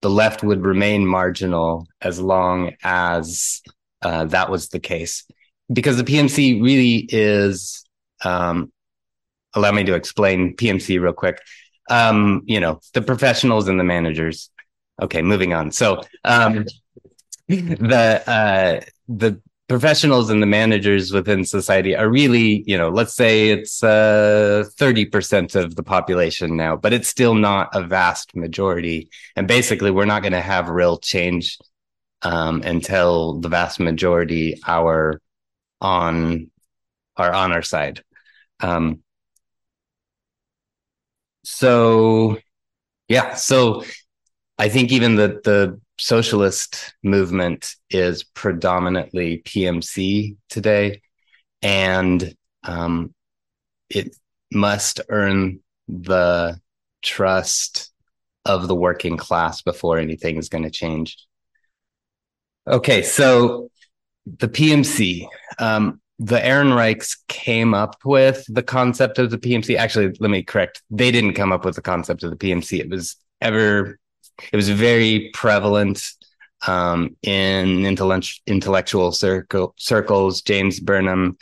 [0.03, 3.63] the left would remain marginal as long as
[4.03, 5.25] uh, that was the case.
[5.73, 7.83] Because the PMC really is,
[8.25, 8.71] um,
[9.55, 11.41] allow me to explain PMC real quick.
[11.91, 14.51] Um, you know, the professionals and the managers.
[15.03, 15.73] Okay, moving on.
[15.73, 16.65] So, um,
[17.49, 23.51] the uh, the professionals and the managers within society are really, you know, let's say
[23.51, 29.09] it's uh, 30% of the population now, but it's still not a vast majority.
[29.37, 31.57] And basically, we're not going to have real change
[32.23, 35.21] um, until the vast majority are
[35.81, 36.51] on
[37.17, 38.03] are on our side.
[38.59, 39.03] Um,
[41.45, 42.39] so,
[43.09, 43.85] yeah, so
[44.59, 51.03] I think even the the socialist movement is predominantly PMC today,
[51.63, 53.15] and um,
[53.89, 54.17] it
[54.53, 56.59] must earn the
[57.03, 57.93] trust
[58.45, 61.17] of the working class before anything is going to change.
[62.67, 63.71] Okay, so
[64.39, 65.27] the PMC,
[65.59, 69.77] um, the Ehrenreichs came up with the concept of the PMC.
[69.77, 70.83] Actually, let me correct.
[70.91, 72.79] They didn't come up with the concept of the PMC.
[72.79, 73.99] It was ever
[74.53, 76.13] it was very prevalent
[76.67, 80.43] um, in intellect- intellectual circle, circles.
[80.43, 81.39] James Burnham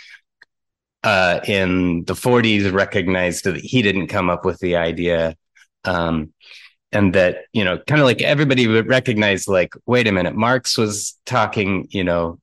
[1.02, 5.36] uh, in the 40s recognized that he didn't come up with the idea.
[5.84, 6.32] Um,
[6.92, 10.78] and that, you know, kind of like everybody would recognize, like, wait a minute, Marx
[10.78, 12.39] was talking, you know,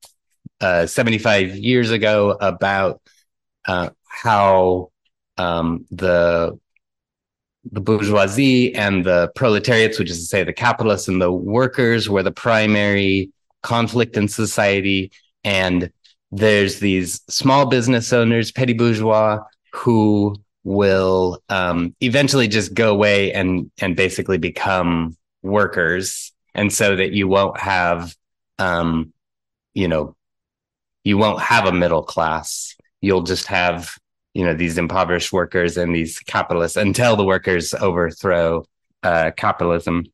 [0.60, 3.00] uh, 75 years ago about
[3.66, 4.90] uh, how
[5.36, 6.58] um, the
[7.72, 12.22] the bourgeoisie and the proletariats, which is to say the capitalists and the workers, were
[12.22, 15.10] the primary conflict in society.
[15.42, 15.90] And
[16.30, 19.40] there's these small business owners, petty bourgeois,
[19.72, 27.12] who will um, eventually just go away and and basically become workers, and so that
[27.12, 28.14] you won't have,
[28.58, 29.12] um,
[29.74, 30.16] you know,
[31.06, 32.74] you won't have a middle class.
[33.00, 33.96] You'll just have
[34.34, 38.64] you know these impoverished workers and these capitalists until the workers overthrow
[39.02, 40.04] uh, capitalism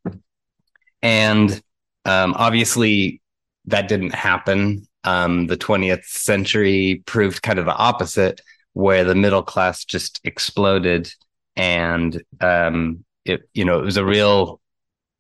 [1.02, 1.60] and
[2.04, 3.20] um, obviously
[3.64, 8.40] that didn't happen um, the 20th century proved kind of the opposite
[8.74, 11.12] where the middle class just exploded
[11.56, 14.60] and um, it you know it was a real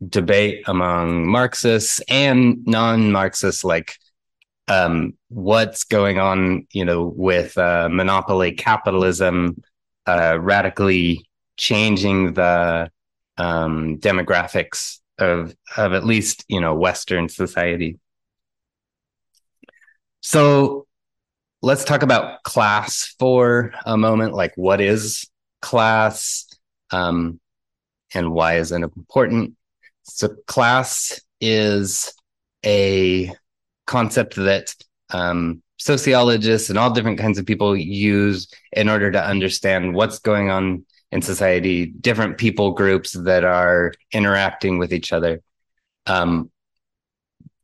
[0.06, 3.96] debate among marxists and non-marxists like
[4.68, 9.62] um, what's going on, you know, with uh, monopoly capitalism
[10.06, 11.26] uh, radically
[11.56, 12.90] changing the
[13.38, 17.98] um, demographics of of at least you know Western society.
[20.20, 20.86] So
[21.62, 24.34] let's talk about class for a moment.
[24.34, 25.28] Like, what is
[25.60, 26.46] class,
[26.90, 27.40] um,
[28.14, 29.54] and why is it important?
[30.04, 32.12] So, class is
[32.64, 33.32] a
[33.86, 34.74] concept that
[35.10, 40.50] um, sociologists and all different kinds of people use in order to understand what's going
[40.50, 45.42] on in society, different people groups that are interacting with each other.
[46.06, 46.50] Um,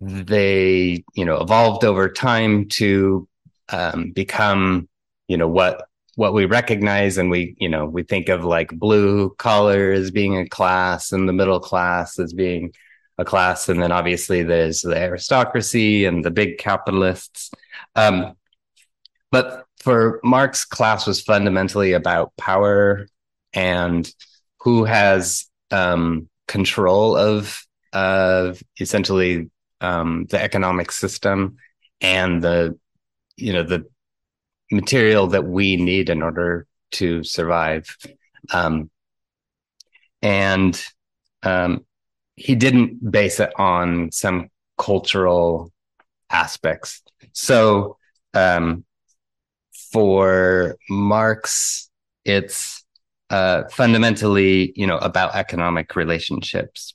[0.00, 3.26] they, you know, evolved over time to
[3.70, 4.88] um, become,
[5.28, 9.30] you know, what what we recognize and we, you know, we think of like blue
[9.36, 12.72] collar as being a class and the middle class as being
[13.18, 13.68] a class.
[13.68, 17.50] And then obviously there's the aristocracy and the big capitalists.
[17.94, 18.34] Um,
[19.30, 23.06] but for Marx, class was fundamentally about power
[23.52, 24.10] and
[24.60, 31.56] who has um, control of of essentially um, the economic system
[32.00, 32.78] and the
[33.36, 33.86] you know the
[34.70, 37.96] material that we need in order to survive
[38.52, 38.90] um,
[40.22, 40.84] and
[41.42, 41.84] um,
[42.38, 45.72] he didn't base it on some cultural
[46.30, 47.02] aspects.
[47.32, 47.96] So
[48.34, 48.84] um,
[49.92, 51.90] for Marx,
[52.24, 52.84] it's
[53.30, 56.94] uh, fundamentally, you know, about economic relationships.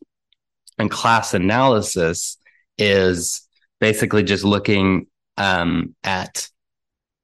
[0.77, 2.37] And class analysis
[2.77, 3.47] is
[3.79, 5.07] basically just looking
[5.37, 6.49] um, at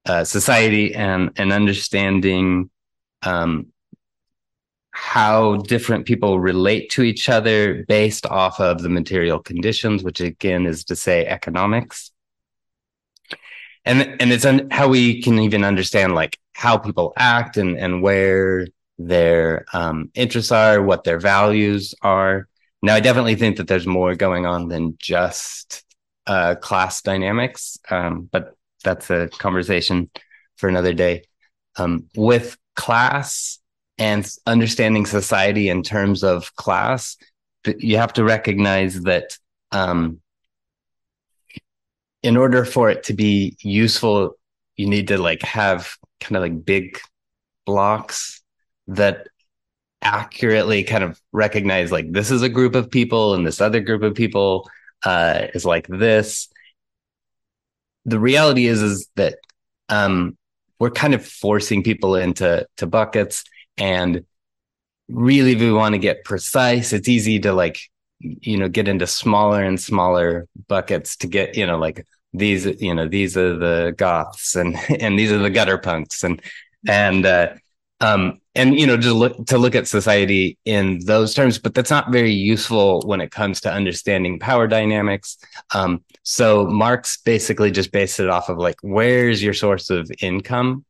[0.06, 2.70] uh, society and and understanding
[3.22, 3.66] um,
[4.92, 10.66] how different people relate to each other based off of the material conditions, which again
[10.66, 12.10] is to say economics.
[13.84, 18.02] And and it's un- how we can even understand like how people act and and
[18.02, 18.66] where
[18.98, 22.46] their um, interests are, what their values are.
[22.82, 25.84] Now, I definitely think that there's more going on than just
[26.26, 28.54] uh, class dynamics, um, but
[28.84, 30.10] that's a conversation
[30.56, 31.24] for another day.
[31.76, 33.59] Um, with class
[34.00, 37.18] and understanding society in terms of class,
[37.78, 39.36] you have to recognize that
[39.70, 40.20] um,
[42.22, 44.32] in order for it to be useful,
[44.76, 46.98] you need to like have kind of like big
[47.66, 48.42] blocks
[48.88, 49.28] that
[50.02, 54.02] accurately kind of recognize like this is a group of people and this other group
[54.02, 54.68] of people
[55.04, 56.48] uh, is like this.
[58.06, 59.36] The reality is is that
[59.90, 60.38] um,
[60.78, 63.44] we're kind of forcing people into to buckets,
[63.80, 64.24] and
[65.08, 67.80] really, we want to get precise, it's easy to like
[68.20, 72.94] you know get into smaller and smaller buckets to get you know like these you
[72.94, 76.22] know these are the goths and and these are the gutter punks.
[76.22, 76.40] And
[76.86, 77.54] and uh,
[78.00, 81.90] um, and you know to look to look at society in those terms but that's
[81.90, 85.38] not very useful when it comes to understanding power dynamics.
[85.74, 90.84] Um, so marx basically just based it off of like where's your source of income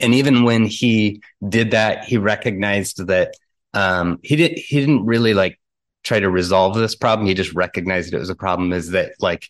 [0.00, 3.34] and even when he did that he recognized that
[3.74, 5.60] um, he did he didn't really like
[6.02, 9.48] try to resolve this problem he just recognized it was a problem is that like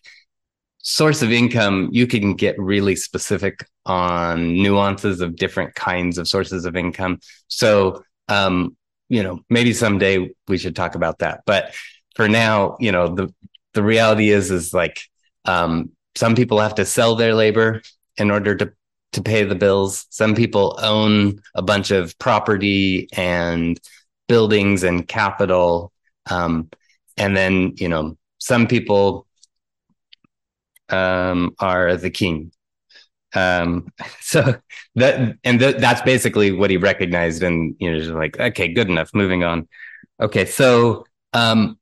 [0.85, 6.65] source of income, you can get really specific on nuances of different kinds of sources
[6.65, 7.19] of income.
[7.47, 8.77] So, um,
[9.09, 11.41] you know, maybe someday we should talk about that.
[11.45, 11.73] But
[12.15, 13.33] for now, you know, the
[13.73, 15.01] the reality is is like
[15.45, 17.81] um, some people have to sell their labor
[18.17, 18.71] in order to
[19.15, 20.05] to pay the bills.
[20.09, 23.79] Some people own a bunch of property and
[24.27, 25.91] buildings and capital.
[26.29, 26.69] Um,
[27.17, 29.25] and then, you know, some people
[30.89, 32.51] um, are the king.
[33.33, 34.55] Um, so
[34.95, 38.89] that and th- that's basically what he recognized, and you know, just like okay, good
[38.89, 39.09] enough.
[39.13, 39.67] Moving on.
[40.21, 41.77] Okay, so um,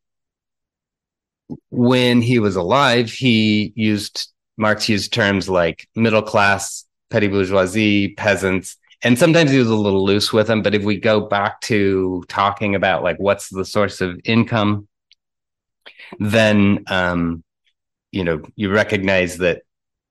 [1.70, 8.75] when he was alive, he used Marx used terms like middle class, petty bourgeoisie, peasants,
[9.03, 10.64] and sometimes he was a little loose with them.
[10.64, 14.88] But if we go back to talking about like what's the source of income,
[16.19, 17.43] then um,
[18.11, 19.61] you know you recognize that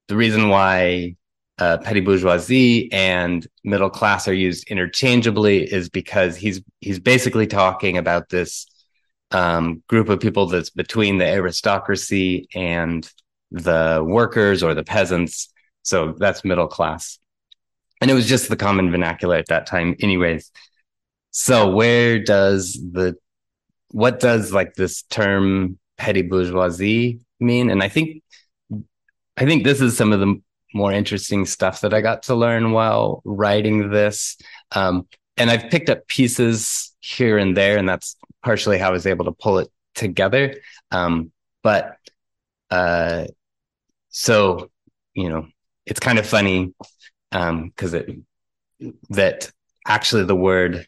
[0.07, 1.17] the reason why
[1.59, 7.99] uh, petty bourgeoisie and middle class are used interchangeably is because he's he's basically talking
[7.99, 8.67] about this
[9.33, 13.11] um, group of people that's between the aristocracy and
[13.51, 15.52] the workers or the peasants.
[15.83, 17.19] So that's middle class,
[18.01, 20.51] and it was just the common vernacular at that time, anyways.
[21.31, 23.17] So where does the
[23.91, 27.71] what does like this term petty bourgeoisie mean?
[27.71, 28.23] And I think
[29.37, 30.41] I think this is some of the
[30.75, 34.37] more interesting stuff that I got to learn while writing this.
[34.73, 39.07] Um, and I've picked up pieces here and there, and that's partially how I was
[39.07, 40.57] able to pull it together.
[40.91, 41.97] Um, but
[42.71, 43.27] uh,
[44.11, 44.71] so
[45.15, 45.47] you know,
[45.87, 46.73] it's kind of funny
[47.31, 48.19] because um, it
[49.11, 49.51] that
[49.87, 50.87] actually the word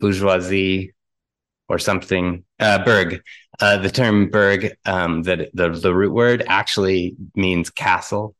[0.00, 0.94] bourgeoisie
[1.68, 3.22] or something uh, Burg.
[3.60, 8.34] Uh, the term Burg, um, that the the root word actually means castle,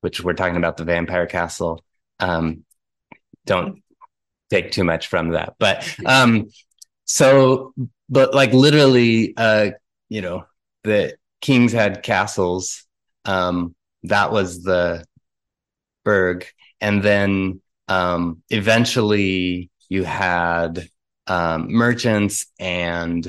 [0.00, 1.82] which we're talking about the vampire castle.
[2.20, 2.64] Um,
[3.46, 3.82] don't
[4.50, 6.48] take too much from that, but um,
[7.04, 7.72] so
[8.08, 9.70] but like literally, uh,
[10.08, 10.44] you know,
[10.84, 12.84] the kings had castles.
[13.24, 15.04] Um, that was the
[16.04, 16.46] Burg,
[16.80, 20.88] and then um, eventually you had
[21.26, 23.28] um, merchants and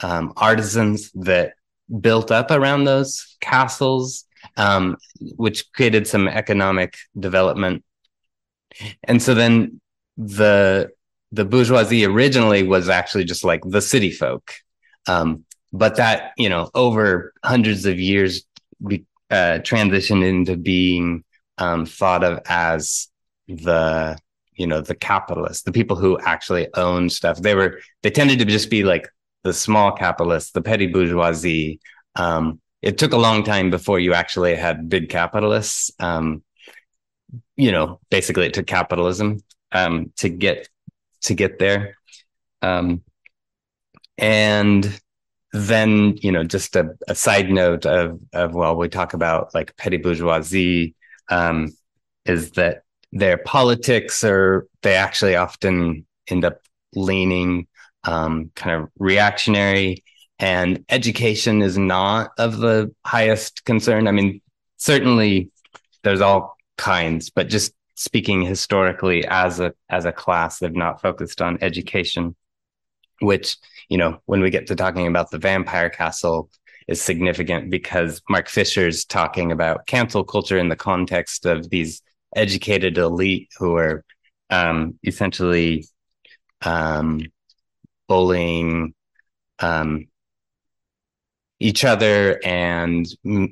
[0.00, 1.54] um, artisans that
[2.00, 4.24] built up around those castles,
[4.56, 4.96] um,
[5.36, 7.84] which created some economic development.
[9.04, 9.80] And so then
[10.16, 10.90] the
[11.32, 14.54] the bourgeoisie originally was actually just like the city folk,
[15.06, 18.44] um, but that you know over hundreds of years
[18.80, 21.24] we uh, transitioned into being
[21.58, 23.08] um, thought of as
[23.48, 24.18] the
[24.54, 27.38] you know the capitalists the people who actually own stuff.
[27.38, 29.08] They were they tended to just be like
[29.44, 31.80] the small capitalists the petty bourgeoisie.
[32.16, 35.90] Um, it took a long time before you actually had big capitalists.
[35.98, 36.42] Um,
[37.56, 39.40] you know basically it took capitalism
[39.72, 40.68] um, to get
[41.22, 41.96] to get there.
[42.62, 43.02] Um,
[44.16, 45.00] and
[45.52, 49.76] then you know just a, a, side note of of well we talk about like
[49.76, 50.94] petty bourgeoisie
[51.30, 51.74] um,
[52.26, 56.60] is that their politics are they actually often end up
[56.94, 57.66] leaning
[58.04, 60.04] um, kind of reactionary
[60.38, 64.06] and education is not of the highest concern.
[64.06, 64.40] I mean
[64.76, 65.50] certainly
[66.04, 71.42] there's all kinds but just speaking historically as a as a class they've not focused
[71.42, 72.36] on education
[73.20, 73.56] which
[73.88, 76.50] you know when we get to talking about the vampire castle
[76.86, 82.02] is significant because mark fisher's talking about cancel culture in the context of these
[82.36, 84.04] educated elite who are
[84.50, 85.86] um, essentially
[86.62, 87.20] um,
[88.08, 88.94] bullying
[89.60, 90.08] um,
[91.60, 93.06] each other and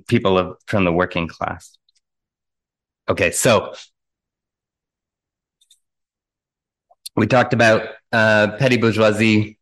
[0.06, 1.76] people of, from the working class.
[3.08, 3.74] Okay, so
[7.16, 9.55] we talked about uh, petty bourgeoisie.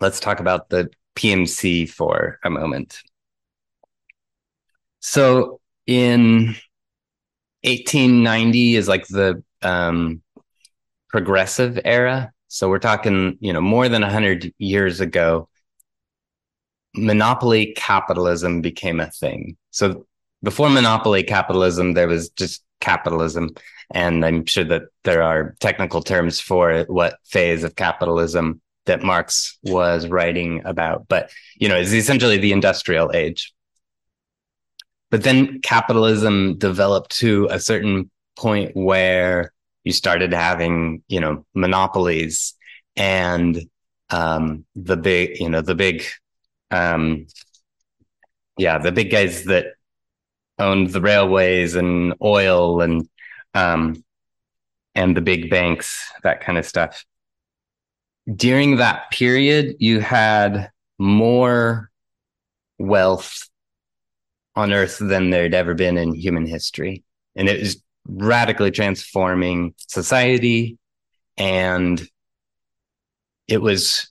[0.00, 3.00] Let's talk about the PMC for a moment.
[5.00, 6.54] So in
[7.62, 10.22] 1890 is like the um,
[11.08, 12.32] progressive era.
[12.48, 15.48] So we're talking, you know, more than 100 years ago,
[16.94, 19.56] monopoly capitalism became a thing.
[19.70, 20.06] So
[20.42, 23.50] before monopoly capitalism, there was just capitalism.
[23.90, 29.58] And I'm sure that there are technical terms for what phase of capitalism that Marx
[29.62, 31.06] was writing about.
[31.08, 33.54] But, you know, it's essentially the industrial age.
[35.10, 39.52] But then capitalism developed to a certain point where
[39.84, 42.54] you started having, you know, monopolies
[42.96, 43.58] and
[44.10, 46.04] um, the big, you know, the big,
[46.70, 47.26] um,
[48.58, 49.66] yeah, the big guys that
[50.58, 53.08] owned the railways and oil and
[53.54, 54.04] um,
[54.94, 57.04] and the big banks, that kind of stuff.
[58.34, 61.90] During that period, you had more
[62.78, 63.48] wealth
[64.54, 67.04] on Earth than there'd ever been in human history.
[67.36, 70.78] And it was radically transforming society.
[71.36, 72.06] And
[73.46, 74.10] it was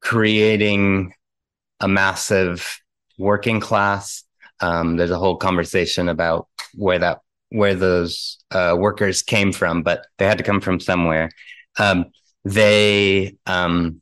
[0.00, 1.14] creating
[1.80, 2.80] a massive
[3.18, 4.24] working class.
[4.60, 10.06] Um, there's a whole conversation about where that where those uh, workers came from, but
[10.18, 11.30] they had to come from somewhere.
[11.78, 12.06] Um,
[12.44, 14.00] they um,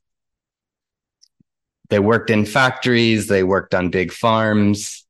[1.91, 5.05] they worked in factories, they worked on big farms.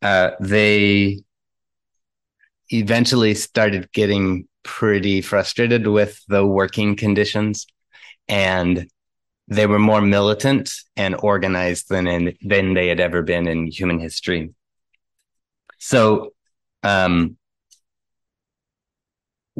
[0.00, 1.22] Uh, they
[2.70, 7.66] eventually started getting pretty frustrated with the working conditions
[8.28, 8.88] and
[9.48, 13.98] they were more militant and organized than in, than they had ever been in human
[13.98, 14.54] history.
[15.78, 16.32] So,
[16.84, 17.36] um,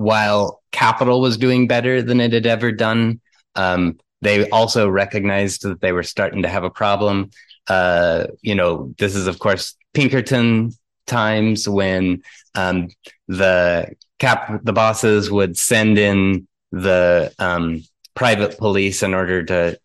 [0.00, 3.20] while capital was doing better than it had ever done,
[3.54, 7.30] um, they also recognized that they were starting to have a problem.
[7.68, 10.72] Uh, you know, this is of course Pinkerton
[11.06, 12.22] times when
[12.54, 12.88] um,
[13.28, 17.82] the cap the bosses would send in the um,
[18.14, 19.78] private police in order to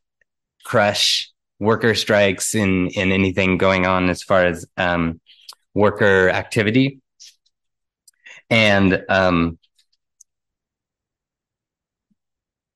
[0.63, 1.29] crush
[1.59, 5.19] worker strikes in in anything going on as far as um,
[5.73, 7.01] worker activity
[8.49, 9.57] and um,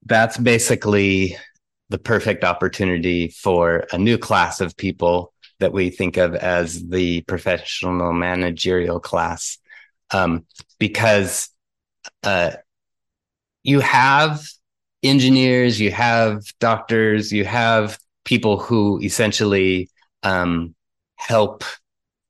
[0.09, 1.38] that's basically
[1.89, 7.21] the perfect opportunity for a new class of people that we think of as the
[7.21, 9.57] professional managerial class.
[10.11, 10.45] Um,
[10.79, 11.49] because
[12.23, 12.51] uh,
[13.63, 14.41] you have
[15.03, 19.89] engineers you have doctors you have people who essentially
[20.23, 20.75] um,
[21.15, 21.63] help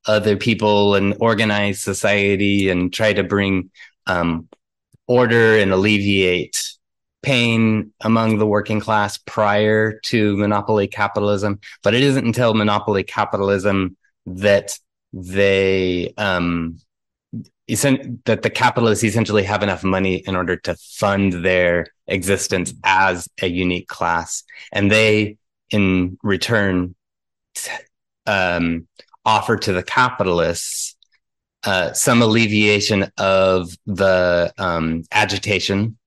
[0.06, 3.72] other people and organize society and try to bring
[4.08, 4.48] um,
[5.08, 6.78] order and alleviate
[7.22, 13.98] pain among the working class prior to monopoly capitalism, but it isn't until monopoly capitalism
[14.26, 14.78] that
[15.12, 16.80] they um
[18.26, 23.48] that the capitalists essentially have enough money in order to fund their existence as a
[23.48, 24.44] unique class.
[24.72, 25.38] And they
[25.70, 26.96] in return
[28.26, 28.88] um,
[29.24, 30.96] offer to the capitalists
[31.64, 35.99] uh, some alleviation of the um, agitation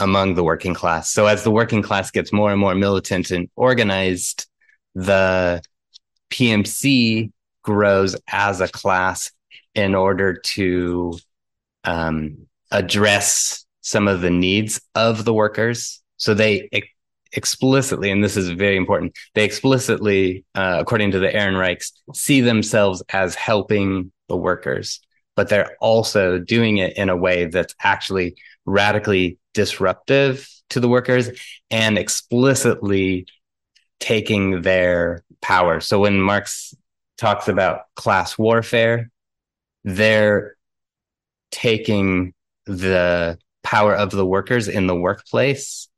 [0.00, 1.10] among the working class.
[1.12, 4.46] So as the working class gets more and more militant and organized,
[4.94, 5.62] the
[6.30, 7.30] PMC
[7.62, 9.30] grows as a class
[9.74, 11.18] in order to
[11.84, 16.02] um, address some of the needs of the workers.
[16.16, 16.88] So they ex-
[17.32, 23.02] explicitly, and this is very important, they explicitly, uh, according to the Ehrenreichs, see themselves
[23.10, 25.00] as helping the workers.
[25.36, 31.30] but they're also doing it in a way that's actually radically disruptive to the workers
[31.70, 33.26] and explicitly
[33.98, 35.80] taking their power.
[35.80, 36.74] So when Marx
[37.18, 39.10] talks about class warfare,
[39.84, 40.56] they're
[41.50, 42.32] taking
[42.66, 45.88] the power of the workers in the workplace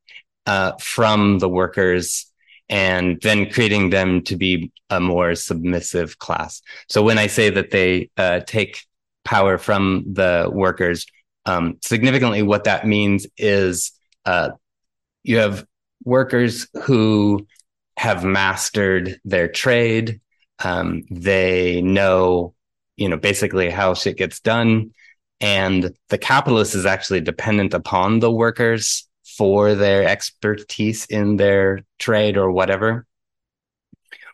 [0.47, 2.27] uh, from the workers
[2.69, 6.63] and then creating them to be a more submissive class.
[6.89, 8.83] So when I say that they uh, take
[9.25, 11.07] power from the workers,
[11.47, 13.93] um, significantly what that means is
[14.25, 14.51] uh,
[15.23, 15.67] you have
[16.05, 17.47] workers who
[17.97, 20.21] have mastered their trade.
[20.65, 22.55] Um, they know,
[22.97, 24.93] you know, basically how shit gets done.
[25.41, 32.37] And the capitalist is actually dependent upon the workers for their expertise in their trade
[32.37, 33.07] or whatever.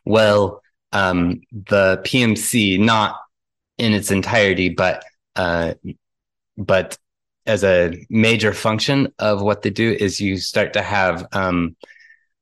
[0.05, 0.63] Well,
[0.93, 3.17] um, the PMC, not
[3.79, 5.05] in its entirety, but
[5.37, 5.75] uh,
[6.59, 6.99] but
[7.47, 11.75] as a major function of what they do is you start to have um,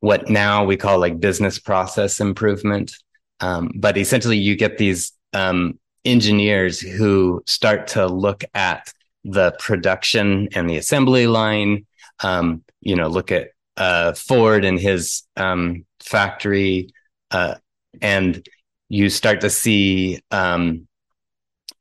[0.01, 2.93] what now we call like business process improvement.
[3.41, 8.93] Um, but essentially, you get these um, engineers who start to look at
[9.25, 11.87] the production and the assembly line.
[12.21, 16.89] Um, you know, look at uh, Ford and his um, factory,
[17.31, 17.57] uh,
[18.01, 18.47] and
[18.89, 20.89] you start to see um,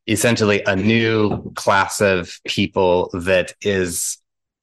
[0.08, 4.18] essentially a new class of people that is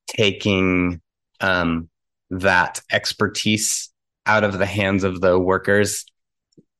[0.06, 1.00] taking
[1.40, 1.88] um,
[2.30, 3.90] that expertise
[4.26, 6.04] out of the hands of the workers,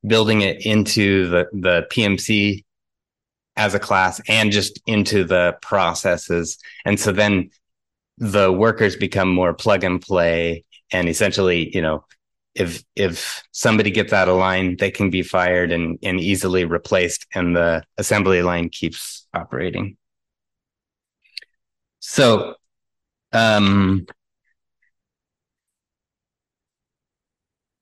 [0.06, 2.64] building it into the, the PMC
[3.56, 6.58] as a class and just into the processes.
[6.84, 7.50] And so then
[8.18, 12.04] the workers become more plug and play and essentially, you know,
[12.54, 17.26] if if somebody gets out of line, they can be fired and, and easily replaced,
[17.34, 19.96] and the assembly line keeps operating.
[22.00, 22.56] So,
[23.32, 24.06] um,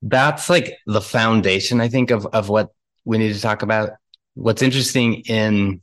[0.03, 2.71] that's like the foundation, I think, of of what
[3.05, 3.91] we need to talk about.
[4.35, 5.83] What's interesting in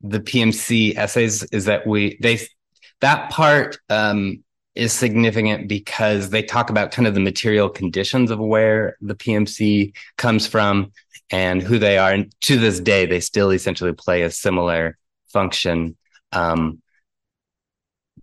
[0.00, 2.38] the PMC essays is that we they
[3.00, 4.44] that part um,
[4.76, 9.94] is significant because they talk about kind of the material conditions of where the PMC
[10.16, 10.92] comes from
[11.30, 12.12] and who they are.
[12.12, 14.96] And to this day, they still essentially play a similar
[15.32, 15.96] function.
[16.32, 16.82] Um,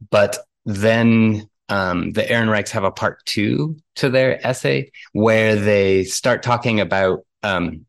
[0.09, 6.43] but then um, the Ehrenreichs have a part two to their essay where they start
[6.43, 7.85] talking about um,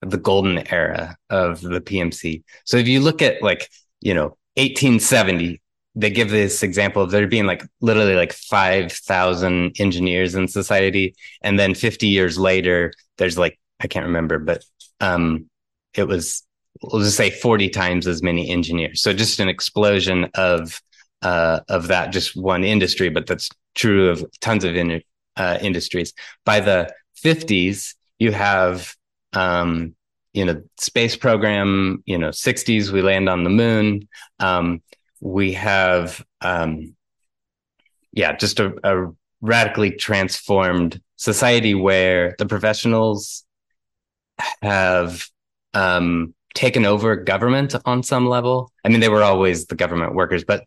[0.00, 2.42] the golden era of the PMC.
[2.64, 3.68] So if you look at like,
[4.00, 5.60] you know, 1870,
[5.96, 11.14] they give this example of there being like literally like 5,000 engineers in society.
[11.42, 14.62] And then 50 years later, there's like, I can't remember, but
[15.00, 15.48] um,
[15.94, 16.42] it was,
[16.82, 19.00] we'll just say 40 times as many engineers.
[19.00, 20.80] So just an explosion of,
[21.22, 25.02] uh, of that just one industry, but that's true of tons of in,
[25.38, 26.12] uh, industries.
[26.44, 26.92] By the
[27.24, 28.94] 50s, you have,
[29.32, 29.94] um,
[30.34, 34.06] you know, space program, you know, 60s, we land on the moon.
[34.38, 34.82] Um,
[35.20, 36.94] we have um,
[38.12, 39.12] yeah just a, a,
[39.42, 43.44] radically transformed society where the professionals
[44.62, 45.26] have
[45.74, 48.72] um, taken over government on some level.
[48.84, 50.64] I mean they were always the government workers but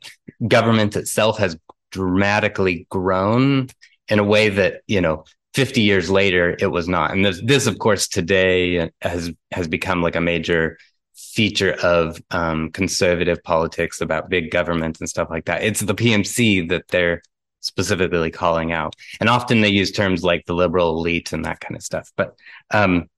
[0.48, 1.58] government itself has
[1.92, 3.68] dramatically grown
[4.08, 5.24] in a way that you know
[5.56, 7.11] 50 years later it was not.
[7.11, 10.78] And this, this of course today has has become like a major
[11.33, 15.64] feature of um, conservative politics about big government and stuff like that.
[15.64, 17.22] It's the PMC that they're
[17.61, 18.95] specifically calling out.
[19.19, 22.11] And often they use terms like the liberal elite and that kind of stuff.
[22.16, 22.35] But
[22.72, 23.09] um,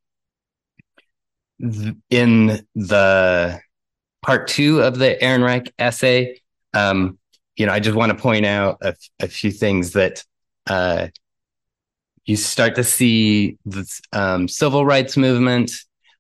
[1.62, 3.60] th- in the
[4.22, 6.42] part two of the Ehrenreich essay,
[6.74, 7.18] um,
[7.56, 10.24] you know, I just want to point out a, a few things that
[10.68, 11.08] uh,
[12.26, 15.72] you start to see the um, civil rights movement,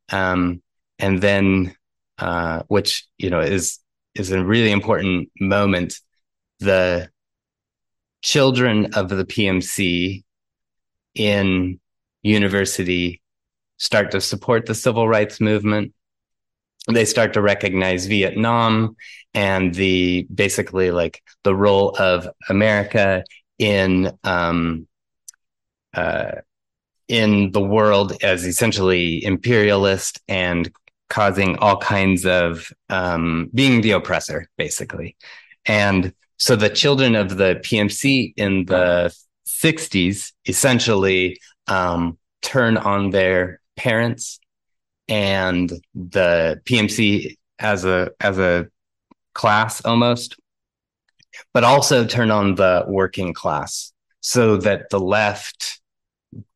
[0.09, 0.61] um,
[0.99, 1.75] and then
[2.22, 3.80] uh, which you know is
[4.16, 6.00] is a really important moment.
[6.59, 7.09] The
[8.22, 10.24] children of the PMC
[11.16, 11.80] in
[12.22, 13.22] university
[13.77, 15.93] start to support the civil rights movement.
[16.88, 18.95] They start to recognize Vietnam
[19.33, 23.24] and the basically like the role of America
[23.58, 24.88] in um,
[25.93, 26.32] uh,
[27.08, 30.72] in the world as essentially imperialist and
[31.11, 35.17] causing all kinds of um, being the oppressor, basically.
[35.65, 39.14] And so the children of the PMC in the
[39.45, 44.40] 60s essentially um, turn on their parents,
[45.09, 48.67] and the PMC as a as a
[49.33, 50.38] class almost,
[51.53, 53.91] but also turn on the working class
[54.22, 55.81] so that the left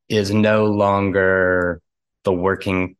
[0.07, 1.81] is no longer
[2.23, 2.95] the working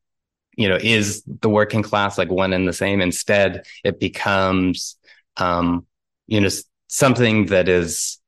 [0.56, 3.02] you know is the working class like one and the same?
[3.02, 4.98] Instead it becomes
[5.38, 5.86] um
[6.28, 6.50] you know
[6.88, 8.20] something that is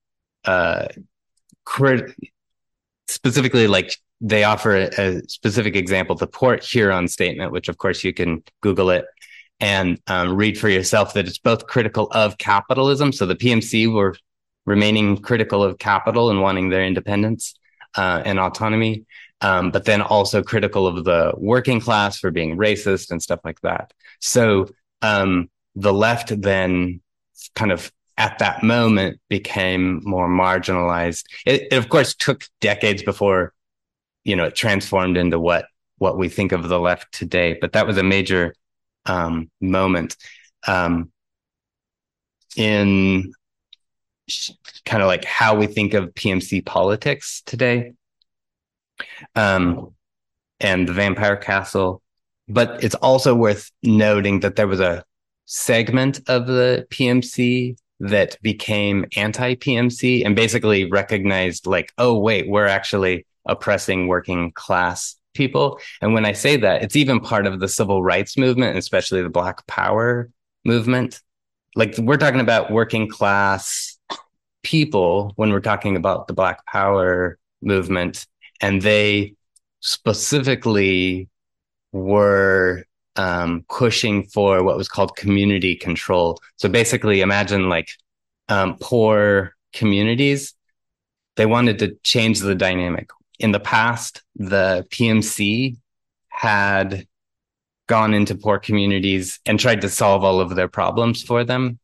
[0.46, 0.88] uh
[1.66, 2.16] crit-
[3.08, 8.04] specifically like they offer a, a, specific example the port huron statement which of course
[8.04, 9.06] you can google it
[9.60, 13.12] and um, read for yourself that it's both critical of capitalism.
[13.12, 14.16] So the pmc were
[14.66, 17.56] remaining critical of capital and wanting their independence
[17.96, 19.06] uh, and autonomy
[19.42, 23.60] um, but then also critical of the working class for being racist and stuff like
[23.62, 24.68] that so
[25.02, 27.02] um, the left then
[27.56, 31.24] kind of at that moment became more marginalized.
[31.46, 33.54] It, it, of course took decades before,
[34.24, 35.66] you know, it transformed into what
[36.00, 37.58] what we think of the left today.
[37.60, 38.54] But that was a major
[39.06, 40.16] um, moment
[40.68, 41.12] um,
[42.56, 43.34] in
[44.86, 47.94] kind of like how we think of PMC politics today,
[49.36, 49.94] um,
[50.60, 52.02] and the Vampire Castle.
[52.48, 55.04] But it's also worth noting that there was a
[55.46, 62.68] segment of the PMC that became anti PMC and basically recognized, like, oh, wait, we're
[62.68, 65.80] actually oppressing working class people.
[66.02, 69.30] And when I say that, it's even part of the civil rights movement, especially the
[69.30, 70.30] Black Power
[70.64, 71.22] movement.
[71.76, 73.97] Like, we're talking about working class
[74.64, 78.28] people when we're talking about the Black Power movement,
[78.62, 79.36] and they
[79.80, 81.30] specifically
[81.92, 82.84] were
[83.16, 86.40] um, pushing for what was called community control.
[86.58, 87.90] So basically, imagine like
[88.50, 90.54] um, poor communities.
[91.36, 93.10] They wanted to change the dynamic.
[93.40, 95.78] In the past, the PMC
[96.30, 97.08] had
[97.88, 101.80] gone into poor communities and tried to solve all of their problems for them.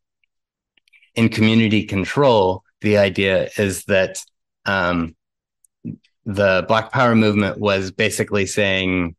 [1.16, 4.24] In community control, the idea is that
[4.66, 5.16] um,
[6.26, 9.16] the Black Power movement was basically saying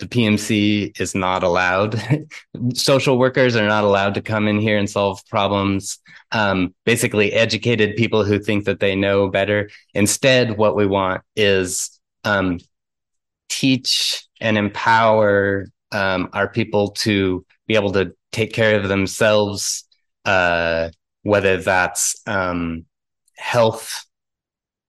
[0.00, 2.02] the PMC is not allowed.
[2.74, 5.98] Social workers are not allowed to come in here and solve problems.
[6.32, 9.70] Um, basically, educated people who think that they know better.
[9.94, 12.58] Instead, what we want is um,
[13.48, 19.84] teach and empower um, our people to be able to take care of themselves,
[20.24, 20.88] uh,
[21.22, 22.84] whether that's um,
[23.36, 24.04] health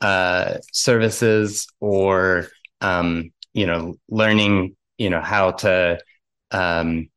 [0.02, 2.48] uh, services or
[2.82, 6.00] um, you know learning you know how to
[6.52, 7.10] um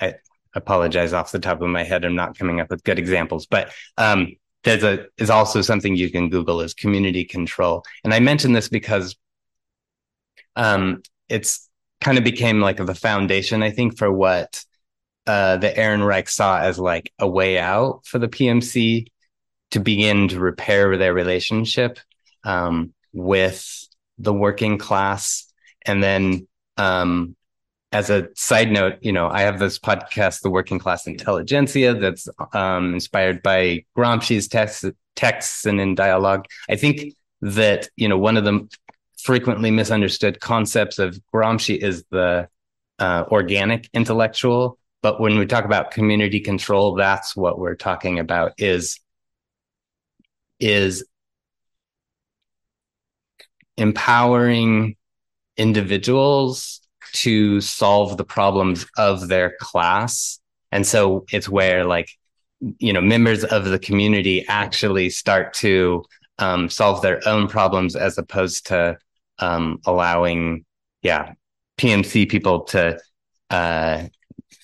[0.00, 0.14] i
[0.54, 2.04] apologize off the top of my head.
[2.04, 4.32] I'm not coming up with good examples but um
[4.64, 7.84] there's a is also something you can google is community control.
[8.04, 9.16] And i mention this because
[10.56, 11.68] um it's
[12.00, 14.64] kind of became like the foundation i think for what
[15.30, 19.06] uh Ehrenreich saw as like a way out for the pmc
[19.72, 21.98] to begin to repair their relationship
[22.44, 23.86] um with
[24.18, 25.50] the working class
[25.86, 27.36] and then um,
[27.92, 32.28] as a side note, you know, I have this podcast, The Working Class Intelligentsia, that's
[32.52, 34.84] um, inspired by Gramsci's texts,
[35.16, 36.46] texts and in dialogue.
[36.68, 38.68] I think that, you know, one of the
[39.18, 42.48] frequently misunderstood concepts of Gramsci is the
[43.00, 44.78] uh, organic intellectual.
[45.02, 49.00] But when we talk about community control, that's what we're talking about is,
[50.58, 51.04] is
[53.76, 54.96] empowering
[55.56, 56.80] individuals
[57.12, 60.38] to solve the problems of their class.
[60.70, 62.10] And so it's where like,
[62.78, 66.04] you know, members of the community actually start to
[66.38, 68.98] um, solve their own problems as opposed to
[69.38, 70.64] um, allowing,
[71.02, 71.32] yeah,
[71.78, 72.98] PMC people to
[73.48, 74.04] uh,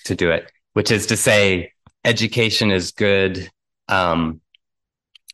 [0.04, 0.50] to do it.
[0.72, 1.72] Which is to say,
[2.04, 3.50] education is good,
[3.88, 4.40] um,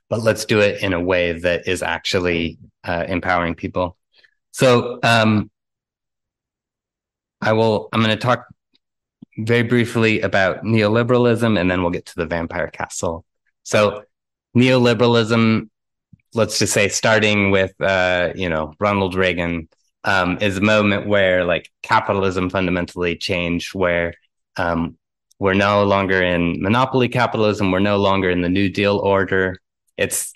[0.09, 3.97] but let's do it in a way that is actually uh, empowering people.
[4.53, 5.51] So um,
[7.41, 7.89] I will.
[7.93, 8.47] I'm going to talk
[9.39, 13.25] very briefly about neoliberalism, and then we'll get to the vampire castle.
[13.65, 14.05] So,
[14.57, 15.69] neoliberalism,
[16.35, 19.69] let's just say, starting with uh, you know Ronald Reagan,
[20.05, 24.15] um, is a moment where like capitalism fundamentally changed, where
[24.57, 24.97] um,
[25.39, 27.73] we're no longer in monopoly capitalism.
[27.73, 29.57] We're no longer in the New Deal order.
[29.97, 30.33] It's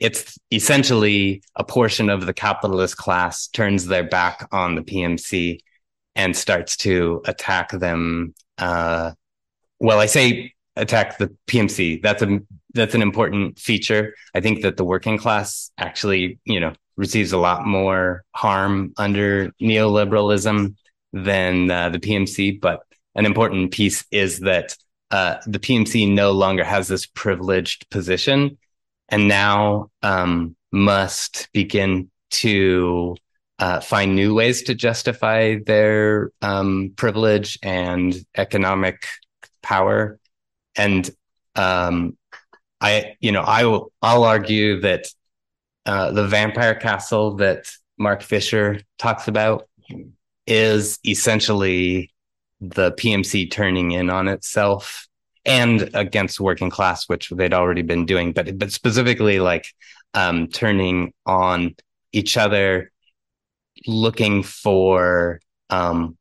[0.00, 5.60] it's essentially a portion of the capitalist class turns their back on the PMC
[6.14, 8.34] and starts to attack them.
[8.58, 9.12] Uh,
[9.80, 12.02] well, I say attack the PMC.
[12.02, 12.40] That's a
[12.74, 14.14] that's an important feature.
[14.34, 19.52] I think that the working class actually, you know, receives a lot more harm under
[19.60, 20.74] neoliberalism
[21.12, 22.60] than uh, the PMC.
[22.60, 22.80] But
[23.14, 24.76] an important piece is that
[25.10, 28.58] uh, the PMC no longer has this privileged position
[29.08, 33.16] and now um, must begin to
[33.58, 39.06] uh, find new ways to justify their um, privilege and economic
[39.62, 40.18] power.
[40.74, 41.08] And
[41.54, 42.16] um,
[42.80, 45.06] I, you know, I will, I'll argue that
[45.86, 49.68] uh, the vampire castle that Mark Fisher talks about
[50.46, 52.13] is essentially
[52.70, 55.06] the PMC turning in on itself
[55.44, 59.66] and against working class, which they'd already been doing, but but specifically like
[60.14, 61.74] um, turning on
[62.12, 62.90] each other,
[63.86, 66.16] looking for um,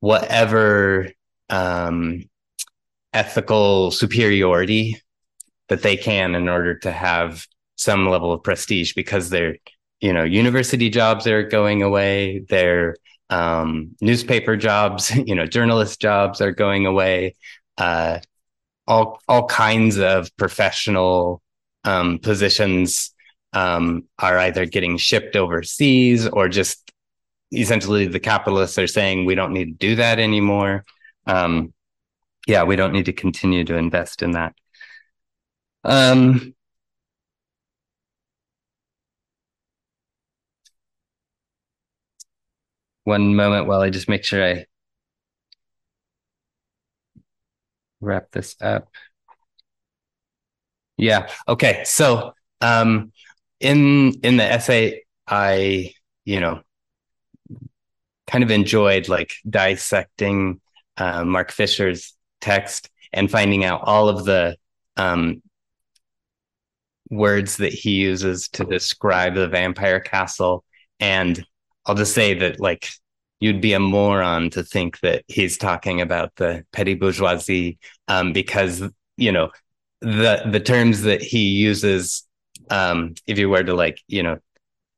[0.00, 1.10] whatever
[1.50, 2.22] um,
[3.12, 5.00] ethical superiority
[5.68, 7.46] that they can in order to have
[7.76, 9.56] some level of prestige because their
[10.00, 12.96] you know university jobs are going away their
[13.30, 17.34] um, newspaper jobs you know journalist jobs are going away
[17.76, 18.18] uh,
[18.86, 21.42] all all kinds of professional
[21.84, 23.14] um, positions
[23.52, 26.92] um, are either getting shipped overseas or just
[27.52, 30.84] essentially the capitalists are saying we don't need to do that anymore.
[31.26, 31.72] Um,
[32.46, 34.54] yeah, we don't need to continue to invest in that.
[35.84, 36.54] Um,
[43.08, 44.66] one moment while I just make sure I
[48.00, 48.88] wrap this up.
[50.96, 51.28] Yeah.
[51.46, 51.82] Okay.
[51.84, 53.12] So, um,
[53.60, 56.62] in in the essay, I you know
[58.26, 60.60] kind of enjoyed like dissecting
[60.98, 64.56] uh, Mark Fisher's text and finding out all of the
[64.96, 65.42] um,
[67.10, 70.62] words that he uses to describe the vampire castle.
[71.00, 71.42] And
[71.88, 72.88] I'll just say that like
[73.40, 78.82] you'd be a moron to think that he's talking about the petty bourgeoisie um, because
[79.16, 79.50] you know
[80.00, 82.24] the the terms that he uses
[82.70, 84.38] um, if you were to like you know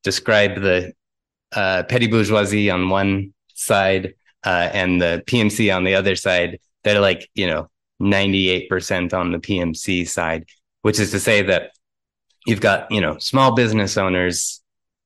[0.03, 0.93] describe the
[1.53, 6.99] uh, petty bourgeoisie on one side uh, and the PMC on the other side, they're
[6.99, 7.69] like you know
[8.01, 10.45] 98% on the PMC side,
[10.81, 11.71] which is to say that
[12.45, 14.60] you've got you know small business owners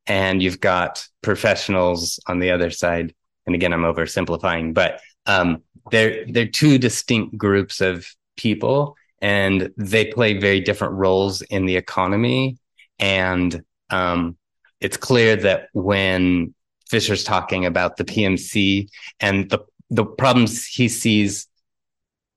[0.07, 3.13] and you've got professionals on the other side
[3.45, 5.61] and again, I'm oversimplifying, but um,
[5.91, 11.75] they're they're two distinct groups of people, and they play very different roles in the
[11.75, 12.57] economy.
[12.99, 14.37] And um,
[14.79, 16.53] it's clear that when
[16.89, 19.59] Fisher's talking about the PMC and the
[19.91, 21.47] the problems he sees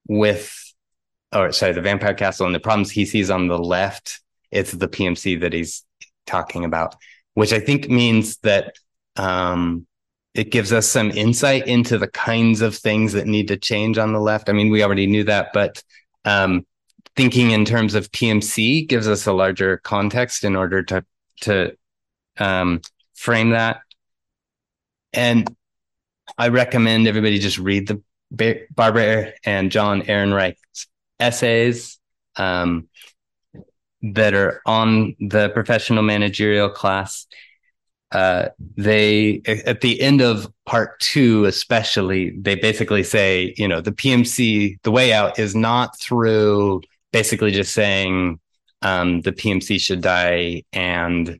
[0.09, 0.53] with,
[1.35, 4.89] or sorry, the Vampire Castle and the problems he sees on the left, it's the
[4.89, 5.85] PMC that he's
[6.27, 6.97] talking about,
[7.39, 8.75] which I think means that
[9.15, 9.87] um,
[10.35, 14.13] it gives us some insight into the kinds of things that need to change on
[14.13, 14.49] the left.
[14.49, 15.81] I mean, we already knew that, but
[16.25, 16.67] um,
[17.15, 21.05] thinking in terms of PMC gives us a larger context in order to
[21.43, 21.77] to
[22.39, 22.81] um,
[23.15, 23.83] frame that.
[25.13, 25.49] And
[26.37, 28.03] I recommend everybody just read the
[28.75, 30.89] Barbara and John Ehrenreich's
[31.21, 32.01] essays
[32.35, 32.89] um,
[34.03, 37.27] that are on the professional managerial class
[38.13, 43.93] uh, they at the end of part two, especially, they basically say, you know, the
[43.93, 46.81] PMC, the way out is not through
[47.13, 48.41] basically just saying
[48.81, 51.39] um, the PMC should die and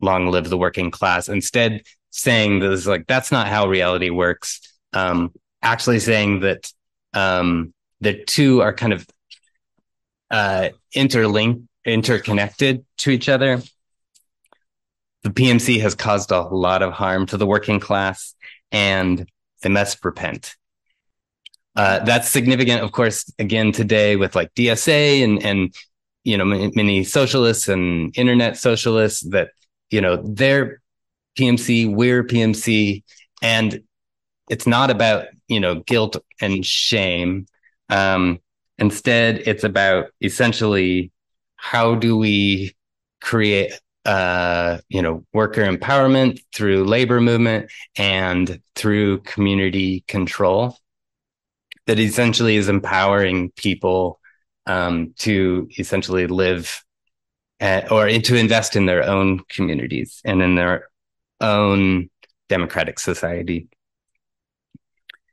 [0.00, 1.28] long live the working class.
[1.28, 4.60] Instead, saying this like that's not how reality works.
[4.94, 6.72] Um, actually, saying that
[7.12, 9.06] um, the two are kind of
[10.30, 13.62] uh, interlinked, interconnected to each other
[15.22, 18.34] the PMC has caused a lot of harm to the working class
[18.70, 19.28] and
[19.62, 20.56] they must repent.
[21.74, 25.74] Uh, that's significant, of course, again today with like DSA and and
[26.24, 29.50] you know many socialists and internet socialists that
[29.90, 30.80] you know they're
[31.38, 33.04] PMC, we're PMC,
[33.42, 33.80] and
[34.50, 37.46] it's not about you know guilt and shame.
[37.88, 38.40] Um,
[38.78, 41.12] instead, it's about essentially
[41.58, 42.74] how do we
[43.20, 43.72] create
[44.08, 50.78] uh, you know, worker empowerment through labor movement and through community control
[51.86, 54.18] that essentially is empowering people
[54.66, 56.82] um, to essentially live
[57.60, 60.88] at, or to invest in their own communities and in their
[61.42, 62.08] own
[62.48, 63.68] democratic society.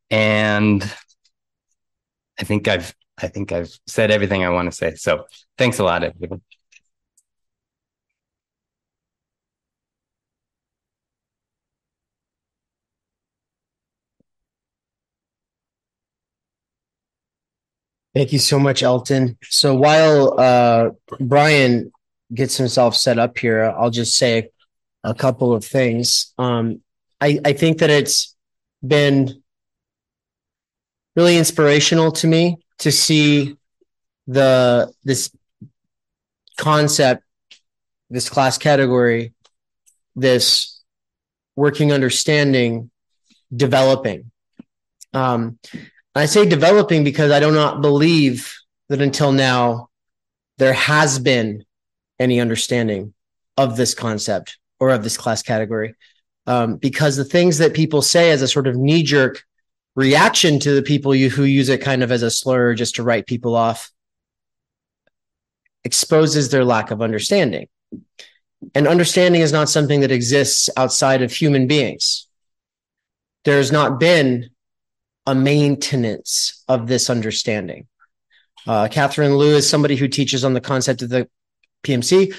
[0.09, 0.83] And
[2.39, 4.95] I think I've I think I've said everything I want to say.
[4.95, 5.25] So
[5.57, 6.41] thanks a lot, everyone.
[18.13, 19.37] Thank you so much, Elton.
[19.43, 21.91] So while uh, Bryan
[22.33, 24.49] gets himself set up here, I'll just say
[25.03, 26.33] a couple of things.
[26.37, 26.81] Um,
[27.19, 28.35] I, I think that it's
[28.85, 29.43] been
[31.15, 33.57] really inspirational to me to see
[34.27, 35.31] the this
[36.57, 37.23] concept,
[38.09, 39.33] this class category,
[40.15, 40.81] this
[41.55, 42.89] working understanding
[43.55, 44.31] developing.
[45.13, 45.59] Um,
[46.13, 48.53] I say developing because I do not believe
[48.89, 49.89] that until now
[50.57, 51.65] there has been
[52.19, 53.13] any understanding
[53.57, 55.95] of this concept or of this class category.
[56.47, 59.43] Um, because the things that people say as a sort of knee jerk
[59.95, 63.03] reaction to the people you, who use it kind of as a slur just to
[63.03, 63.91] write people off
[65.83, 67.67] exposes their lack of understanding.
[68.73, 72.27] And understanding is not something that exists outside of human beings.
[73.45, 74.49] There's not been
[75.27, 77.87] a maintenance of this understanding.
[78.67, 81.29] Uh, Catherine Liu is somebody who teaches on the concept of the
[81.83, 82.35] PMC.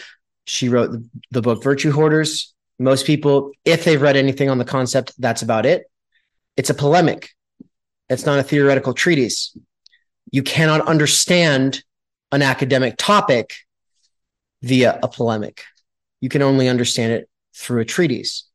[0.46, 2.52] She wrote the, the book Virtue Hoarders.
[2.80, 5.84] Most people, if they've read anything on the concept, that's about it.
[6.56, 7.30] It's a polemic.
[8.08, 9.56] It's not a theoretical treatise.
[10.30, 11.82] You cannot understand
[12.32, 13.54] an academic topic
[14.62, 15.64] via a polemic.
[16.20, 18.48] You can only understand it through a treatise.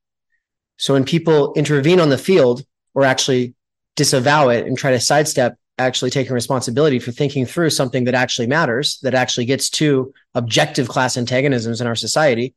[0.78, 2.64] So when people intervene on the field
[2.94, 3.56] or actually
[3.96, 8.48] disavow it and try to sidestep actually taking responsibility for thinking through something that actually
[8.48, 12.54] matters, that actually gets to objective class antagonisms in our society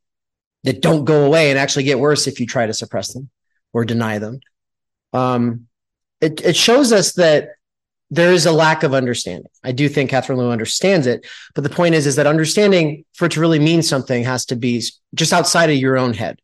[0.64, 3.30] that don't go away and actually get worse if you try to suppress them
[3.72, 4.40] or deny them.
[5.12, 5.66] Um,
[6.24, 7.50] it, it shows us that
[8.10, 9.50] there is a lack of understanding.
[9.62, 13.26] I do think Catherine Liu understands it, but the point is, is that understanding for
[13.26, 14.82] it to really mean something has to be
[15.14, 16.40] just outside of your own head.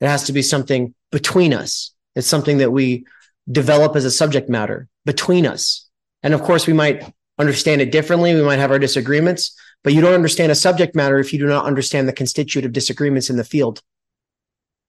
[0.00, 1.92] It has to be something between us.
[2.14, 3.06] It's something that we
[3.50, 5.88] develop as a subject matter between us.
[6.22, 8.34] And of course, we might understand it differently.
[8.34, 11.46] We might have our disagreements, but you don't understand a subject matter if you do
[11.46, 13.82] not understand the constitutive disagreements in the field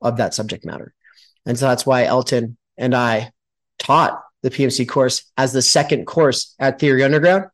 [0.01, 0.93] of that subject matter.
[1.45, 3.32] And so that's why Elton and I
[3.80, 7.45] taught the PMC course as the second course at Theory Underground.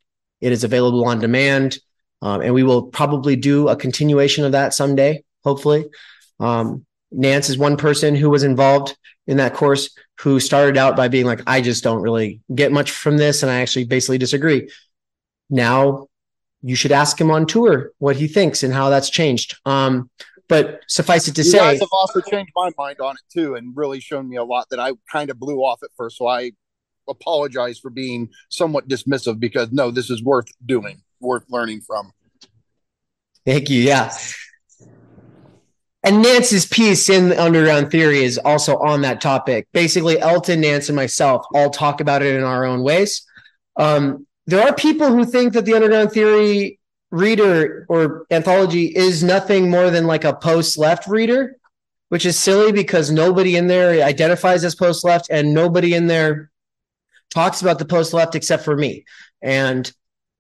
[0.42, 1.80] It is available on demand,
[2.22, 5.86] um, and we will probably do a continuation of that someday, hopefully.
[6.40, 8.98] Um, Nance is one person who was involved
[9.28, 12.92] in that course who started out by being like, I just don't really get much
[12.92, 13.44] from this.
[13.44, 14.70] And I actually basically disagree.
[15.50, 16.08] Now
[16.62, 19.58] you should ask him on tour what he thinks and how that's changed.
[19.66, 20.10] Um,
[20.48, 23.56] but suffice it to you say, guys have also changed my mind on it too,
[23.56, 26.18] and really shown me a lot that I kind of blew off at first.
[26.18, 26.52] So I
[27.10, 32.12] apologize for being somewhat dismissive because no, this is worth doing, worth learning from.
[33.46, 33.82] Thank you.
[33.82, 34.16] Yeah.
[36.06, 39.68] And Nance's piece in the Underground Theory is also on that topic.
[39.72, 43.26] Basically, Elton, Nance, and myself all talk about it in our own ways.
[43.78, 46.80] Um, there are people who think that the Underground Theory
[47.12, 51.56] reader or anthology is nothing more than like a post left reader,
[52.10, 56.52] which is silly because nobody in there identifies as post left and nobody in there
[57.34, 59.06] talks about the post left except for me.
[59.42, 59.92] And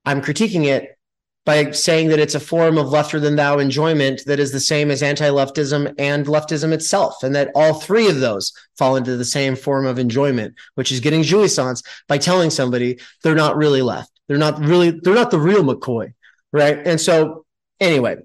[0.05, 0.97] I'm critiquing it
[1.45, 4.89] by saying that it's a form of lefter than thou enjoyment that is the same
[4.89, 9.55] as anti-leftism and leftism itself, and that all three of those fall into the same
[9.55, 14.09] form of enjoyment, which is getting jouissance by telling somebody they're not really left.
[14.29, 16.13] They're not really, they're not the real McCoy.
[16.53, 16.85] Right.
[16.87, 17.45] And so
[17.79, 18.17] anyway,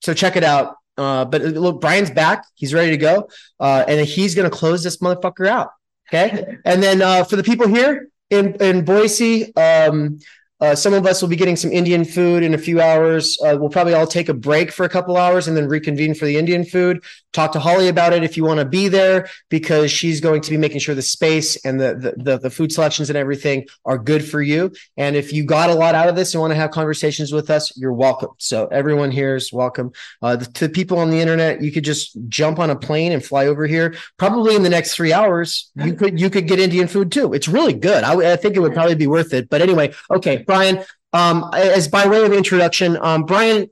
[0.00, 0.76] so check it out.
[0.96, 2.46] Uh, but look, Bryan's back.
[2.54, 3.28] He's ready to go.
[3.60, 5.70] Uh, and he's going to close this motherfucker out.
[6.14, 6.56] Okay.
[6.64, 10.18] And then uh, for the people here in, in Boise, um,
[10.60, 13.36] uh, some of us will be getting some Indian food in a few hours.
[13.44, 16.26] Uh, we'll probably all take a break for a couple hours and then reconvene for
[16.26, 17.02] the Indian food.
[17.32, 20.50] Talk to Holly about it if you want to be there because she's going to
[20.50, 23.98] be making sure the space and the, the, the the food selections and everything are
[23.98, 24.72] good for you.
[24.96, 27.50] And if you got a lot out of this and want to have conversations with
[27.50, 28.30] us, you're welcome.
[28.38, 29.90] So everyone here is welcome.
[30.22, 33.24] Uh, the, to people on the internet, you could just jump on a plane and
[33.24, 33.96] fly over here.
[34.18, 37.32] Probably in the next three hours, you could you could get Indian food too.
[37.32, 38.04] It's really good.
[38.04, 39.50] I, I think it would probably be worth it.
[39.50, 40.43] But anyway, okay.
[40.46, 43.68] Bryan, um, as by way of introduction, um, Bryan,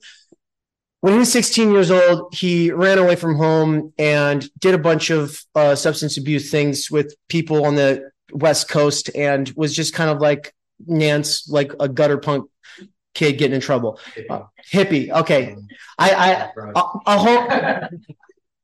[1.00, 5.10] when he was 16 years old, he ran away from home and did a bunch
[5.10, 10.10] of uh, substance abuse things with people on the West Coast and was just kind
[10.10, 10.54] of like
[10.86, 12.48] Nance, like a gutter punk
[13.14, 13.98] kid getting in trouble.
[14.30, 14.42] Uh,
[14.72, 15.10] hippie.
[15.10, 15.56] Okay.
[15.98, 16.30] I, I,
[16.74, 17.88] a, a whole,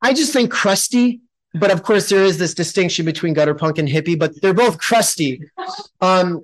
[0.00, 1.20] I just think crusty,
[1.54, 4.78] but of course there is this distinction between gutter punk and hippie, but they're both
[4.78, 5.42] crusty.
[6.00, 6.40] Um,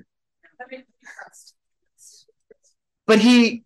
[3.07, 3.65] but he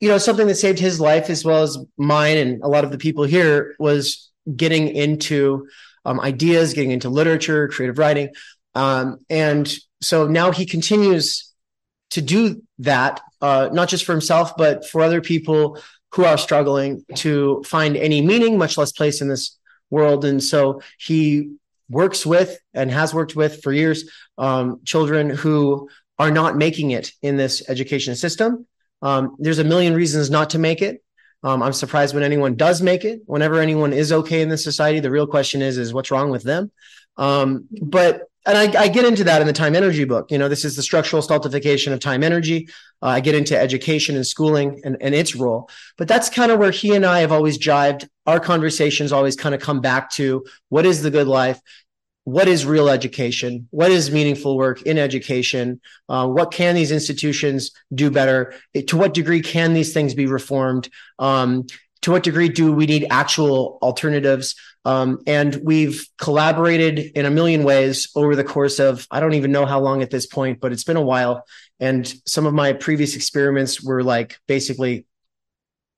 [0.00, 2.90] you know something that saved his life as well as mine and a lot of
[2.90, 5.66] the people here was getting into
[6.04, 8.30] um, ideas getting into literature creative writing
[8.74, 11.52] um, and so now he continues
[12.10, 15.78] to do that, uh, not just for himself, but for other people
[16.12, 19.58] who are struggling to find any meaning, much less place in this
[19.88, 20.24] world.
[20.24, 21.54] And so he
[21.88, 25.88] works with and has worked with for years um, children who
[26.22, 28.64] are not making it in this education system.
[29.02, 31.02] Um, there's a million reasons not to make it.
[31.42, 33.22] Um, I'm surprised when anyone does make it.
[33.26, 36.44] Whenever anyone is okay in this society, the real question is, is what's wrong with
[36.44, 36.70] them?
[37.16, 40.30] Um, but and I, I, get into that in the time energy book.
[40.30, 42.68] You know, this is the structural stultification of time energy.
[43.02, 45.68] Uh, I get into education and schooling and, and its role.
[45.96, 48.08] But that's kind of where he and I have always jived.
[48.26, 51.60] Our conversations always kind of come back to what is the good life?
[52.24, 53.66] What is real education?
[53.70, 55.80] What is meaningful work in education?
[56.08, 58.54] Uh, what can these institutions do better?
[58.86, 60.88] To what degree can these things be reformed?
[61.18, 61.66] Um,
[62.02, 64.54] to what degree do we need actual alternatives?
[64.84, 69.52] Um, and we've collaborated in a million ways over the course of, I don't even
[69.52, 71.44] know how long at this point, but it's been a while.
[71.78, 75.06] And some of my previous experiments were like basically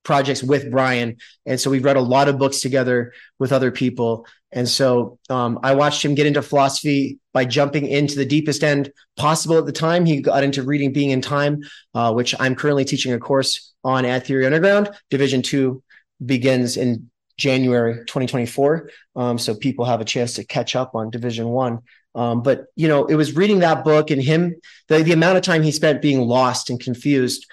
[0.04, 1.16] projects with Bryan.
[1.46, 4.26] And so we've read a lot of books together with other people.
[4.54, 8.92] And so um, I watched him get into philosophy by jumping into the deepest end
[9.16, 10.06] possible at the time.
[10.06, 11.60] He got into reading Being and Time,
[11.92, 14.90] uh, which I'm currently teaching a course on at Theory Underground.
[15.10, 15.82] Division two
[16.24, 18.90] begins in January 2024.
[19.16, 21.80] Um, so people have a chance to catch up on Division One.
[22.14, 24.54] Um, but you know, it was reading that book and him,
[24.86, 27.44] the, the amount of time he spent being lost and confused.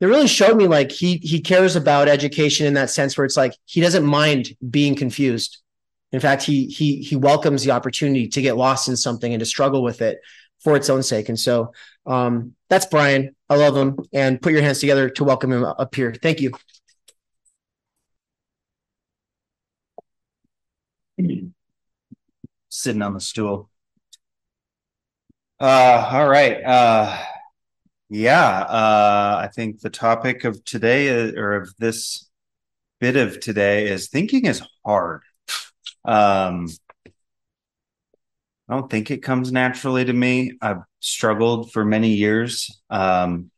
[0.00, 3.36] It really showed me like he he cares about education in that sense where it's
[3.36, 5.58] like he doesn't mind being confused.
[6.12, 9.46] In fact, he he he welcomes the opportunity to get lost in something and to
[9.46, 10.18] struggle with it
[10.58, 11.28] for its own sake.
[11.28, 11.72] And so
[12.06, 13.34] um, that's Bryan.
[13.48, 13.98] I love him.
[14.12, 16.14] And put your hands together to welcome him up here.
[16.14, 16.52] Thank you.
[22.70, 23.68] sitting on the stool.
[25.58, 26.62] Uh, all right.
[26.64, 27.18] Uh,
[28.08, 28.60] yeah.
[28.60, 32.30] Uh, I think the topic of today or of this
[32.98, 35.22] bit of today is thinking is hard.
[36.04, 36.68] Um,
[38.68, 40.52] I don't think it comes naturally to me.
[40.62, 43.50] I've struggled for many years um,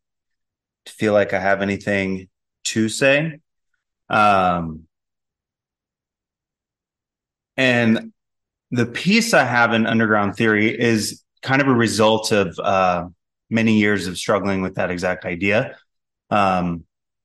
[0.86, 2.28] to feel like I have anything
[2.64, 3.40] to say.
[4.08, 4.84] Um,
[7.56, 8.12] and
[8.70, 13.06] the piece I have in Underground Theory is kind of a result of uh,
[13.50, 15.76] many years of struggling with that exact idea.
[16.30, 16.84] Um,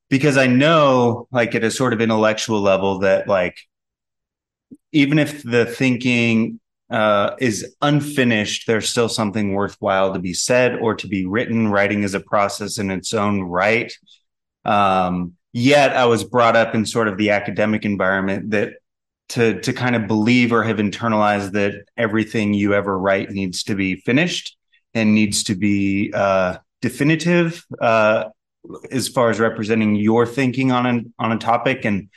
[0.09, 3.57] because I know, like, at a sort of intellectual level, that, like,
[4.97, 6.59] even if the thinking
[6.89, 11.67] uh, is unfinished, there's still something worthwhile to be said or to be written.
[11.67, 13.93] Writing is a process in its own right.
[14.65, 18.73] Um, yet I was brought up in sort of the academic environment that
[19.29, 23.75] to to kind of believe or have internalized that everything you ever write needs to
[23.75, 24.57] be finished
[24.93, 28.25] and needs to be uh, definitive uh,
[28.89, 32.09] as far as representing your thinking on an on a topic and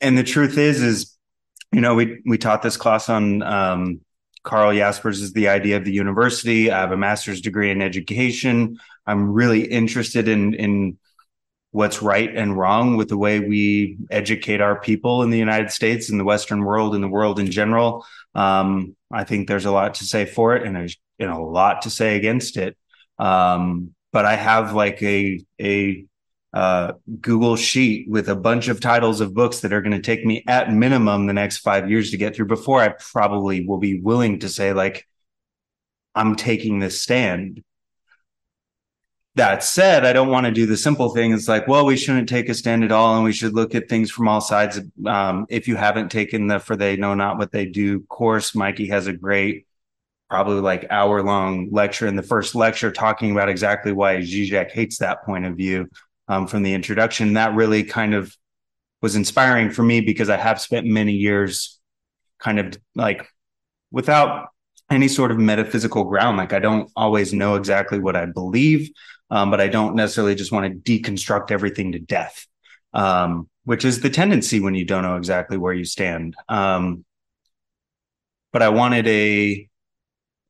[0.00, 1.16] and the truth is is
[1.72, 4.00] you know we we taught this class on um,
[4.42, 6.70] Karl Jaspers is the idea of the university.
[6.70, 8.78] I have a master's degree in education.
[9.06, 10.98] I'm really interested in in
[11.72, 16.10] what's right and wrong with the way we educate our people in the United States,
[16.10, 18.04] in the Western world, in the world in general.
[18.34, 21.82] Um, I think there's a lot to say for it, and there's know a lot
[21.82, 22.76] to say against it.
[23.18, 26.06] Um, but I have like a a
[26.52, 30.24] uh, Google sheet with a bunch of titles of books that are going to take
[30.24, 34.00] me at minimum the next five years to get through before I probably will be
[34.00, 35.06] willing to say like
[36.14, 37.62] I'm taking this stand
[39.36, 41.32] that said, I don't want to do the simple thing.
[41.32, 43.88] It's like, well, we shouldn't take a stand at all, and we should look at
[43.88, 44.80] things from all sides.
[45.06, 48.88] Um, if you haven't taken the "For They Know Not What They Do" course, Mikey
[48.88, 49.66] has a great,
[50.28, 54.98] probably like hour long lecture in the first lecture talking about exactly why Žižek hates
[54.98, 55.88] that point of view
[56.30, 57.34] um, from the introduction.
[57.34, 58.34] That really kind of
[59.02, 61.78] was inspiring for me because I have spent many years
[62.38, 63.26] kind of like
[63.90, 64.48] without
[64.90, 66.38] any sort of metaphysical ground.
[66.38, 68.90] Like I don't always know exactly what I believe
[69.30, 72.46] um, but I don't necessarily just want to deconstruct everything to death,
[72.92, 76.34] um, which is the tendency when you don't know exactly where you stand.
[76.48, 77.04] Um,
[78.52, 79.68] but I wanted a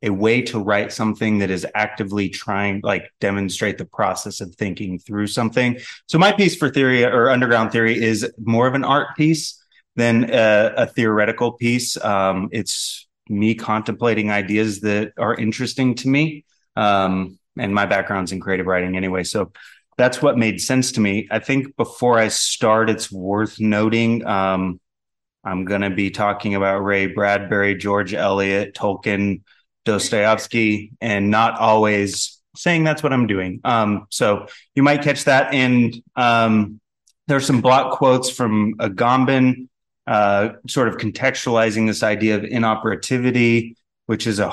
[0.02, 4.98] a way to write something that is actively trying like demonstrate the process of thinking
[4.98, 9.16] through something so my piece for theory or underground theory is more of an art
[9.16, 9.62] piece
[9.96, 16.44] than a, a theoretical piece um, it's me contemplating ideas that are interesting to me
[16.76, 19.24] um, and my background's in creative writing anyway.
[19.24, 19.52] So
[19.96, 21.28] that's what made sense to me.
[21.30, 24.80] I think before I start, it's worth noting um,
[25.44, 29.42] I'm going to be talking about Ray Bradbury, George Eliot, Tolkien,
[29.90, 33.60] Dostoevsky, and not always saying that's what I'm doing.
[33.64, 35.52] Um, so you might catch that.
[35.52, 36.80] And um,
[37.26, 39.68] there's some block quotes from Agamben,
[40.06, 43.74] uh, sort of contextualizing this idea of inoperativity,
[44.06, 44.52] which is a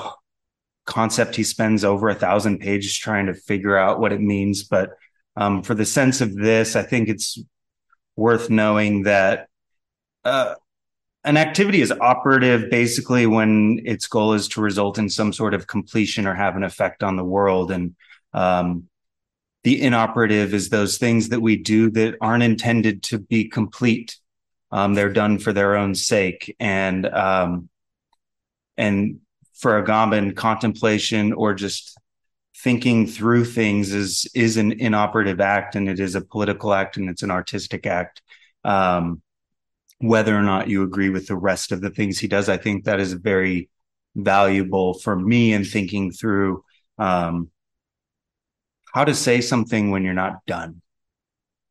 [0.86, 4.64] concept he spends over a thousand pages trying to figure out what it means.
[4.64, 4.92] But
[5.36, 7.38] um, for the sense of this, I think it's
[8.16, 9.48] worth knowing that
[10.24, 10.56] uh,
[11.24, 15.68] an activity is operative basically when its goal is to result in some sort of
[15.68, 17.72] completion or have an effect on the world.
[17.72, 17.96] And
[18.34, 18.88] um,
[19.64, 24.18] the inoperative is those things that we do that aren't intended to be complete.
[24.72, 26.56] Um, they're done for their own sake.
[26.60, 27.70] And um,
[28.78, 29.20] and
[29.56, 31.98] for Agamben, contemplation or just
[32.64, 37.10] thinking through things is is an inoperative act and it is a political act and
[37.10, 38.22] it's an artistic act
[38.64, 39.22] um,
[40.00, 42.86] whether or not you agree with the rest of the things he does i think
[42.86, 43.70] that is very
[44.16, 46.64] valuable for me in thinking through
[46.98, 47.50] um,
[48.94, 50.82] how to say something when you're not done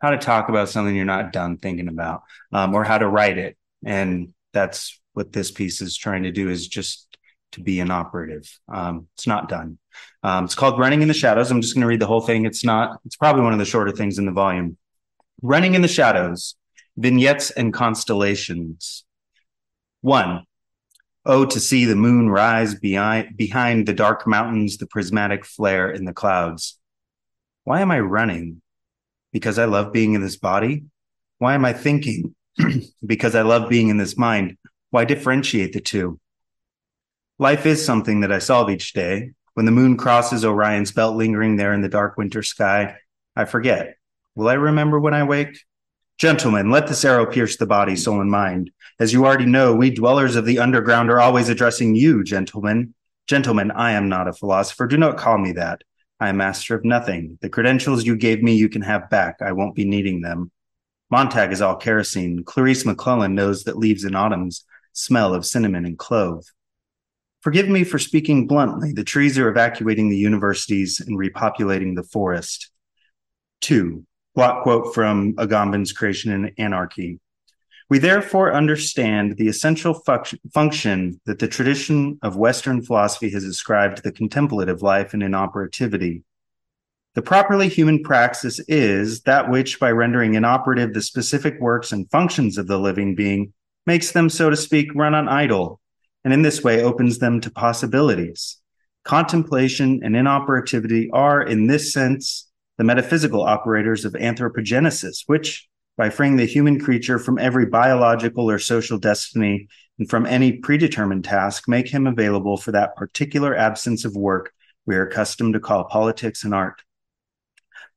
[0.00, 2.22] how to talk about something you're not done thinking about
[2.52, 6.48] um, or how to write it and that's what this piece is trying to do
[6.48, 7.06] is just
[7.52, 8.58] to be inoperative.
[8.72, 9.78] Um, it's not done.
[10.22, 11.50] Um, it's called Running in the Shadows.
[11.50, 12.44] I'm just going to read the whole thing.
[12.44, 14.76] It's not, it's probably one of the shorter things in the volume.
[15.42, 16.54] Running in the Shadows,
[16.96, 19.04] Vignettes and Constellations.
[20.00, 20.46] One,
[21.28, 26.04] Oh, to see the moon rise behind, behind the dark mountains, the prismatic flare in
[26.04, 26.78] the clouds.
[27.64, 28.62] Why am I running?
[29.32, 30.84] Because I love being in this body?
[31.38, 32.36] Why am I thinking?
[33.06, 34.56] because I love being in this mind.
[34.90, 36.20] Why differentiate the two?
[37.40, 39.32] Life is something that I solve each day.
[39.54, 42.98] When the moon crosses Orion's belt lingering there in the dark winter sky,
[43.34, 43.96] I forget.
[44.36, 45.58] Will I remember when I wake?
[46.18, 48.70] Gentlemen, let this arrow pierce the body, soul, and mind.
[48.98, 52.94] As you already know, we dwellers of the underground are always addressing you, gentlemen.
[53.26, 54.86] Gentlemen, I am not a philosopher.
[54.86, 55.82] Do not call me that.
[56.18, 57.38] I am master of nothing.
[57.42, 59.42] The credentials you gave me, you can have back.
[59.42, 60.50] I won't be needing them.
[61.10, 62.44] Montag is all kerosene.
[62.44, 64.64] Clarisse McClellan knows that leaves in autumns
[64.94, 66.46] smell of cinnamon and clove.
[67.42, 68.92] Forgive me for speaking bluntly.
[68.92, 72.70] The trees are evacuating the universities and repopulating the forest.
[73.60, 77.18] Two, block quote from Agamben's Creation and Anarchy.
[77.88, 83.96] We therefore understand the essential fu- function that the tradition of Western philosophy has ascribed
[83.96, 86.22] to the contemplative life and inoperativity.
[87.14, 92.58] The properly human praxis is that which, by rendering inoperative the specific works and functions
[92.58, 93.54] of the living being,
[93.86, 95.80] makes them, so to speak, run on idle,
[96.24, 98.58] and in this way opens them to possibilities.
[99.02, 106.36] Contemplation and inoperativity are, in this sense, the metaphysical operators of anthropogenesis, which, by freeing
[106.36, 111.88] the human creature from every biological or social destiny and from any predetermined task, make
[111.88, 114.52] him available for that particular absence of work
[114.84, 116.82] we are accustomed to call politics and art.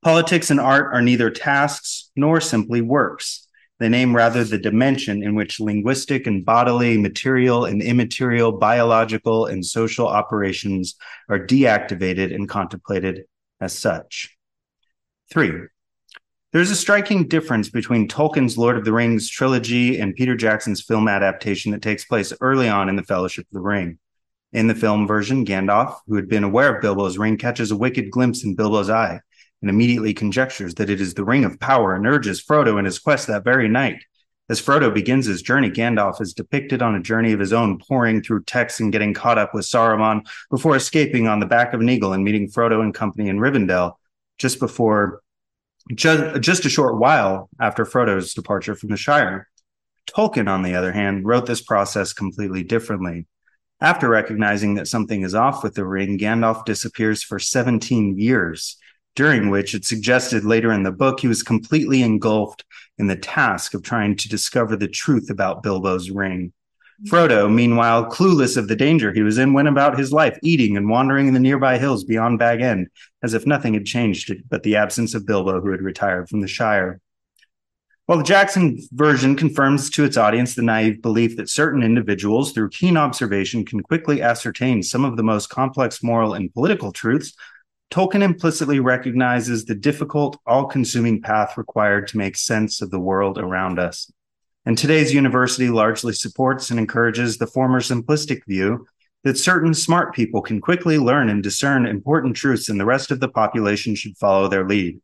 [0.02, 3.48] Politics and art are neither tasks nor simply works.
[3.80, 9.66] They name rather the dimension in which linguistic and bodily, material and immaterial, biological and
[9.66, 10.96] social operations
[11.30, 13.26] are deactivated and contemplated
[13.62, 14.36] as such.
[15.32, 15.52] Three,
[16.54, 21.08] there's a striking difference between Tolkien's Lord of the Rings trilogy and Peter Jackson's film
[21.08, 24.00] adaptation that takes place early on in the Fellowship of the Ring.
[24.54, 28.10] In the film version, Gandalf, who had been aware of Bilbo's ring, catches a wicked
[28.10, 29.20] glimpse in Bilbo's eye
[29.62, 32.98] and immediately conjectures that it is the ring of power and urges Frodo in his
[32.98, 34.02] quest that very night.
[34.50, 38.24] As Frodo begins his journey, Gandalf is depicted on a journey of his own, poring
[38.24, 41.90] through texts and getting caught up with Saruman before escaping on the back of an
[41.90, 43.99] eagle and meeting Frodo and company in Rivendell
[44.40, 45.22] just before,
[45.94, 49.48] just, just a short while after Frodo's departure from the Shire.
[50.10, 53.28] Tolkien, on the other hand, wrote this process completely differently.
[53.82, 58.78] After recognizing that something is off with the ring, Gandalf disappears for 17 years
[59.16, 62.64] during which it suggested later in the book he was completely engulfed
[62.98, 66.54] in the task of trying to discover the truth about Bilbo's ring.
[67.08, 70.90] Frodo, meanwhile, clueless of the danger he was in, went about his life eating and
[70.90, 72.88] wandering in the nearby hills beyond Bag End,
[73.24, 76.48] as if nothing had changed but the absence of Bilbo, who had retired from the
[76.48, 77.00] Shire.
[78.06, 82.72] While the Jackson version confirms to its audience the naive belief that certain individuals, through
[82.72, 87.34] keen observation, can quickly ascertain some of the most complex moral and political truths,
[87.92, 93.38] Tolkien implicitly recognizes the difficult, all consuming path required to make sense of the world
[93.38, 94.12] around us.
[94.70, 98.86] And today's university largely supports and encourages the former simplistic view
[99.24, 103.20] that certain smart people can quickly learn and discern important truths and the rest of
[103.20, 105.02] the population should follow their lead.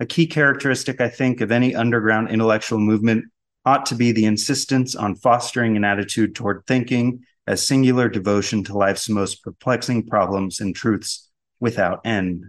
[0.00, 3.24] A key characteristic, I think, of any underground intellectual movement
[3.64, 8.76] ought to be the insistence on fostering an attitude toward thinking as singular devotion to
[8.76, 12.44] life's most perplexing problems and truths without end.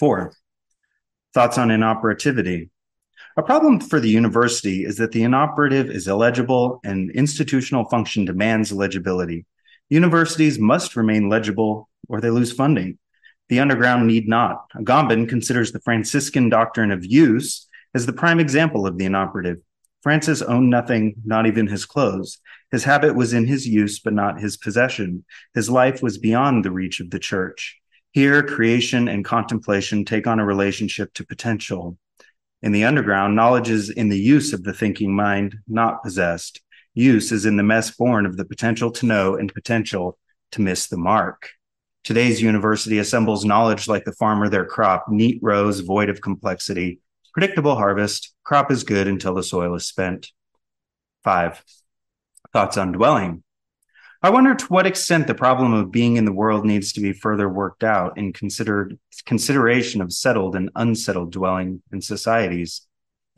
[0.00, 0.32] Four,
[1.32, 2.70] thoughts on inoperativity.
[3.36, 8.72] A problem for the university is that the inoperative is illegible and institutional function demands
[8.72, 9.46] legibility.
[9.88, 12.98] Universities must remain legible or they lose funding.
[13.48, 14.70] The underground need not.
[14.76, 19.58] Agamben considers the Franciscan doctrine of use as the prime example of the inoperative.
[20.02, 22.38] Francis owned nothing, not even his clothes.
[22.70, 25.24] His habit was in his use, but not his possession.
[25.54, 27.78] His life was beyond the reach of the church.
[28.12, 31.98] Here, creation and contemplation take on a relationship to potential.
[32.62, 36.60] In the underground, knowledge is in the use of the thinking mind, not possessed.
[36.92, 40.18] Use is in the mess born of the potential to know and potential
[40.52, 41.50] to miss the mark.
[42.04, 47.00] Today's university assembles knowledge like the farmer their crop, neat rows void of complexity,
[47.32, 50.30] predictable harvest, crop is good until the soil is spent.
[51.22, 51.62] Five,
[52.52, 53.42] thoughts on dwelling.
[54.22, 57.14] I wonder to what extent the problem of being in the world needs to be
[57.14, 62.86] further worked out in considered consideration of settled and unsettled dwelling in societies.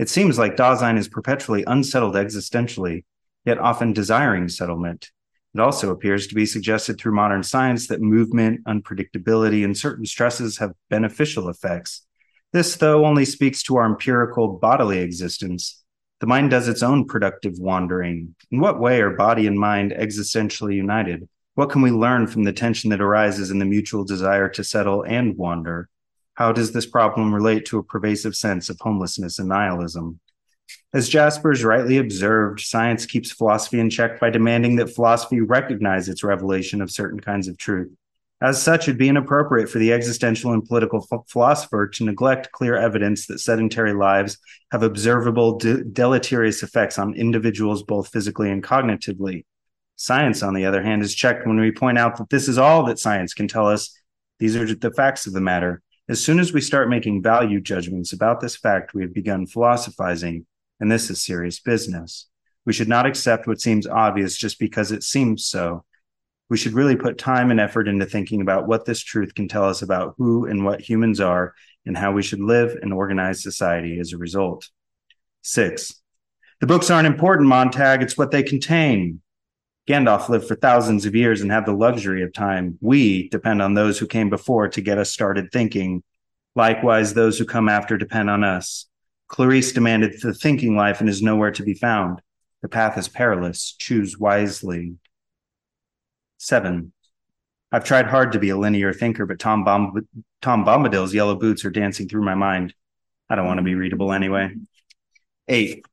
[0.01, 3.05] It seems like Dasein is perpetually unsettled existentially,
[3.44, 5.12] yet often desiring settlement.
[5.55, 10.59] It also appears to be suggested through modern science that movement, unpredictability, and certain stresses
[10.59, 12.05] have beneficial effects.
[12.52, 15.82] This, though, only speaks to our empirical bodily existence.
[16.23, 18.36] The mind does its own productive wandering.
[18.52, 21.28] In what way are body and mind existentially united?
[21.57, 25.02] What can we learn from the tension that arises in the mutual desire to settle
[25.02, 25.89] and wander?
[26.34, 30.20] How does this problem relate to a pervasive sense of homelessness and nihilism?
[30.94, 36.23] As Jaspers rightly observed, science keeps philosophy in check by demanding that philosophy recognize its
[36.23, 37.91] revelation of certain kinds of truth.
[38.43, 43.27] As such, it'd be inappropriate for the existential and political philosopher to neglect clear evidence
[43.27, 44.37] that sedentary lives
[44.73, 49.45] have observable de- deleterious effects on individuals both physically and cognitively.
[49.95, 52.85] Science, on the other hand, is checked when we point out that this is all
[52.87, 53.97] that science can tell us.
[54.41, 55.81] These are the facts of the matter.
[56.09, 60.47] As soon as we start making value judgments about this fact, we have begun philosophizing
[60.81, 62.27] and this is serious business.
[62.67, 65.85] We should not accept what seems obvious just because it seems so.
[66.52, 69.64] We should really put time and effort into thinking about what this truth can tell
[69.64, 71.55] us about who and what humans are
[71.86, 74.68] and how we should live and organize society as a result.
[75.40, 76.02] Six,
[76.60, 78.02] the books aren't important, Montag.
[78.02, 79.22] It's what they contain.
[79.89, 82.76] Gandalf lived for thousands of years and had the luxury of time.
[82.82, 86.02] We depend on those who came before to get us started thinking.
[86.55, 88.84] Likewise, those who come after depend on us.
[89.26, 92.20] Clarisse demanded the thinking life and is nowhere to be found.
[92.60, 93.74] The path is perilous.
[93.78, 94.97] Choose wisely.
[96.43, 96.93] Seven.
[97.71, 100.09] I've tried hard to be a linear thinker, but Tom, Bomb-
[100.41, 102.75] Tom Bombadil's yellow boots are dancing through my mind.
[103.31, 104.57] I don't want to be readable anyway.
[105.47, 105.85] Eight.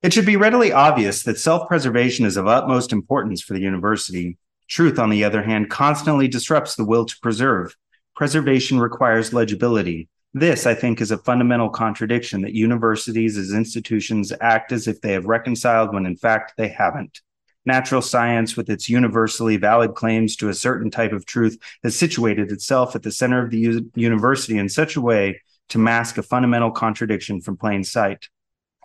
[0.00, 4.38] It should be readily obvious that self preservation is of utmost importance for the university.
[4.68, 7.74] Truth, on the other hand, constantly disrupts the will to preserve.
[8.14, 10.08] Preservation requires legibility.
[10.34, 15.14] This, I think, is a fundamental contradiction that universities as institutions act as if they
[15.14, 17.20] have reconciled when in fact they haven't.
[17.68, 22.50] Natural science, with its universally valid claims to a certain type of truth, has situated
[22.50, 26.22] itself at the center of the u- university in such a way to mask a
[26.22, 28.30] fundamental contradiction from plain sight.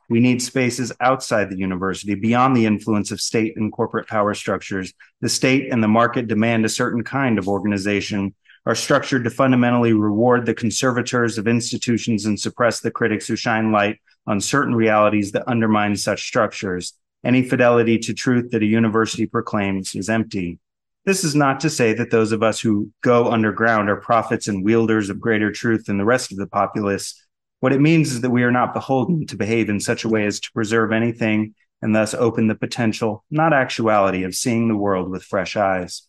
[0.10, 4.94] We need spaces outside the university, beyond the influence of state and corporate power structures.
[5.22, 9.94] The state and the market demand a certain kind of organization are structured to fundamentally
[9.94, 15.32] reward the conservators of institutions and suppress the critics who shine light on certain realities
[15.32, 16.94] that undermine such structures.
[17.24, 20.60] Any fidelity to truth that a university proclaims is empty.
[21.06, 24.64] This is not to say that those of us who go underground are prophets and
[24.64, 27.22] wielders of greater truth than the rest of the populace.
[27.60, 30.26] What it means is that we are not beholden to behave in such a way
[30.26, 35.10] as to preserve anything and thus open the potential, not actuality, of seeing the world
[35.10, 36.08] with fresh eyes.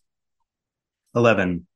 [1.15, 1.67] 11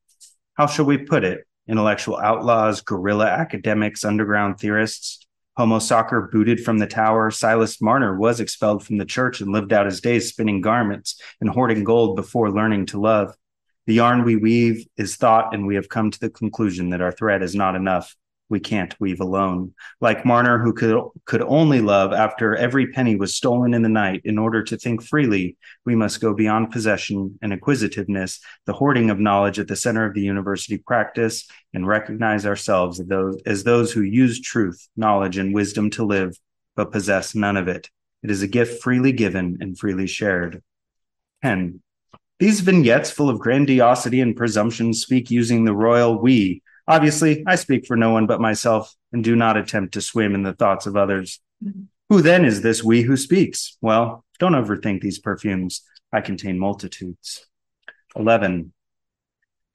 [0.60, 1.48] how shall we put it?
[1.70, 5.26] Intellectual outlaws, guerrilla academics, underground theorists.
[5.58, 7.32] Homo Sacer booted from the tower.
[7.32, 11.50] Silas Marner was expelled from the church and lived out his days spinning garments and
[11.50, 13.36] hoarding gold before learning to love.
[13.86, 17.12] The yarn we weave is thought, and we have come to the conclusion that our
[17.12, 18.16] thread is not enough
[18.50, 19.74] we can't weave alone.
[20.02, 24.22] Like Marner, who could, could only love after every penny was stolen in the night,
[24.26, 25.56] in order to think freely,
[25.86, 30.14] we must go beyond possession and acquisitiveness, the hoarding of knowledge at the center of
[30.14, 35.54] the university practice, and recognize ourselves as those, as those who use truth, knowledge, and
[35.54, 36.36] wisdom to live,
[36.76, 37.90] but possess none of it.
[38.24, 40.64] It is a gift freely given and freely shared.
[41.44, 41.82] 10.
[42.40, 47.86] These vignettes, full of grandiosity and presumption, speak using the royal we Obviously, I speak
[47.86, 50.98] for no one but myself and do not attempt to swim in the thoughts of
[50.98, 51.40] others.
[52.10, 53.78] Who then is this we who speaks?
[53.80, 55.84] Well, don't overthink these perfumes.
[56.12, 57.46] I contain multitudes.
[58.16, 58.74] 11.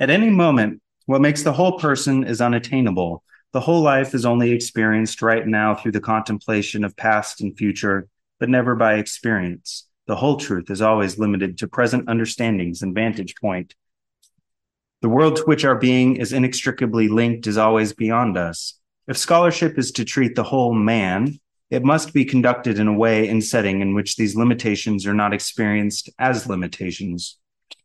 [0.00, 3.22] At any moment, What makes the whole person is unattainable.
[3.52, 8.08] The whole life is only experienced right now through the contemplation of past and future,
[8.40, 9.86] but never by experience.
[10.06, 13.74] The whole truth is always limited to present understandings and vantage point.
[15.04, 18.78] The world to which our being is inextricably linked is always beyond us.
[19.06, 23.28] If scholarship is to treat the whole man, it must be conducted in a way
[23.28, 27.36] and setting in which these limitations are not experienced as limitations.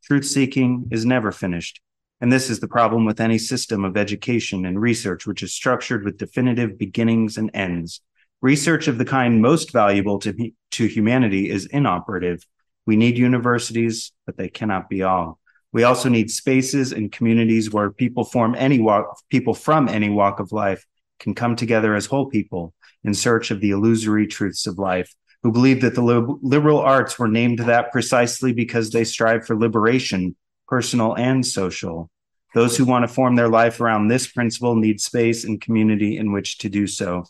[0.05, 1.81] Truth seeking is never finished.
[2.21, 6.05] And this is the problem with any system of education and research which is structured
[6.05, 7.99] with definitive beginnings and ends.
[8.41, 12.47] Research of the kind most valuable to, to humanity is inoperative.
[12.85, 15.38] We need universities, but they cannot be all.
[15.71, 20.39] We also need spaces and communities where people form any walk, people from any walk
[20.39, 20.85] of life
[21.19, 22.73] can come together as whole people
[23.03, 27.27] in search of the illusory truths of life, who believe that the liberal arts were
[27.27, 30.35] named that precisely because they strive for liberation
[30.67, 32.09] personal and social.
[32.53, 36.31] Those who want to form their life around this principle need space and community in
[36.31, 37.25] which to do so.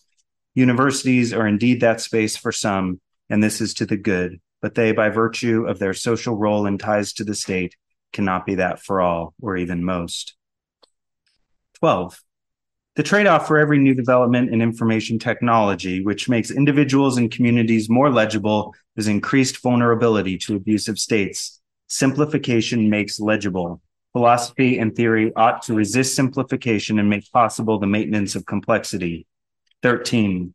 [0.56, 4.92] Universities are indeed that space for some, and this is to the good, but they,
[4.92, 7.76] by virtue of their social role and ties to the state,
[8.14, 10.36] cannot be that for all or even most.
[11.80, 12.22] 12.
[12.96, 17.90] The trade off for every new development in information technology, which makes individuals and communities
[17.90, 21.60] more legible, is increased vulnerability to abusive states
[21.92, 23.82] Simplification makes legible.
[24.14, 29.26] Philosophy and theory ought to resist simplification and make possible the maintenance of complexity.
[29.82, 30.54] 13.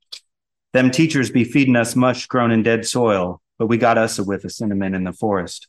[0.72, 4.24] Them teachers be feeding us mush grown in dead soil, but we got us a
[4.24, 5.66] whiff of cinnamon in the forest.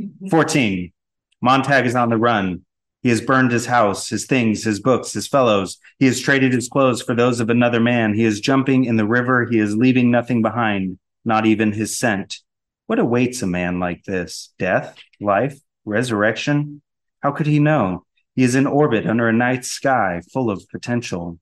[0.00, 0.28] Mm-hmm.
[0.28, 0.92] 14.
[1.40, 2.64] Montag is on the run.
[3.02, 5.78] He has burned his house, his things, his books, his fellows.
[5.98, 8.14] He has traded his clothes for those of another man.
[8.14, 9.44] He is jumping in the river.
[9.44, 12.38] He is leaving nothing behind, not even his scent.
[12.86, 14.54] What awaits a man like this?
[14.58, 16.80] Death, life, resurrection?
[17.20, 18.06] How could he know?
[18.36, 21.38] He is in orbit under a night sky full of potential.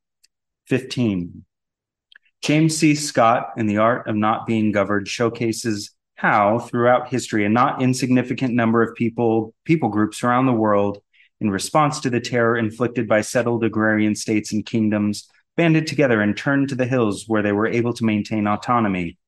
[0.67, 1.45] 15.
[2.43, 2.97] James C.
[2.97, 8.55] Scott in The Art of Not Being Governed showcases how, throughout history, a not insignificant
[8.55, 11.03] number of people, people groups around the world,
[11.41, 16.37] in response to the terror inflicted by settled agrarian states and kingdoms, banded together and
[16.37, 19.19] turned to the hills where they were able to maintain autonomy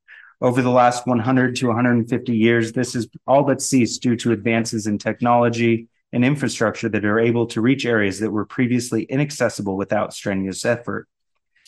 [0.41, 4.87] over the last 100 to 150 years, this has all but ceased due to advances
[4.87, 10.13] in technology and infrastructure that are able to reach areas that were previously inaccessible without
[10.13, 11.09] strenuous effort.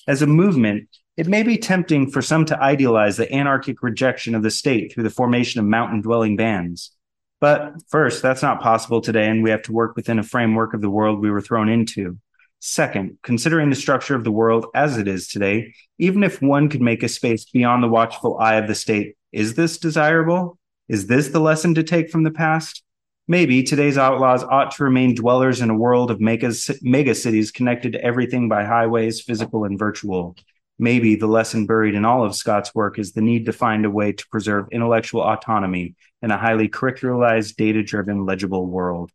[0.07, 4.43] As a movement, it may be tempting for some to idealize the anarchic rejection of
[4.43, 6.93] the state through the formation of mountain dwelling bands.
[7.41, 10.81] But first, that's not possible today, and we have to work within a framework of
[10.81, 12.19] the world we were thrown into.
[12.61, 16.81] Second, considering the structure of the world as it is today, even if one could
[16.81, 20.59] make a space beyond the watchful eye of the state, is this desirable?
[20.89, 22.83] Is this the lesson to take from the past?
[23.29, 27.93] Maybe today's outlaws ought to remain dwellers in a world of mega, mega cities connected
[27.93, 30.37] to everything by highways, physical and virtual.
[30.79, 33.91] Maybe the lesson buried in all of Scott's work is the need to find a
[33.91, 39.11] way to preserve intellectual autonomy in a highly curricularized, data driven, legible world.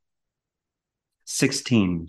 [1.26, 2.08] 16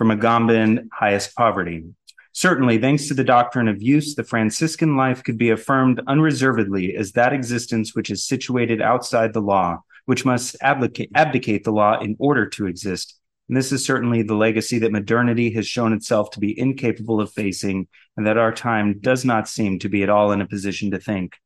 [0.00, 1.84] from Agamben highest poverty.
[2.32, 7.12] Certainly, thanks to the doctrine of use, the Franciscan life could be affirmed unreservedly as
[7.12, 12.16] that existence which is situated outside the law, which must abdicate, abdicate the law in
[12.18, 13.16] order to exist.
[13.48, 17.30] And this is certainly the legacy that modernity has shown itself to be incapable of
[17.30, 20.90] facing, and that our time does not seem to be at all in a position
[20.90, 21.36] to think.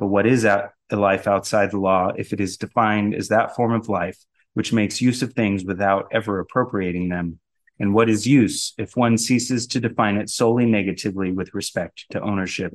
[0.00, 3.72] But what is a life outside the law if it is defined as that form
[3.72, 4.18] of life
[4.54, 7.38] which makes use of things without ever appropriating them?
[7.78, 12.20] And what is use if one ceases to define it solely negatively with respect to
[12.20, 12.72] ownership?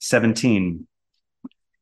[0.00, 0.88] 17.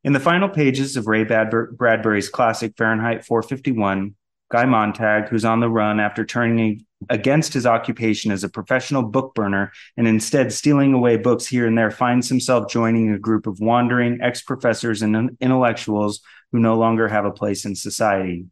[0.05, 4.17] In the final pages of Ray Bradbury's classic Fahrenheit 451,
[4.51, 9.33] Guy Montag, who's on the run after turning against his occupation as a professional book
[9.35, 13.61] burner and instead stealing away books here and there, finds himself joining a group of
[13.61, 18.47] wandering ex professors and intellectuals who no longer have a place in society.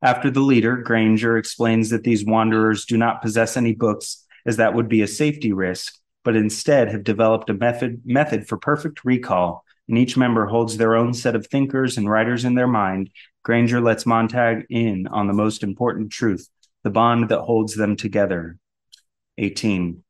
[0.00, 4.74] After the leader, Granger explains that these wanderers do not possess any books, as that
[4.74, 9.65] would be a safety risk, but instead have developed a method, method for perfect recall,
[9.88, 13.10] and each member holds their own set of thinkers and writers in their mind.
[13.42, 16.48] Granger lets Montag in on the most important truth,
[16.82, 18.58] the bond that holds them together.
[19.38, 20.02] 18.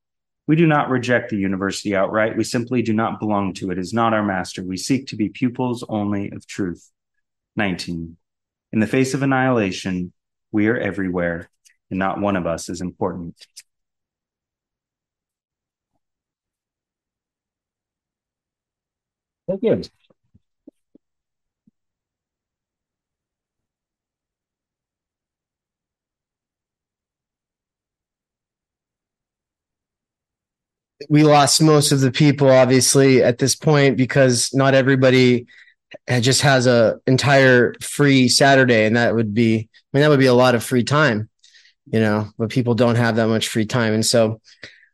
[0.47, 2.37] We do not reject the university outright.
[2.37, 3.79] We simply do not belong to it.
[3.79, 4.63] It is not our master.
[4.63, 6.91] We seek to be pupils only of truth.
[7.57, 8.17] 19.
[8.73, 10.13] In the face of annihilation,
[10.53, 11.51] we are everywhere,
[11.91, 13.35] and not one of us is important.
[19.47, 19.83] Thank you.
[31.11, 35.47] We lost most of the people, obviously, at this point because not everybody
[36.21, 40.27] just has a entire free Saturday, and that would be, I mean, that would be
[40.27, 41.29] a lot of free time,
[41.93, 42.31] you know.
[42.39, 44.41] But people don't have that much free time, and so,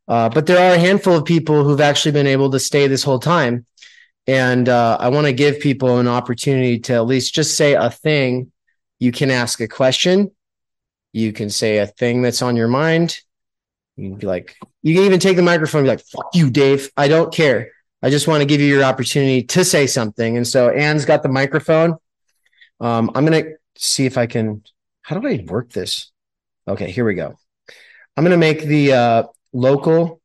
[0.09, 3.05] uh, but there are a handful of people who've actually been able to stay this
[3.05, 3.67] whole time
[4.27, 7.91] and uh, I want to give people an opportunity to at least just say a
[7.91, 8.53] thing.
[8.99, 10.31] You can ask a question.
[11.13, 13.19] You can say a thing that's on your mind.
[13.97, 16.51] You can be like, you can even take the microphone and be like, fuck you,
[16.51, 16.91] Dave.
[16.97, 17.73] I don't care.
[18.03, 20.37] I just want to give you your opportunity to say something.
[20.37, 21.97] And so Anne's got the microphone.
[22.81, 24.63] Um, I'm going to see if I can.
[25.03, 26.11] How do I work this?
[26.67, 27.37] Okay, here we go.
[28.17, 30.21] I'm going to make the uh, local.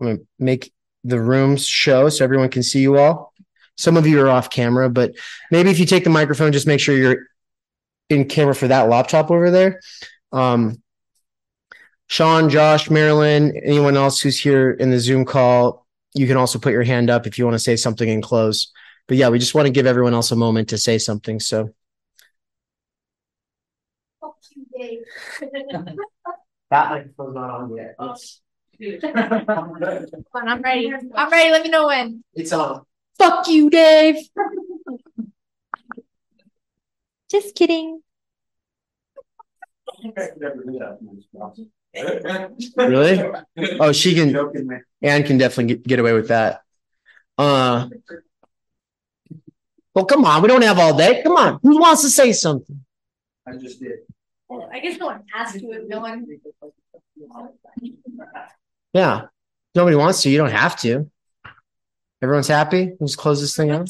[0.00, 0.72] I'm going to make
[1.04, 3.32] the rooms show so everyone can see you all.
[3.76, 5.12] Some of you are off camera, but
[5.50, 7.26] maybe if you take the microphone, just make sure you're
[8.10, 9.80] in camera for that laptop over there.
[10.32, 10.82] Um,
[12.08, 16.72] Sean, Josh, Marilyn, anyone else who's here in the Zoom call, you can also put
[16.72, 18.72] your hand up if you want to say something and close.
[19.06, 21.40] But yeah, we just want to give everyone else a moment to say something.
[21.40, 21.72] So.
[26.70, 27.94] that microphone's not on yet.
[27.98, 28.14] Come
[28.80, 30.92] on, I'm ready.
[31.14, 31.50] I'm ready.
[31.50, 32.24] Let me know when.
[32.34, 32.84] It's on.
[33.18, 34.16] Fuck you, Dave.
[37.30, 38.00] Just kidding.
[42.76, 43.22] Really?
[43.80, 44.82] Oh, she can.
[45.02, 46.62] Anne can definitely get, get away with that.
[47.36, 47.88] Uh.
[49.94, 50.40] Well, come on.
[50.42, 51.22] We don't have all day.
[51.22, 51.58] Come on.
[51.62, 52.84] Who wants to say something?
[53.46, 53.98] I just did.
[54.48, 56.26] Well, I guess no one asked you if no one.
[58.92, 59.22] Yeah.
[59.74, 60.30] Nobody wants to.
[60.30, 61.10] You don't have to.
[62.22, 62.92] Everyone's happy.
[63.00, 63.88] Let's close this thing out.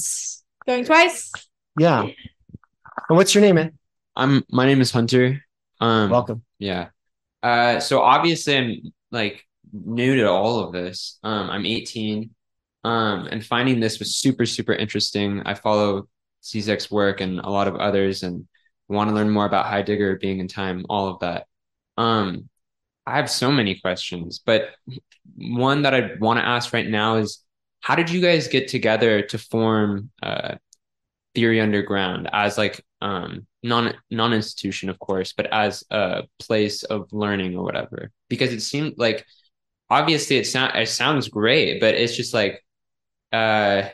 [0.67, 1.33] Going twice.
[1.79, 2.03] Yeah.
[2.03, 3.79] And what's your name, man?
[4.15, 4.45] I'm.
[4.51, 5.45] My name is Hunter.
[5.81, 6.11] Um.
[6.11, 6.45] Welcome.
[6.59, 6.89] Yeah.
[7.43, 11.19] Uh, so obviously I'm like new to all of this.
[11.23, 12.31] Um, I'm 18.
[12.85, 15.43] Um, and finding this was super, super interesting.
[15.45, 16.09] I follow
[16.43, 18.47] Zizek's work and a lot of others and
[18.89, 21.47] want to learn more about Heidegger, Being and Time, all of that.
[21.97, 22.49] Um,
[23.07, 24.71] I have so many questions, but
[25.37, 27.43] one that I want to ask right now is
[27.81, 30.57] how did you guys get together to form uh,
[31.35, 37.13] Theory Underground as like um non non institution of course but as a place of
[37.13, 38.11] learning or whatever?
[38.29, 39.27] Because it seemed like
[39.91, 42.65] obviously it sound it sounds great but it's just like
[43.33, 43.85] uh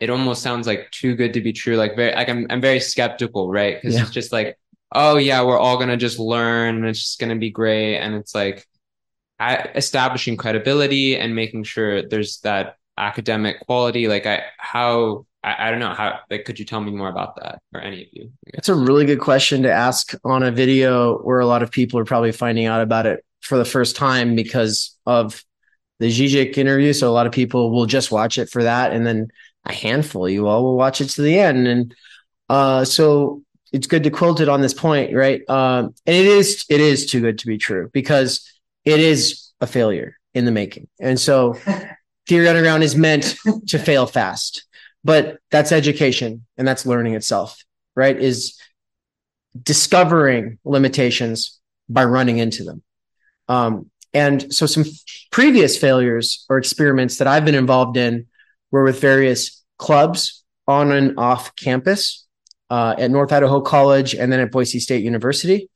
[0.00, 1.76] it almost sounds like too good to be true.
[1.76, 3.76] Like very like i'm, I'm very skeptical right?
[3.80, 4.02] Because Yeah.
[4.02, 4.58] it's just like
[4.94, 8.34] oh yeah we're all gonna just learn and it's just gonna be great and it's
[8.34, 8.66] like
[9.74, 15.80] establishing credibility and making sure there's that academic quality like i how I, I don't
[15.80, 18.68] know how like could you tell me more about that or any of you It's
[18.68, 22.04] a really good question to ask on a video where a lot of people are
[22.04, 25.44] probably finding out about it for the first time because of
[25.98, 26.92] the Zizek interview.
[26.92, 28.92] So a lot of people will just watch it for that.
[28.92, 29.28] And then
[29.64, 31.68] a handful of you all will watch it to the end.
[31.68, 31.94] And
[32.48, 35.48] uh, so it's good to quilt it on this point, right?
[35.48, 38.48] Um, and it is it is too good to be true because
[38.84, 40.88] it is a failure in the making.
[41.00, 41.56] And so
[42.28, 43.36] Theory Underground is meant
[43.68, 44.64] to fail fast,
[45.02, 47.62] but that's education and that's learning itself,
[47.96, 48.16] right?
[48.16, 48.60] Is
[49.60, 52.82] discovering limitations by running into them.
[53.48, 54.84] Um, and so some
[55.30, 58.26] previous failures or experiments that I've been involved in
[58.70, 62.21] were with various clubs on and off campus
[62.72, 65.68] uh, at North Idaho College and then at Boise State University,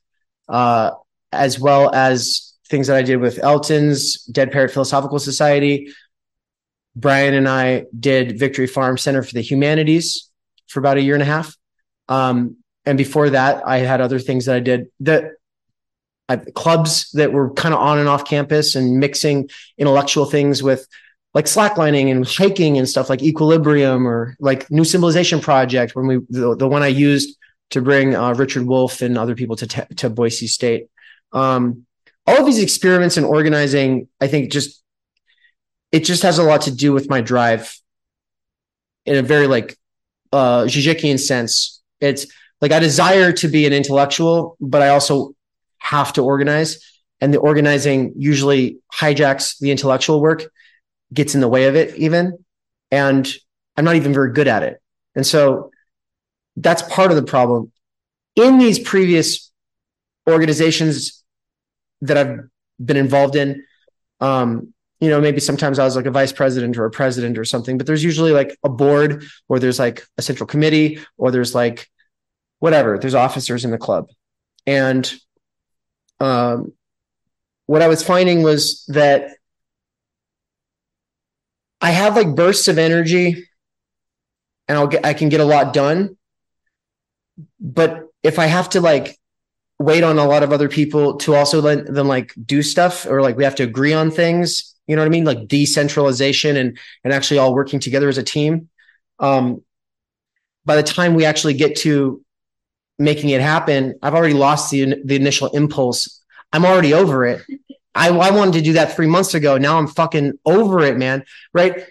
[0.49, 0.89] uh,
[1.31, 5.93] as well as things that I did with Elton's Dead Parrot Philosophical Society.
[6.95, 10.31] Bryan and I did Victory Farm Center for the Humanities
[10.65, 11.55] for about a year and a half.
[12.09, 14.87] Um, and before that, I had other things that I did.
[14.99, 15.35] The
[16.27, 20.87] I, clubs that were kind of on and off campus and mixing intellectual things with
[21.37, 26.17] like slacklining and hiking and stuff like equilibrium or like new civilization project when we
[26.31, 27.37] the, the one i used
[27.69, 30.87] to bring uh, Richard Wolff and other people to te- to boise state.
[31.33, 31.85] Um,
[32.25, 34.81] all of these experiments and organizing i think just
[35.91, 37.79] it just has a lot to do with my drive
[39.05, 39.77] in a very like
[40.31, 41.83] uh Zizekian sense.
[42.01, 42.25] It's
[42.61, 45.35] like i desire to be an intellectual but i also
[45.77, 46.71] have to organize.
[47.21, 50.41] And the organizing usually hijacks the intellectual work
[51.13, 52.37] gets in the way of it even
[52.91, 53.33] and
[53.75, 54.81] i'm not even very good at it.
[55.15, 55.71] And so
[56.55, 57.71] that's part of the problem.
[58.35, 59.51] In these previous
[60.27, 61.23] organizations
[62.01, 62.39] that i've
[62.83, 63.63] been involved in
[64.19, 67.45] um you know maybe sometimes i was like a vice president or a president or
[67.45, 71.55] something but there's usually like a board or there's like a central committee or there's
[71.55, 71.87] like
[72.59, 74.09] whatever there's officers in the club.
[74.65, 75.11] And
[76.19, 76.73] um
[77.65, 79.36] what I was finding was that
[81.81, 83.47] I have like bursts of energy
[84.67, 86.17] and I'll get I can get a lot done.
[87.59, 89.17] But if I have to like
[89.79, 93.21] wait on a lot of other people to also let them like do stuff or
[93.21, 95.25] like we have to agree on things, you know what I mean?
[95.25, 98.69] Like decentralization and and actually all working together as a team.
[99.19, 99.63] Um
[100.65, 102.21] by the time we actually get to
[102.99, 106.21] making it happen, I've already lost the the initial impulse.
[106.53, 107.41] I'm already over it.
[107.97, 109.57] I, I wanted to do that three months ago.
[109.57, 111.25] Now I'm fucking over it, man.
[111.53, 111.83] Right.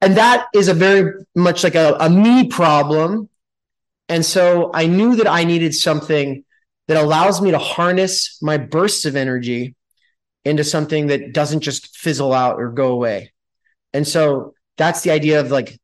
[0.00, 3.28] And that is a very much like a, a me problem.
[4.08, 6.44] And so I knew that I needed something
[6.88, 9.76] that allows me to harness my bursts of energy
[10.44, 13.32] into something that doesn't just fizzle out or go away.
[13.92, 15.78] And so that's the idea of like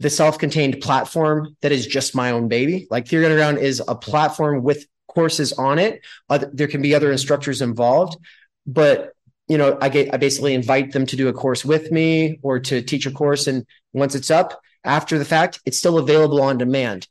[0.00, 2.88] the self-contained platform that is just my own baby.
[2.90, 6.00] Like Theory Underground is a platform with courses on it.
[6.28, 8.16] Uh, there can be other instructors involved,
[8.66, 9.12] but
[9.48, 12.60] you know, I get I basically invite them to do a course with me or
[12.60, 16.58] to teach a course, and once it's up after the fact, it's still available on
[16.58, 17.06] demand.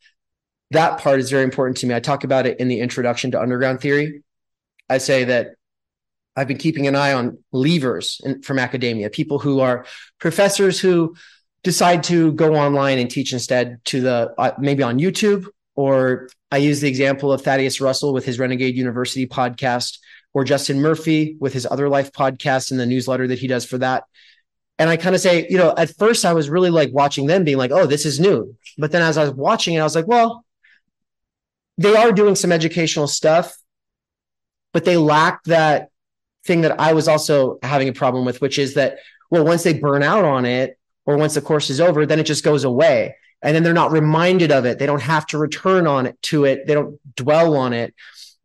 [0.71, 1.93] That part is very important to me.
[1.93, 4.23] I talk about it in the introduction to underground theory.
[4.89, 5.55] I say that
[6.35, 9.85] I've been keeping an eye on leavers in, from academia, people who are
[10.19, 11.15] professors who
[11.63, 16.57] decide to go online and teach instead to the uh, maybe on YouTube or I
[16.57, 19.99] use the example of Thaddeus Russell with his Renegade University podcast
[20.33, 23.77] or Justin Murphy with his Other Life podcast and the newsletter that he does for
[23.79, 24.03] that.
[24.79, 27.43] And I kind of say, you know, at first I was really like watching them
[27.43, 28.55] being like, oh, this is new.
[28.77, 30.45] But then as I was watching it, I was like, well,
[31.77, 33.55] they are doing some educational stuff,
[34.73, 35.89] but they lack that
[36.45, 38.97] thing that I was also having a problem with, which is that,
[39.29, 42.25] well, once they burn out on it or once the course is over, then it
[42.25, 43.15] just goes away.
[43.43, 44.79] And then they're not reminded of it.
[44.79, 46.67] They don't have to return on it to it.
[46.67, 47.93] They don't dwell on it.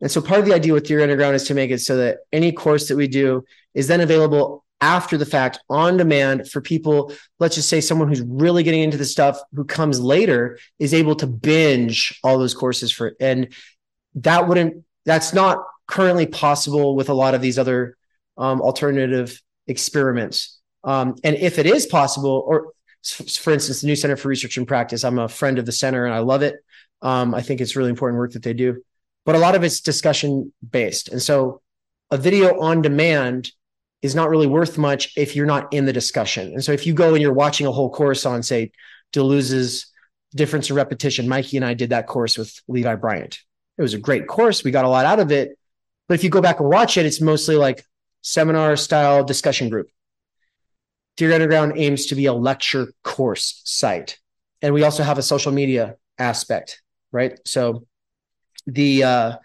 [0.01, 2.19] And so part of the idea with Theory Underground is to make it so that
[2.31, 3.43] any course that we do
[3.73, 7.11] is then available after the fact on demand for people.
[7.39, 11.15] Let's just say someone who's really getting into the stuff who comes later is able
[11.15, 13.53] to binge all those courses for, and
[14.15, 17.97] that wouldn't, that's not currently possible with a lot of these other
[18.37, 20.59] um, alternative experiments.
[20.83, 24.67] Um, and if it is possible, or for instance, the New Center for Research and
[24.67, 26.55] Practice, I'm a friend of the center and I love it.
[27.01, 28.83] Um, I think it's really important work that they do
[29.27, 31.09] but a lot of it's discussion based.
[31.09, 31.61] And so
[32.11, 33.51] a video on demand
[34.01, 36.53] is not really worth much if you're not in the discussion.
[36.53, 38.71] And so if you go and you're watching a whole course on, say,
[39.11, 39.91] Deleuze's
[40.33, 43.39] difference and repetition, Mikey and I did that course with Levi Bryant.
[43.77, 44.63] It was a great course.
[44.63, 45.59] We got a lot out of it.
[46.07, 47.83] But if you go back and watch it, it's mostly like
[48.21, 49.89] seminar style discussion group.
[51.17, 54.19] Theory Underground aims to be a lecture course site.
[54.61, 56.81] And we also have a social media aspect,
[57.11, 57.37] right?
[57.45, 57.83] So
[58.67, 59.35] the uh,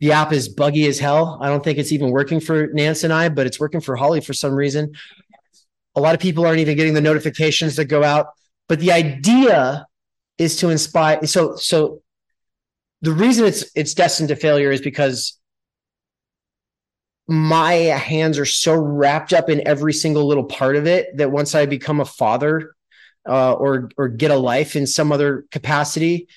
[0.00, 1.38] the app is buggy as hell.
[1.42, 4.20] I don't think it's even working for Nance and I, but it's working for Holly
[4.20, 4.92] for some reason.
[5.94, 8.28] A lot of people aren't even getting the notifications that go out.
[8.68, 9.86] But the idea
[10.38, 11.26] is to inspire.
[11.26, 12.02] So so
[13.02, 15.38] the reason it's it's destined to failure is because
[17.28, 21.54] my hands are so wrapped up in every single little part of it that once
[21.54, 22.74] I become a father
[23.28, 26.28] uh, or or get a life in some other capacity,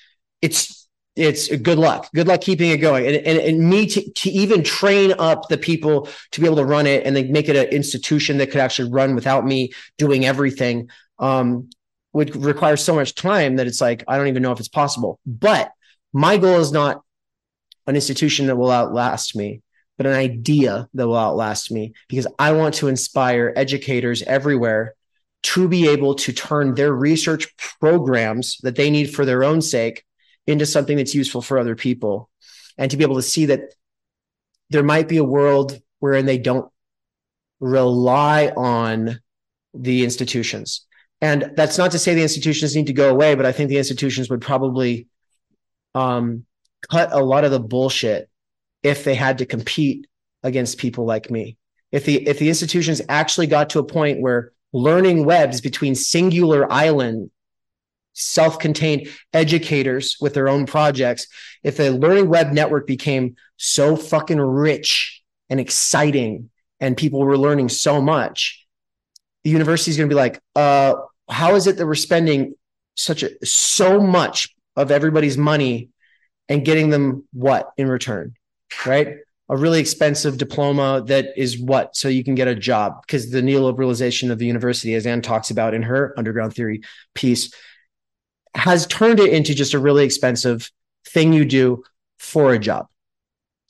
[0.42, 0.83] it's
[1.16, 2.10] it's good luck.
[2.16, 3.06] Good luck keeping it going.
[3.06, 6.66] And, and, and me to, to even train up the people to be able to
[6.66, 10.26] run it and then make it an institution that could actually run without me doing
[10.26, 11.70] everything um,
[12.14, 15.20] would require so much time that it's like, I don't even know if it's possible.
[15.26, 15.72] But
[16.14, 17.02] my goal is not
[17.86, 19.62] an institution that will outlast me,
[19.98, 24.96] but an idea that will outlast me because I want to inspire educators everywhere
[25.44, 30.04] to be able to turn their research programs that they need for their own sake
[30.48, 32.30] into something that's useful for other people
[32.78, 33.74] and to be able to see that
[34.70, 36.70] there might be a world wherein they don't
[37.60, 39.20] rely on
[39.74, 40.86] the institutions.
[41.22, 43.78] And that's not to say the institutions need to go away, but I think the
[43.78, 45.08] institutions would probably
[45.96, 46.46] um,
[46.92, 48.30] cut a lot of the bullshit
[48.82, 50.08] if they had to compete
[50.44, 51.58] against people like me.
[51.92, 56.70] If the if the institutions actually got to a point where learning webs between singular
[56.72, 57.30] island
[58.14, 61.28] self-contained educators with their own projects
[61.64, 67.70] if the learning web network became so fucking rich and exciting and people were learning
[67.70, 68.66] so much
[69.44, 70.94] the university is going to be like uh
[71.30, 72.54] how is it that we're spending
[72.96, 75.90] such a so much of everybody's money
[76.50, 78.36] and getting them what in return
[78.86, 79.18] right?
[79.50, 83.42] A really expensive diploma that is what so you can get a job because the
[83.42, 86.82] neoliberalization of the university as anne talks about in her underground theory
[87.14, 87.54] piece
[88.56, 90.72] has turned it into just a really expensive
[91.08, 91.84] thing you do
[92.20, 92.88] for a job.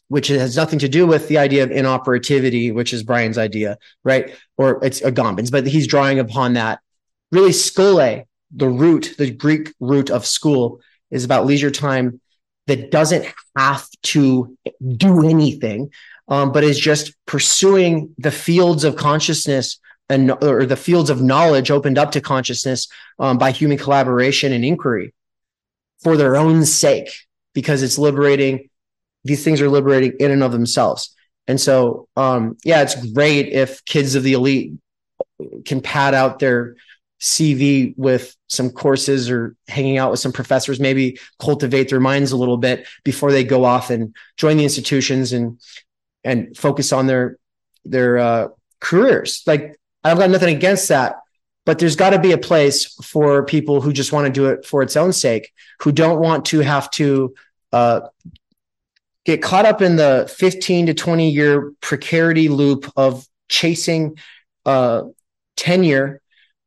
[0.10, 4.36] which has nothing to do with the idea of inoperativity, which is Bryan's idea, right?
[4.58, 6.82] Or it's Agamben's, but he's drawing upon that.
[7.32, 12.22] Really, skole, the root, the Greek root of school, is about leisure time
[12.68, 13.26] that doesn't
[13.58, 14.56] have to
[14.98, 15.90] do anything,
[16.28, 19.80] um, but is just pursuing the fields of consciousness
[20.14, 22.88] and or the fields of knowledge opened up to consciousness
[23.20, 25.14] um, by human collaboration and inquiry
[26.04, 27.10] for their own sake,
[27.54, 28.70] because it's liberating.
[29.24, 31.16] These things are liberating in and of themselves.
[31.48, 34.74] And so, um, yeah, it's great if kids of the elite
[35.66, 36.76] can pad out their
[37.20, 42.38] CV with some courses or hanging out with some professors, maybe cultivate their minds a
[42.38, 45.60] little bit before they go off and join the institutions and
[46.26, 47.38] and focus on their
[47.86, 48.48] their uh,
[48.80, 49.42] careers.
[49.48, 51.18] Like I've got nothing against that,
[51.66, 54.66] but there's got to be a place for people who just want to do it
[54.66, 55.52] for its own sake,
[55.82, 57.34] who don't want to have to
[57.72, 58.02] uh,
[59.26, 64.18] get caught up in the 15 to 20 year precarity loop of chasing
[64.66, 65.04] uh,
[65.56, 66.22] tenure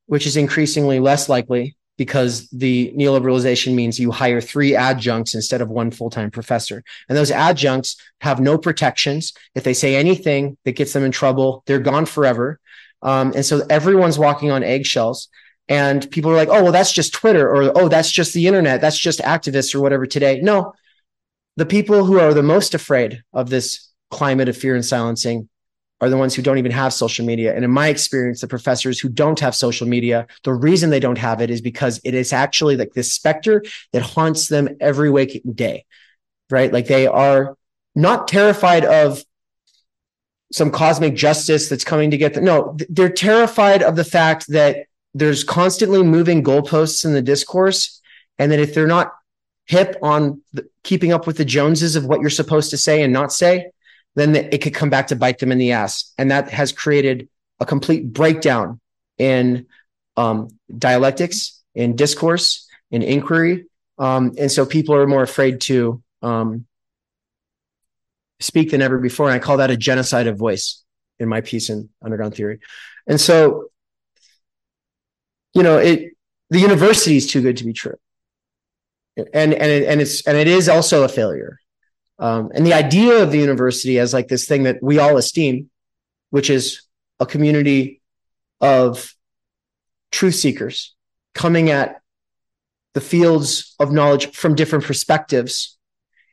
[0.07, 5.71] which is increasingly less likely because the neoliberalization means you hire three adjuncts instead of
[5.71, 6.83] one full-time professor.
[7.09, 9.33] And those adjuncts have no protections.
[9.55, 12.61] If they say anything that gets them in trouble, they're gone forever.
[13.03, 15.29] Um, and so everyone's walking on eggshells.
[15.69, 18.81] And people are like, oh, well, that's just Twitter, or oh, that's just the internet,
[18.81, 20.41] that's just activists or whatever today.
[20.41, 20.73] No,
[21.57, 25.49] the people who are the most afraid of this climate of fear and silencing
[26.01, 27.55] are the ones who don't even have social media.
[27.55, 31.19] And in my experience, the professors who don't have social media, the reason they don't
[31.19, 35.55] have it is because it is actually like this specter that haunts them every waking
[35.55, 35.87] day,
[36.51, 36.73] right?
[36.73, 37.57] Like they are
[37.95, 39.25] not terrified of
[40.57, 42.45] some cosmic justice that's coming to get them.
[42.45, 48.01] No, they're terrified of the fact that there's constantly moving goalposts in the discourse.
[48.39, 49.13] And that if they're not
[49.67, 53.13] hip on the, keeping up with the Joneses of what you're supposed to say and
[53.13, 53.71] not say,
[54.15, 56.15] then it could come back to bite them in the ass.
[56.17, 57.29] And that has created
[57.61, 58.81] a complete breakdown
[59.19, 59.67] in
[60.17, 63.67] um, dialectics, in discourse, in inquiry.
[63.99, 66.67] Um, and so people are more afraid to um,
[68.41, 69.27] speak than ever before.
[69.27, 70.83] And I call that a genocide of voice
[71.19, 72.61] in my piece in Underground Theory.
[73.07, 73.71] And so,
[75.55, 76.13] you know, it
[76.51, 77.97] the university is too good to be true.
[79.17, 81.59] And and it, and it's and it is also a failure.
[82.19, 85.71] Um, and the idea of the university as like this thing that we all esteem,
[86.31, 86.83] which is
[87.21, 88.01] a community
[88.61, 89.15] of
[90.11, 90.95] truth seekers
[91.35, 92.01] coming at
[92.95, 95.76] the fields of knowledge from different perspectives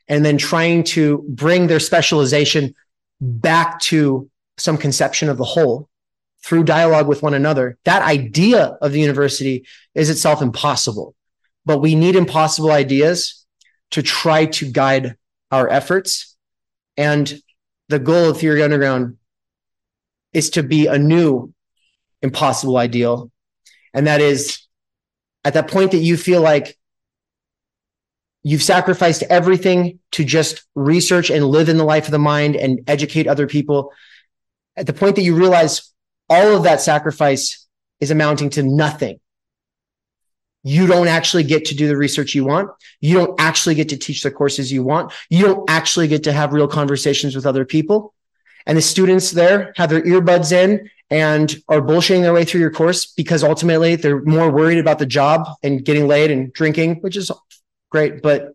[0.08, 2.74] and then trying to bring their specialization
[3.20, 5.88] back to some conception of the whole
[6.44, 7.78] through dialogue with one another.
[7.84, 11.14] That idea of the university is itself impossible,
[11.64, 13.46] but we need impossible ideas
[13.92, 15.16] to try to guide
[15.50, 16.36] our efforts.
[16.96, 17.32] And
[17.88, 19.16] the goal of Theory Underground
[20.32, 21.54] is to be a new
[22.20, 23.30] impossible ideal.
[23.94, 24.58] And that is
[25.44, 26.76] at that point that you feel like
[28.44, 32.80] you've sacrificed everything to just research and live in the life of the mind and
[32.86, 33.92] educate other people.
[34.76, 35.92] At the point that you realize
[36.30, 37.66] all of that sacrifice
[38.00, 39.18] is amounting to nothing
[40.64, 42.70] you don't actually get to do the research you want.
[43.00, 45.12] You don't actually get to teach the courses you want.
[45.28, 48.14] You don't actually get to have real conversations with other people.
[48.66, 52.70] And the students there have their earbuds in and are bullshitting their way through your
[52.70, 57.18] course because ultimately they're more worried about the job and getting laid and drinking, which
[57.18, 57.30] is
[57.90, 58.22] great.
[58.22, 58.52] But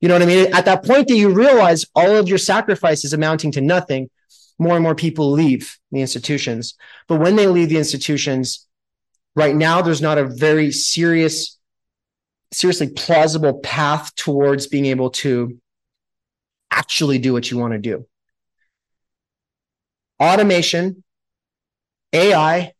[0.00, 0.52] you know what I mean?
[0.52, 4.10] At that point that you realize all of your sacrifice is amounting to nothing,
[4.58, 6.74] more and more people leave the institutions.
[7.06, 8.66] But when they leave the institutions,
[9.36, 11.58] right now there's not a very serious
[12.52, 15.58] seriously plausible path towards being able to
[16.70, 18.06] actually do what you want to do
[20.20, 21.02] automation
[22.12, 22.72] ai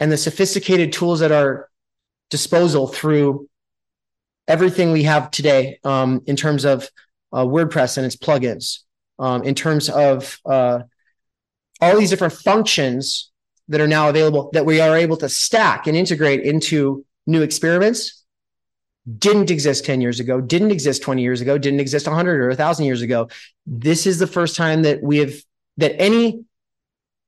[0.00, 1.70] and the sophisticated tools at our
[2.30, 3.48] disposal through
[4.48, 6.88] everything we have today um, in terms of
[7.32, 8.80] uh, wordpress and its plugins
[9.18, 10.80] um, in terms of uh,
[11.80, 13.30] all these different functions
[13.68, 18.24] that are now available that we are able to stack and integrate into new experiments
[19.18, 22.86] didn't exist 10 years ago, didn't exist 20 years ago, didn't exist 100 or 1,000
[22.86, 23.28] years ago.
[23.66, 25.34] This is the first time that we have,
[25.76, 26.44] that any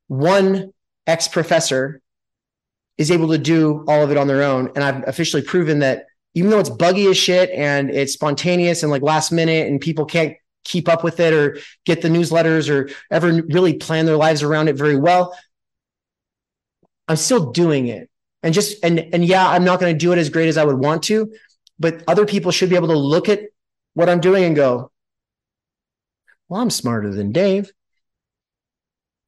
[0.09, 0.73] one
[1.07, 2.01] ex professor
[2.97, 4.71] is able to do all of it on their own.
[4.75, 6.07] And I've officially proven that
[6.37, 10.05] even though it's buggy as shit and it's spontaneous and like last minute and people
[10.05, 14.43] can't keep up with it or get the newsletters or ever really plan their lives
[14.43, 15.37] around it very well,
[17.09, 18.11] I'm still doing it.
[18.43, 20.65] And just and and yeah, I'm not going to do it as great as I
[20.65, 21.33] would want to,
[21.79, 23.41] but other people should be able to look at
[23.95, 24.93] what I'm doing and go,
[26.51, 27.73] well, I'm smarter than Dave.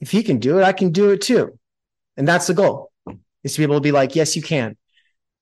[0.00, 1.58] If he can do it, I can do it too.
[2.18, 2.92] And that's the goal
[3.42, 4.76] is to be able to be like, yes, you can.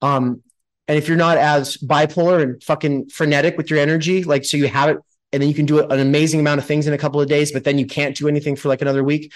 [0.00, 0.42] Um,
[0.88, 4.68] and if you're not as bipolar and fucking frenetic with your energy, like, so you
[4.68, 4.98] have it
[5.32, 7.50] and then you can do an amazing amount of things in a couple of days,
[7.50, 9.32] but then you can't do anything for like another week.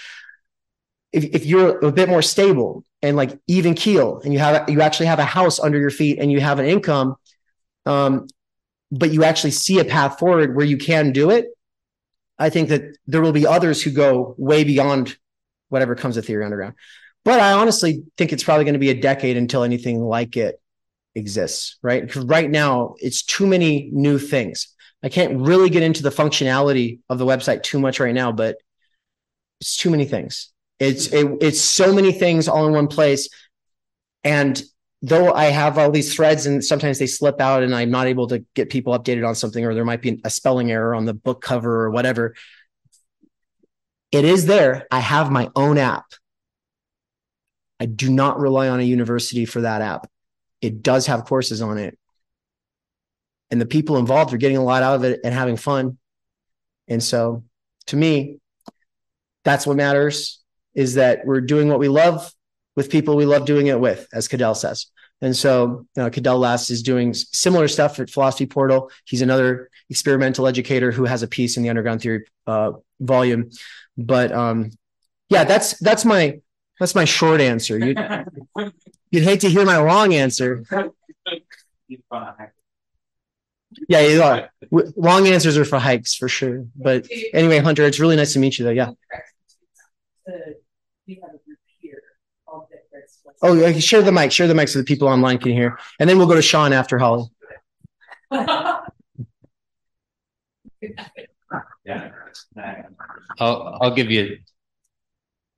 [1.11, 4.81] If, if you're a bit more stable and like even keel and you have, you
[4.81, 7.15] actually have a house under your feet and you have an income,
[7.85, 8.27] um,
[8.89, 11.47] but you actually see a path forward where you can do it.
[12.39, 15.17] I think that there will be others who go way beyond
[15.67, 16.75] whatever comes with Theory Underground.
[17.23, 20.61] But I honestly think it's probably going to be a decade until anything like it
[21.15, 22.05] exists, right?
[22.05, 24.73] Because right now it's too many new things.
[25.03, 28.57] I can't really get into the functionality of the website too much right now, but
[29.59, 30.51] it's too many things.
[30.79, 33.29] It's it, it's so many things all in one place,
[34.23, 34.61] and
[35.01, 38.27] though I have all these threads and sometimes they slip out and I'm not able
[38.27, 41.13] to get people updated on something, or there might be a spelling error on the
[41.13, 42.35] book cover or whatever.
[44.11, 44.87] It is there.
[44.91, 46.05] I have my own app.
[47.79, 50.07] I do not rely on a university for that app.
[50.61, 51.97] It does have courses on it.
[53.49, 55.97] And the people involved are getting a lot out of it and having fun.
[56.87, 57.43] And so
[57.87, 58.39] to me,
[59.43, 60.39] that's what matters
[60.73, 62.31] is that we're doing what we love
[62.75, 64.87] with people we love doing it with, as Cadell says.
[65.21, 68.89] And so uh, Cadell Last is doing similar stuff at Philosophy Portal.
[69.05, 73.51] He's another experimental educator who has a piece in the Underground Theory uh, volume.
[73.97, 74.71] But um,
[75.29, 76.39] yeah, that's that's my
[76.79, 77.77] that's my short answer.
[77.77, 77.97] You'd,
[79.11, 80.63] you'd hate to hear my long answer.
[83.87, 84.49] Yeah, you are.
[84.71, 86.65] Long answers are for hikes for sure.
[86.75, 88.71] But anyway, Hunter, it's really nice to meet you though.
[88.71, 88.91] Yeah.
[93.43, 94.31] Oh, yeah, you can share the mic.
[94.31, 95.79] Share the mic so the people online can hear.
[95.99, 97.25] And then we'll go to Sean after Holly.
[101.85, 102.11] yeah.
[103.39, 104.37] I'll I'll give you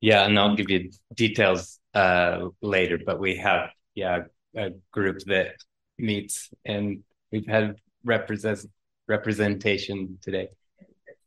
[0.01, 4.23] yeah, and I'll give you details uh later, but we have yeah,
[4.55, 5.55] a group that
[5.97, 8.65] meets and we've had represent
[9.07, 10.49] representation today.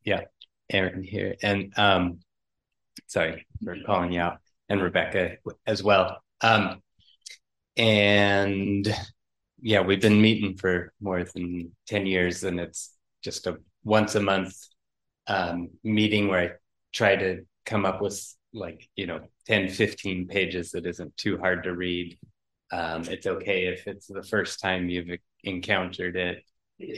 [0.04, 0.22] Yeah,
[0.70, 1.36] Aaron here.
[1.42, 2.20] And um
[3.06, 4.38] sorry for calling you out
[4.68, 5.36] and Rebecca
[5.66, 6.18] as well.
[6.40, 6.82] Um,
[7.76, 8.92] and
[9.60, 14.20] yeah, we've been meeting for more than 10 years, and it's just a once a
[14.20, 14.56] month
[15.26, 16.50] um, meeting where I
[16.92, 21.64] try to come up with like, you know, 10, 15 pages that isn't too hard
[21.64, 22.18] to read.
[22.72, 26.42] Um, it's okay if it's the first time you've encountered it.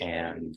[0.00, 0.56] And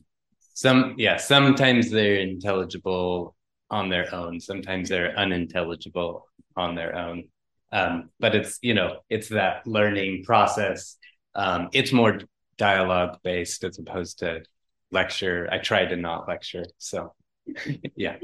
[0.53, 3.35] some, yeah, sometimes they're intelligible
[3.69, 7.25] on their own, sometimes they're unintelligible on their own.
[7.71, 10.97] Um, but it's you know it's that learning process.
[11.35, 12.19] Um, it's more
[12.57, 14.43] dialogue based as opposed to
[14.91, 15.47] lecture.
[15.51, 17.13] I try to not lecture, so
[17.95, 18.17] yeah.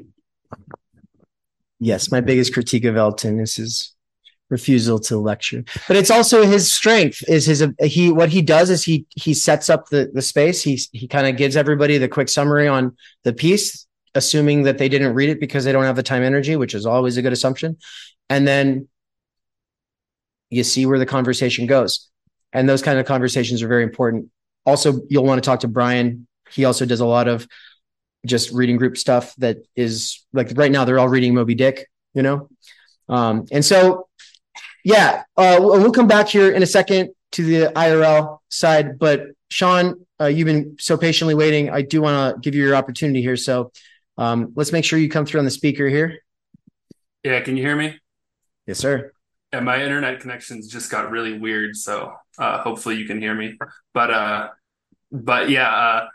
[1.80, 3.94] Yes, my biggest critique of Elton is his
[4.50, 7.24] refusal to lecture, but it's also his strength.
[7.28, 10.64] Is his he what he does is he he sets up the the space.
[10.64, 14.90] He he kind of gives everybody the quick summary on the piece, assuming that they
[14.90, 17.34] didn't read it because they don't have the time energy, which is always a good
[17.34, 17.78] assumption,
[18.30, 18.88] and then
[20.50, 22.10] you see where the conversation goes.
[22.54, 24.30] And those kind of conversations are very important.
[24.66, 26.28] Also, you'll want to talk to Bryan.
[26.50, 27.48] He also does a lot of
[28.26, 32.22] just reading group stuff that is like right now they're all reading Moby Dick, you
[32.22, 32.50] know?
[33.10, 34.08] Um, and so,
[34.84, 39.00] yeah, uh, we'll come back here in a second to the IRL side.
[39.00, 41.70] But Sean, uh, you've been so patiently waiting.
[41.70, 43.38] I do want to give you your opportunity here.
[43.38, 43.72] So
[44.18, 46.20] um, let's make sure you come through on the speaker here.
[47.24, 48.00] Yeah, can you hear me?
[48.66, 49.12] Yes, sir
[49.52, 51.76] and my internet connections just got really weird.
[51.76, 53.58] So uh, hopefully you can hear me.
[53.94, 54.50] But uh,
[55.12, 56.08] but yeah, uh,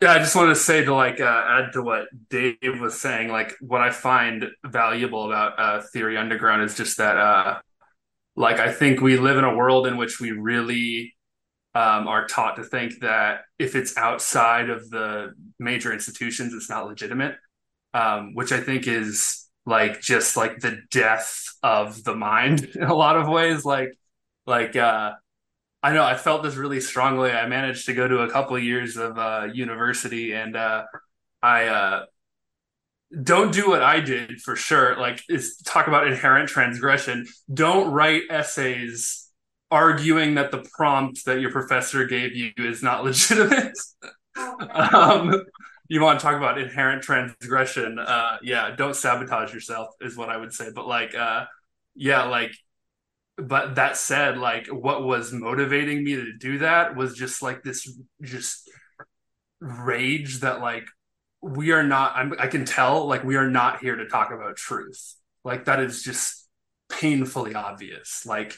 [0.00, 0.12] yeah.
[0.12, 3.28] I just wanted to say to like uh, add to what Dave was saying.
[3.28, 7.60] Like what I find valuable about uh, Theory Underground is just that uh,
[8.36, 11.14] like I think we live in a world in which we really
[11.74, 16.86] um, are taught to think that if it's outside of the major institutions, it's not
[16.86, 17.36] legitimate.
[17.92, 22.94] Um, which I think is like just like the death of the mind in a
[22.94, 23.96] lot of ways like
[24.46, 25.12] like uh
[25.84, 27.30] I know I felt this really strongly.
[27.30, 30.84] I managed to go to a couple years of uh, university, and uh,
[31.42, 32.04] I uh,
[33.22, 34.98] don't do what I did for sure.
[34.98, 37.26] Like, is talk about inherent transgression.
[37.52, 39.28] Don't write essays
[39.70, 43.76] arguing that the prompt that your professor gave you is not legitimate.
[44.70, 45.34] um,
[45.88, 47.98] you want to talk about inherent transgression?
[47.98, 50.70] Uh, yeah, don't sabotage yourself is what I would say.
[50.74, 51.44] But like, uh,
[51.94, 52.52] yeah, like,
[53.36, 57.98] but that said, like, what was motivating me to do that was just like this,
[58.22, 58.70] just
[59.60, 60.86] rage that like
[61.40, 62.16] we are not.
[62.16, 65.14] I'm, I can tell like we are not here to talk about truth.
[65.44, 66.48] Like that is just
[66.88, 68.24] painfully obvious.
[68.24, 68.54] Like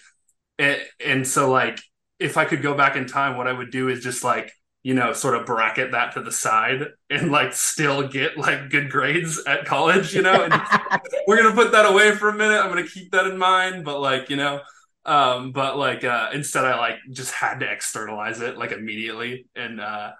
[0.58, 1.80] it, and so like
[2.18, 4.52] if I could go back in time, what I would do is just like
[4.86, 8.89] you know, sort of bracket that to the side and like still get like good
[8.89, 10.48] grades at college, you know.
[11.26, 12.60] We're gonna put that away for a minute.
[12.60, 14.60] I'm gonna keep that in mind, but like, you know,
[15.05, 19.48] um, but like uh instead I like just had to externalize it like immediately.
[19.56, 20.12] And uh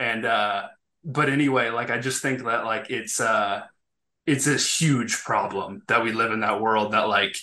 [0.00, 0.68] and uh
[1.04, 3.60] but anyway, like I just think that like it's uh
[4.24, 7.36] it's a huge problem that we live in that world that like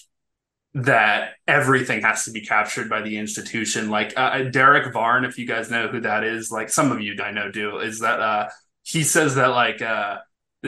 [0.73, 3.89] that everything has to be captured by the institution.
[3.89, 7.01] Like uh, uh, Derek Varn, if you guys know who that is, like some of
[7.01, 8.49] you I know do, is that uh,
[8.83, 10.19] he says that like uh,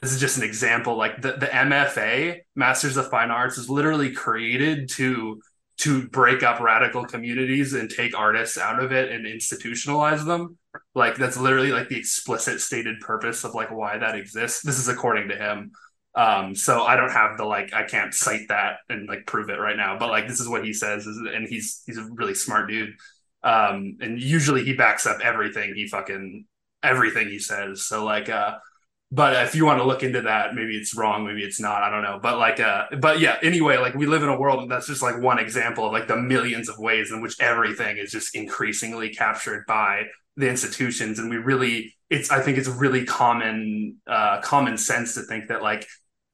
[0.01, 0.97] this is just an example.
[0.97, 5.41] Like the the MFA, Masters of Fine Arts, is literally created to
[5.77, 10.57] to break up radical communities and take artists out of it and institutionalize them.
[10.95, 14.61] Like that's literally like the explicit stated purpose of like why that exists.
[14.63, 15.71] This is according to him.
[16.15, 19.59] Um, so I don't have the like I can't cite that and like prove it
[19.59, 22.69] right now, but like this is what he says, and he's he's a really smart
[22.69, 22.93] dude.
[23.43, 26.45] Um, and usually he backs up everything he fucking
[26.83, 27.83] everything he says.
[27.85, 28.57] So like uh
[29.11, 31.91] but if you want to look into that, maybe it's wrong, maybe it's not, I
[31.91, 32.19] don't know.
[32.21, 35.19] But like uh but yeah, anyway, like we live in a world that's just like
[35.21, 39.65] one example of like the millions of ways in which everything is just increasingly captured
[39.67, 40.03] by
[40.35, 45.21] the institutions and we really it's i think it's really common uh common sense to
[45.21, 45.85] think that like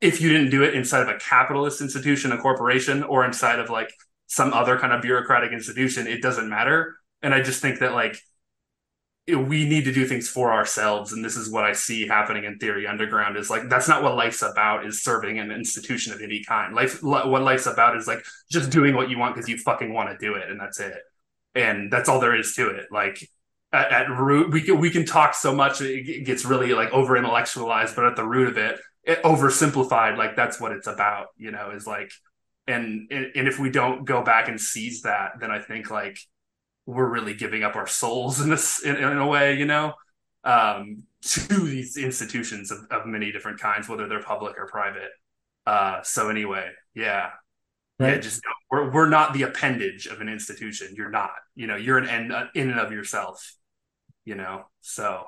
[0.02, 3.70] if you didn't do it inside of a capitalist institution, a corporation, or inside of
[3.70, 3.92] like
[4.28, 6.96] some other kind of bureaucratic institution, it doesn't matter.
[7.22, 8.18] And I just think that like
[9.28, 11.12] we need to do things for ourselves.
[11.14, 14.16] And this is what i see happening in theory underground is like that's not what
[14.16, 16.74] life's about is serving an institution of any kind.
[16.74, 20.10] Life what life's about is like just doing what you want because you fucking want
[20.10, 20.98] to do it and that's it.
[21.56, 22.86] And that's all there is to it.
[22.92, 23.28] Like
[23.74, 27.16] at, at root we can we can talk so much it gets really like over
[27.16, 28.80] intellectualized but at the root of it it,
[29.18, 32.12] oversimplified like that's what it's about you know is like
[32.68, 36.20] and and if we don't go back and seize that then i think like
[36.86, 39.94] we're really giving up our souls in this in, in a way you know
[40.44, 45.12] um to these institutions of, of many different kinds whether they're public or private.
[45.66, 47.32] Uh so anyway yeah.
[48.00, 48.14] Right.
[48.14, 50.94] yeah just we're, we're not the appendage of an institution.
[50.96, 53.56] You're not you know you're an end uh, in and of yourself
[54.26, 55.26] you know so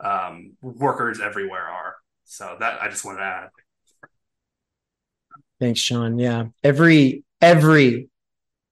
[0.00, 3.48] um workers everywhere are so that I just wanted to add.
[5.58, 6.18] Thanks, Sean.
[6.18, 6.46] Yeah.
[6.62, 8.10] Every every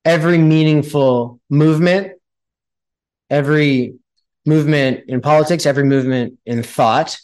[0.05, 2.13] every meaningful movement,
[3.31, 3.95] every
[4.45, 7.19] movement in politics, every movement in thought,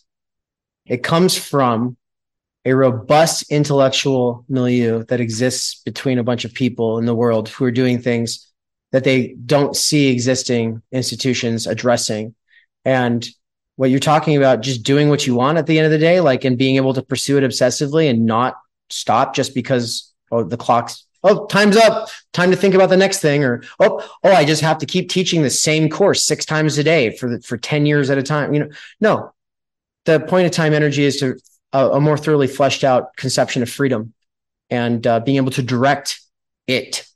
[0.86, 1.97] it comes from
[2.65, 7.65] a robust intellectual milieu that exists between a bunch of people in the world who
[7.65, 8.50] are doing things
[8.92, 12.34] that they don't see existing institutions addressing.
[12.84, 13.26] And
[13.81, 16.20] what you're talking about, just doing what you want at the end of the day,
[16.20, 18.59] like and being able to pursue it obsessively and not
[18.91, 23.20] stop just because oh the clock's oh time's up, time to think about the next
[23.20, 26.76] thing, or oh oh I just have to keep teaching the same course six times
[26.76, 28.52] a day for the, for ten years at a time.
[28.52, 29.33] You know, no.
[30.05, 31.39] The point of time energy is to
[31.73, 34.12] a, a more thoroughly fleshed out conception of freedom
[34.68, 36.20] and uh, being able to direct
[36.67, 37.07] it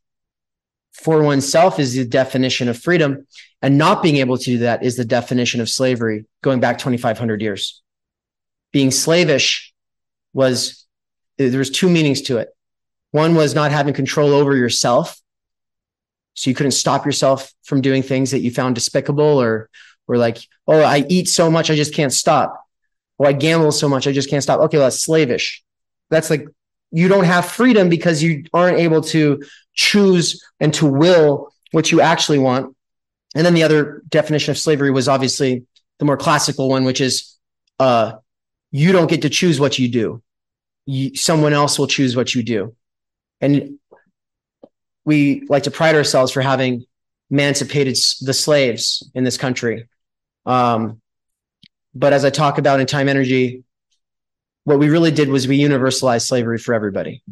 [0.94, 3.26] for oneself is the definition of freedom.
[3.60, 7.42] And not being able to do that is the definition of slavery going back 2,500
[7.42, 7.82] years.
[8.72, 9.72] Being slavish
[10.32, 10.86] was,
[11.36, 12.48] there was two meanings to it.
[13.10, 15.20] One was not having control over yourself.
[16.34, 19.70] So you couldn't stop yourself from doing things that you found despicable or,
[20.06, 22.60] or like, oh, I eat so much, I just can't stop.
[23.18, 24.60] Or I gamble so much, I just can't stop.
[24.60, 25.62] Okay, well, that's slavish.
[26.10, 26.48] That's like,
[26.90, 29.42] you don't have freedom because you aren't able to
[29.74, 32.74] choose and to will what you actually want.
[33.34, 35.66] And then the other definition of slavery was obviously
[35.98, 37.36] the more classical one, which is
[37.80, 38.12] uh,
[38.70, 40.22] you don't get to choose what you do.
[40.86, 42.74] You, someone else will choose what you do.
[43.40, 43.78] And
[45.04, 46.84] we like to pride ourselves for having
[47.30, 49.88] emancipated the slaves in this country.
[50.46, 51.00] Um,
[51.94, 53.64] but as I talk about in time energy,
[54.64, 57.22] what we really did was we universalized slavery for everybody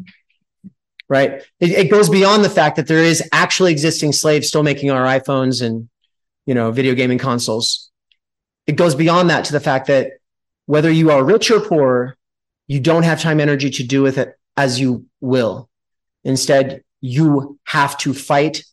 [1.12, 1.42] right?
[1.60, 5.04] It, it, goes beyond the fact that there is actually existing slaves still making our
[5.04, 5.90] iPhones and,
[6.46, 7.90] you know, video gaming consoles.
[8.66, 10.12] It goes beyond that to the fact that
[10.64, 12.16] whether you are rich or poor,
[12.66, 15.68] you don't have time energy to do with it as you will.
[16.24, 18.64] Instead, you have to fight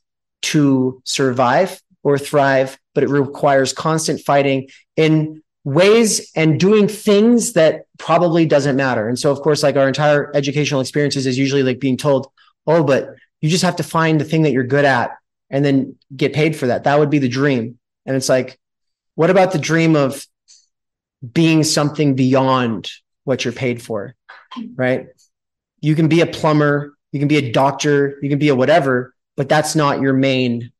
[0.44, 7.84] to survive or thrive, but it requires constant fighting in ways and doing things that
[7.98, 9.08] probably doesn't matter.
[9.08, 12.32] And so, of course, like our entire educational experiences is usually like being told,
[12.66, 13.10] oh, but
[13.42, 15.12] you just have to find the thing that you're good at
[15.50, 16.84] and then get paid for that.
[16.84, 17.78] That would be the dream.
[18.06, 18.60] And it's like,
[19.16, 20.26] what about the dream of
[21.34, 22.92] being something beyond
[23.24, 24.16] what you're paid for,
[24.76, 25.08] right?
[25.82, 29.14] You can be a plumber, you can be a doctor, you can be a whatever,
[29.36, 30.72] but that's not your main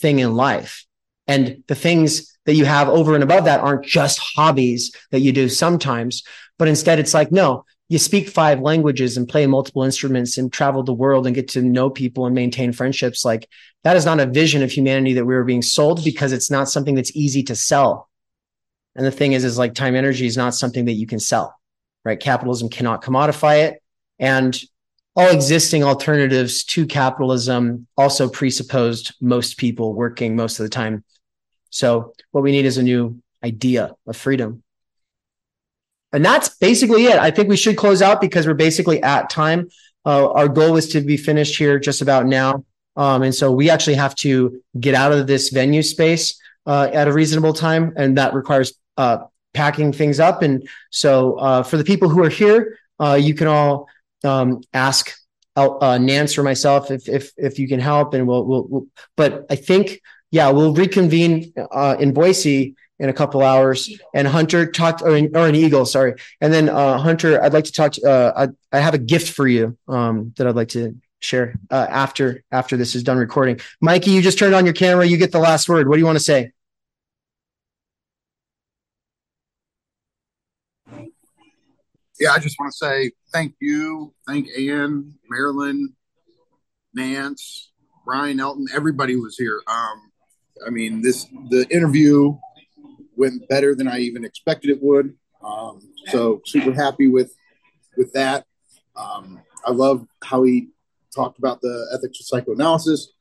[0.00, 0.86] thing in life.
[1.28, 5.30] And the things that you have over and above that aren't just hobbies that you
[5.30, 6.22] do sometimes,
[6.58, 10.82] but instead it's like, no, you speak five languages and play multiple instruments and travel
[10.82, 13.24] the world and get to know people and maintain friendships.
[13.24, 13.48] Like
[13.84, 16.68] that is not a vision of humanity that we were being sold because it's not
[16.68, 18.08] something that's easy to sell.
[18.94, 21.54] And the thing is, is like time energy is not something that you can sell,
[22.04, 22.18] right?
[22.18, 23.82] Capitalism cannot commodify it.
[24.18, 24.58] And
[25.14, 31.04] all existing alternatives to capitalism also presupposed most people working most of the time.
[31.70, 34.62] So what we need is a new idea of freedom.
[36.12, 37.18] And that's basically it.
[37.18, 39.68] I think we should close out because we're basically at time.
[40.06, 42.64] Uh, our goal is to be finished here just about now.
[42.96, 47.08] Um, and so we actually have to get out of this venue space uh, at
[47.08, 47.92] a reasonable time.
[47.96, 49.18] And that requires uh,
[49.52, 50.42] packing things up.
[50.42, 53.88] And so uh, for the people who are here, uh, you can all
[54.24, 55.12] um, ask
[55.56, 59.46] uh, Nance or myself if, if, if you can help and we'll, we'll, we'll but
[59.50, 60.00] I think,
[60.30, 61.52] yeah, we'll reconvene
[61.98, 63.90] in Boise in a couple hours.
[64.14, 66.14] And Hunter talked, or, or an eagle, sorry.
[66.40, 67.92] And then uh, Hunter, I'd like to talk.
[67.92, 71.54] To, uh, I, I have a gift for you um, that I'd like to share
[71.70, 73.60] uh, after after this is done recording.
[73.80, 75.04] Mikey, you just turned on your camera.
[75.06, 75.88] You get the last word.
[75.88, 76.52] What do you want to say?
[82.20, 85.94] Yeah, I just want to say thank you, thank Ann, Marilyn,
[86.92, 87.70] Nance,
[88.04, 89.60] Bryan Elton, everybody was here.
[89.68, 90.07] Um,
[90.66, 92.36] I mean, this the interview
[93.16, 95.14] went better than I even expected it would.
[95.42, 97.34] Um, so super happy with
[97.96, 98.46] with that.
[98.96, 100.68] Um, I love how he
[101.14, 103.12] talked about the ethics of psychoanalysis.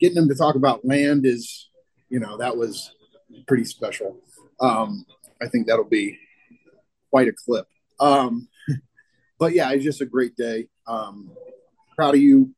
[0.00, 1.68] Getting him to talk about Land is,
[2.08, 2.94] you know, that was
[3.46, 4.16] pretty special.
[4.60, 5.04] Um,
[5.40, 6.18] I think that'll be
[7.10, 7.66] quite a clip.
[8.00, 8.48] Um,
[9.38, 10.68] but yeah, it's just a great day.
[10.86, 11.30] Um,
[11.96, 12.54] proud of you.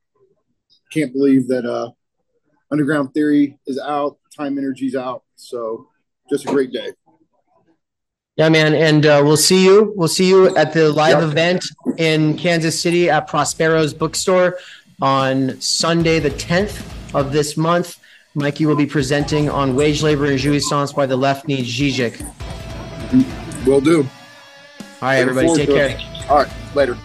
[0.93, 1.91] Can't believe that uh,
[2.71, 4.19] Underground Theory is out.
[4.37, 5.23] Time Energy's out.
[5.37, 5.89] So
[6.29, 6.93] just a great day.
[8.37, 9.93] Yeah, man, and uh, we'll see you.
[9.97, 11.31] We'll see you at the live yep.
[11.31, 11.65] event
[11.99, 14.57] in Kansas City at Prospero's bookstore
[15.03, 16.83] on Sunday, the 10th
[17.15, 17.99] of this month.
[18.35, 22.25] Mikey will be presenting on wage labor and jouissance by the left knee Žižek.
[23.67, 24.03] Will do.
[24.03, 24.07] All
[25.03, 25.99] right, everybody, take care.
[26.29, 26.97] All right, later.